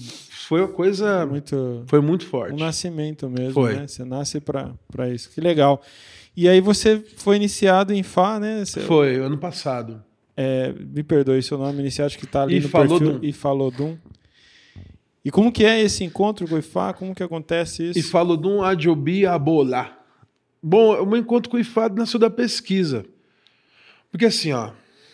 foi 0.48 0.60
uma 0.62 0.68
coisa. 0.68 1.26
Muito. 1.26 1.84
Foi 1.88 2.02
muito 2.02 2.26
Um 2.26 2.30
forte. 2.30 2.60
nascimento 2.60 3.30
mesmo, 3.30 3.54
Foi. 3.54 3.76
né? 3.76 3.88
Você 3.88 4.04
nasce 4.04 4.42
para 4.42 5.10
isso. 5.10 5.30
Que 5.30 5.40
legal. 5.40 5.82
E 6.36 6.50
aí 6.50 6.60
você 6.60 7.02
foi 7.18 7.36
iniciado 7.38 7.94
em 7.94 8.04
Fá, 8.04 8.40
né? 8.40 8.66
Você- 8.66 8.82
Foi, 8.82 9.16
ano 9.16 9.38
passado. 9.38 10.04
É, 10.36 10.74
me 10.74 11.04
perdoe 11.04 11.42
seu 11.44 11.58
nome 11.58 11.80
inicial, 11.80 12.08
acho 12.08 12.18
que 12.18 12.26
está 12.26 12.42
ali 12.44 12.60
no 12.60 12.66
Ifalodum. 12.66 13.12
perfil. 13.12 13.30
Ifalodum. 13.30 13.98
E 15.26 15.32
como 15.32 15.52
que 15.52 15.64
é 15.64 15.80
esse 15.80 16.04
encontro 16.04 16.48
com 16.48 16.56
o 16.56 16.60
Ifá? 16.60 16.92
Como 16.92 17.16
que 17.16 17.24
acontece 17.24 17.90
isso? 17.90 18.00
E 18.00 18.04
falou 18.04 18.36
de 18.36 18.48
um 18.48 18.62
Adiobi 18.62 19.26
Abolá. 19.26 19.98
Bom, 20.62 21.02
o 21.02 21.06
meu 21.06 21.18
encontro 21.18 21.50
com 21.50 21.58
o 21.58 21.60
IFAD 21.60 21.96
nasceu 21.96 22.20
da 22.20 22.30
pesquisa. 22.30 23.06
Porque 24.12 24.26
assim, 24.26 24.52
ó, 24.52 24.72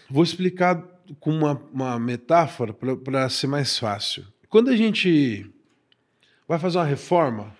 vou 0.09 0.23
explicar 0.23 0.83
com 1.19 1.31
uma, 1.31 1.61
uma 1.73 1.99
metáfora 1.99 2.73
para 2.73 3.29
ser 3.29 3.47
mais 3.47 3.77
fácil. 3.77 4.25
Quando 4.47 4.69
a 4.69 4.75
gente 4.75 5.49
vai 6.47 6.59
fazer 6.59 6.77
uma 6.77 6.85
reforma, 6.85 7.55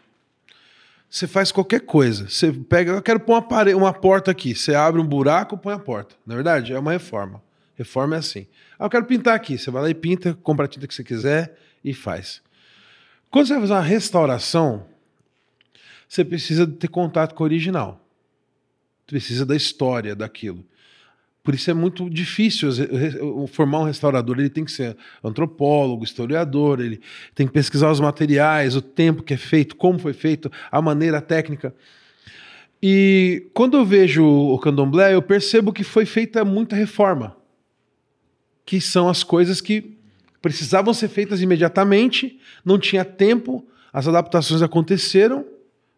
você 1.10 1.28
faz 1.28 1.51
qualquer 1.51 1.82
coisa. 1.82 2.30
Você 2.30 2.51
pega, 2.51 2.91
eu 2.91 3.01
quero 3.01 3.20
pôr 3.20 3.34
uma, 3.34 3.76
uma 3.76 3.93
porta 3.93 4.30
aqui. 4.32 4.53
Você 4.53 4.76
abre 4.76 5.01
um 5.01 5.05
buraco, 5.05 5.57
põe 5.57 5.74
a 5.74 5.80
porta. 5.80 6.16
Na 6.26 6.36
verdade, 6.36 6.74
é 6.74 6.80
uma 6.80 6.91
reforma. 6.91 7.41
Reforma 7.80 8.18
é 8.18 8.20
assim. 8.20 8.46
Ah, 8.78 8.88
eu 8.88 8.90
quero 8.90 9.06
pintar 9.06 9.34
aqui. 9.34 9.58
Você 9.58 9.72
vai 9.72 9.82
lá 9.82 9.90
e 9.90 9.94
pinta, 9.94 10.38
compra 10.44 10.66
a 10.66 10.68
tinta 10.68 10.86
que 10.86 10.94
você 10.94 11.02
quiser 11.02 11.58
e 11.82 11.94
faz. 11.94 12.42
Quando 13.32 13.48
você 13.48 13.54
vai 13.54 13.62
fazer 13.62 13.74
uma 13.74 13.82
restauração, 13.82 14.86
você 16.06 16.26
precisa 16.26 16.68
ter 16.68 16.90
contato 16.90 17.34
com 17.34 17.42
o 17.42 17.46
original. 17.46 18.06
Precisa 19.08 19.46
da 19.46 19.56
história 19.56 20.14
daquilo. 20.14 20.66
Por 21.42 21.56
isso 21.56 21.72
é 21.72 21.74
muito 21.74 22.10
difícil 22.10 22.70
formar 23.48 23.80
um 23.80 23.86
restaurador. 23.86 24.38
Ele 24.38 24.50
tem 24.50 24.66
que 24.66 24.74
ser 24.74 24.98
antropólogo, 25.24 26.04
historiador, 26.04 26.82
ele 26.82 27.00
tem 27.34 27.48
que 27.48 27.54
pesquisar 27.54 27.90
os 27.90 28.02
materiais, 28.02 28.76
o 28.76 28.82
tempo 28.82 29.24
que 29.24 29.34
é 29.34 29.38
feito, 29.38 29.78
como 29.78 29.98
foi 29.98 30.12
feito, 30.12 30.52
a 30.70 30.82
maneira 30.82 31.22
técnica. 31.22 31.74
E 32.84 33.50
quando 33.54 33.78
eu 33.78 33.86
vejo 33.86 34.26
o 34.26 34.60
candomblé, 34.60 35.14
eu 35.14 35.22
percebo 35.22 35.72
que 35.72 35.86
foi 35.86 36.06
feita 36.06 36.44
muita 36.44 36.76
reforma. 36.76 37.39
Que 38.70 38.80
são 38.80 39.10
as 39.10 39.24
coisas 39.24 39.60
que 39.62 39.98
precisavam 40.44 40.94
ser 40.94 41.08
feitas 41.08 41.42
imediatamente, 41.42 42.40
não 42.64 42.78
tinha 42.78 43.04
tempo, 43.04 43.66
as 43.92 44.08
adaptações 44.08 44.62
aconteceram, 44.62 45.44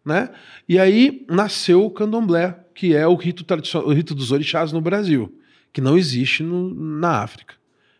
né? 0.02 0.30
E 0.66 0.78
aí 0.78 1.26
nasceu 1.28 1.84
o 1.84 1.90
candomblé, 1.90 2.58
que 2.74 2.94
é 2.94 3.06
o 3.06 3.14
rito 3.14 3.44
o 3.84 3.92
rito 3.92 4.14
dos 4.14 4.32
orixás 4.32 4.72
no 4.72 4.80
Brasil, 4.80 5.30
que 5.70 5.82
não 5.82 5.98
existe 5.98 6.42
no- 6.42 6.72
na 6.74 7.18
África. 7.22 7.54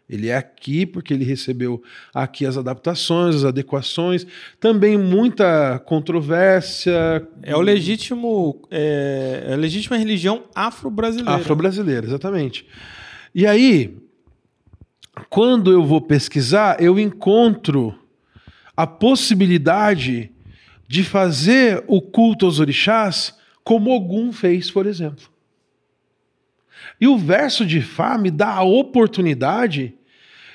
Ele 0.08 0.28
é 0.28 0.36
aqui 0.36 0.86
porque 0.86 1.12
ele 1.12 1.24
recebeu 1.24 1.82
aqui 2.14 2.46
as 2.46 2.56
adaptações, 2.56 3.36
as 3.36 3.44
adequações, 3.44 4.26
também 4.58 4.96
muita 4.96 5.78
controvérsia. 5.80 7.26
É 7.42 7.54
o 7.54 7.60
legítimo, 7.60 8.62
é, 8.70 9.44
é 9.48 9.52
a 9.52 9.56
legítima 9.56 9.96
religião 9.98 10.44
afro-brasileira. 10.54 11.34
Afro-brasileira, 11.34 12.06
exatamente. 12.06 12.66
E 13.34 13.46
aí, 13.46 13.96
quando 15.28 15.70
eu 15.70 15.84
vou 15.84 16.00
pesquisar, 16.00 16.82
eu 16.82 16.98
encontro 16.98 17.94
a 18.76 18.86
possibilidade 18.86 20.30
de 20.88 21.02
fazer 21.02 21.82
o 21.86 22.00
culto 22.00 22.46
aos 22.46 22.58
orixás 22.58 23.34
como 23.64 23.90
Ogum 23.90 24.32
fez, 24.32 24.70
por 24.70 24.86
exemplo. 24.86 25.24
E 27.00 27.06
o 27.06 27.16
verso 27.16 27.64
de 27.64 27.80
Fá 27.80 28.18
me 28.18 28.30
dá 28.30 28.54
a 28.54 28.62
oportunidade 28.62 29.94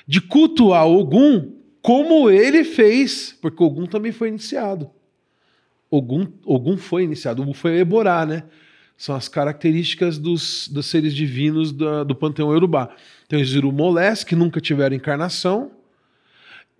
de 0.06 0.20
cultuar 0.20 0.86
Ogum 0.86 1.52
como 1.80 2.28
ele 2.28 2.64
fez, 2.64 3.36
porque 3.40 3.62
Ogum 3.62 3.86
também 3.86 4.12
foi 4.12 4.28
iniciado. 4.28 4.90
Ogum, 5.90 6.26
Ogum 6.44 6.76
foi 6.76 7.04
iniciado, 7.04 7.42
Ogum 7.42 7.54
foi 7.54 7.78
Eborá, 7.78 8.26
né? 8.26 8.44
São 8.96 9.14
as 9.14 9.28
características 9.28 10.18
dos, 10.18 10.68
dos 10.68 10.86
seres 10.86 11.14
divinos 11.14 11.72
da- 11.72 12.04
do 12.04 12.14
panteão 12.14 12.52
Yorubá. 12.52 12.90
Tem 13.28 13.42
os 13.42 13.54
Irumolés, 13.54 14.24
que 14.24 14.34
nunca 14.34 14.60
tiveram 14.60 14.96
encarnação, 14.96 15.70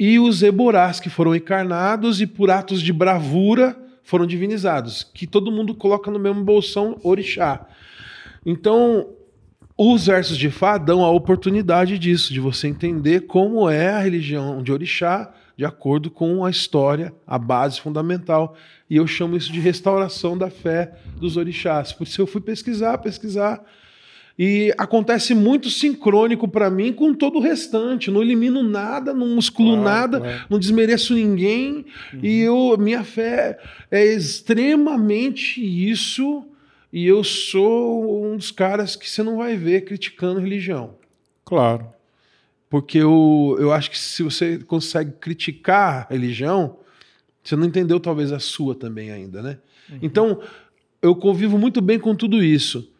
e 0.01 0.19
os 0.19 0.43
Eborás, 0.43 0.99
que 0.99 1.11
foram 1.11 1.35
encarnados 1.35 2.21
e 2.21 2.27
por 2.27 2.51
atos 2.51 2.81
de 2.81 2.93
bravura 2.93 3.77
foram 4.03 4.27
divinizados, 4.27 5.03
que 5.13 5.27
todo 5.27 5.53
mundo 5.53 5.75
coloca 5.75 6.11
no 6.11 6.19
mesmo 6.19 6.43
bolsão 6.43 6.99
orixá. 7.03 7.67
Então, 8.47 9.11
os 9.77 10.07
versos 10.07 10.39
de 10.39 10.51
Fá 10.51 10.79
dão 10.79 11.05
a 11.05 11.11
oportunidade 11.11 11.99
disso, 11.99 12.33
de 12.33 12.41
você 12.41 12.69
entender 12.69 13.27
como 13.27 13.69
é 13.69 13.91
a 13.91 13.99
religião 13.99 14.63
de 14.63 14.73
orixá 14.73 15.33
de 15.59 15.65
acordo 15.65 16.09
com 16.09 16.45
a 16.45 16.51
história, 16.51 17.13
a 17.27 17.37
base 17.37 17.81
fundamental. 17.81 18.57
E 18.89 18.97
eu 18.97 19.07
chamo 19.09 19.37
isso 19.37 19.53
de 19.53 19.59
restauração 19.59 20.39
da 20.39 20.49
fé 20.49 20.95
dos 21.17 21.37
orixás. 21.37 21.93
Por 21.93 22.05
isso 22.05 22.23
eu 22.23 22.29
fui 22.29 22.41
pesquisar, 22.41 22.97
pesquisar. 22.99 23.61
E 24.39 24.73
acontece 24.79 25.35
muito 25.35 25.69
sincrônico 25.69 26.47
para 26.47 26.71
mim 26.71 26.93
com 26.93 27.13
todo 27.13 27.39
o 27.39 27.43
restante. 27.43 28.11
Não 28.11 28.23
elimino 28.23 28.63
nada, 28.63 29.13
não 29.13 29.27
musculo 29.27 29.73
Claro, 29.73 29.83
nada, 29.83 30.21
claro. 30.21 30.45
não 30.49 30.59
desmereço 30.61 31.13
ninguém. 31.15 31.85
E 32.23 32.41
eu, 32.41 32.77
minha 32.79 33.03
fé 33.03 33.59
é 33.91 34.05
extremamente 34.05 35.61
isso. 35.61 36.45
E 36.93 37.05
eu 37.05 37.25
sou 37.25 38.27
um 38.27 38.37
dos 38.37 38.53
caras 38.53 38.95
que 38.95 39.11
você 39.11 39.25
não 39.25 39.39
vai 39.39 39.57
ver 39.57 39.85
criticando 39.85 40.41
religião. 40.41 40.95
Claro. 41.45 41.89
Porque 42.71 42.99
eu, 42.99 43.57
eu 43.59 43.73
acho 43.73 43.91
que 43.91 43.99
se 43.99 44.23
você 44.23 44.59
consegue 44.59 45.13
criticar 45.19 46.07
a 46.09 46.13
religião, 46.13 46.79
você 47.43 47.57
não 47.57 47.65
entendeu 47.65 47.99
talvez 47.99 48.31
a 48.31 48.39
sua 48.39 48.75
também 48.75 49.11
ainda, 49.11 49.43
né? 49.43 49.59
Então, 50.03 50.41
eu 51.01 51.17
convivo 51.17 51.59
muito 51.59 51.81
bem 51.81 51.99
com 51.99 52.15
tudo 52.15 52.43
isso. 52.43 52.93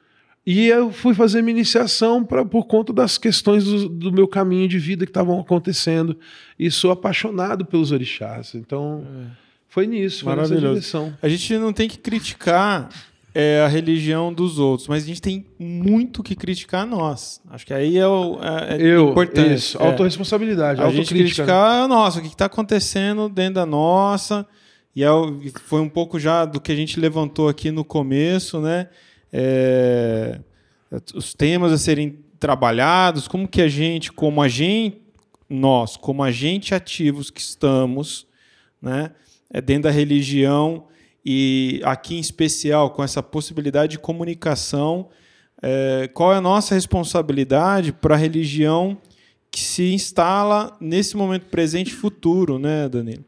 E 0.51 0.67
eu 0.67 0.91
fui 0.91 1.13
fazer 1.13 1.43
minha 1.43 1.59
iniciação 1.59 2.25
pra, 2.25 2.43
por 2.43 2.65
conta 2.65 2.91
das 2.91 3.19
questões 3.19 3.65
do, 3.65 3.87
do 3.87 4.11
meu 4.11 4.27
caminho 4.27 4.67
de 4.67 4.79
vida 4.79 5.05
que 5.05 5.11
estavam 5.11 5.39
acontecendo. 5.39 6.17
E 6.59 6.71
sou 6.71 6.91
apaixonado 6.91 7.67
pelos 7.67 7.93
orixás. 7.93 8.55
Então, 8.55 9.05
foi 9.69 9.87
nisso, 9.87 10.25
foi 10.25 10.35
nessa 10.35 10.57
direção. 10.57 11.13
A 11.21 11.29
gente 11.29 11.59
não 11.59 11.71
tem 11.71 11.87
que 11.87 11.99
criticar 11.99 12.89
é, 13.35 13.61
a 13.61 13.69
religião 13.69 14.33
dos 14.33 14.59
outros, 14.59 14.89
mas 14.89 15.05
a 15.05 15.07
gente 15.07 15.21
tem 15.21 15.45
muito 15.59 16.23
que 16.23 16.35
criticar 16.35 16.87
nós. 16.87 17.43
Acho 17.51 17.67
que 17.67 17.75
aí 17.75 17.99
é, 17.99 18.07
o, 18.07 18.39
é, 18.43 18.79
é 18.79 18.81
Eu, 18.81 19.11
importante. 19.11 19.53
isso, 19.53 19.77
É. 19.79 19.87
autorresponsabilidade, 19.87 20.81
a 20.81 20.87
gente 20.89 21.01
autocrítica. 21.01 21.43
né? 21.43 21.47
criticar 21.47 21.85
a 21.85 21.89
nossa, 21.89 22.21
o 22.21 22.23
que 22.23 22.29
está 22.29 22.47
acontecendo 22.47 23.29
dentro 23.29 23.57
da 23.57 23.67
nossa. 23.67 24.47
E 24.97 25.05
é 25.05 25.09
e 25.43 25.53
foi 25.67 25.83
um 25.83 25.91
pouco 25.91 26.19
já 26.19 26.47
do 26.47 26.59
que 26.59 26.73
a 26.73 26.75
gente 26.75 26.99
levantou 26.99 27.51
aqui 27.51 27.71
no 27.71 27.85
começo, 27.85 28.63
né? 28.63 28.89
É, 29.33 30.41
os 31.15 31.35
temas 31.35 31.73
a 31.73 31.79
serem 31.79 32.19
trabalhados, 32.39 33.29
como 33.29 33.49
que 33.49 33.61
a 33.61 33.69
gente, 33.69 34.13
como 34.13 34.43
a 34.43 34.49
gente, 34.49 35.03
nós, 35.49 35.97
como 35.97 36.23
agente 36.23 36.75
ativos 36.75 37.31
que 37.31 37.41
estamos, 37.41 38.27
né? 38.81 39.13
É 39.51 39.61
dentro 39.61 39.85
da 39.85 39.91
religião 39.91 40.87
e 41.25 41.81
aqui 41.85 42.17
em 42.17 42.21
especial 42.21 42.91
com 42.91 43.03
essa 43.03 43.23
possibilidade 43.23 43.93
de 43.93 43.99
comunicação, 43.99 45.09
é, 45.61 46.09
qual 46.13 46.33
é 46.33 46.37
a 46.37 46.41
nossa 46.41 46.75
responsabilidade 46.75 47.93
para 47.93 48.15
a 48.15 48.19
religião 48.19 48.97
que 49.51 49.61
se 49.61 49.93
instala 49.93 50.77
nesse 50.81 51.17
momento 51.17 51.47
presente 51.47 51.89
e 51.89 51.95
futuro, 51.95 52.59
né, 52.59 52.89
Danilo? 52.89 53.25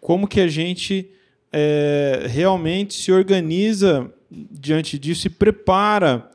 Como 0.00 0.28
que 0.28 0.40
a 0.40 0.48
gente 0.48 1.08
é, 1.52 2.26
realmente 2.28 2.94
se 2.94 3.10
organiza 3.10 4.12
diante 4.50 4.98
disso 4.98 5.26
e 5.26 5.30
prepara 5.30 6.30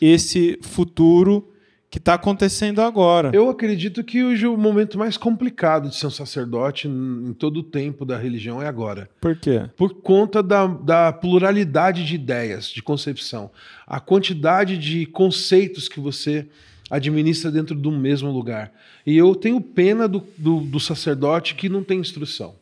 esse 0.00 0.58
futuro 0.62 1.48
que 1.90 1.98
está 1.98 2.14
acontecendo 2.14 2.80
agora? 2.80 3.30
Eu 3.34 3.50
acredito 3.50 4.02
que 4.02 4.24
hoje 4.24 4.46
o 4.46 4.56
momento 4.56 4.98
mais 4.98 5.18
complicado 5.18 5.90
de 5.90 5.96
ser 5.96 6.06
um 6.06 6.10
sacerdote 6.10 6.88
em 6.88 7.34
todo 7.34 7.58
o 7.58 7.62
tempo 7.62 8.06
da 8.06 8.16
religião 8.16 8.62
é 8.62 8.66
agora. 8.66 9.10
Por 9.20 9.36
quê? 9.36 9.68
Por 9.76 9.94
conta 10.00 10.42
da, 10.42 10.66
da 10.66 11.12
pluralidade 11.12 12.04
de 12.06 12.14
ideias, 12.14 12.68
de 12.68 12.82
concepção. 12.82 13.50
A 13.86 14.00
quantidade 14.00 14.78
de 14.78 15.04
conceitos 15.04 15.86
que 15.86 16.00
você 16.00 16.48
administra 16.90 17.50
dentro 17.50 17.74
de 17.74 17.88
um 17.88 17.98
mesmo 17.98 18.30
lugar. 18.30 18.72
E 19.06 19.16
eu 19.16 19.34
tenho 19.34 19.60
pena 19.60 20.08
do, 20.08 20.22
do, 20.36 20.60
do 20.60 20.80
sacerdote 20.80 21.54
que 21.54 21.68
não 21.68 21.82
tem 21.82 21.98
instrução. 21.98 22.54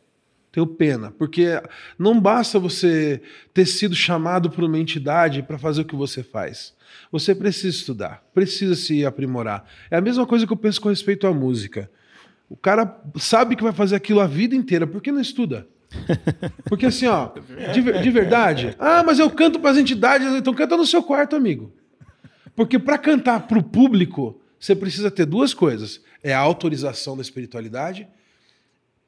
Tenho 0.51 0.67
pena, 0.67 1.11
porque 1.11 1.61
não 1.97 2.19
basta 2.19 2.59
você 2.59 3.21
ter 3.53 3.65
sido 3.65 3.95
chamado 3.95 4.49
por 4.49 4.65
uma 4.65 4.77
entidade 4.77 5.41
para 5.41 5.57
fazer 5.57 5.81
o 5.81 5.85
que 5.85 5.95
você 5.95 6.21
faz. 6.21 6.73
Você 7.09 7.33
precisa 7.33 7.69
estudar, 7.69 8.21
precisa 8.33 8.75
se 8.75 9.05
aprimorar. 9.05 9.65
É 9.89 9.95
a 9.95 10.01
mesma 10.01 10.25
coisa 10.27 10.45
que 10.45 10.51
eu 10.51 10.57
penso 10.57 10.81
com 10.81 10.89
respeito 10.89 11.25
à 11.25 11.33
música. 11.33 11.89
O 12.49 12.57
cara 12.57 12.99
sabe 13.17 13.55
que 13.55 13.63
vai 13.63 13.71
fazer 13.71 13.95
aquilo 13.95 14.19
a 14.19 14.27
vida 14.27 14.53
inteira, 14.53 14.85
por 14.85 15.01
que 15.01 15.09
não 15.09 15.21
estuda? 15.21 15.65
Porque 16.67 16.85
assim, 16.85 17.05
ó, 17.07 17.31
de, 17.73 18.01
de 18.01 18.09
verdade. 18.09 18.75
Ah, 18.77 19.03
mas 19.05 19.19
eu 19.19 19.29
canto 19.29 19.57
para 19.57 19.71
as 19.71 19.77
entidades, 19.77 20.27
então 20.33 20.53
canta 20.53 20.75
no 20.75 20.85
seu 20.85 21.01
quarto, 21.01 21.33
amigo. 21.33 21.71
Porque 22.55 22.77
para 22.77 22.97
cantar 22.97 23.47
para 23.47 23.57
o 23.57 23.63
público, 23.63 24.41
você 24.59 24.75
precisa 24.75 25.09
ter 25.09 25.25
duas 25.25 25.53
coisas: 25.53 26.01
é 26.21 26.33
a 26.33 26.39
autorização 26.39 27.15
da 27.15 27.21
espiritualidade 27.21 28.05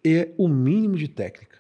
e 0.06 0.30
o 0.38 0.48
mínimo 0.48 0.96
de 0.96 1.08
técnica. 1.08 1.54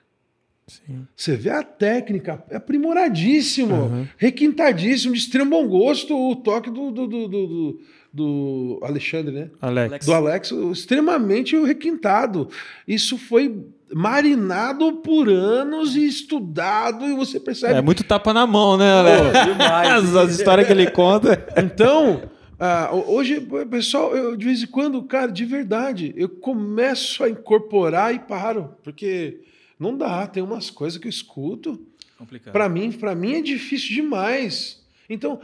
Você 1.15 1.35
vê 1.35 1.49
a 1.49 1.61
técnica, 1.61 2.43
é 2.49 2.55
aprimoradíssimo, 2.55 4.07
requintadíssimo, 4.17 5.13
de 5.13 5.19
extremo 5.19 5.49
bom 5.51 5.67
gosto, 5.67 6.15
o 6.17 6.35
toque 6.37 6.69
do, 6.71 6.89
do, 6.91 7.07
do, 7.07 7.27
do- 7.27 7.47
do- 7.47 7.79
do 8.15 8.79
Alexandre, 8.83 9.33
né? 9.33 9.49
Alex. 9.59 10.05
do 10.05 10.13
Alex, 10.13 10.51
extremamente 10.71 11.57
requintado. 11.63 12.47
Isso 12.87 13.17
foi 13.17 13.65
marinado 13.91 14.93
por 14.97 15.27
anos 15.29 15.95
e 15.95 16.05
estudado, 16.05 17.05
e 17.05 17.15
você 17.15 17.39
percebe. 17.39 17.73
É 17.73 17.81
muito 17.81 18.03
tapa 18.03 18.31
na 18.31 18.45
mão, 18.45 18.77
né, 18.77 18.91
Alex? 18.99 19.45
demais. 19.51 20.15
As 20.15 20.31
histórias 20.31 20.67
que 20.67 20.73
ele 20.73 20.91
conta. 20.91 21.43
Então, 21.57 22.21
ah, 22.65 22.89
ho- 22.93 23.11
hoje, 23.15 23.41
pessoal, 23.69 24.15
eu, 24.15 24.35
de 24.37 24.45
vez 24.45 24.63
em 24.63 24.67
quando, 24.67 25.01
cara, 25.03 25.31
de 25.31 25.43
verdade, 25.45 26.13
eu 26.15 26.29
começo 26.29 27.23
a 27.23 27.29
incorporar 27.29 28.13
e 28.15 28.19
paro, 28.19 28.75
porque 28.83 29.41
não 29.79 29.97
dá, 29.97 30.25
tem 30.27 30.41
umas 30.41 30.69
coisas 30.69 30.97
que 30.97 31.07
eu 31.07 31.09
escuto. 31.09 31.85
Complicado. 32.17 32.53
Para 32.53 32.69
mim, 32.69 32.91
para 32.91 33.13
mim 33.15 33.33
é 33.35 33.41
difícil 33.41 33.89
demais. 33.95 34.81
Então, 35.09 35.41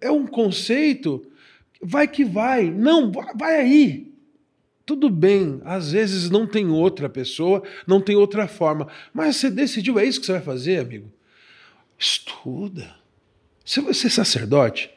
é 0.00 0.10
um 0.10 0.26
conceito, 0.26 1.22
vai 1.82 2.08
que 2.08 2.24
vai. 2.24 2.70
Não, 2.70 3.12
va- 3.12 3.32
vai 3.36 3.56
aí. 3.60 4.10
Tudo 4.86 5.08
bem, 5.10 5.60
às 5.64 5.92
vezes 5.92 6.30
não 6.30 6.46
tem 6.46 6.66
outra 6.68 7.08
pessoa, 7.08 7.62
não 7.86 8.00
tem 8.00 8.16
outra 8.16 8.48
forma, 8.48 8.88
mas 9.14 9.36
você 9.36 9.48
decidiu, 9.50 9.98
é 9.98 10.04
isso 10.04 10.18
que 10.18 10.26
você 10.26 10.32
vai 10.32 10.40
fazer, 10.40 10.78
amigo? 10.80 11.12
Estuda. 11.98 12.96
Você 13.64 13.80
vai 13.80 13.94
ser 13.94 14.10
sacerdote? 14.10 14.90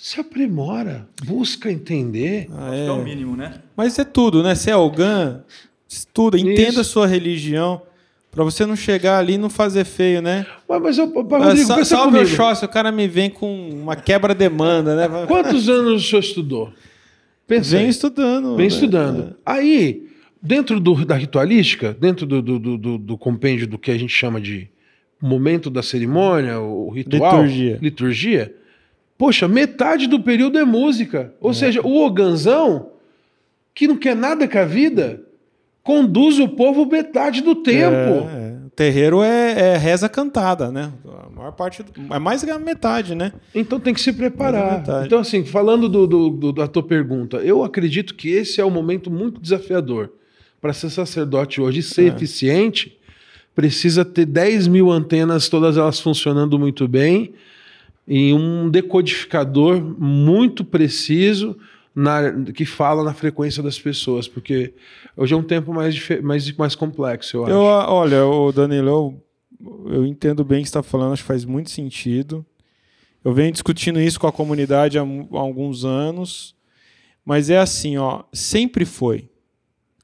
Se 0.00 0.20
aprimora, 0.20 1.08
busca 1.26 1.72
entender. 1.72 2.46
Ah, 2.56 2.72
É 2.74 2.88
o 2.90 3.00
é. 3.00 3.04
mínimo, 3.04 3.36
né? 3.36 3.54
Mas 3.76 3.98
é 3.98 4.04
tudo, 4.04 4.44
né? 4.44 4.54
Se 4.54 4.70
é 4.70 4.72
Algan, 4.72 5.42
estuda, 5.88 6.38
entenda 6.38 6.70
Isso. 6.70 6.80
a 6.80 6.84
sua 6.84 7.06
religião. 7.06 7.82
Pra 8.30 8.44
você 8.44 8.64
não 8.64 8.76
chegar 8.76 9.18
ali 9.18 9.32
e 9.32 9.38
não 9.38 9.50
fazer 9.50 9.84
feio, 9.84 10.22
né? 10.22 10.46
Mas, 10.68 10.80
mas 10.82 10.98
eu, 10.98 11.04
Ah, 11.06 11.38
Rodrigo, 11.38 11.66
sa- 11.66 11.74
pensa 11.76 11.96
salve 11.96 12.16
o 12.18 12.20
comigo. 12.20 12.32
Oxóssi, 12.32 12.64
o 12.64 12.68
cara 12.68 12.92
me 12.92 13.08
vem 13.08 13.28
com 13.28 13.70
uma 13.70 13.96
quebra-demanda, 13.96 14.94
né? 14.94 15.08
Quantos 15.26 15.68
anos 15.68 16.04
o 16.04 16.08
senhor 16.08 16.20
estudou? 16.20 16.72
Pensa 17.46 17.76
Vem 17.78 17.88
estudando. 17.88 18.50
Vem 18.54 18.66
né? 18.68 18.72
estudando. 18.72 19.34
Aí, 19.44 20.06
dentro 20.40 20.78
do- 20.78 21.04
da 21.04 21.16
ritualística, 21.16 21.96
dentro 21.98 22.24
do, 22.24 22.40
do, 22.40 22.58
do, 22.60 22.78
do- 22.78 22.98
do 22.98 23.18
compêndio 23.18 23.66
do 23.66 23.78
que 23.78 23.90
a 23.90 23.98
gente 23.98 24.12
chama 24.12 24.40
de 24.40 24.68
momento 25.20 25.68
da 25.70 25.82
cerimônia, 25.82 26.60
o 26.60 26.90
ritual, 26.90 27.42
Liturgia. 27.42 27.78
liturgia, 27.82 28.54
poxa, 29.18 29.46
metade 29.48 30.06
do 30.06 30.20
período 30.20 30.56
é 30.58 30.64
música. 30.64 31.34
Ou 31.40 31.52
seja, 31.52 31.82
o 31.82 32.00
oganzão, 32.06 32.92
que 33.74 33.86
não 33.88 33.96
quer 33.96 34.14
nada 34.16 34.46
com 34.48 34.58
a 34.58 34.64
vida, 34.64 35.20
conduz 35.82 36.38
o 36.38 36.48
povo 36.48 36.86
metade 36.86 37.40
do 37.42 37.54
tempo. 37.56 37.92
É, 38.30 38.52
é. 38.54 38.58
O 38.66 38.70
terreiro 38.78 39.22
é, 39.22 39.72
é 39.72 39.76
reza 39.76 40.08
cantada, 40.08 40.70
né? 40.70 40.92
A 41.26 41.28
maior 41.30 41.50
parte. 41.52 41.82
do- 41.82 42.14
É 42.14 42.18
mais 42.18 42.44
que 42.44 42.50
a 42.50 42.58
metade, 42.60 43.14
né? 43.16 43.32
Então 43.54 43.80
tem 43.80 43.92
que 43.92 44.00
se 44.00 44.10
é 44.10 44.12
preparar. 44.12 44.84
Então, 45.04 45.18
assim, 45.18 45.44
falando 45.44 45.88
do, 45.88 46.06
do- 46.06 46.30
do- 46.30 46.52
da 46.52 46.68
tua 46.68 46.82
pergunta, 46.84 47.38
eu 47.38 47.64
acredito 47.64 48.14
que 48.14 48.28
esse 48.30 48.60
é 48.60 48.64
um 48.64 48.70
momento 48.70 49.10
muito 49.10 49.40
desafiador. 49.40 50.12
Para 50.60 50.72
ser 50.72 50.90
sacerdote 50.90 51.60
hoje 51.60 51.80
e 51.80 51.82
ser 51.82 52.04
É. 52.04 52.14
eficiente, 52.14 52.96
precisa 53.54 54.04
ter 54.04 54.26
10 54.26 54.68
mil 54.68 54.90
antenas, 54.92 55.48
todas 55.48 55.76
elas 55.76 55.98
funcionando 55.98 56.56
muito 56.58 56.86
bem, 56.86 57.32
e 58.08 58.32
um 58.32 58.70
decodificador 58.70 59.80
muito 59.80 60.64
preciso 60.64 61.56
na- 61.94 62.32
que 62.54 62.64
fala 62.64 63.04
na 63.04 63.12
frequência 63.12 63.62
das 63.62 63.78
pessoas, 63.78 64.26
porque 64.26 64.72
hoje 65.16 65.34
é 65.34 65.36
um 65.36 65.42
tempo 65.42 65.74
mais, 65.74 65.94
mais, 66.22 66.50
mais 66.56 66.74
complexo, 66.74 67.36
eu 67.36 67.44
acho. 67.44 67.52
Eu, 67.52 67.60
olha, 67.60 68.24
o 68.26 68.50
Danilo, 68.52 68.88
eu, 68.88 69.24
eu 69.94 70.06
entendo 70.06 70.42
bem 70.44 70.60
o 70.60 70.62
que 70.62 70.68
você 70.68 70.78
está 70.78 70.82
falando, 70.82 71.12
acho 71.12 71.22
que 71.22 71.28
faz 71.28 71.44
muito 71.44 71.70
sentido. 71.70 72.46
Eu 73.24 73.34
venho 73.34 73.52
discutindo 73.52 74.00
isso 74.00 74.18
com 74.18 74.26
a 74.26 74.32
comunidade 74.32 74.98
há, 74.98 75.02
há 75.02 75.38
alguns 75.38 75.84
anos, 75.84 76.54
mas 77.24 77.50
é 77.50 77.58
assim, 77.58 77.98
ó, 77.98 78.22
sempre 78.32 78.84
foi. 78.84 79.28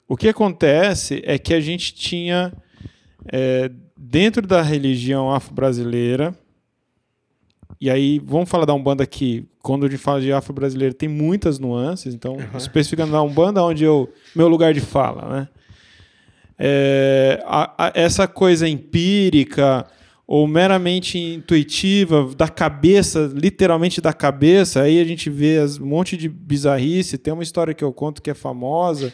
O 0.07 0.15
que 0.15 0.27
acontece 0.27 1.23
é 1.25 1.39
que 1.39 1.53
a 1.53 1.59
gente 1.59 1.95
tinha 1.95 2.53
é, 3.31 3.71
dentro 3.97 4.45
da 4.45 4.61
religião 4.61 5.31
afro-brasileira, 5.33 6.37
e 7.85 7.89
aí 7.89 8.19
vamos 8.25 8.49
falar 8.49 8.65
da 8.65 8.73
Umbanda 8.73 9.03
aqui, 9.03 9.45
quando 9.61 9.85
a 9.85 9.89
gente 9.89 9.99
fala 10.01 10.19
de 10.21 10.31
afro-brasileiro 10.31 10.93
tem 10.93 11.07
muitas 11.09 11.59
nuances, 11.59 12.13
então 12.13 12.37
especificando 12.57 13.11
da 13.11 13.21
Umbanda 13.21 13.61
onde 13.63 13.83
eu 13.83 14.11
meu 14.35 14.47
lugar 14.47 14.73
de 14.73 14.79
fala, 14.81 15.29
né? 15.39 15.47
É, 16.57 17.43
a- 17.45 17.73
a- 17.87 17.91
essa 17.93 18.27
coisa 18.27 18.67
empírica 18.67 19.85
ou 20.27 20.47
meramente 20.47 21.17
intuitiva 21.19 22.31
da 22.35 22.47
cabeça, 22.47 23.31
literalmente 23.35 24.01
da 24.01 24.13
cabeça, 24.13 24.81
aí 24.81 24.99
a 24.99 25.03
gente 25.03 25.29
vê 25.29 25.57
as- 25.59 25.77
um 25.79 25.85
monte 25.85 26.15
de 26.17 26.27
bizarrice. 26.29 27.17
Tem 27.17 27.33
uma 27.33 27.43
história 27.43 27.73
que 27.73 27.83
eu 27.83 27.91
conto 27.93 28.21
que 28.21 28.29
é 28.31 28.33
famosa, 28.33 29.13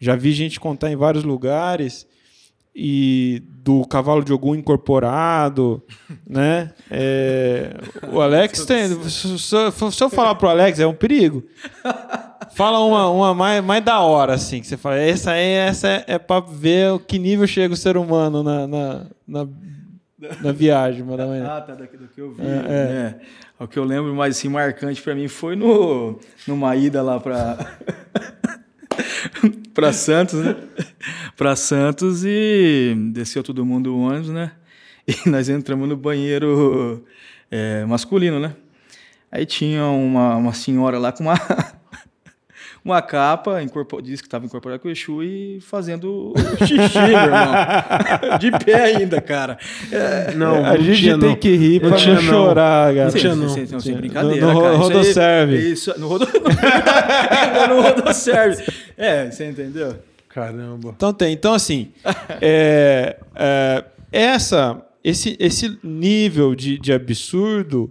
já 0.00 0.16
vi 0.16 0.32
gente 0.32 0.58
contar 0.60 0.90
em 0.90 0.96
vários 0.96 1.24
lugares 1.24 2.06
e 2.74 3.42
do 3.62 3.86
cavalo 3.86 4.22
de 4.24 4.32
Ogum 4.32 4.54
incorporado, 4.54 5.82
né? 6.28 6.72
É, 6.90 7.74
o 8.12 8.20
Alex 8.20 8.64
tem. 8.66 8.88
Se, 9.08 9.38
se- 9.38 9.56
eu 10.04 10.10
falar 10.10 10.34
pro 10.34 10.48
Alex, 10.48 10.80
é 10.80 10.86
um 10.86 10.94
perigo. 10.94 11.44
Fala 12.54 12.78
uma, 12.80 13.08
uma 13.10 13.34
mais, 13.34 13.64
mais 13.64 13.84
da 13.84 14.00
hora, 14.00 14.34
assim, 14.34 14.60
que 14.60 14.66
você 14.66 14.76
fala. 14.76 14.96
Essa 14.98 15.32
aí, 15.32 15.44
essa 15.52 15.88
é, 15.88 16.04
é 16.08 16.18
pra 16.18 16.40
ver 16.40 16.92
o 16.92 16.98
que 16.98 17.18
nível 17.18 17.46
chega 17.46 17.72
o 17.72 17.76
ser 17.76 17.96
humano 17.96 18.42
na, 18.42 18.66
na, 18.66 19.06
na, 19.26 19.48
na 20.42 20.52
viagem, 20.52 21.02
amanhã. 21.02 21.46
Ah, 21.48 21.60
tá, 21.60 21.74
daqui 21.74 21.96
do 21.96 22.06
que 22.08 22.20
eu 22.20 22.32
vi. 22.34 22.42
É, 22.42 22.46
né? 22.46 23.14
O 23.58 23.66
que 23.68 23.78
eu 23.78 23.84
lembro 23.84 24.14
mais 24.14 24.36
assim, 24.36 24.48
marcante 24.48 25.00
pra 25.00 25.14
mim 25.14 25.28
foi 25.28 25.54
no, 25.56 26.18
numa 26.46 26.74
ida 26.76 27.02
lá 27.02 27.18
pra. 27.20 27.56
pra 29.74 29.92
Santos, 29.92 30.40
né? 30.40 30.56
Pra 31.36 31.56
Santos 31.56 32.24
e 32.24 32.94
desceu 33.12 33.42
todo 33.42 33.64
mundo 33.64 33.94
o 33.94 34.00
ônibus, 34.00 34.30
né? 34.30 34.52
E 35.06 35.28
nós 35.28 35.50
entramos 35.50 35.86
no 35.86 35.98
banheiro 35.98 37.04
é, 37.50 37.84
masculino, 37.84 38.40
né? 38.40 38.56
Aí 39.30 39.44
tinha 39.44 39.84
uma, 39.84 40.36
uma 40.36 40.54
senhora 40.54 40.98
lá 40.98 41.12
com 41.12 41.24
uma, 41.24 41.34
uma 42.84 43.00
capa, 43.00 43.62
incorpor, 43.62 44.02
disse 44.02 44.22
que 44.22 44.26
estava 44.26 44.44
incorporada 44.44 44.78
com 44.78 44.88
o 44.88 44.90
Exu 44.90 45.22
e 45.22 45.58
fazendo 45.62 46.34
xixi, 46.66 46.98
meu 46.98 47.08
irmão. 47.08 47.52
De 48.38 48.50
pé 48.64 48.74
ainda, 48.96 49.20
cara. 49.22 49.56
É, 49.90 50.34
Não, 50.34 50.56
a 50.64 50.74
não 50.74 50.80
gente 50.82 51.00
tinha, 51.00 51.18
tem 51.18 51.30
não. 51.30 51.36
que 51.36 51.56
rir 51.56 51.80
Não 51.82 51.88
pra 51.88 51.98
tinha, 51.98 52.14
não 52.16 52.22
não. 52.22 52.28
chorar, 52.30 52.94
cara. 52.94 53.04
Não 53.06 53.12
tinha, 53.18 53.34
não. 53.34 53.48
Sem, 53.48 53.66
sem, 53.66 53.80
sem 53.80 53.92
No- 53.92 53.98
brincadeira, 53.98 54.46
no 54.52 54.60
cara. 54.60 54.74
Isso 54.74 54.82
aí- 54.82 54.88
Rodoserve. 54.92 55.72
Isso, 55.72 55.94
no 55.98 56.08
rodo... 56.08 56.26
no 57.68 57.80
rodoserve. 57.82 58.64
É, 58.96 59.30
você 59.30 59.48
entendeu? 59.48 59.96
Caramba. 60.28 60.92
Então 60.96 61.12
tem. 61.12 61.32
Então, 61.32 61.54
assim, 61.54 61.90
é, 62.40 63.16
é, 63.34 63.84
essa, 64.12 64.82
esse, 65.02 65.36
esse 65.40 65.78
nível 65.82 66.54
de, 66.54 66.78
de 66.78 66.92
absurdo 66.92 67.90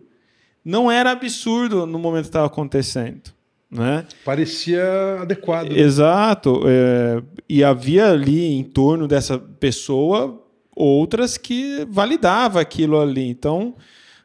não 0.63 0.91
era 0.91 1.11
absurdo 1.11 1.85
no 1.85 1.97
momento 1.97 2.23
que 2.23 2.29
estava 2.29 2.47
acontecendo. 2.47 3.31
Né? 3.73 4.05
Parecia 4.23 4.83
adequado. 5.19 5.71
Exato. 5.71 6.61
é, 6.67 7.23
e 7.49 7.63
havia 7.63 8.11
ali 8.11 8.53
em 8.53 8.63
torno 8.63 9.07
dessa 9.07 9.39
pessoa 9.39 10.39
outras 10.75 11.37
que 11.37 11.85
validava 11.89 12.61
aquilo 12.61 12.99
ali. 12.99 13.27
Então, 13.27 13.75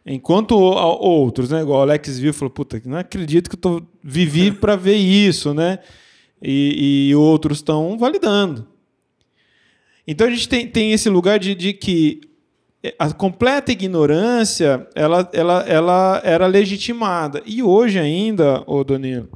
enquanto 0.05 0.53
outros, 0.53 1.51
né, 1.51 1.63
igual 1.63 1.81
o 1.81 1.83
Alex 1.83 2.19
viu, 2.19 2.35
falou, 2.35 2.51
puta, 2.51 2.81
não 2.85 2.99
acredito 2.99 3.49
que 3.49 3.57
eu 3.57 3.61
tô, 3.61 3.83
vivi 4.03 4.53
para 4.53 4.77
ver 4.77 4.97
isso, 4.97 5.55
né? 5.55 5.79
E, 6.43 7.09
e 7.09 7.15
outros 7.15 7.59
estão 7.59 7.99
validando. 7.99 8.67
Então 10.07 10.27
a 10.27 10.31
gente 10.31 10.49
tem, 10.49 10.67
tem 10.67 10.93
esse 10.93 11.09
lugar 11.09 11.39
de, 11.39 11.55
de 11.55 11.73
que 11.73 12.21
a 12.99 13.13
completa 13.13 13.73
ignorância 13.73 14.87
ela, 14.95 15.29
ela, 15.33 15.65
ela 15.67 16.21
era 16.25 16.47
legitimada. 16.47 17.43
E 17.45 17.63
hoje 17.63 17.99
ainda, 17.99 18.63
ô 18.67 18.85
Danilo, 18.85 19.29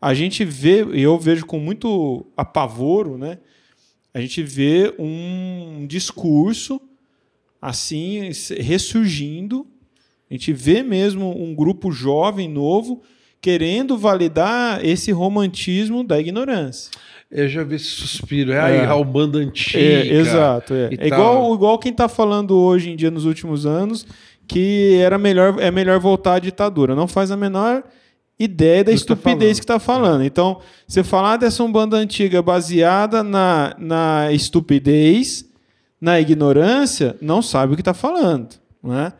a 0.00 0.14
gente 0.14 0.44
vê, 0.44 0.84
e 0.92 1.02
eu 1.02 1.18
vejo 1.18 1.46
com 1.46 1.58
muito 1.58 2.26
apavoro, 2.36 3.18
né? 3.18 3.38
A 4.14 4.20
gente 4.20 4.42
vê 4.42 4.94
um 4.98 5.86
discurso 5.86 6.80
assim 7.60 8.30
ressurgindo. 8.58 9.66
A 10.30 10.34
gente 10.34 10.52
vê 10.52 10.82
mesmo 10.82 11.30
um 11.30 11.54
grupo 11.54 11.92
jovem, 11.92 12.48
novo, 12.48 13.02
querendo 13.40 13.96
validar 13.96 14.84
esse 14.84 15.12
romantismo 15.12 16.02
da 16.02 16.18
ignorância. 16.18 16.90
Eu 17.32 17.48
já 17.48 17.64
vi 17.64 17.76
esse 17.76 17.86
suspiro. 17.86 18.52
É 18.52 18.76
É. 18.76 18.84
a 18.84 18.94
Umbanda 18.94 19.38
antiga. 19.38 19.82
É, 19.82 20.06
exato. 20.06 20.74
É, 20.74 20.90
É 20.98 21.06
igual, 21.06 21.54
igual 21.54 21.78
quem 21.78 21.90
está 21.90 22.06
falando 22.06 22.54
hoje 22.54 22.90
em 22.90 22.96
dia, 22.96 23.10
nos 23.10 23.24
últimos 23.24 23.64
anos, 23.64 24.06
que 24.46 24.98
era 25.00 25.16
melhor, 25.16 25.58
é 25.58 25.70
melhor 25.70 25.98
voltar 25.98 26.34
à 26.34 26.38
ditadura. 26.38 26.94
Não 26.94 27.08
faz 27.08 27.30
a 27.30 27.36
menor 27.36 27.82
ideia 28.38 28.84
da 28.84 28.90
tá 28.90 28.94
estupidez 28.94 29.58
que 29.58 29.64
está 29.64 29.78
falando. 29.78 30.24
Então, 30.24 30.60
você 30.86 31.02
falar 31.02 31.38
dessa 31.38 31.64
Umbanda 31.64 31.96
antiga 31.96 32.42
baseada 32.42 33.22
na, 33.22 33.74
na 33.78 34.30
estupidez, 34.30 35.44
na 35.98 36.20
ignorância, 36.20 37.16
não 37.20 37.40
sabe 37.40 37.72
o 37.72 37.76
que 37.76 37.82
está 37.82 37.94
falando. 37.94 38.56
Né? 38.82 39.12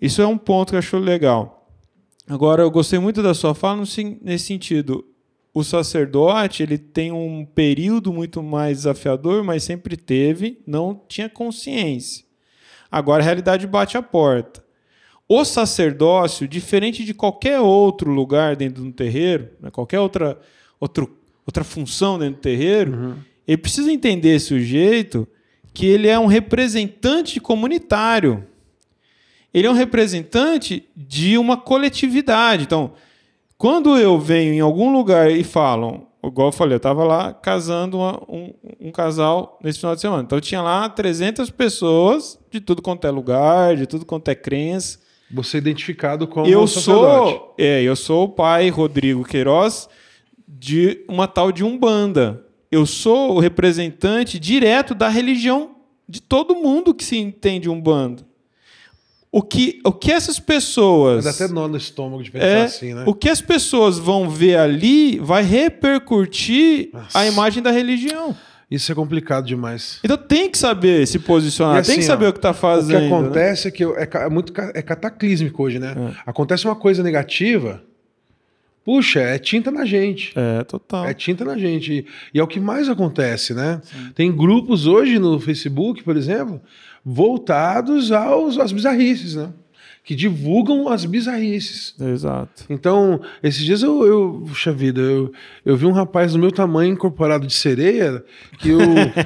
Isso 0.00 0.22
é 0.22 0.26
um 0.26 0.38
ponto 0.38 0.70
que 0.70 0.76
eu 0.76 0.78
acho 0.78 0.96
legal. 0.96 1.68
Agora, 2.26 2.62
eu 2.62 2.70
gostei 2.70 2.98
muito 2.98 3.22
da 3.22 3.34
sua 3.34 3.54
fala 3.54 3.82
nesse 4.22 4.46
sentido. 4.46 5.04
O 5.54 5.62
sacerdote 5.62 6.62
ele 6.62 6.78
tem 6.78 7.12
um 7.12 7.44
período 7.44 8.12
muito 8.12 8.42
mais 8.42 8.78
desafiador, 8.78 9.44
mas 9.44 9.62
sempre 9.62 9.96
teve, 9.96 10.60
não 10.66 11.00
tinha 11.08 11.28
consciência. 11.28 12.24
Agora 12.90 13.22
a 13.22 13.24
realidade 13.24 13.66
bate 13.66 13.96
a 13.96 14.02
porta. 14.02 14.64
O 15.28 15.44
sacerdócio, 15.44 16.48
diferente 16.48 17.04
de 17.04 17.14
qualquer 17.14 17.60
outro 17.60 18.10
lugar 18.10 18.56
dentro 18.56 18.82
de 18.82 18.88
um 18.88 18.92
terreiro, 18.92 19.50
né, 19.60 19.70
qualquer 19.70 20.00
outra, 20.00 20.38
outro, 20.80 21.18
outra 21.46 21.64
função 21.64 22.18
dentro 22.18 22.36
do 22.36 22.42
terreiro, 22.42 23.16
ele 23.46 23.56
precisa 23.56 23.92
entender 23.92 24.34
esse 24.34 24.46
sujeito 24.46 25.26
que 25.72 25.86
ele 25.86 26.08
é 26.08 26.18
um 26.18 26.26
representante 26.26 27.40
comunitário 27.40 28.46
ele 29.52 29.66
é 29.66 29.70
um 29.70 29.74
representante 29.74 30.88
de 30.96 31.36
uma 31.36 31.56
coletividade. 31.56 32.64
Então, 32.64 32.92
quando 33.62 33.96
eu 33.96 34.18
venho 34.18 34.52
em 34.52 34.58
algum 34.58 34.92
lugar 34.92 35.30
e 35.30 35.44
falam, 35.44 36.08
igual 36.24 36.48
eu 36.48 36.52
falei, 36.52 36.74
eu 36.74 36.78
estava 36.78 37.04
lá 37.04 37.32
casando 37.32 37.96
uma- 37.98 38.20
um, 38.28 38.52
um 38.80 38.90
casal 38.90 39.56
nesse 39.62 39.78
final 39.78 39.94
de 39.94 40.00
semana. 40.00 40.24
Então, 40.24 40.40
tinha 40.40 40.60
lá 40.60 40.88
300 40.88 41.48
pessoas 41.48 42.36
de 42.50 42.60
tudo 42.60 42.82
quanto 42.82 43.06
é 43.06 43.10
lugar, 43.12 43.76
de 43.76 43.86
tudo 43.86 44.04
quanto 44.04 44.28
é 44.28 44.34
crença. 44.34 44.98
Você 45.30 45.58
é 45.58 45.60
identificado 45.60 46.26
como 46.26 46.48
eu 46.48 46.66
sacerdote. 46.66 47.30
sou, 47.30 47.54
é, 47.56 47.82
eu 47.84 47.94
sou 47.94 48.24
o 48.24 48.28
pai 48.30 48.68
Rodrigo 48.68 49.22
Queiroz 49.22 49.88
de 50.48 51.04
uma 51.08 51.28
tal 51.28 51.52
de 51.52 51.62
Umbanda. 51.62 52.44
Eu 52.68 52.84
sou 52.84 53.36
o 53.36 53.38
representante 53.38 54.40
direto 54.40 54.92
da 54.92 55.08
religião 55.08 55.76
de 56.08 56.20
todo 56.20 56.56
mundo 56.56 56.92
que 56.92 57.04
se 57.04 57.16
entende 57.16 57.70
Umbanda. 57.70 58.24
O 59.34 59.40
que, 59.40 59.80
o 59.82 59.90
que 59.90 60.12
essas 60.12 60.38
pessoas. 60.38 61.24
Dá 61.24 61.30
até 61.30 61.48
nó 61.48 61.66
no 61.66 61.78
estômago 61.78 62.22
de 62.22 62.30
pensar 62.30 62.46
É, 62.46 62.64
assim, 62.64 62.92
né? 62.92 63.04
O 63.06 63.14
que 63.14 63.30
as 63.30 63.40
pessoas 63.40 63.98
vão 63.98 64.28
ver 64.28 64.58
ali 64.58 65.18
vai 65.20 65.42
repercutir 65.42 66.90
Nossa. 66.92 67.18
a 67.18 67.26
imagem 67.26 67.62
da 67.62 67.70
religião. 67.70 68.36
Isso 68.70 68.90
é 68.92 68.94
complicado 68.94 69.46
demais. 69.46 69.98
Então 70.04 70.16
tem 70.16 70.50
que 70.50 70.56
saber 70.58 71.06
se 71.06 71.18
posicionar, 71.18 71.78
assim, 71.78 71.92
tem 71.92 71.98
que 72.00 72.04
saber 72.06 72.26
ó, 72.26 72.28
o 72.28 72.32
que 72.32 72.38
está 72.38 72.50
O 72.50 72.54
que 72.54 72.60
fazendo. 72.60 73.00
né? 73.00 73.06
acontece 73.06 73.68
é 73.68 73.70
que 73.70 73.84
é, 73.84 74.08
é 74.14 74.28
muito 74.28 74.52
é 74.74 74.82
cataclísmico 74.82 75.62
hoje, 75.62 75.78
né? 75.78 76.14
Acontece 76.26 76.64
uma 76.66 76.76
coisa 76.76 77.02
negativa, 77.02 77.82
puxa, 78.84 79.20
é 79.20 79.38
tinta 79.38 79.70
na 79.70 79.84
gente. 79.84 80.32
É, 80.36 80.64
total. 80.64 81.06
É 81.06 81.12
tinta 81.14 81.44
na 81.44 81.56
gente. 81.58 81.92
E, 81.92 82.06
e 82.34 82.40
é 82.40 82.42
o 82.42 82.46
que 82.46 82.58
mais 82.60 82.88
acontece, 82.88 83.52
né? 83.54 83.80
Tem 84.14 84.30
grupos 84.34 84.86
hoje 84.86 85.18
no 85.18 85.38
Facebook, 85.38 86.02
por 86.02 86.16
exemplo, 86.16 86.60
voltados 87.04 88.12
aos, 88.12 88.58
às 88.58 88.72
bizarrices, 88.72 89.34
né? 89.34 89.52
Que 90.04 90.16
divulgam 90.16 90.88
as 90.88 91.04
bizarrices. 91.04 91.94
Exato. 92.00 92.64
Então, 92.68 93.20
esses 93.40 93.64
dias 93.64 93.82
eu, 93.82 94.04
eu 94.04 94.44
puxa 94.48 94.72
vida, 94.72 95.00
eu, 95.00 95.32
eu 95.64 95.76
vi 95.76 95.86
um 95.86 95.92
rapaz 95.92 96.32
do 96.32 96.40
meu 96.40 96.50
tamanho 96.50 96.92
incorporado 96.92 97.46
de 97.46 97.52
sereia, 97.52 98.24
que 98.58 98.70
eu, 98.70 98.80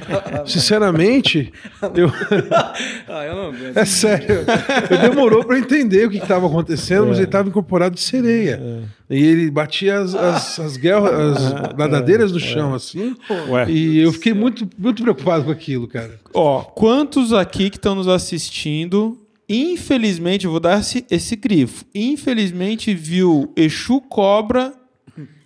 sinceramente, 0.45 1.51
eu, 1.95 2.11
Ah, 3.07 3.25
eu 3.25 3.35
não 3.35 3.47
aguento. 3.47 3.75
é 3.77 3.85
sério, 3.85 4.45
eu 4.91 4.97
demorou 5.09 5.43
para 5.43 5.57
entender 5.57 6.05
o 6.05 6.11
que 6.11 6.17
estava 6.17 6.45
acontecendo, 6.45 7.07
mas 7.07 7.17
ele 7.17 7.25
estava 7.25 7.47
incorporado 7.49 7.95
de 7.95 8.01
sereia. 8.01 8.61
E 9.09 9.23
ele 9.23 9.49
batia 9.49 9.99
as, 9.99 10.13
as, 10.13 10.59
as, 10.59 10.77
guerras, 10.77 11.37
as 11.37 11.73
nadadeiras 11.77 12.31
no 12.31 12.39
chão, 12.39 12.73
assim, 12.75 13.15
Ué. 13.49 13.69
e 13.69 13.99
eu 13.99 14.11
fiquei 14.11 14.33
muito, 14.33 14.67
muito 14.77 15.01
preocupado 15.01 15.45
com 15.45 15.51
aquilo, 15.51 15.87
cara. 15.87 16.19
Ó, 16.33 16.61
quantos 16.61 17.31
aqui 17.33 17.69
que 17.69 17.77
estão 17.77 17.95
nos 17.95 18.07
assistindo, 18.07 19.17
infelizmente, 19.47 20.45
eu 20.45 20.51
vou 20.51 20.59
dar 20.59 20.79
esse, 20.79 21.05
esse 21.09 21.35
grifo, 21.35 21.85
infelizmente 21.93 22.93
viu 22.93 23.51
Exu 23.55 24.01
Cobra 24.01 24.73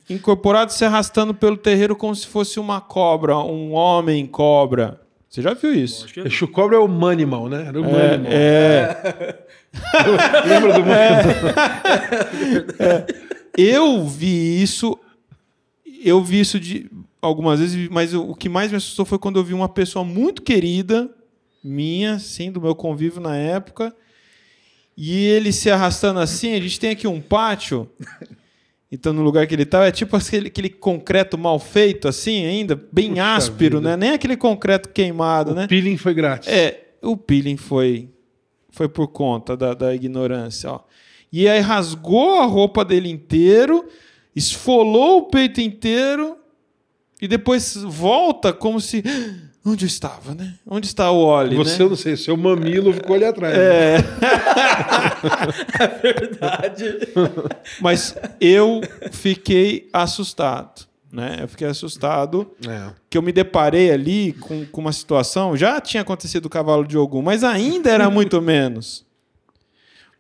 incorporado 0.10 0.74
se 0.74 0.84
arrastando 0.84 1.34
pelo 1.34 1.58
terreiro 1.58 1.96
como 1.96 2.16
se 2.16 2.28
fosse 2.28 2.60
uma 2.60 2.82
cobra, 2.82 3.38
um 3.38 3.74
homem 3.74 4.26
cobra. 4.26 5.00
Você 5.30 5.42
já 5.42 5.54
viu 5.54 5.74
isso? 5.74 6.08
Exu 6.26 6.48
Cobra 6.48 6.76
é 6.76 6.80
o 6.80 6.88
Manimal, 6.88 7.48
né? 7.48 7.66
Era 7.68 7.80
o 7.80 7.84
Manimal. 7.84 8.32
É, 8.32 9.38
Lembra 10.46 10.74
do 10.74 10.80
Manimal? 10.82 11.36
eu 13.58 14.06
vi 14.06 14.62
isso, 14.62 15.00
eu 16.04 16.22
vi 16.22 16.42
isso 16.42 16.60
de 16.60 16.92
algumas 17.22 17.62
vezes, 17.62 17.88
mas 17.90 18.14
o 18.14 18.36
que 18.36 18.50
mais 18.50 18.72
me 18.72 18.78
assustou 18.78 19.06
foi 19.06 19.18
quando 19.18 19.40
eu 19.40 19.44
vi 19.44 19.54
uma 19.54 19.70
pessoa 19.70 20.04
muito 20.04 20.42
querida, 20.42 21.10
minha, 21.64 22.20
sim, 22.20 22.52
do 22.52 22.62
meu 22.62 22.76
convívio 22.76 23.22
na 23.22 23.36
época, 23.36 23.96
e 24.98 25.26
ele 25.26 25.52
se 25.52 25.70
arrastando 25.70 26.20
assim. 26.20 26.54
A 26.54 26.60
gente 26.60 26.80
tem 26.80 26.92
aqui 26.92 27.08
um 27.08 27.22
pátio, 27.22 27.90
então 28.92 29.14
no 29.14 29.22
lugar 29.22 29.48
que 29.48 29.56
ele 29.56 29.64
estava, 29.64 29.88
é 29.88 29.92
tipo 29.92 30.16
aquele, 30.16 30.48
aquele 30.48 30.70
concreto 30.70 31.38
mal 31.38 31.60
feito, 31.60 32.08
assim, 32.08 32.46
ainda, 32.46 32.76
bem 32.92 33.12
Puxa 33.12 33.36
áspero, 33.36 33.78
vida. 33.78 33.90
né? 33.92 33.98
Nem 33.98 34.10
aquele 34.12 34.38
concreto 34.38 34.90
queimado, 34.90 35.54
né? 35.54 35.66
O 35.66 35.68
peeling 35.68 35.98
foi 35.98 36.14
grátis. 36.14 36.48
É, 36.52 36.90
o 37.02 37.16
peeling 37.16 37.58
foi, 37.58 38.10
foi 38.70 38.88
por 38.90 39.08
conta 39.08 39.56
da, 39.56 39.74
da 39.74 39.94
ignorância. 39.94 40.72
Ó. 40.72 40.82
E 41.32 41.48
aí 41.48 41.60
rasgou 41.62 42.40
a 42.40 42.46
roupa 42.46 42.84
dele 42.84 43.10
inteiro, 43.10 43.88
esfolou 44.36 45.20
o 45.20 45.26
peito 45.28 45.62
inteiro 45.62 46.38
e 47.22 47.28
depois 47.28 47.76
volta 47.76 48.52
como 48.52 48.82
se. 48.82 49.04
Onde 49.64 49.86
eu 49.86 49.88
estava, 49.88 50.34
né? 50.34 50.56
Onde 50.66 50.88
está 50.88 51.12
o 51.12 51.20
óleo? 51.24 51.58
Você, 51.58 51.78
né? 51.78 51.84
eu 51.86 51.90
não 51.90 51.96
sei, 51.96 52.18
seu 52.18 52.36
mamilo 52.36 52.92
ficou 52.94 53.16
ali 53.16 53.26
atrás. 53.26 53.56
né? 53.56 53.98
É, 55.80 55.88
Verdade. 56.02 57.00
mas 57.80 58.16
eu 58.40 58.82
fiquei 59.12 59.88
assustado. 59.94 60.86
Né? 61.12 61.40
Eu 61.42 61.48
fiquei 61.48 61.68
assustado 61.68 62.52
É. 62.68 62.90
que 63.10 63.18
eu 63.18 63.22
me 63.22 63.32
deparei 63.34 63.92
ali 63.92 64.32
com, 64.34 64.66
com 64.66 64.82
uma 64.82 64.92
situação. 64.94 65.56
Já 65.58 65.80
tinha 65.82 66.02
acontecido 66.02 66.46
o 66.46 66.50
cavalo 66.50 66.86
de 66.88 66.98
Ogum, 66.98 67.22
mas 67.22 67.44
ainda 67.44 67.90
era 67.90 68.10
muito 68.10 68.42
menos. 68.42 69.06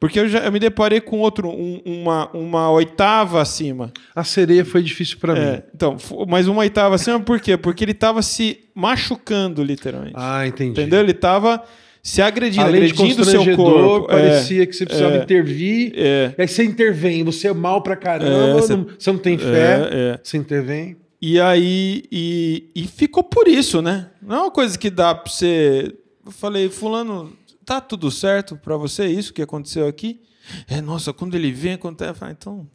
Porque 0.01 0.19
eu, 0.19 0.27
já, 0.27 0.39
eu 0.39 0.51
me 0.51 0.57
deparei 0.59 0.99
com 0.99 1.19
outro, 1.19 1.47
um- 1.47 1.79
uma, 1.85 2.27
uma 2.35 2.71
oitava 2.71 3.39
acima. 3.39 3.93
A 4.15 4.23
sereia 4.23 4.65
foi 4.65 4.81
difícil 4.81 5.15
mim. 5.35 5.39
É, 5.39 5.63
então, 5.75 5.93
f- 5.99 6.15
mas 6.27 6.47
uma 6.47 6.61
oitava 6.61 6.95
acima 6.95 7.19
por 7.19 7.39
quê? 7.39 7.55
Porque 7.55 7.83
ele 7.83 7.91
estava 7.91 8.21
se 8.23 8.61
machucando, 8.73 9.63
literalmente. 9.63 10.15
Ah, 10.17 10.45
entendi. 10.47 10.71
Entendeu? 10.71 10.99
Ele 11.01 11.11
estava 11.11 11.63
se 12.01 12.19
agredindo, 12.19 12.65
Além 12.65 12.81
agredindo 12.81 13.21
o 13.21 13.25
seu 13.25 13.55
corpo. 13.55 14.07
parecia 14.07 14.65
que 14.65 14.73
você 14.73 14.85
precisava 14.85 15.17
é. 15.17 15.21
intervir. 15.23 15.93
É. 15.95 16.33
Aí 16.35 16.47
você 16.47 16.63
intervém, 16.63 17.23
você 17.23 17.49
é 17.49 17.53
mal 17.53 17.83
pra 17.83 17.95
caramba, 17.95 18.49
É, 18.49 18.53
você- 18.53 18.75
não- 18.75 18.87
você 18.97 19.11
não 19.11 19.19
tem 19.19 19.37
fé, 19.37 19.87
É, 19.91 20.13
é. 20.15 20.19
você 20.23 20.35
intervém. 20.35 20.97
E 21.21 21.39
aí, 21.39 22.03
e, 22.11 22.63
e 22.75 22.87
ficou 22.87 23.23
por 23.23 23.47
isso, 23.47 23.79
né? 23.83 24.07
Não 24.19 24.35
é 24.35 24.39
uma 24.39 24.51
coisa 24.51 24.75
que 24.79 24.89
dá 24.89 25.13
pra 25.13 25.31
você. 25.31 25.93
Eu 26.25 26.31
falei, 26.31 26.69
Fulano, 26.69 27.33
tá 27.71 27.79
tudo 27.79 28.11
certo 28.11 28.57
pra 28.57 28.75
você 28.75 29.07
isso 29.07 29.33
que 29.33 29.41
aconteceu 29.41 29.87
aqui? 29.87 30.19
É, 30.67 30.81
nossa, 30.81 31.13
quando 31.13 31.35
ele 31.35 31.53
vem, 31.53 31.73
acontece. 31.73 32.11
Eu 32.11 32.15
falei, 32.15 32.35
então. 32.37 32.67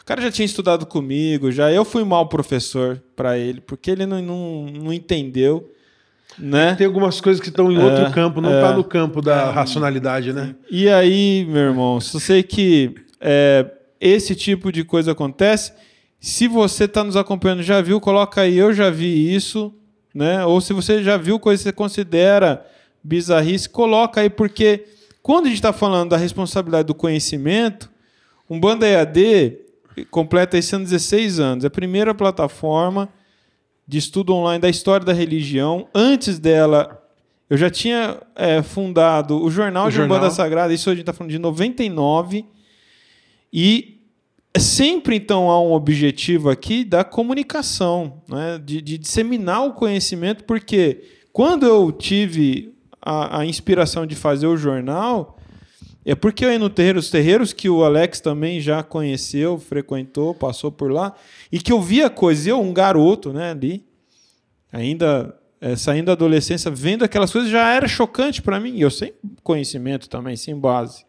O 0.00 0.04
cara 0.04 0.22
já 0.22 0.30
tinha 0.30 0.46
estudado 0.46 0.86
comigo, 0.86 1.50
já. 1.50 1.72
Eu 1.72 1.84
fui 1.84 2.04
mau 2.04 2.28
professor 2.28 3.02
pra 3.16 3.36
ele, 3.36 3.60
porque 3.60 3.90
ele 3.90 4.06
não, 4.06 4.22
não, 4.22 4.66
não 4.66 4.92
entendeu, 4.92 5.72
né? 6.38 6.76
Tem 6.76 6.86
algumas 6.86 7.20
coisas 7.20 7.40
que 7.42 7.48
estão 7.48 7.72
em 7.72 7.76
É, 7.76 7.84
outro 7.84 8.12
campo, 8.12 8.40
não 8.40 8.52
é. 8.52 8.60
tá 8.60 8.72
no 8.72 8.84
campo 8.84 9.20
da 9.20 9.50
racionalidade, 9.50 10.32
né? 10.32 10.54
E 10.70 10.88
aí, 10.88 11.44
meu 11.48 11.62
irmão, 11.62 12.00
só 12.00 12.20
sei 12.20 12.44
que 12.44 12.94
é, 13.20 13.68
esse 14.00 14.36
tipo 14.36 14.70
de 14.70 14.84
coisa 14.84 15.12
acontece. 15.12 15.72
Se 16.20 16.46
você 16.46 16.84
está 16.84 17.02
nos 17.02 17.16
acompanhando, 17.16 17.62
já 17.64 17.80
viu, 17.80 18.00
coloca 18.00 18.40
aí, 18.42 18.56
eu 18.56 18.72
já 18.72 18.88
vi 18.88 19.34
isso, 19.34 19.74
né? 20.14 20.44
Ou 20.44 20.60
se 20.60 20.72
você 20.72 21.02
já 21.02 21.16
viu 21.16 21.40
coisa 21.40 21.60
que 21.60 21.64
você 21.64 21.72
considera 21.72 22.64
bizarrice, 23.02 23.68
coloca 23.68 24.20
aí, 24.20 24.30
porque 24.30 24.86
quando 25.22 25.46
a 25.46 25.48
gente 25.48 25.58
está 25.58 25.72
falando 25.72 26.10
da 26.10 26.16
responsabilidade 26.16 26.86
do 26.86 26.94
conhecimento, 26.94 27.90
um 28.48 28.58
Banda 28.58 28.86
EAD 28.86 29.58
completa 30.10 30.58
esse 30.58 30.74
ano 30.74 30.84
16 30.84 31.38
anos. 31.40 31.64
É 31.64 31.68
a 31.68 31.70
primeira 31.70 32.14
plataforma 32.14 33.08
de 33.86 33.98
estudo 33.98 34.34
online 34.34 34.60
da 34.60 34.68
história 34.68 35.04
da 35.04 35.12
religião. 35.12 35.88
Antes 35.94 36.38
dela, 36.38 37.02
eu 37.48 37.56
já 37.56 37.70
tinha 37.70 38.20
é, 38.34 38.62
fundado 38.62 39.42
o 39.42 39.50
Jornal 39.50 39.86
O 39.86 39.90
de 39.90 39.96
jornal. 39.96 40.18
Umbanda 40.18 40.30
Sagrada, 40.30 40.72
isso 40.72 40.88
a 40.88 40.94
gente 40.94 41.02
está 41.02 41.12
falando 41.12 41.30
de 41.30 41.38
99. 41.38 42.46
E 43.52 44.00
sempre, 44.58 45.16
então, 45.16 45.50
há 45.50 45.60
um 45.60 45.72
objetivo 45.72 46.50
aqui 46.50 46.84
da 46.84 47.04
comunicação, 47.04 48.22
né? 48.28 48.60
de, 48.62 48.80
de 48.80 48.98
disseminar 48.98 49.66
o 49.66 49.72
conhecimento, 49.74 50.44
porque 50.44 51.04
quando 51.32 51.66
eu 51.66 51.92
tive 51.92 52.74
a, 53.02 53.40
a 53.40 53.46
inspiração 53.46 54.06
de 54.06 54.14
fazer 54.14 54.46
o 54.46 54.56
jornal, 54.56 55.36
é 56.04 56.14
porque 56.14 56.44
eu 56.44 56.50
ia 56.52 56.58
no 56.58 56.70
terreiro, 56.70 56.98
os 56.98 57.10
terreiros 57.10 57.52
que 57.52 57.68
o 57.68 57.84
Alex 57.84 58.20
também 58.20 58.60
já 58.60 58.82
conheceu, 58.82 59.58
frequentou, 59.58 60.32
passou 60.34 60.70
por 60.72 60.90
lá, 60.90 61.14
e 61.50 61.58
que 61.58 61.72
eu 61.72 61.80
via 61.80 62.08
coisas, 62.08 62.46
eu, 62.46 62.60
um 62.60 62.72
garoto, 62.72 63.32
né, 63.32 63.50
ali, 63.50 63.84
ainda 64.72 65.36
é, 65.60 65.76
saindo 65.76 66.06
da 66.06 66.12
adolescência, 66.12 66.70
vendo 66.70 67.04
aquelas 67.04 67.30
coisas, 67.30 67.50
já 67.50 67.68
era 67.72 67.86
chocante 67.86 68.42
para 68.42 68.58
mim, 68.58 68.74
e 68.76 68.80
eu 68.80 68.90
sem 68.90 69.12
conhecimento 69.42 70.08
também, 70.08 70.36
sem 70.36 70.58
base. 70.58 71.04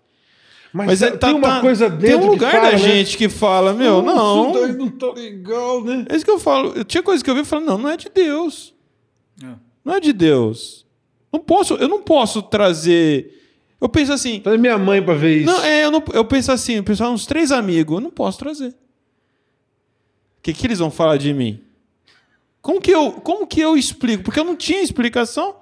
Mas, 0.72 0.88
Mas 0.88 1.02
é, 1.04 1.08
é, 1.08 1.10
tem 1.12 1.20
tá- 1.20 1.34
uma 1.36 1.48
tá- 1.48 1.62
coisa 1.62 1.90
tem 1.90 2.00
dentro 2.00 2.28
um 2.28 2.32
lugar 2.32 2.50
que 2.52 2.58
fala, 2.58 2.72
da 2.72 2.78
né? 2.78 2.84
gente 2.84 3.16
que 3.18 3.30
fala, 3.30 3.74
meu, 3.74 4.02
não, 4.02 4.50
Isso 4.52 4.60
daí 4.60 4.76
não 4.76 4.90
tá 4.90 5.12
legal, 5.12 5.84
né? 5.84 6.06
é 6.10 6.16
isso 6.16 6.26
que 6.26 6.32
eu 6.32 6.40
falo. 6.40 6.74
Eu 6.76 6.84
tinha 6.84 7.04
coisa 7.04 7.24
que 7.24 7.30
eu 7.30 7.36
vi 7.36 7.42
e 7.42 7.46
falei, 7.46 7.66
não, 7.66 7.78
não 7.78 7.90
é 7.90 7.96
de 7.98 8.10
Deus. 8.10 8.74
É. 9.44 9.54
Não 9.86 9.94
é 9.96 10.00
de 10.00 10.12
Deus. 10.12 10.83
Não 11.34 11.40
posso, 11.40 11.74
eu 11.76 11.88
não 11.88 12.04
posso 12.04 12.44
trazer. 12.44 13.42
Eu 13.82 13.90
penso 13.90 14.14
assim. 14.14 14.40
Traz 14.40 14.60
minha 14.62 14.78
mãe 14.78 15.02
pra 15.02 15.16
ver 15.16 15.38
isso. 15.40 15.48
Não, 15.48 15.64
é, 15.64 15.84
eu, 15.84 15.90
não, 15.90 16.04
eu 16.14 16.24
penso 16.24 16.52
assim, 16.52 16.78
o 16.78 16.84
pessoal, 16.84 17.12
uns 17.12 17.26
três 17.26 17.52
amigos, 17.52 17.96
eu 17.96 18.02
não 18.02 18.12
posso 18.12 18.38
trazer. 18.38 18.70
O 18.70 18.74
que, 20.44 20.54
que 20.54 20.68
eles 20.68 20.78
vão 20.78 20.92
falar 20.92 21.18
de 21.18 21.34
mim? 21.34 21.60
Como 22.62 22.80
que, 22.80 22.92
eu, 22.92 23.14
como 23.14 23.48
que 23.48 23.60
eu 23.60 23.76
explico? 23.76 24.24
Porque 24.24 24.40
eu 24.40 24.44
não 24.46 24.56
tinha 24.56 24.82
explicação. 24.82 25.56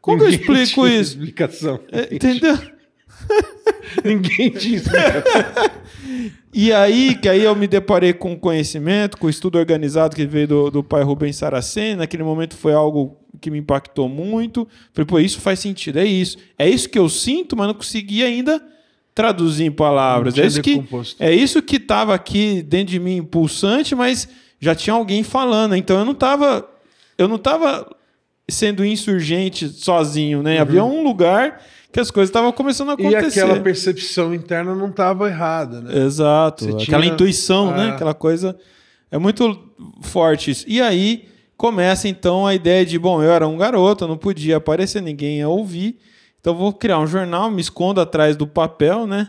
Como 0.00 0.18
que 0.18 0.24
eu 0.24 0.30
Ninguém 0.30 0.40
explico 0.62 0.86
tinha 0.86 1.00
isso? 1.00 1.12
Explicação. 1.18 1.80
É, 1.90 2.14
entendeu? 2.14 2.56
Ninguém 4.04 4.48
explicação. 4.48 5.22
E 6.52 6.72
aí, 6.72 7.14
que 7.14 7.28
aí 7.28 7.44
eu 7.44 7.54
me 7.54 7.66
deparei 7.66 8.12
com 8.12 8.36
conhecimento, 8.36 9.18
com 9.18 9.26
o 9.26 9.30
estudo 9.30 9.58
organizado 9.58 10.16
que 10.16 10.26
veio 10.26 10.48
do, 10.48 10.70
do 10.70 10.84
pai 10.84 11.02
Rubens 11.02 11.36
Saraceni. 11.36 11.96
Naquele 11.96 12.22
momento 12.22 12.56
foi 12.56 12.72
algo 12.72 13.16
que 13.40 13.50
me 13.50 13.58
impactou 13.58 14.08
muito. 14.08 14.66
Falei, 14.92 15.06
pô, 15.06 15.18
isso 15.18 15.40
faz 15.40 15.60
sentido, 15.60 15.98
é 15.98 16.04
isso. 16.04 16.38
É 16.58 16.68
isso 16.68 16.88
que 16.88 16.98
eu 16.98 17.08
sinto, 17.08 17.56
mas 17.56 17.66
não 17.66 17.74
consegui 17.74 18.24
ainda 18.24 18.62
traduzir 19.14 19.64
em 19.64 19.70
palavras. 19.70 20.34
É 20.34 20.36
tinha 20.36 20.46
isso 20.46 20.62
que 20.62 20.84
é 21.18 21.32
isso 21.32 21.62
que 21.62 21.76
estava 21.76 22.14
aqui 22.14 22.62
dentro 22.62 22.92
de 22.92 23.00
mim 23.00 23.22
pulsante, 23.22 23.94
mas 23.94 24.28
já 24.60 24.74
tinha 24.74 24.94
alguém 24.94 25.22
falando. 25.22 25.76
Então 25.76 25.98
eu 25.98 26.04
não 26.04 26.12
estava 26.12 26.68
eu 27.16 27.28
não 27.28 27.36
estava 27.36 27.94
sendo 28.48 28.84
insurgente 28.84 29.68
sozinho, 29.68 30.42
né? 30.42 30.58
Havia 30.58 30.84
um 30.84 31.02
lugar 31.02 31.60
que 31.98 32.02
as 32.02 32.10
coisas 32.12 32.28
estavam 32.28 32.52
começando 32.52 32.90
a 32.90 32.94
Uhum. 32.94 33.10
E 33.10 33.16
acontecer. 33.16 33.40
aquela 33.40 33.58
percepção 33.60 34.32
interna 34.32 34.72
não 34.74 34.88
estava 34.88 35.28
errada, 35.28 35.80
né? 35.80 35.98
Exato. 36.04 36.64
Você 36.64 36.70
Aquela 36.84 37.02
tinha- 37.02 37.12
intuição, 37.14 37.72
né? 37.76 37.88
É. 37.88 37.90
Aquela 37.90 38.14
coisa. 38.14 38.56
É 39.10 39.18
muito 39.18 39.58
forte 40.02 40.50
isso. 40.52 40.64
E 40.68 40.80
aí 40.80 41.24
começa 41.56 42.06
então 42.08 42.46
a 42.46 42.54
ideia 42.54 42.86
de, 42.86 42.96
bom, 42.98 43.20
eu 43.22 43.32
era 43.32 43.48
um 43.48 43.56
garoto, 43.56 44.04
eu 44.04 44.08
não 44.08 44.16
podia 44.16 44.58
aparecer, 44.58 45.02
ninguém 45.02 45.38
ia 45.38 45.48
ouvir. 45.48 45.98
Então 46.40 46.54
vou 46.54 46.72
criar 46.72 47.00
um 47.00 47.06
jornal, 47.06 47.50
me 47.50 47.60
escondo 47.60 48.00
atrás 48.00 48.36
do 48.36 48.46
papel, 48.46 49.04
né? 49.06 49.28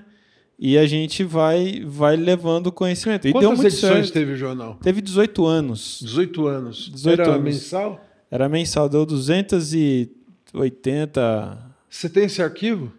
E 0.60 0.78
a 0.78 0.86
gente 0.86 1.24
vai 1.24 1.84
vai 1.88 2.16
levando 2.18 2.72
conhecimento. 2.72 3.28
E 3.28 3.34
deu 3.34 3.42
Quantas 3.52 3.66
edições 3.66 3.94
certo. 3.94 4.12
teve 4.14 4.34
o 4.34 4.38
jornal? 4.38 4.78
Teve 4.84 5.02
18 5.02 5.44
anos. 5.46 6.00
18 6.04 6.46
anos. 6.48 6.92
18 6.94 7.22
Era 7.22 7.32
anos. 7.32 7.44
mensal? 7.44 8.00
Era 8.30 8.48
mensal, 8.50 8.88
deu 8.88 9.04
280. 9.06 11.69
Você 11.90 12.08
tem 12.10 12.26
esse 12.26 12.42
arquivo? 12.42 12.92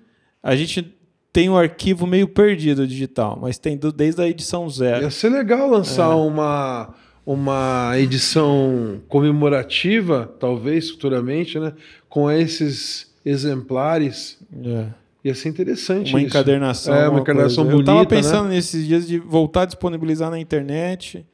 A 0.43 0.57
gente 0.57 0.95
tem 1.33 1.49
um 1.49 1.57
arquivo 1.57 2.07
meio 2.07 2.27
perdido 2.27 2.87
digital, 2.87 3.39
mas 3.41 3.59
tem 3.59 3.77
do- 3.77 3.93
desde 3.93 4.21
a 4.21 4.27
edição 4.29 4.69
zero. 4.69 5.03
Ia 5.05 5.11
ser 5.11 5.29
legal 5.29 5.69
lançar 5.71 6.11
É. 6.11 6.15
uma, 6.15 6.95
uma 7.25 7.93
edição 7.99 9.01
comemorativa, 9.09 10.33
talvez 10.41 10.91
futuramente, 10.91 11.59
né? 11.59 11.73
Com 12.09 12.31
esses 12.31 13.13
exemplares. 13.25 14.39
É. 14.65 14.87
Ia 15.23 15.35
ser 15.35 15.51
interessante 15.51 16.13
Uma 16.15 16.19
isso. 16.21 16.29
encadernação. 16.29 16.95
É, 16.95 16.99
uma 16.99 17.05
alguma 17.05 17.21
encadernação 17.21 17.65
coisa. 17.65 17.77
bonita, 17.77 17.91
Eu 17.93 17.95
tava 17.97 18.07
pensando 18.09 18.49
né? 18.49 18.55
nesses 18.55 18.87
dias 18.87 19.07
de 19.07 19.19
voltar 19.19 19.63
a 19.63 19.67
disponibilizar 19.67 20.31
na 20.31 20.39
internet, 20.41 21.25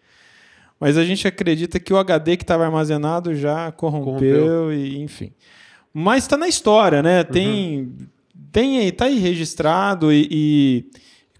mas 0.80 0.98
a 0.98 1.04
gente 1.04 1.26
acredita 1.26 1.78
que 1.78 1.92
o 1.92 1.96
HD 1.96 2.36
que 2.36 2.42
estava 2.42 2.64
armazenado 2.64 3.32
já 3.34 3.70
corrompeu, 3.72 4.40
Corrompeu. 4.44 4.72
e 4.74 4.98
enfim. 5.00 5.30
Mas 5.98 6.24
está 6.24 6.36
na 6.36 6.46
história, 6.46 7.02
né? 7.02 7.20
Uhum. 7.20 7.24
Tem, 7.24 7.92
tem 8.52 8.78
aí, 8.80 8.92
tá 8.92 9.06
aí 9.06 9.18
registrado 9.18 10.12
e, 10.12 10.28
e 10.30 10.84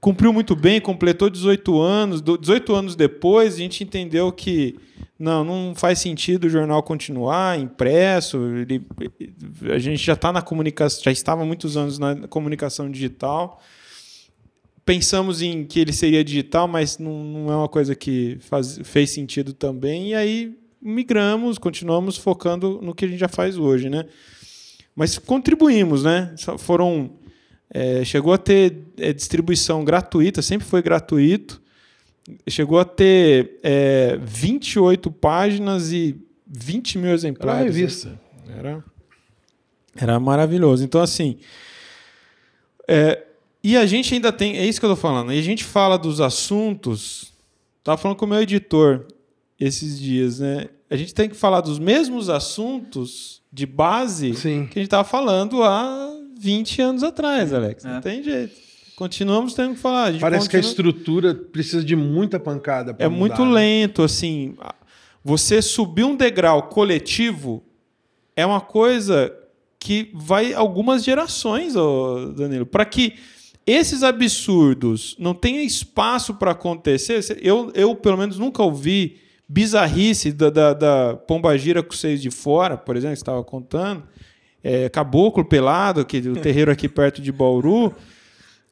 cumpriu 0.01 0.33
muito 0.33 0.57
bem, 0.57 0.81
completou 0.81 1.29
18 1.29 1.79
anos. 1.79 2.23
Do- 2.23 2.39
18 2.39 2.75
anos 2.75 2.97
depois, 2.97 3.55
a 3.55 3.59
gente 3.59 3.85
entendeu 3.85 4.33
que 4.33 4.75
não, 5.19 5.45
não 5.45 5.75
faz 5.75 5.99
sentido 5.99 6.45
o 6.45 6.49
jornal 6.49 6.83
continuar 6.83 7.61
impresso. 7.61 8.39
Ele, 8.57 8.83
a 9.75 9.79
gente 9.79 10.03
já 10.03 10.15
está 10.15 10.33
na 10.33 10.41
comunicação, 10.41 11.03
já 11.05 11.13
estava 11.13 11.43
há 11.43 11.45
muitos 11.45 11.77
anos 11.77 11.99
na 11.99 12.27
comunicação 12.27 12.91
digital. 12.91 13.61
Pensamos 14.87 15.43
em 15.43 15.65
que 15.65 15.81
ele 15.81 15.93
seria 15.93 16.25
digital, 16.25 16.67
mas 16.67 16.97
não, 16.97 17.25
não 17.25 17.53
é 17.53 17.57
uma 17.57 17.69
coisa 17.69 17.95
que 17.95 18.39
faz, 18.41 18.81
fez 18.85 19.11
sentido 19.11 19.53
também. 19.53 20.13
E 20.13 20.15
aí 20.15 20.57
migramos, 20.81 21.59
continuamos 21.59 22.17
focando 22.17 22.81
no 22.81 22.95
que 22.95 23.05
a 23.05 23.09
gente 23.09 23.19
já 23.19 23.29
faz 23.29 23.59
hoje, 23.59 23.91
né? 23.91 24.07
Mas 24.97 25.19
contribuímos, 25.19 26.03
né? 26.03 26.35
Foram 26.59 27.13
é, 27.71 28.05
chegou 28.05 28.33
a 28.33 28.39
ter 28.39 28.85
é, 28.97 29.13
distribuição 29.13 29.85
gratuita, 29.85 30.41
sempre 30.41 30.67
foi 30.67 30.81
gratuito. 30.81 31.61
Chegou 32.49 32.81
a 32.81 32.85
ter 32.85 33.61
é, 33.63 34.19
28 34.21 35.11
páginas 35.13 35.93
e 35.93 36.17
20 36.47 36.99
mil 36.99 37.09
Era 37.09 37.15
exemplares. 37.15 37.61
uma 37.61 37.65
revista. 37.65 38.21
Era, 38.57 38.85
era 39.95 40.19
maravilhoso. 40.19 40.83
Então, 40.83 41.01
assim. 41.01 41.39
é, 42.89 43.23
e 43.63 43.77
a 43.77 43.85
gente 43.85 44.15
ainda 44.15 44.33
tem. 44.33 44.57
É 44.57 44.65
isso 44.65 44.81
que 44.81 44.87
eu 44.87 44.91
tô 44.91 44.97
falando. 44.97 45.33
E 45.33 45.39
a 45.39 45.43
gente 45.43 45.63
fala 45.65 45.97
dos 45.99 46.21
assuntos. 46.21 47.33
Tava 47.85 47.99
falando 47.99 48.17
com 48.17 48.25
o 48.25 48.29
meu 48.29 48.41
editor 48.41 49.07
esses 49.59 49.99
dias, 49.99 50.41
né? 50.41 50.69
A 50.91 50.97
gente 50.97 51.13
tem 51.15 51.29
que 51.29 51.35
falar 51.37 51.61
dos 51.61 51.79
mesmos 51.79 52.29
assuntos 52.29 53.43
de 53.53 53.67
base 53.67 54.35
Sim. 54.35 54.67
que 54.71 54.79
a 54.79 54.83
gente 54.83 54.91
tava 54.91 55.05
falando 55.05 55.63
há 55.63 56.11
20 56.39 56.81
anos 56.83 57.03
atrás, 57.03 57.53
Alex. 57.53 57.85
Não 57.85 57.97
É. 57.97 58.01
tem 58.01 58.23
jeito. 58.23 58.55
Continuamos 58.95 59.53
tendo 59.55 59.75
que 59.75 59.81
falar. 59.81 60.13
Parece 60.19 60.49
que 60.49 60.57
a 60.57 60.61
continua- 60.61 60.91
estrutura 60.91 61.35
precisa 61.35 61.85
de 61.85 61.97
muita 61.97 62.39
pancada. 62.41 62.95
pra 62.95 63.05
é 63.05 63.09
mudar, 63.09 63.19
muito 63.19 63.45
né? 63.45 63.53
lento, 63.53 64.03
assim. 64.03 64.55
Você 65.25 65.61
subir 65.61 66.05
um 66.05 66.15
degrau 66.17 66.65
coletivo 66.69 67.63
é 68.37 68.47
uma 68.47 68.61
coisa 68.61 69.35
que 69.79 70.11
vai 70.15 70.55
algumas 70.55 71.05
gerações, 71.05 71.75
ô 71.77 72.33
Danilo, 72.35 72.65
para 72.65 72.85
que 72.85 73.15
esses 73.67 74.03
absurdos 74.05 75.17
não 75.19 75.35
tenham 75.35 75.63
espaço 75.63 76.35
para 76.35 76.53
acontecer. 76.53 77.21
Eu, 77.43 77.71
eu, 77.75 77.95
pelo 77.97 78.17
menos, 78.17 78.39
nunca 78.39 78.63
ouvi 78.63 79.19
bizarrice 79.49 80.33
da, 80.33 80.51
da, 80.51 80.73
da 80.73 81.17
pombagira 81.27 81.83
com 81.83 81.93
seios 81.95 82.21
de 82.21 82.31
fora, 82.31 82.77
por 82.77 82.97
exemplo, 82.97 83.13
que 83.15 83.19
você 83.19 83.23
estava 83.23 83.45
contando. 83.45 84.03
É, 84.63 84.89
caboclo 84.89 85.45
pelado, 85.45 86.05
que 86.05 86.19
o 86.19 86.35
terreiro 86.37 86.71
aqui 86.73 86.89
perto 86.89 87.23
de 87.23 87.31
Bauru, 87.31 87.95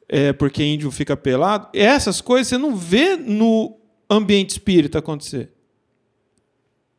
é, 0.09 0.33
porque 0.33 0.61
índio 0.63 0.91
fica 0.91 1.15
pelado. 1.15 1.69
Essas 1.73 2.19
coisas 2.19 2.47
você 2.49 2.57
não 2.57 2.75
vê 2.75 3.15
no 3.15 3.77
ambiente 4.09 4.49
espírita 4.51 4.99
acontecer. 4.99 5.51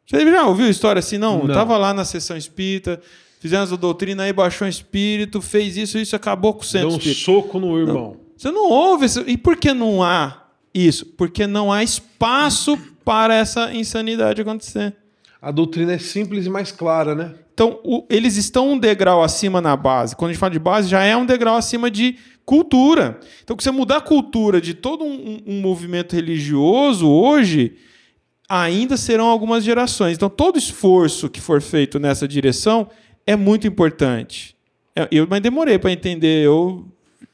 Você 0.06 0.24
já 0.30 0.46
ouviu 0.46 0.68
história 0.70 1.00
assim? 1.00 1.18
Não, 1.18 1.44
Não. 1.44 1.54
tava 1.54 1.76
lá 1.76 1.92
na 1.92 2.04
sessão 2.04 2.36
espírita, 2.36 3.00
fizemos 3.40 3.72
a 3.72 3.76
doutrina 3.76 4.22
aí, 4.22 4.32
baixou 4.32 4.66
um 4.66 4.70
espírito, 4.70 5.42
fez 5.42 5.76
isso, 5.76 5.98
isso, 5.98 6.14
acabou 6.16 6.54
com 6.54 6.62
o 6.62 6.64
centro 6.64 6.88
Dá 6.88 6.94
um 6.94 6.98
espírita. 6.98 7.20
soco 7.22 7.58
no 7.58 7.78
irmão. 7.78 8.16
Você 8.36 8.50
não 8.50 8.70
ouve. 8.70 9.06
isso. 9.06 9.24
E 9.26 9.36
por 9.36 9.56
que 9.56 9.74
não 9.74 10.02
há 10.02 10.46
isso? 10.72 11.04
Porque 11.04 11.46
não 11.46 11.72
há 11.72 11.82
espaço 11.82 12.78
para 13.06 13.32
essa 13.36 13.72
insanidade 13.72 14.42
acontecer. 14.42 14.92
A 15.40 15.52
doutrina 15.52 15.92
é 15.92 15.98
simples 15.98 16.44
e 16.44 16.50
mais 16.50 16.72
clara, 16.72 17.14
né? 17.14 17.34
Então, 17.54 17.78
o- 17.84 18.04
eles 18.10 18.36
estão 18.36 18.72
um 18.72 18.78
degrau 18.78 19.22
acima 19.22 19.60
na 19.60 19.76
base. 19.76 20.16
Quando 20.16 20.30
a 20.30 20.32
gente 20.32 20.40
fala 20.40 20.50
de 20.52 20.58
base, 20.58 20.88
já 20.88 21.04
é 21.04 21.16
um 21.16 21.24
degrau 21.24 21.54
acima 21.56 21.88
de 21.88 22.16
cultura. 22.44 23.20
Então, 23.44 23.56
se 23.56 23.62
você 23.64 23.70
mudar 23.70 23.98
a 23.98 24.00
cultura 24.00 24.60
de 24.60 24.74
todo 24.74 25.04
um, 25.04 25.40
um- 25.46 25.60
movimento 25.60 26.16
religioso 26.16 27.08
hoje, 27.08 27.76
ainda 28.48 28.96
serão 28.96 29.26
algumas 29.26 29.62
gerações. 29.62 30.16
Então, 30.16 30.28
todo 30.28 30.58
esforço 30.58 31.28
que 31.30 31.40
for 31.40 31.62
feito 31.62 32.00
nessa 32.00 32.26
direção 32.26 32.88
é 33.24 33.36
muito 33.36 33.66
importante. 33.68 34.56
É, 34.96 35.06
Eu, 35.12 35.26
mas 35.30 35.40
demorei 35.40 35.78
para 35.78 35.92
entender. 35.92 36.44
Eu 36.44 36.86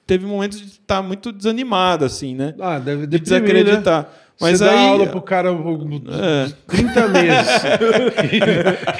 teve 0.07 0.27
momentos 0.27 0.59
de 0.61 0.67
estar 0.67 1.01
muito 1.03 1.33
desanimado, 1.33 2.05
assim, 2.05 2.35
né? 2.35 2.55
Ah, 2.61 2.79
deve 2.79 3.07
De 3.07 3.19
deprimir, 3.19 3.65
desacreditar. 3.65 4.03
Né? 4.03 4.09
Mas 4.43 4.59
Você 4.59 4.65
aí. 4.65 4.71
dá 4.75 4.81
aula 4.81 5.07
pro 5.07 5.23
cara 5.23 5.55
por 5.55 5.79
É. 6.21 6.53
30 6.67 7.09
meses 7.09 7.49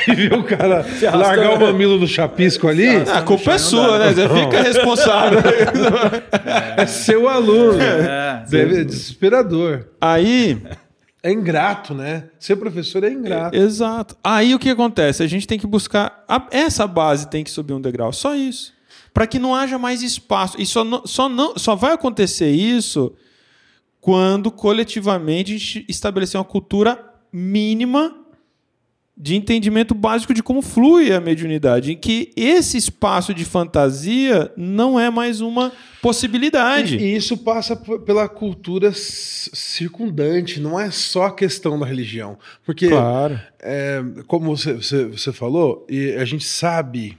e, 0.07 0.11
e 0.11 0.15
viu 0.15 0.39
o 0.39 0.45
cara 0.45 0.87
largar 1.15 1.55
o 1.55 1.61
mamilo 1.61 1.99
no 1.99 2.07
chapisco 2.07 2.69
ali, 2.69 2.87
Ah, 2.89 3.19
a 3.19 3.23
culpa 3.23 3.53
é 3.55 3.59
sua, 3.59 3.99
né? 3.99 4.13
Você 4.13 4.29
fica 4.29 4.63
responsável. 4.63 5.41
é 6.77 6.87
seu 6.87 7.29
aluno. 7.29 7.81
É. 7.83 8.45
Deve, 8.49 8.81
é 8.81 8.85
desesperador. 8.85 9.87
Aí, 10.01 10.63
É 11.23 11.31
ingrato, 11.33 11.95
né? 11.95 12.25
Ser 12.39 12.57
professor 12.57 13.05
é 13.05 13.11
ingrato. 13.11 13.57
exato. 13.57 14.17
Aí 14.25 14.55
o 14.55 14.59
que 14.59 14.71
acontece? 14.71 15.23
A 15.23 15.27
gente 15.27 15.47
tem 15.47 15.59
que 15.59 15.67
buscar. 15.67 16.25
a- 16.29 16.47
essa 16.51 16.87
base 16.87 17.29
tem 17.29 17.45
que 17.45 17.51
subir 17.51 17.73
um 17.75 17.81
degrau. 17.81 18.13
Só 18.13 18.35
isso. 18.35 18.73
Para 19.15 19.27
que 19.27 19.39
não 19.39 19.55
haja 19.55 19.79
mais 19.79 20.03
espaço. 20.03 20.57
E 20.61 20.65
só, 20.67 20.83
não- 20.85 21.03
só, 21.07 21.29
não, 21.29 21.57
só 21.57 21.75
vai 21.77 21.93
acontecer 21.93 22.51
isso 22.51 23.13
quando 24.03 24.51
coletivamente 24.51 25.55
a 25.55 25.57
gente 25.57 25.87
estabelecer 25.89 26.37
uma 26.37 26.45
cultura 26.45 26.99
mínima 27.33 28.13
de 29.17 29.37
entendimento 29.37 29.95
básico 29.95 30.35
de 30.35 30.43
como 30.43 30.61
flui 30.61 31.13
a 31.13 31.21
mediunidade, 31.21 31.93
em 31.93 31.97
que 31.97 32.33
esse 32.35 32.77
espaço 32.77 33.33
de 33.33 33.45
fantasia 33.45 34.53
não 34.57 34.99
é 34.99 35.09
mais 35.09 35.41
uma 35.41 35.71
possibilidade. 36.01 36.97
E 36.97 37.15
isso 37.15 37.37
passa 37.37 37.77
pela 37.77 38.29
cultura 38.29 38.91
circundante, 38.93 40.59
não 40.59 40.81
é 40.81 40.91
só 40.91 41.27
a 41.27 41.33
questão 41.33 41.79
da 41.79 41.87
religião. 41.87 42.37
Porque, 42.67 42.89
Claro. 42.89 43.39
é, 43.61 44.03
como 44.27 44.57
você, 44.57 44.73
você, 44.73 45.05
você 45.05 45.33
falou, 45.33 45.87
e 45.89 46.11
a 46.15 46.25
gente 46.25 46.45
sabe. 46.45 47.17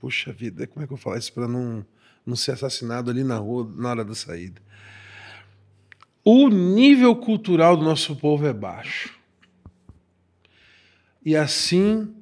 Puxa 0.00 0.32
vida, 0.32 0.66
como 0.66 0.82
é 0.82 0.86
que 0.86 0.92
eu 0.94 0.96
falo 0.96 1.18
isso 1.18 1.34
para 1.34 1.46
não, 1.46 1.84
não 2.24 2.34
ser 2.34 2.52
assassinado 2.52 3.10
ali 3.10 3.22
na 3.22 3.36
rua 3.36 3.70
na 3.76 3.90
hora 3.90 4.04
da 4.06 4.14
saída? 4.14 4.67
O 6.24 6.48
nível 6.48 7.16
cultural 7.16 7.76
do 7.76 7.84
nosso 7.84 8.16
povo 8.16 8.46
é 8.46 8.52
baixo. 8.52 9.16
E 11.24 11.36
assim 11.36 12.14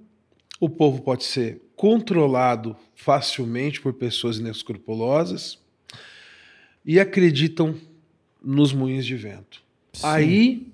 o 0.60 0.68
povo 0.68 1.02
pode 1.02 1.24
ser 1.24 1.60
controlado 1.74 2.76
facilmente 2.94 3.80
por 3.80 3.92
pessoas 3.92 4.38
inescrupulosas 4.38 5.58
e 6.84 6.98
acreditam 6.98 7.74
nos 8.42 8.72
moinhos 8.72 9.04
de 9.04 9.16
vento. 9.16 9.62
Aí, 10.02 10.72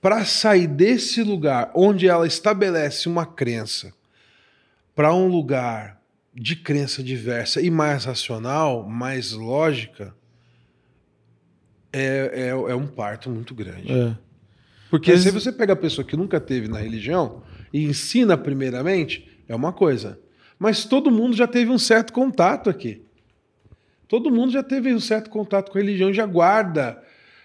para 0.00 0.24
sair 0.24 0.66
desse 0.66 1.22
lugar 1.22 1.70
onde 1.74 2.06
ela 2.06 2.26
estabelece 2.26 3.08
uma 3.08 3.26
crença 3.26 3.92
para 4.94 5.14
um 5.14 5.26
lugar 5.26 6.00
de 6.34 6.54
crença 6.54 7.02
diversa 7.02 7.60
e 7.60 7.70
mais 7.70 8.04
racional, 8.04 8.86
mais 8.86 9.32
lógica, 9.32 10.14
é, 11.92 12.30
é, 12.32 12.48
é 12.48 12.74
um 12.74 12.86
parto 12.86 13.30
muito 13.30 13.54
grande. 13.54 13.92
É. 13.92 14.16
Porque 14.90 15.12
Mas- 15.12 15.22
se 15.22 15.30
você 15.30 15.52
pega 15.52 15.72
a 15.72 15.76
pessoa 15.76 16.04
que 16.04 16.16
nunca 16.16 16.40
teve 16.40 16.68
na 16.68 16.78
religião 16.78 17.42
e 17.72 17.84
ensina 17.84 18.36
primeiramente, 18.36 19.28
é 19.48 19.54
uma 19.54 19.72
coisa. 19.72 20.18
Mas 20.58 20.84
todo 20.84 21.10
mundo 21.10 21.36
já 21.36 21.46
teve 21.46 21.70
um 21.70 21.78
certo 21.78 22.12
contato 22.12 22.68
aqui. 22.68 23.02
Todo 24.08 24.30
mundo 24.30 24.52
já 24.52 24.62
teve 24.62 24.92
um 24.92 25.00
certo 25.00 25.30
contato 25.30 25.70
com 25.70 25.78
a 25.78 25.80
religião, 25.80 26.12
já 26.12 26.26
guarda, 26.26 27.00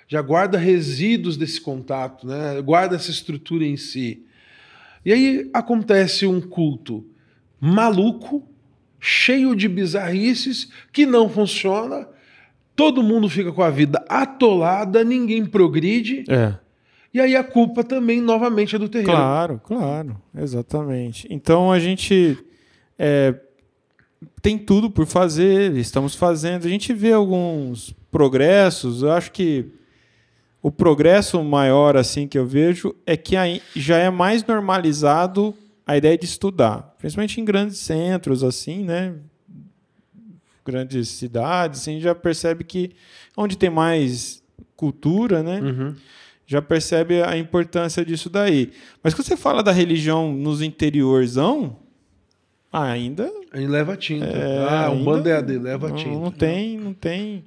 já 0.08 0.22
guarda 0.22 0.58
resíduos 0.58 1.38
desse 1.38 1.62
contato, 1.62 2.26
né? 2.26 2.60
Guarda 2.62 2.96
essa 2.96 3.12
estrutura 3.12 3.64
em 3.64 3.78
si. 3.78 4.26
E 5.06 5.14
aí 5.14 5.50
acontece 5.54 6.26
um 6.26 6.42
culto 6.42 7.06
maluco, 7.62 8.44
cheio 9.00 9.56
de 9.56 9.68
bizarrices, 9.68 10.68
que 10.92 11.06
não 11.06 11.30
funciona. 11.30 12.08
Todo 12.76 13.02
mundo 13.02 13.30
fica 13.30 13.52
com 13.52 13.64
a 13.64 13.70
vida 13.70 14.04
atolada, 14.10 15.04
ninguém 15.04 15.46
progride. 15.46 16.24
É. 16.28 16.56
E 17.14 17.22
aí 17.22 17.36
a 17.36 17.44
culpa 17.44 17.84
também, 17.84 18.20
novamente, 18.20 18.76
é 18.76 18.80
do 18.80 18.90
terreiro. 18.90 19.14
Claro, 19.14 19.62
claro, 19.64 20.18
exatamente. 20.38 21.26
Então 21.30 21.72
a 21.72 21.80
gente 21.80 22.38
é, 23.00 23.34
tem 24.42 24.58
tudo 24.58 24.90
por 24.90 25.06
fazer, 25.06 25.76
estamos 25.78 26.14
fazendo. 26.16 26.66
A 26.66 26.70
gente 26.70 26.94
vê 26.94 27.14
alguns 27.14 27.96
progressos. 28.12 29.02
Eu 29.02 29.12
acho 29.12 29.32
que 29.32 29.66
o 30.62 30.72
progresso 30.72 31.42
maior 31.44 31.96
assim 31.96 32.28
que 32.28 32.38
eu 32.38 32.46
vejo 32.46 32.94
é 33.06 33.16
que 33.16 33.36
já 33.76 33.98
é 33.98 34.10
mais 34.10 34.46
normalizado 34.46 35.56
a 35.86 35.96
ideia 35.96 36.18
de 36.18 36.26
estudar, 36.26 36.96
principalmente 36.98 37.40
em 37.40 37.46
grandes 37.46 37.78
centros 37.78 38.44
assim, 38.44 38.84
né? 38.84 39.14
Grandes 40.66 41.10
cidades, 41.10 41.82
assim, 41.82 42.00
já 42.00 42.16
percebe 42.16 42.64
que 42.64 42.92
onde 43.38 43.58
tem 43.58 43.70
mais 43.70 44.44
cultura, 44.76 45.44
né? 45.44 45.62
Uhum. 45.62 45.96
já 46.46 46.62
percebe 46.62 47.22
a 47.22 47.38
importância 47.38 48.04
disso 48.06 48.30
daí. 48.30 48.72
Mas 49.04 49.14
quando 49.14 49.28
você 49.28 49.38
fala 49.38 49.64
da 49.64 49.72
religião 49.72 50.34
nos 50.34 50.62
interiorzão, 50.62 51.78
ainda 52.72 53.32
Aí 53.56 53.66
leva 53.66 53.96
tinta. 53.96 54.26
É, 54.26 54.68
ah, 54.70 54.92
o 54.92 55.02
bando 55.02 55.30
EAD 55.30 55.60
leva 55.60 55.88
não, 55.88 55.96
tinta. 55.96 56.20
não 56.20 56.30
tem, 56.30 56.78
não 56.78 56.94
tem. 56.94 57.46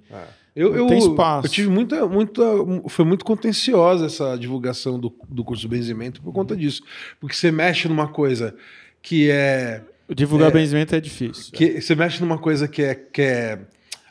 Eu, 0.57 0.71
não 0.71 0.77
eu, 0.79 0.87
tem 0.87 0.99
espaço. 0.99 1.47
eu 1.47 1.51
tive 1.51 1.69
muita, 1.69 2.07
muita. 2.09 2.43
Foi 2.89 3.05
muito 3.05 3.27
contenciosa 3.27 4.07
essa 4.07 4.37
divulgação 4.39 4.99
do, 4.99 5.15
do 5.29 5.45
curso 5.45 5.61
de 5.61 5.69
benzimento 5.69 6.23
por 6.23 6.33
conta 6.33 6.57
disso. 6.57 6.83
Porque 7.21 7.37
você 7.37 7.51
mexe 7.51 7.89
numa 7.89 8.09
coisa 8.09 8.57
que 9.03 9.31
é. 9.31 9.83
Divulgar 10.15 10.51
benzimento 10.51 10.95
é 10.95 11.01
difícil. 11.01 11.53
Que, 11.53 11.81
você 11.81 11.95
mexe 11.95 12.21
numa 12.21 12.39
coisa 12.39 12.67
que 12.67 12.83
é, 12.83 12.95
que 12.95 13.23
é 13.23 13.59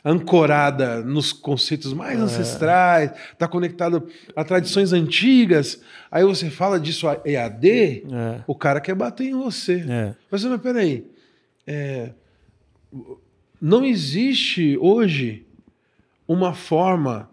ancorada 0.04 1.02
nos 1.02 1.32
conceitos 1.32 1.92
mais 1.92 2.18
ancestrais, 2.20 3.10
está 3.32 3.48
conectada 3.48 4.02
a 4.34 4.44
tradições 4.44 4.92
antigas. 4.92 5.80
Aí 6.10 6.24
você 6.24 6.48
fala 6.50 6.78
disso 6.78 7.08
a 7.08 7.20
EAD, 7.24 7.68
É. 8.10 8.40
o 8.46 8.54
cara 8.54 8.80
quer 8.80 8.94
bater 8.94 9.26
em 9.26 9.34
você. 9.34 9.84
É. 9.88 10.14
Mas, 10.30 10.44
mas 10.44 10.60
peraí. 10.60 11.04
É, 11.66 12.10
não 13.60 13.84
existe 13.84 14.78
hoje 14.80 15.44
uma 16.26 16.54
forma 16.54 17.28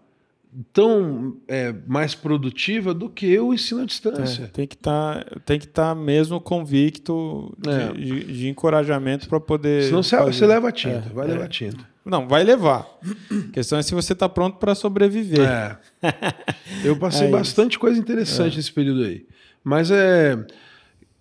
tão 0.72 1.36
é, 1.46 1.74
mais 1.86 2.14
produtiva 2.14 2.94
do 2.94 3.08
que 3.10 3.38
o 3.38 3.52
ensino 3.52 3.80
à 3.80 3.82
É, 3.82 3.86
distância. 3.86 4.46
tem 4.52 4.66
que 4.66 4.74
estar 4.74 5.24
tem 5.44 5.58
que 5.58 5.66
tá 5.68 5.94
mesmo 5.94 6.40
convicto 6.40 7.54
de, 7.58 7.70
É. 7.70 7.92
de- 7.92 8.24
de 8.32 8.48
encorajamento 8.48 9.28
para 9.28 9.38
poder. 9.40 9.84
Senão 9.84 10.02
você, 10.02 10.16
você 10.16 10.46
leva 10.46 10.72
tinta, 10.72 11.08
É, 11.10 11.12
vai 11.14 11.26
é. 11.26 11.32
levar 11.32 11.48
tinta. 11.48 11.86
Não, 12.04 12.28
vai 12.28 12.44
levar. 12.44 12.86
A 13.48 13.52
questão 13.52 13.78
é 13.78 13.82
se 13.82 13.92
você 13.94 14.12
está 14.12 14.28
pronto 14.28 14.58
para 14.58 14.74
sobreviver. 14.76 15.40
É. 15.48 15.76
Eu 16.84 16.96
passei 16.96 17.26
É 17.28 17.30
bastante 17.30 17.78
coisa 17.78 17.98
interessante 17.98 18.56
nesse 18.56 18.72
período 18.72 19.02
aí. 19.02 19.26
Mas 19.64 19.90
é. 19.90 20.38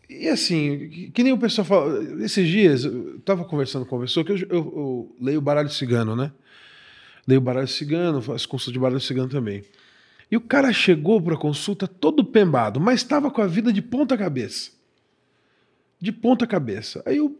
E 0.07 0.29
assim, 0.29 1.09
que, 1.11 1.23
nem 1.23 1.33
o 1.33 1.37
pessoal 1.37 1.65
fala. 1.65 2.23
Esses 2.23 2.47
dias, 2.47 2.85
eu 2.85 3.19
tava 3.25 3.43
conversando 3.43 3.85
com 3.85 3.95
uma 3.95 4.03
pessoa 4.03 4.23
que 4.23 4.31
eu, 4.31 4.37
eu- 4.37 4.47
eu 4.49 5.15
leio 5.19 5.41
baralho 5.41 5.69
cigano, 5.69 6.15
né? 6.15 6.31
Leio 7.27 7.41
baralho 7.41 7.67
cigano, 7.67 8.21
faço 8.21 8.47
consulta 8.47 8.73
de 8.73 8.79
baralho 8.79 9.01
cigano 9.01 9.29
também. 9.29 9.63
E 10.31 10.37
o 10.37 10.41
cara 10.41 10.71
chegou 10.73 11.21
para 11.21 11.37
consulta 11.37 11.87
todo 11.87 12.23
pembado, 12.23 12.79
mas 12.79 13.01
estava 13.01 13.29
com 13.31 13.41
a 13.41 13.47
vida 13.47 13.71
de 13.71 13.81
ponta 13.81 14.17
cabeça. 14.17 14.71
De 15.99 16.11
ponta 16.11 16.45
cabeça. 16.47 17.01
Aí 17.05 17.17
eu 17.17 17.35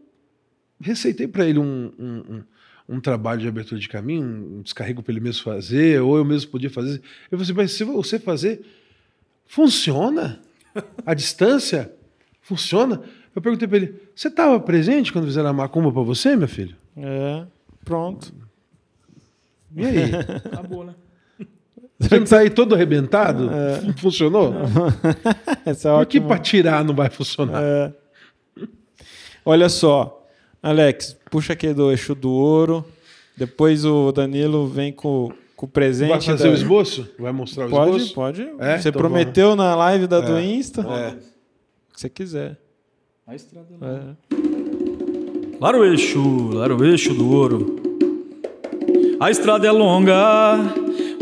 receitei 0.80 1.26
para 1.28 1.46
ele 1.46 1.58
um, 1.58 1.92
um, 1.98 2.34
um- 2.36 2.44
um 2.88 3.00
trabalho 3.00 3.40
de 3.40 3.48
abertura 3.48 3.80
de 3.80 3.88
caminho, 3.88 4.22
um 4.24 4.62
descarrego 4.62 5.02
para 5.02 5.12
ele 5.12 5.20
mesmo 5.20 5.42
fazer, 5.42 6.00
ou 6.00 6.16
eu 6.16 6.24
mesmo 6.24 6.50
podia 6.52 6.70
fazer. 6.70 7.02
Eu 7.30 7.36
falei 7.38 7.42
assim, 7.42 7.52
mas 7.52 7.72
se 7.72 7.82
você 7.84 8.18
fazer, 8.18 8.64
funciona? 9.46 10.40
A 11.04 11.14
distância? 11.14 11.92
Funciona? 12.42 13.02
Eu 13.34 13.42
perguntei 13.42 13.66
para 13.66 13.78
ele, 13.78 14.00
você 14.14 14.28
estava 14.28 14.58
presente 14.60 15.12
quando 15.12 15.26
fizeram 15.26 15.48
a 15.48 15.52
macumba 15.52 15.92
para 15.92 16.02
você, 16.02 16.36
meu 16.36 16.46
filho? 16.48 16.76
É, 16.96 17.44
pronto. 17.84 18.32
E 19.76 19.84
aí? 19.84 20.10
Acabou, 20.52 20.84
né? 20.84 20.94
Você 21.98 22.16
não 22.16 22.24
está 22.24 22.38
aí 22.40 22.50
todo 22.50 22.74
arrebentado? 22.74 23.50
Funcionou? 23.98 24.52
Essa 25.64 25.90
é 25.90 25.92
Por 25.96 26.06
que 26.06 26.20
para 26.20 26.38
tirar 26.38 26.84
não 26.84 26.94
vai 26.94 27.08
funcionar? 27.08 27.62
É. 27.62 27.92
Olha 29.44 29.68
só, 29.68 30.26
Alex, 30.62 31.16
puxa 31.30 31.52
aqui 31.52 31.72
do 31.72 31.90
eixo 31.90 32.14
do 32.14 32.30
ouro. 32.30 32.84
Depois 33.36 33.84
o 33.84 34.10
Danilo 34.12 34.66
vem 34.66 34.92
com, 34.92 35.30
com 35.54 35.66
o 35.66 35.68
presente. 35.68 36.08
vai 36.10 36.20
fazer 36.20 36.44
da- 36.44 36.50
o 36.50 36.54
esboço? 36.54 37.08
Vai 37.18 37.32
mostrar 37.32 37.66
o 37.66 37.70
Pode, 37.70 37.96
esboço? 37.96 38.14
pode. 38.14 38.42
É? 38.58 38.78
Você 38.78 38.88
Então 38.88 39.00
prometeu 39.00 39.54
na 39.56 39.74
live 39.76 40.06
da 40.06 40.20
do 40.20 40.36
É. 40.36 40.44
Insta. 40.44 40.80
É. 40.82 41.08
O 41.10 41.94
que 41.94 42.00
você 42.00 42.08
quiser. 42.08 42.58
A 43.26 43.34
estrada 43.34 43.68
lá. 43.80 43.88
É. 43.88 44.36
Lá 45.60 45.70
o 45.78 45.84
eixo, 45.84 46.48
lá 46.52 46.66
o 46.66 46.84
eixo 46.84 47.14
do 47.14 47.30
ouro. 47.30 47.76
A 49.18 49.30
estrada 49.30 49.66
é 49.66 49.72
longa, 49.72 50.58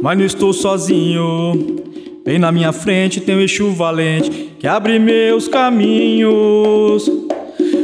mas 0.03 0.19
não 0.19 0.25
estou 0.25 0.53
sozinho. 0.53 1.83
Bem 2.25 2.41
na 2.41 2.51
minha 2.51 2.73
frente 2.73 3.21
tem 3.21 3.37
o 3.37 3.41
eixo 3.41 3.71
valente 3.71 4.51
que 4.59 4.67
abre 4.67 4.99
meus 4.99 5.47
caminhos. 5.47 7.09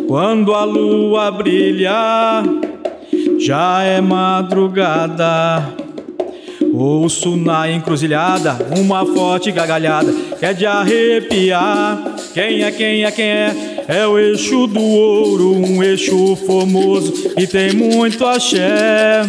Quando 0.09 0.53
a 0.53 0.65
lua 0.65 1.31
brilha, 1.31 2.43
já 3.39 3.85
é 3.85 4.01
madrugada. 4.01 5.75
Ouço 6.75 7.37
na 7.37 7.71
encruzilhada 7.71 8.57
uma 8.77 9.07
forte 9.07 9.53
gargalhada 9.53 10.13
que 10.39 10.45
é 10.45 10.53
de 10.53 10.67
arrepiar. 10.67 12.17
Quem 12.35 12.63
é, 12.65 12.71
quem 12.73 13.05
é, 13.05 13.11
quem 13.13 13.27
é? 13.27 13.85
É 13.87 14.07
o 14.07 14.19
eixo 14.19 14.67
do 14.67 14.81
ouro, 14.81 15.55
um 15.55 15.83
eixo 15.83 16.35
formoso 16.35 17.33
e 17.39 17.47
tem 17.47 17.73
muito 17.73 18.27
axé. 18.27 19.23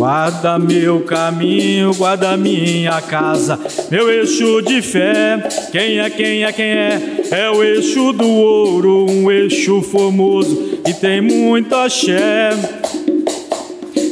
Guarda 0.00 0.58
meu 0.58 1.02
caminho, 1.02 1.92
guarda 1.94 2.34
minha 2.34 3.02
casa, 3.02 3.60
meu 3.90 4.10
eixo 4.10 4.62
de 4.62 4.80
fé. 4.80 5.46
Quem 5.70 5.98
é, 5.98 6.08
quem 6.08 6.42
é, 6.42 6.50
quem 6.50 6.64
é? 6.64 7.20
É 7.30 7.50
o 7.50 7.62
eixo 7.62 8.10
do 8.14 8.26
ouro, 8.26 9.04
um 9.10 9.30
eixo 9.30 9.82
formoso 9.82 10.80
e 10.88 10.94
tem 10.94 11.20
muito 11.20 11.74
axé. 11.74 12.52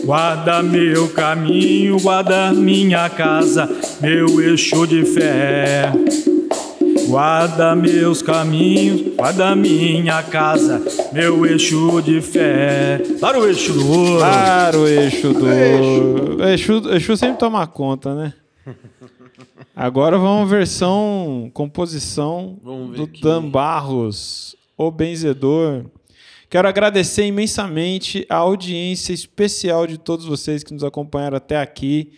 Guarda 0.05 0.63
meu 0.63 1.09
caminho, 1.09 1.99
guarda 1.99 2.53
minha 2.53 3.09
casa, 3.09 3.67
meu 4.03 4.43
eixo 4.43 4.87
de 4.87 5.07
fé. 5.07 5.91
Guarda 7.09 7.75
meus 7.75 8.21
caminhos, 8.21 9.17
guarda 9.17 9.57
minha 9.57 10.23
casa, 10.23 10.83
meu 11.11 11.47
eixo 11.47 12.03
de 12.03 12.21
fé. 12.21 13.01
Para 13.19 13.41
o 13.41 13.47
eixo 13.47 13.73
do 13.73 13.91
ouro. 13.91 14.19
Claro, 14.19 14.81
o 14.81 14.87
eixo 14.87 15.33
do 15.33 15.47
ouro. 15.47 16.43
Eixo, 16.45 16.83
eixo 16.91 17.17
sempre 17.17 17.39
toma 17.39 17.67
conta, 17.67 18.15
né? 18.15 18.35
Agora 19.75 20.19
vamos 20.19 20.51
versão 20.51 21.51
composição 21.55 22.59
Vamos 22.63 22.97
do 22.97 23.05
aqui. 23.05 23.23
Dan 23.23 23.49
Barros, 23.49 24.55
o 24.77 24.91
benzedor. 24.91 25.87
Quero 26.51 26.69
agradecer 26.69 27.25
imensamente 27.25 28.27
a 28.29 28.37
audiência 28.37 29.15
especial 29.15 29.87
de 29.87 29.97
todos 29.97 30.27
vocês 30.27 30.63
que 30.63 30.75
nos 30.75 30.85
acompanharam 30.85 31.39
até 31.39 31.59
aqui. 31.59 32.13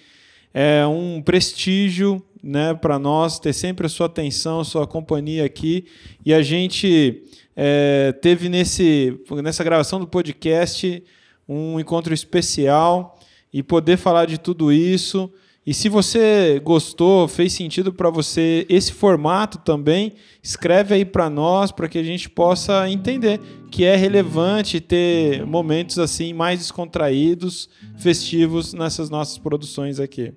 É 0.53 0.87
um 0.87 1.23
prestígio 1.23 2.23
né, 2.43 2.75
para 2.75 2.99
nós 2.99 3.39
ter 3.39 3.53
sempre 3.53 3.87
a 3.87 3.89
sua 3.89 4.07
atenção, 4.07 4.61
a 4.61 4.65
sua 4.65 4.87
companhia 4.87 5.45
aqui. 5.45 5.87
E 6.25 6.35
a 6.35 6.43
gente 6.43 7.23
é, 7.57 8.13
teve 8.21 8.49
nesse, 8.49 9.19
nessa 9.43 9.63
gravação 9.63 10.01
do 10.01 10.07
podcast 10.07 11.03
um 11.49 11.79
encontro 11.79 12.15
especial 12.15 13.19
e 13.53 13.63
poder 13.63 13.97
falar 13.97 14.27
de 14.27 14.39
tudo 14.39 14.73
isso. 14.73 15.33
E 15.71 15.73
se 15.73 15.89
você 15.89 16.61
gostou, 16.65 17.29
fez 17.29 17.53
sentido 17.53 17.93
para 17.93 18.11
você 18.11 18.67
esse 18.69 18.93
formato 18.93 19.57
também, 19.59 20.15
escreve 20.43 20.95
aí 20.95 21.05
para 21.05 21.31
nós 21.31 21.71
para 21.71 21.89
que 21.89 21.97
a 21.97 22.03
gente 22.03 22.29
possa 22.29 22.91
entender 22.91 23.39
que 23.71 23.85
é 23.85 23.95
relevante 23.95 24.81
ter 24.81 25.47
momentos 25.47 25.97
assim 26.01 26.33
mais 26.33 26.59
descontraídos, 26.59 27.71
festivos 27.97 28.75
nessas 28.75 29.09
nossas 29.09 29.39
produções 29.39 30.01
aqui. 30.01 30.33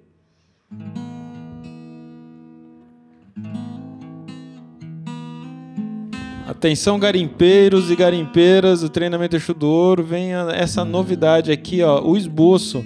Atenção 6.47 6.99
garimpeiros 6.99 7.89
e 7.89 7.95
garimpeiras 7.95 8.81
do 8.81 8.89
treinamento 8.89 9.35
Eixo 9.35 9.55
do 9.55 9.67
Ouro, 9.67 10.03
vem 10.03 10.31
essa 10.53 10.85
novidade 10.85 11.51
aqui, 11.51 11.81
ó, 11.81 12.03
o 12.03 12.15
esboço 12.15 12.85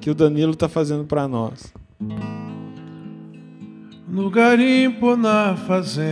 que 0.00 0.10
o 0.10 0.14
Danilo 0.14 0.56
tá 0.56 0.68
fazendo 0.68 1.04
para 1.04 1.28
nós. 1.28 1.72
No 4.08 4.30
garimpo, 4.30 5.14
na 5.14 5.56
fazenda, 5.56 6.10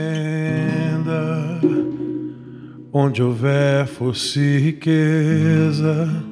onde 2.92 3.22
houver 3.22 3.86
força 3.86 4.38
e 4.38 4.58
riqueza, 4.58 6.22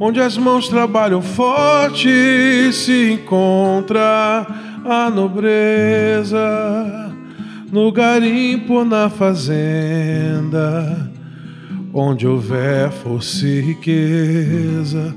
onde 0.00 0.20
as 0.20 0.36
mãos 0.36 0.68
trabalham 0.68 1.20
forte, 1.20 2.72
se 2.72 3.12
encontra 3.12 4.46
a 4.84 5.10
nobreza. 5.10 6.38
No 7.70 7.92
garimpo, 7.92 8.84
na 8.84 9.08
fazenda, 9.08 11.09
onde 11.92 12.26
houver 12.26 12.90
força 12.90 13.46
e 13.46 13.60
riqueza. 13.60 15.14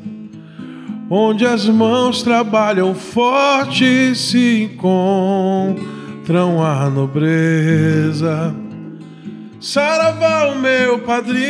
Onde 1.10 1.46
as 1.46 1.66
mãos 1.68 2.24
trabalham 2.24 2.96
forte 2.96 4.16
se 4.16 4.64
encontram 4.64 6.64
a 6.64 6.90
nobreza. 6.90 8.56
Saravá, 9.60 10.48
o 10.48 10.60
meu 10.60 11.00
padrinho, 11.00 11.44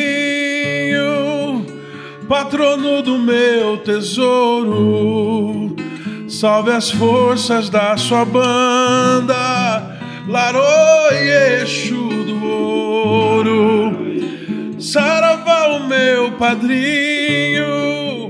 patrono 2.28 3.02
do 3.02 3.18
meu 3.18 3.78
tesouro. 3.78 5.76
Salve 6.28 6.72
as 6.72 6.92
forças 6.92 7.70
da 7.70 7.96
sua 7.96 8.26
banda, 8.26 9.98
Laroi 10.28 11.62
Exu 11.62 12.10
do 12.26 12.46
ouro. 12.46 13.83
Saravá, 14.84 15.68
o 15.70 15.88
meu 15.88 16.34
padrinho, 16.34 18.30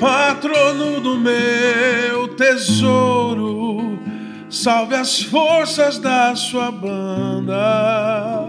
patrono 0.00 1.00
do 1.00 1.16
meu 1.16 2.26
tesouro. 2.36 4.00
Salve 4.50 4.96
as 4.96 5.22
forças 5.22 5.98
da 5.98 6.34
sua 6.34 6.72
banda, 6.72 8.48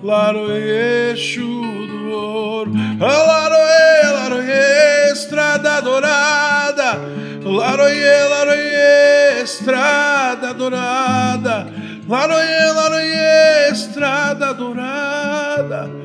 Laroê, 0.00 1.10
Exu 1.10 1.42
do 1.42 2.10
ouro. 2.12 2.72
Laroê, 3.00 4.12
Laroê, 4.12 5.12
estrada 5.12 5.80
dourada. 5.80 7.00
Laroê, 7.44 8.28
Laroê, 8.28 9.42
estrada 9.42 10.54
dourada. 10.54 11.66
Laroê, 12.08 12.72
Laroê, 12.72 13.70
estrada 13.72 14.54
dourada. 14.54 16.01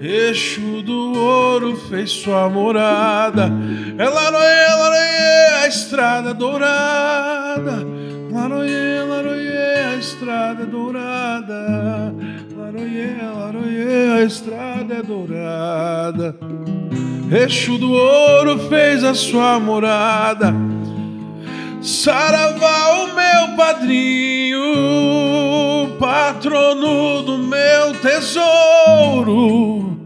Exu 0.00 0.82
do 0.82 1.18
ouro 1.18 1.76
fez 1.88 2.10
sua 2.10 2.48
morada. 2.48 3.50
É 3.98 4.08
Laroê, 4.08 4.66
Laroê, 4.78 5.64
a 5.64 5.66
estrada 5.66 6.34
dourada. 6.34 7.86
Laroê, 8.30 9.02
Laroê, 9.02 9.94
a 9.94 9.96
estrada 9.96 10.66
dourada. 10.66 12.14
Laroê, 12.56 13.16
Laroê, 13.34 14.20
a 14.20 14.24
estrada 14.24 15.02
dourada. 15.02 16.36
Exu 17.30 17.78
do 17.78 17.90
ouro 17.90 18.58
fez 18.68 19.02
a 19.02 19.14
sua 19.14 19.58
morada. 19.58 20.54
Saravá, 21.86 23.04
o 23.04 23.14
meu 23.14 23.56
padrinho, 23.56 24.58
patrono 26.00 27.22
do 27.22 27.38
meu 27.38 27.94
tesouro. 28.00 29.96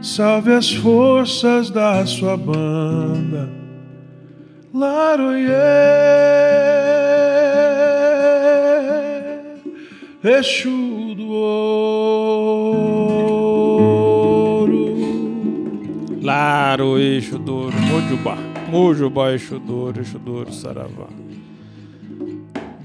Salve 0.00 0.52
as 0.52 0.72
forças 0.72 1.70
da 1.70 2.06
sua 2.06 2.36
banda. 2.36 3.50
Laroie, 4.72 5.50
Exu 10.22 11.16
do 11.16 11.32
ouro. 11.32 11.74
Laro, 16.22 16.96
eixo 16.96 17.40
douro, 17.40 17.76
Mojubá. 17.76 18.38
Mojubá, 18.70 19.32
eixo 19.32 19.58
douro, 19.58 19.98
eixo 19.98 20.16
douro, 20.16 20.52
saravá. 20.52 21.23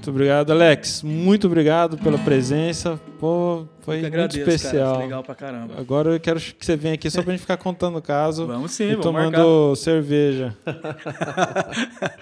Muito 0.00 0.12
obrigado, 0.12 0.50
Alex. 0.50 1.02
Muito 1.02 1.46
obrigado 1.46 1.98
pela 1.98 2.16
presença. 2.16 2.98
Pô, 3.18 3.66
foi 3.80 3.96
Eu 3.96 3.98
que 3.98 4.02
muito 4.04 4.14
agradeço, 4.14 4.38
especial. 4.38 4.84
Cara, 4.84 4.94
foi 4.94 5.04
legal 5.04 5.22
pra 5.22 5.34
caramba. 5.34 5.74
Agora 5.76 6.14
eu 6.14 6.18
quero 6.18 6.40
que 6.40 6.64
você 6.64 6.74
venha 6.74 6.94
aqui 6.94 7.10
só 7.10 7.22
pra 7.22 7.32
gente 7.32 7.42
ficar 7.42 7.58
contando 7.58 7.98
o 7.98 8.02
caso 8.02 8.46
Vamos 8.48 8.72
sim, 8.72 8.84
e 8.84 8.90
vamos 8.92 9.04
tomando 9.04 9.76
cerveja. 9.76 10.56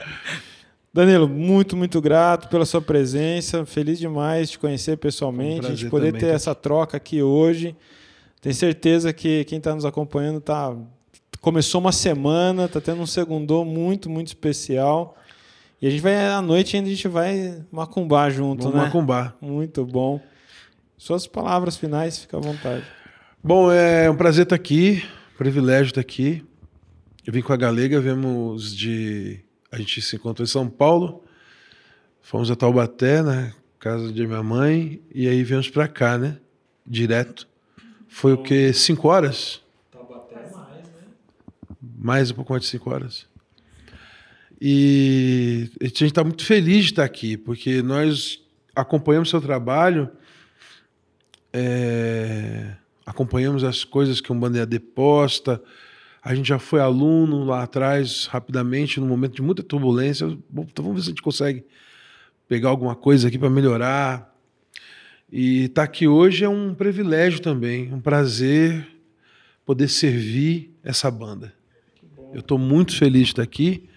Danilo, 0.92 1.28
muito, 1.28 1.76
muito 1.76 2.00
grato 2.00 2.48
pela 2.48 2.66
sua 2.66 2.82
presença. 2.82 3.64
Feliz 3.64 3.96
demais 3.96 4.48
de 4.48 4.54
te 4.54 4.58
conhecer 4.58 4.96
pessoalmente, 4.96 5.58
um 5.58 5.74
de 5.74 5.76
prazer 5.86 5.90
poder 5.90 6.06
também, 6.06 6.20
ter 6.20 6.26
cara. 6.26 6.36
essa 6.36 6.56
troca 6.56 6.96
aqui 6.96 7.22
hoje. 7.22 7.76
Tenho 8.40 8.56
certeza 8.56 9.12
que 9.12 9.44
quem 9.44 9.58
está 9.58 9.72
nos 9.72 9.84
acompanhando 9.84 10.40
tá 10.40 10.74
começou 11.40 11.80
uma 11.80 11.92
semana, 11.92 12.66
tá 12.66 12.80
tendo 12.80 13.00
um 13.00 13.06
segundô 13.06 13.64
muito, 13.64 14.10
muito 14.10 14.26
especial. 14.26 15.14
E 15.80 15.86
a 15.86 15.90
gente 15.90 16.00
vai 16.00 16.26
à 16.26 16.42
noite 16.42 16.76
ainda 16.76 16.88
a 16.88 16.92
gente 16.92 17.06
vai 17.06 17.64
macumbar 17.70 18.30
junto, 18.30 18.64
Vamos 18.64 18.76
né? 18.78 18.84
macumbar. 18.84 19.36
Muito 19.40 19.86
bom. 19.86 20.20
Suas 20.96 21.26
palavras 21.26 21.76
finais, 21.76 22.18
fica 22.18 22.36
à 22.36 22.40
vontade. 22.40 22.84
Bom, 23.42 23.70
é 23.70 24.10
um 24.10 24.16
prazer 24.16 24.42
estar 24.42 24.56
aqui, 24.56 25.04
privilégio 25.36 25.90
estar 25.90 26.00
aqui. 26.00 26.44
Eu 27.24 27.32
vim 27.32 27.40
com 27.40 27.52
a 27.52 27.56
Galega, 27.56 28.00
viemos 28.00 28.74
de. 28.74 29.38
A 29.70 29.78
gente 29.78 30.02
se 30.02 30.16
encontrou 30.16 30.44
em 30.44 30.48
São 30.48 30.68
Paulo, 30.68 31.22
fomos 32.20 32.50
a 32.50 32.56
Taubaté, 32.56 33.22
na 33.22 33.52
casa 33.78 34.12
de 34.12 34.26
minha 34.26 34.42
mãe, 34.42 35.00
e 35.14 35.28
aí 35.28 35.44
viemos 35.44 35.70
para 35.70 35.86
cá, 35.86 36.18
né? 36.18 36.38
Direto. 36.84 37.46
Foi 38.08 38.32
o 38.32 38.42
quê? 38.42 38.72
Cinco 38.72 39.06
horas? 39.06 39.62
Mais 41.96 42.32
um 42.32 42.34
pouco 42.34 42.52
mais 42.52 42.64
de 42.64 42.68
cinco 42.68 42.90
horas. 42.90 43.27
E 44.60 45.70
a 45.80 45.84
gente 45.84 46.06
está 46.06 46.24
muito 46.24 46.44
feliz 46.44 46.84
de 46.84 46.90
estar 46.92 47.04
aqui, 47.04 47.36
porque 47.36 47.80
nós 47.82 48.42
acompanhamos 48.74 49.30
seu 49.30 49.40
trabalho, 49.40 50.10
é, 51.52 52.74
acompanhamos 53.06 53.62
as 53.62 53.84
coisas 53.84 54.20
que 54.20 54.32
o 54.32 54.34
Bandeira 54.34 54.68
posta. 54.94 55.62
A 56.22 56.34
gente 56.34 56.48
já 56.48 56.58
foi 56.58 56.80
aluno 56.80 57.44
lá 57.44 57.62
atrás, 57.62 58.26
rapidamente, 58.26 59.00
num 59.00 59.06
momento 59.06 59.36
de 59.36 59.42
muita 59.42 59.62
turbulência. 59.62 60.26
Bom, 60.48 60.66
Então 60.68 60.84
vamos 60.84 61.00
ver 61.00 61.04
se 61.04 61.08
a 61.08 61.12
gente 61.12 61.22
consegue 61.22 61.64
pegar 62.48 62.70
alguma 62.70 62.96
coisa 62.96 63.28
aqui 63.28 63.38
para 63.38 63.48
melhorar. 63.48 64.34
E 65.30 65.64
estar 65.64 65.84
aqui 65.84 66.08
hoje 66.08 66.44
é 66.44 66.48
um 66.48 66.74
privilégio 66.74 67.40
também, 67.40 67.92
um 67.92 68.00
prazer 68.00 68.86
poder 69.64 69.88
servir 69.88 70.74
essa 70.82 71.10
banda. 71.10 71.52
Eu 72.32 72.40
estou 72.40 72.58
muito 72.58 72.96
feliz 72.96 73.24
de 73.24 73.32
estar 73.32 73.42
aqui, 73.42 73.88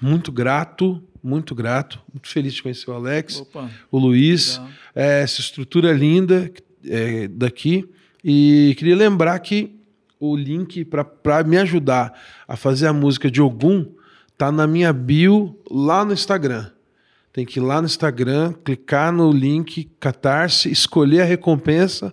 muito 0.00 0.32
grato, 0.32 1.02
muito 1.22 1.54
grato, 1.54 2.00
muito 2.12 2.28
feliz 2.28 2.54
de 2.54 2.62
conhecer 2.62 2.90
o 2.90 2.94
Alex, 2.94 3.40
Opa, 3.40 3.70
o 3.90 3.98
Luiz, 3.98 4.60
é, 4.94 5.22
essa 5.22 5.40
estrutura 5.40 5.92
linda 5.92 6.50
é, 6.86 7.28
daqui. 7.28 7.88
E 8.24 8.74
queria 8.78 8.96
lembrar 8.96 9.38
que 9.40 9.78
o 10.18 10.36
link 10.36 10.84
para 10.84 11.42
me 11.44 11.56
ajudar 11.56 12.12
a 12.46 12.56
fazer 12.56 12.86
a 12.86 12.92
música 12.92 13.30
de 13.30 13.40
Ogum 13.40 13.86
tá 14.36 14.52
na 14.52 14.66
minha 14.66 14.92
bio 14.92 15.58
lá 15.70 16.04
no 16.04 16.12
Instagram. 16.12 16.70
Tem 17.32 17.46
que 17.46 17.58
ir 17.58 17.62
lá 17.62 17.80
no 17.80 17.86
Instagram, 17.86 18.54
clicar 18.64 19.12
no 19.12 19.30
link 19.30 19.90
Catarse, 20.00 20.70
escolher 20.70 21.22
a 21.22 21.24
recompensa 21.24 22.12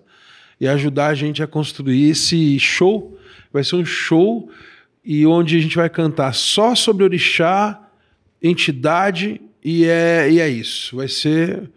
e 0.59 0.67
ajudar 0.67 1.07
a 1.07 1.15
gente 1.15 1.41
a 1.41 1.47
construir 1.47 2.09
esse 2.09 2.59
show. 2.59 3.17
Vai 3.51 3.63
ser 3.63 3.75
um 3.77 3.85
show 3.85 4.49
e 5.09 5.25
onde 5.25 5.55
a 5.55 5.59
gente 5.61 5.75
vai 5.77 5.89
cantar 5.89 6.33
só 6.33 6.75
sobre 6.75 7.03
orixá, 7.05 7.81
entidade 8.43 9.39
e 9.63 9.85
é, 9.85 10.29
e 10.29 10.39
é 10.41 10.49
isso. 10.49 10.97
Vai 10.97 11.07
ser 11.07 11.69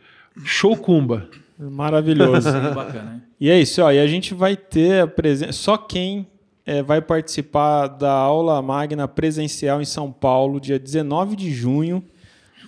show 0.44 0.76
cumba. 0.76 1.28
Maravilhoso. 1.58 2.50
Bacana, 2.74 3.14
hein? 3.14 3.22
E 3.40 3.48
é 3.48 3.58
isso, 3.60 3.80
ó, 3.82 3.90
e 3.90 3.98
a 3.98 4.06
gente 4.06 4.34
vai 4.34 4.56
ter 4.56 5.02
a 5.02 5.06
presença. 5.06 5.52
Só 5.52 5.76
quem 5.76 6.26
é, 6.66 6.82
vai 6.82 7.00
participar 7.00 7.86
da 7.86 8.12
aula 8.12 8.60
magna 8.60 9.06
presencial 9.08 9.80
em 9.80 9.84
São 9.84 10.10
Paulo, 10.12 10.60
dia 10.60 10.78
19 10.78 11.36
de 11.36 11.50
junho. 11.52 12.04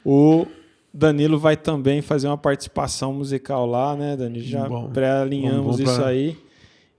O 0.04 0.46
Danilo 0.92 1.38
vai 1.38 1.56
também 1.56 2.00
fazer 2.02 2.26
uma 2.26 2.38
participação 2.38 3.12
musical 3.12 3.66
lá, 3.66 3.94
né, 3.96 4.16
Dani? 4.16 4.40
Já 4.40 4.66
pré-alinhamos 4.92 5.78
isso 5.78 5.94
pra- 5.96 6.08
aí. 6.08 6.36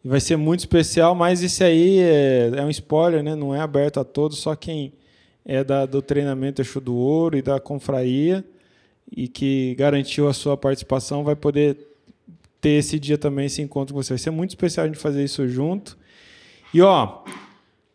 E 0.04 0.08
vai 0.08 0.20
ser 0.20 0.36
muito 0.36 0.60
especial, 0.60 1.16
mas 1.16 1.42
isso 1.42 1.64
aí 1.64 2.00
é, 2.00 2.52
é 2.56 2.64
um 2.64 2.70
spoiler, 2.70 3.24
né? 3.24 3.36
Não 3.36 3.56
é 3.56 3.60
aberto 3.60 4.00
a 4.00 4.04
todos, 4.04 4.40
só 4.40 4.56
quem 4.56 4.94
é 5.46 5.64
da, 5.64 5.86
do 5.86 6.02
treinamento 6.02 6.62
Exu 6.62 6.80
do 6.80 6.96
Ouro 6.96 7.38
e 7.38 7.42
da 7.42 7.60
confraria 7.60 8.44
e 9.16 9.28
que 9.28 9.76
garantiu 9.76 10.28
a 10.28 10.34
sua 10.34 10.58
participação 10.58 11.24
vai 11.24 11.36
poder 11.36 11.78
ter 12.60 12.72
esse 12.72 12.98
dia 12.98 13.18
também, 13.18 13.46
esse 13.46 13.62
encontro 13.62 13.94
com 13.94 14.02
você. 14.02 14.14
Vai 14.14 14.18
ser 14.18 14.32
muito 14.32 14.52
especial 14.52 14.86
a 14.86 14.88
gente 14.88 15.00
fazer 15.00 15.24
isso 15.24 15.48
junto. 15.48 15.98
E 16.74 16.82
ó, 16.82 17.24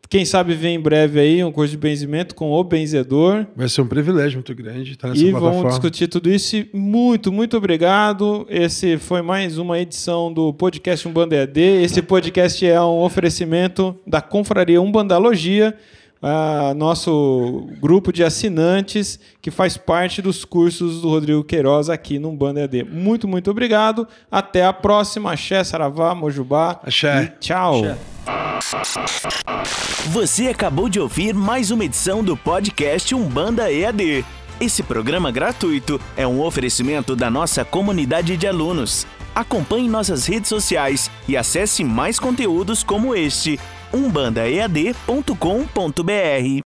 quem 0.08 0.24
sabe 0.24 0.54
vem 0.54 0.76
em 0.76 0.80
breve 0.80 1.20
aí 1.20 1.44
um 1.44 1.52
curso 1.52 1.70
de 1.72 1.76
benzimento 1.76 2.34
com 2.34 2.50
o 2.50 2.64
benzedor. 2.64 3.46
Vai 3.54 3.68
ser 3.68 3.82
um 3.82 3.86
privilégio 3.86 4.38
muito 4.38 4.54
grande 4.54 4.92
estar 4.92 5.08
nessa 5.08 5.20
E 5.20 5.30
plataforma. 5.30 5.56
vamos 5.58 5.74
discutir 5.74 6.08
tudo 6.08 6.30
isso. 6.30 6.56
E 6.56 6.68
muito, 6.72 7.30
muito 7.30 7.56
obrigado. 7.56 8.46
Esse 8.48 8.96
foi 8.96 9.20
mais 9.22 9.58
uma 9.58 9.78
edição 9.78 10.32
do 10.32 10.52
podcast 10.54 11.06
Umbanda 11.06 11.36
EAD. 11.36 11.60
Esse 11.60 12.00
podcast 12.00 12.64
é 12.66 12.80
um 12.80 13.00
oferecimento 13.02 13.94
da 14.06 14.20
Confraria 14.22 14.80
Umbandalogia, 14.80 15.74
ah, 16.22 16.72
nosso 16.76 17.68
grupo 17.80 18.12
de 18.12 18.24
assinantes 18.24 19.18
que 19.40 19.50
faz 19.50 19.76
parte 19.76 20.20
dos 20.20 20.44
cursos 20.44 21.00
do 21.00 21.08
Rodrigo 21.08 21.44
Queiroz 21.44 21.88
aqui 21.88 22.18
no 22.18 22.30
Umbanda 22.30 22.60
EAD. 22.60 22.84
Muito, 22.84 23.28
muito 23.28 23.50
obrigado. 23.50 24.06
Até 24.30 24.64
a 24.64 24.72
próxima. 24.72 25.32
Axé, 25.32 25.62
Saravá, 25.62 26.14
Mojubá. 26.14 26.80
Axé. 26.82 27.24
E 27.24 27.28
tchau. 27.38 27.82
Axé. 27.84 27.96
Você 30.10 30.48
acabou 30.48 30.88
de 30.88 30.98
ouvir 30.98 31.34
mais 31.34 31.70
uma 31.70 31.84
edição 31.84 32.24
do 32.24 32.36
podcast 32.36 33.14
Umbanda 33.14 33.70
EAD. 33.70 34.24
Esse 34.60 34.82
programa 34.82 35.30
gratuito 35.30 36.00
é 36.16 36.26
um 36.26 36.42
oferecimento 36.42 37.14
da 37.14 37.30
nossa 37.30 37.64
comunidade 37.64 38.36
de 38.36 38.46
alunos. 38.46 39.06
Acompanhe 39.34 39.88
nossas 39.88 40.26
redes 40.26 40.48
sociais 40.48 41.08
e 41.28 41.36
acesse 41.36 41.84
mais 41.84 42.18
conteúdos 42.18 42.82
como 42.82 43.14
este 43.14 43.60
umbandaead.com.br. 43.92 46.48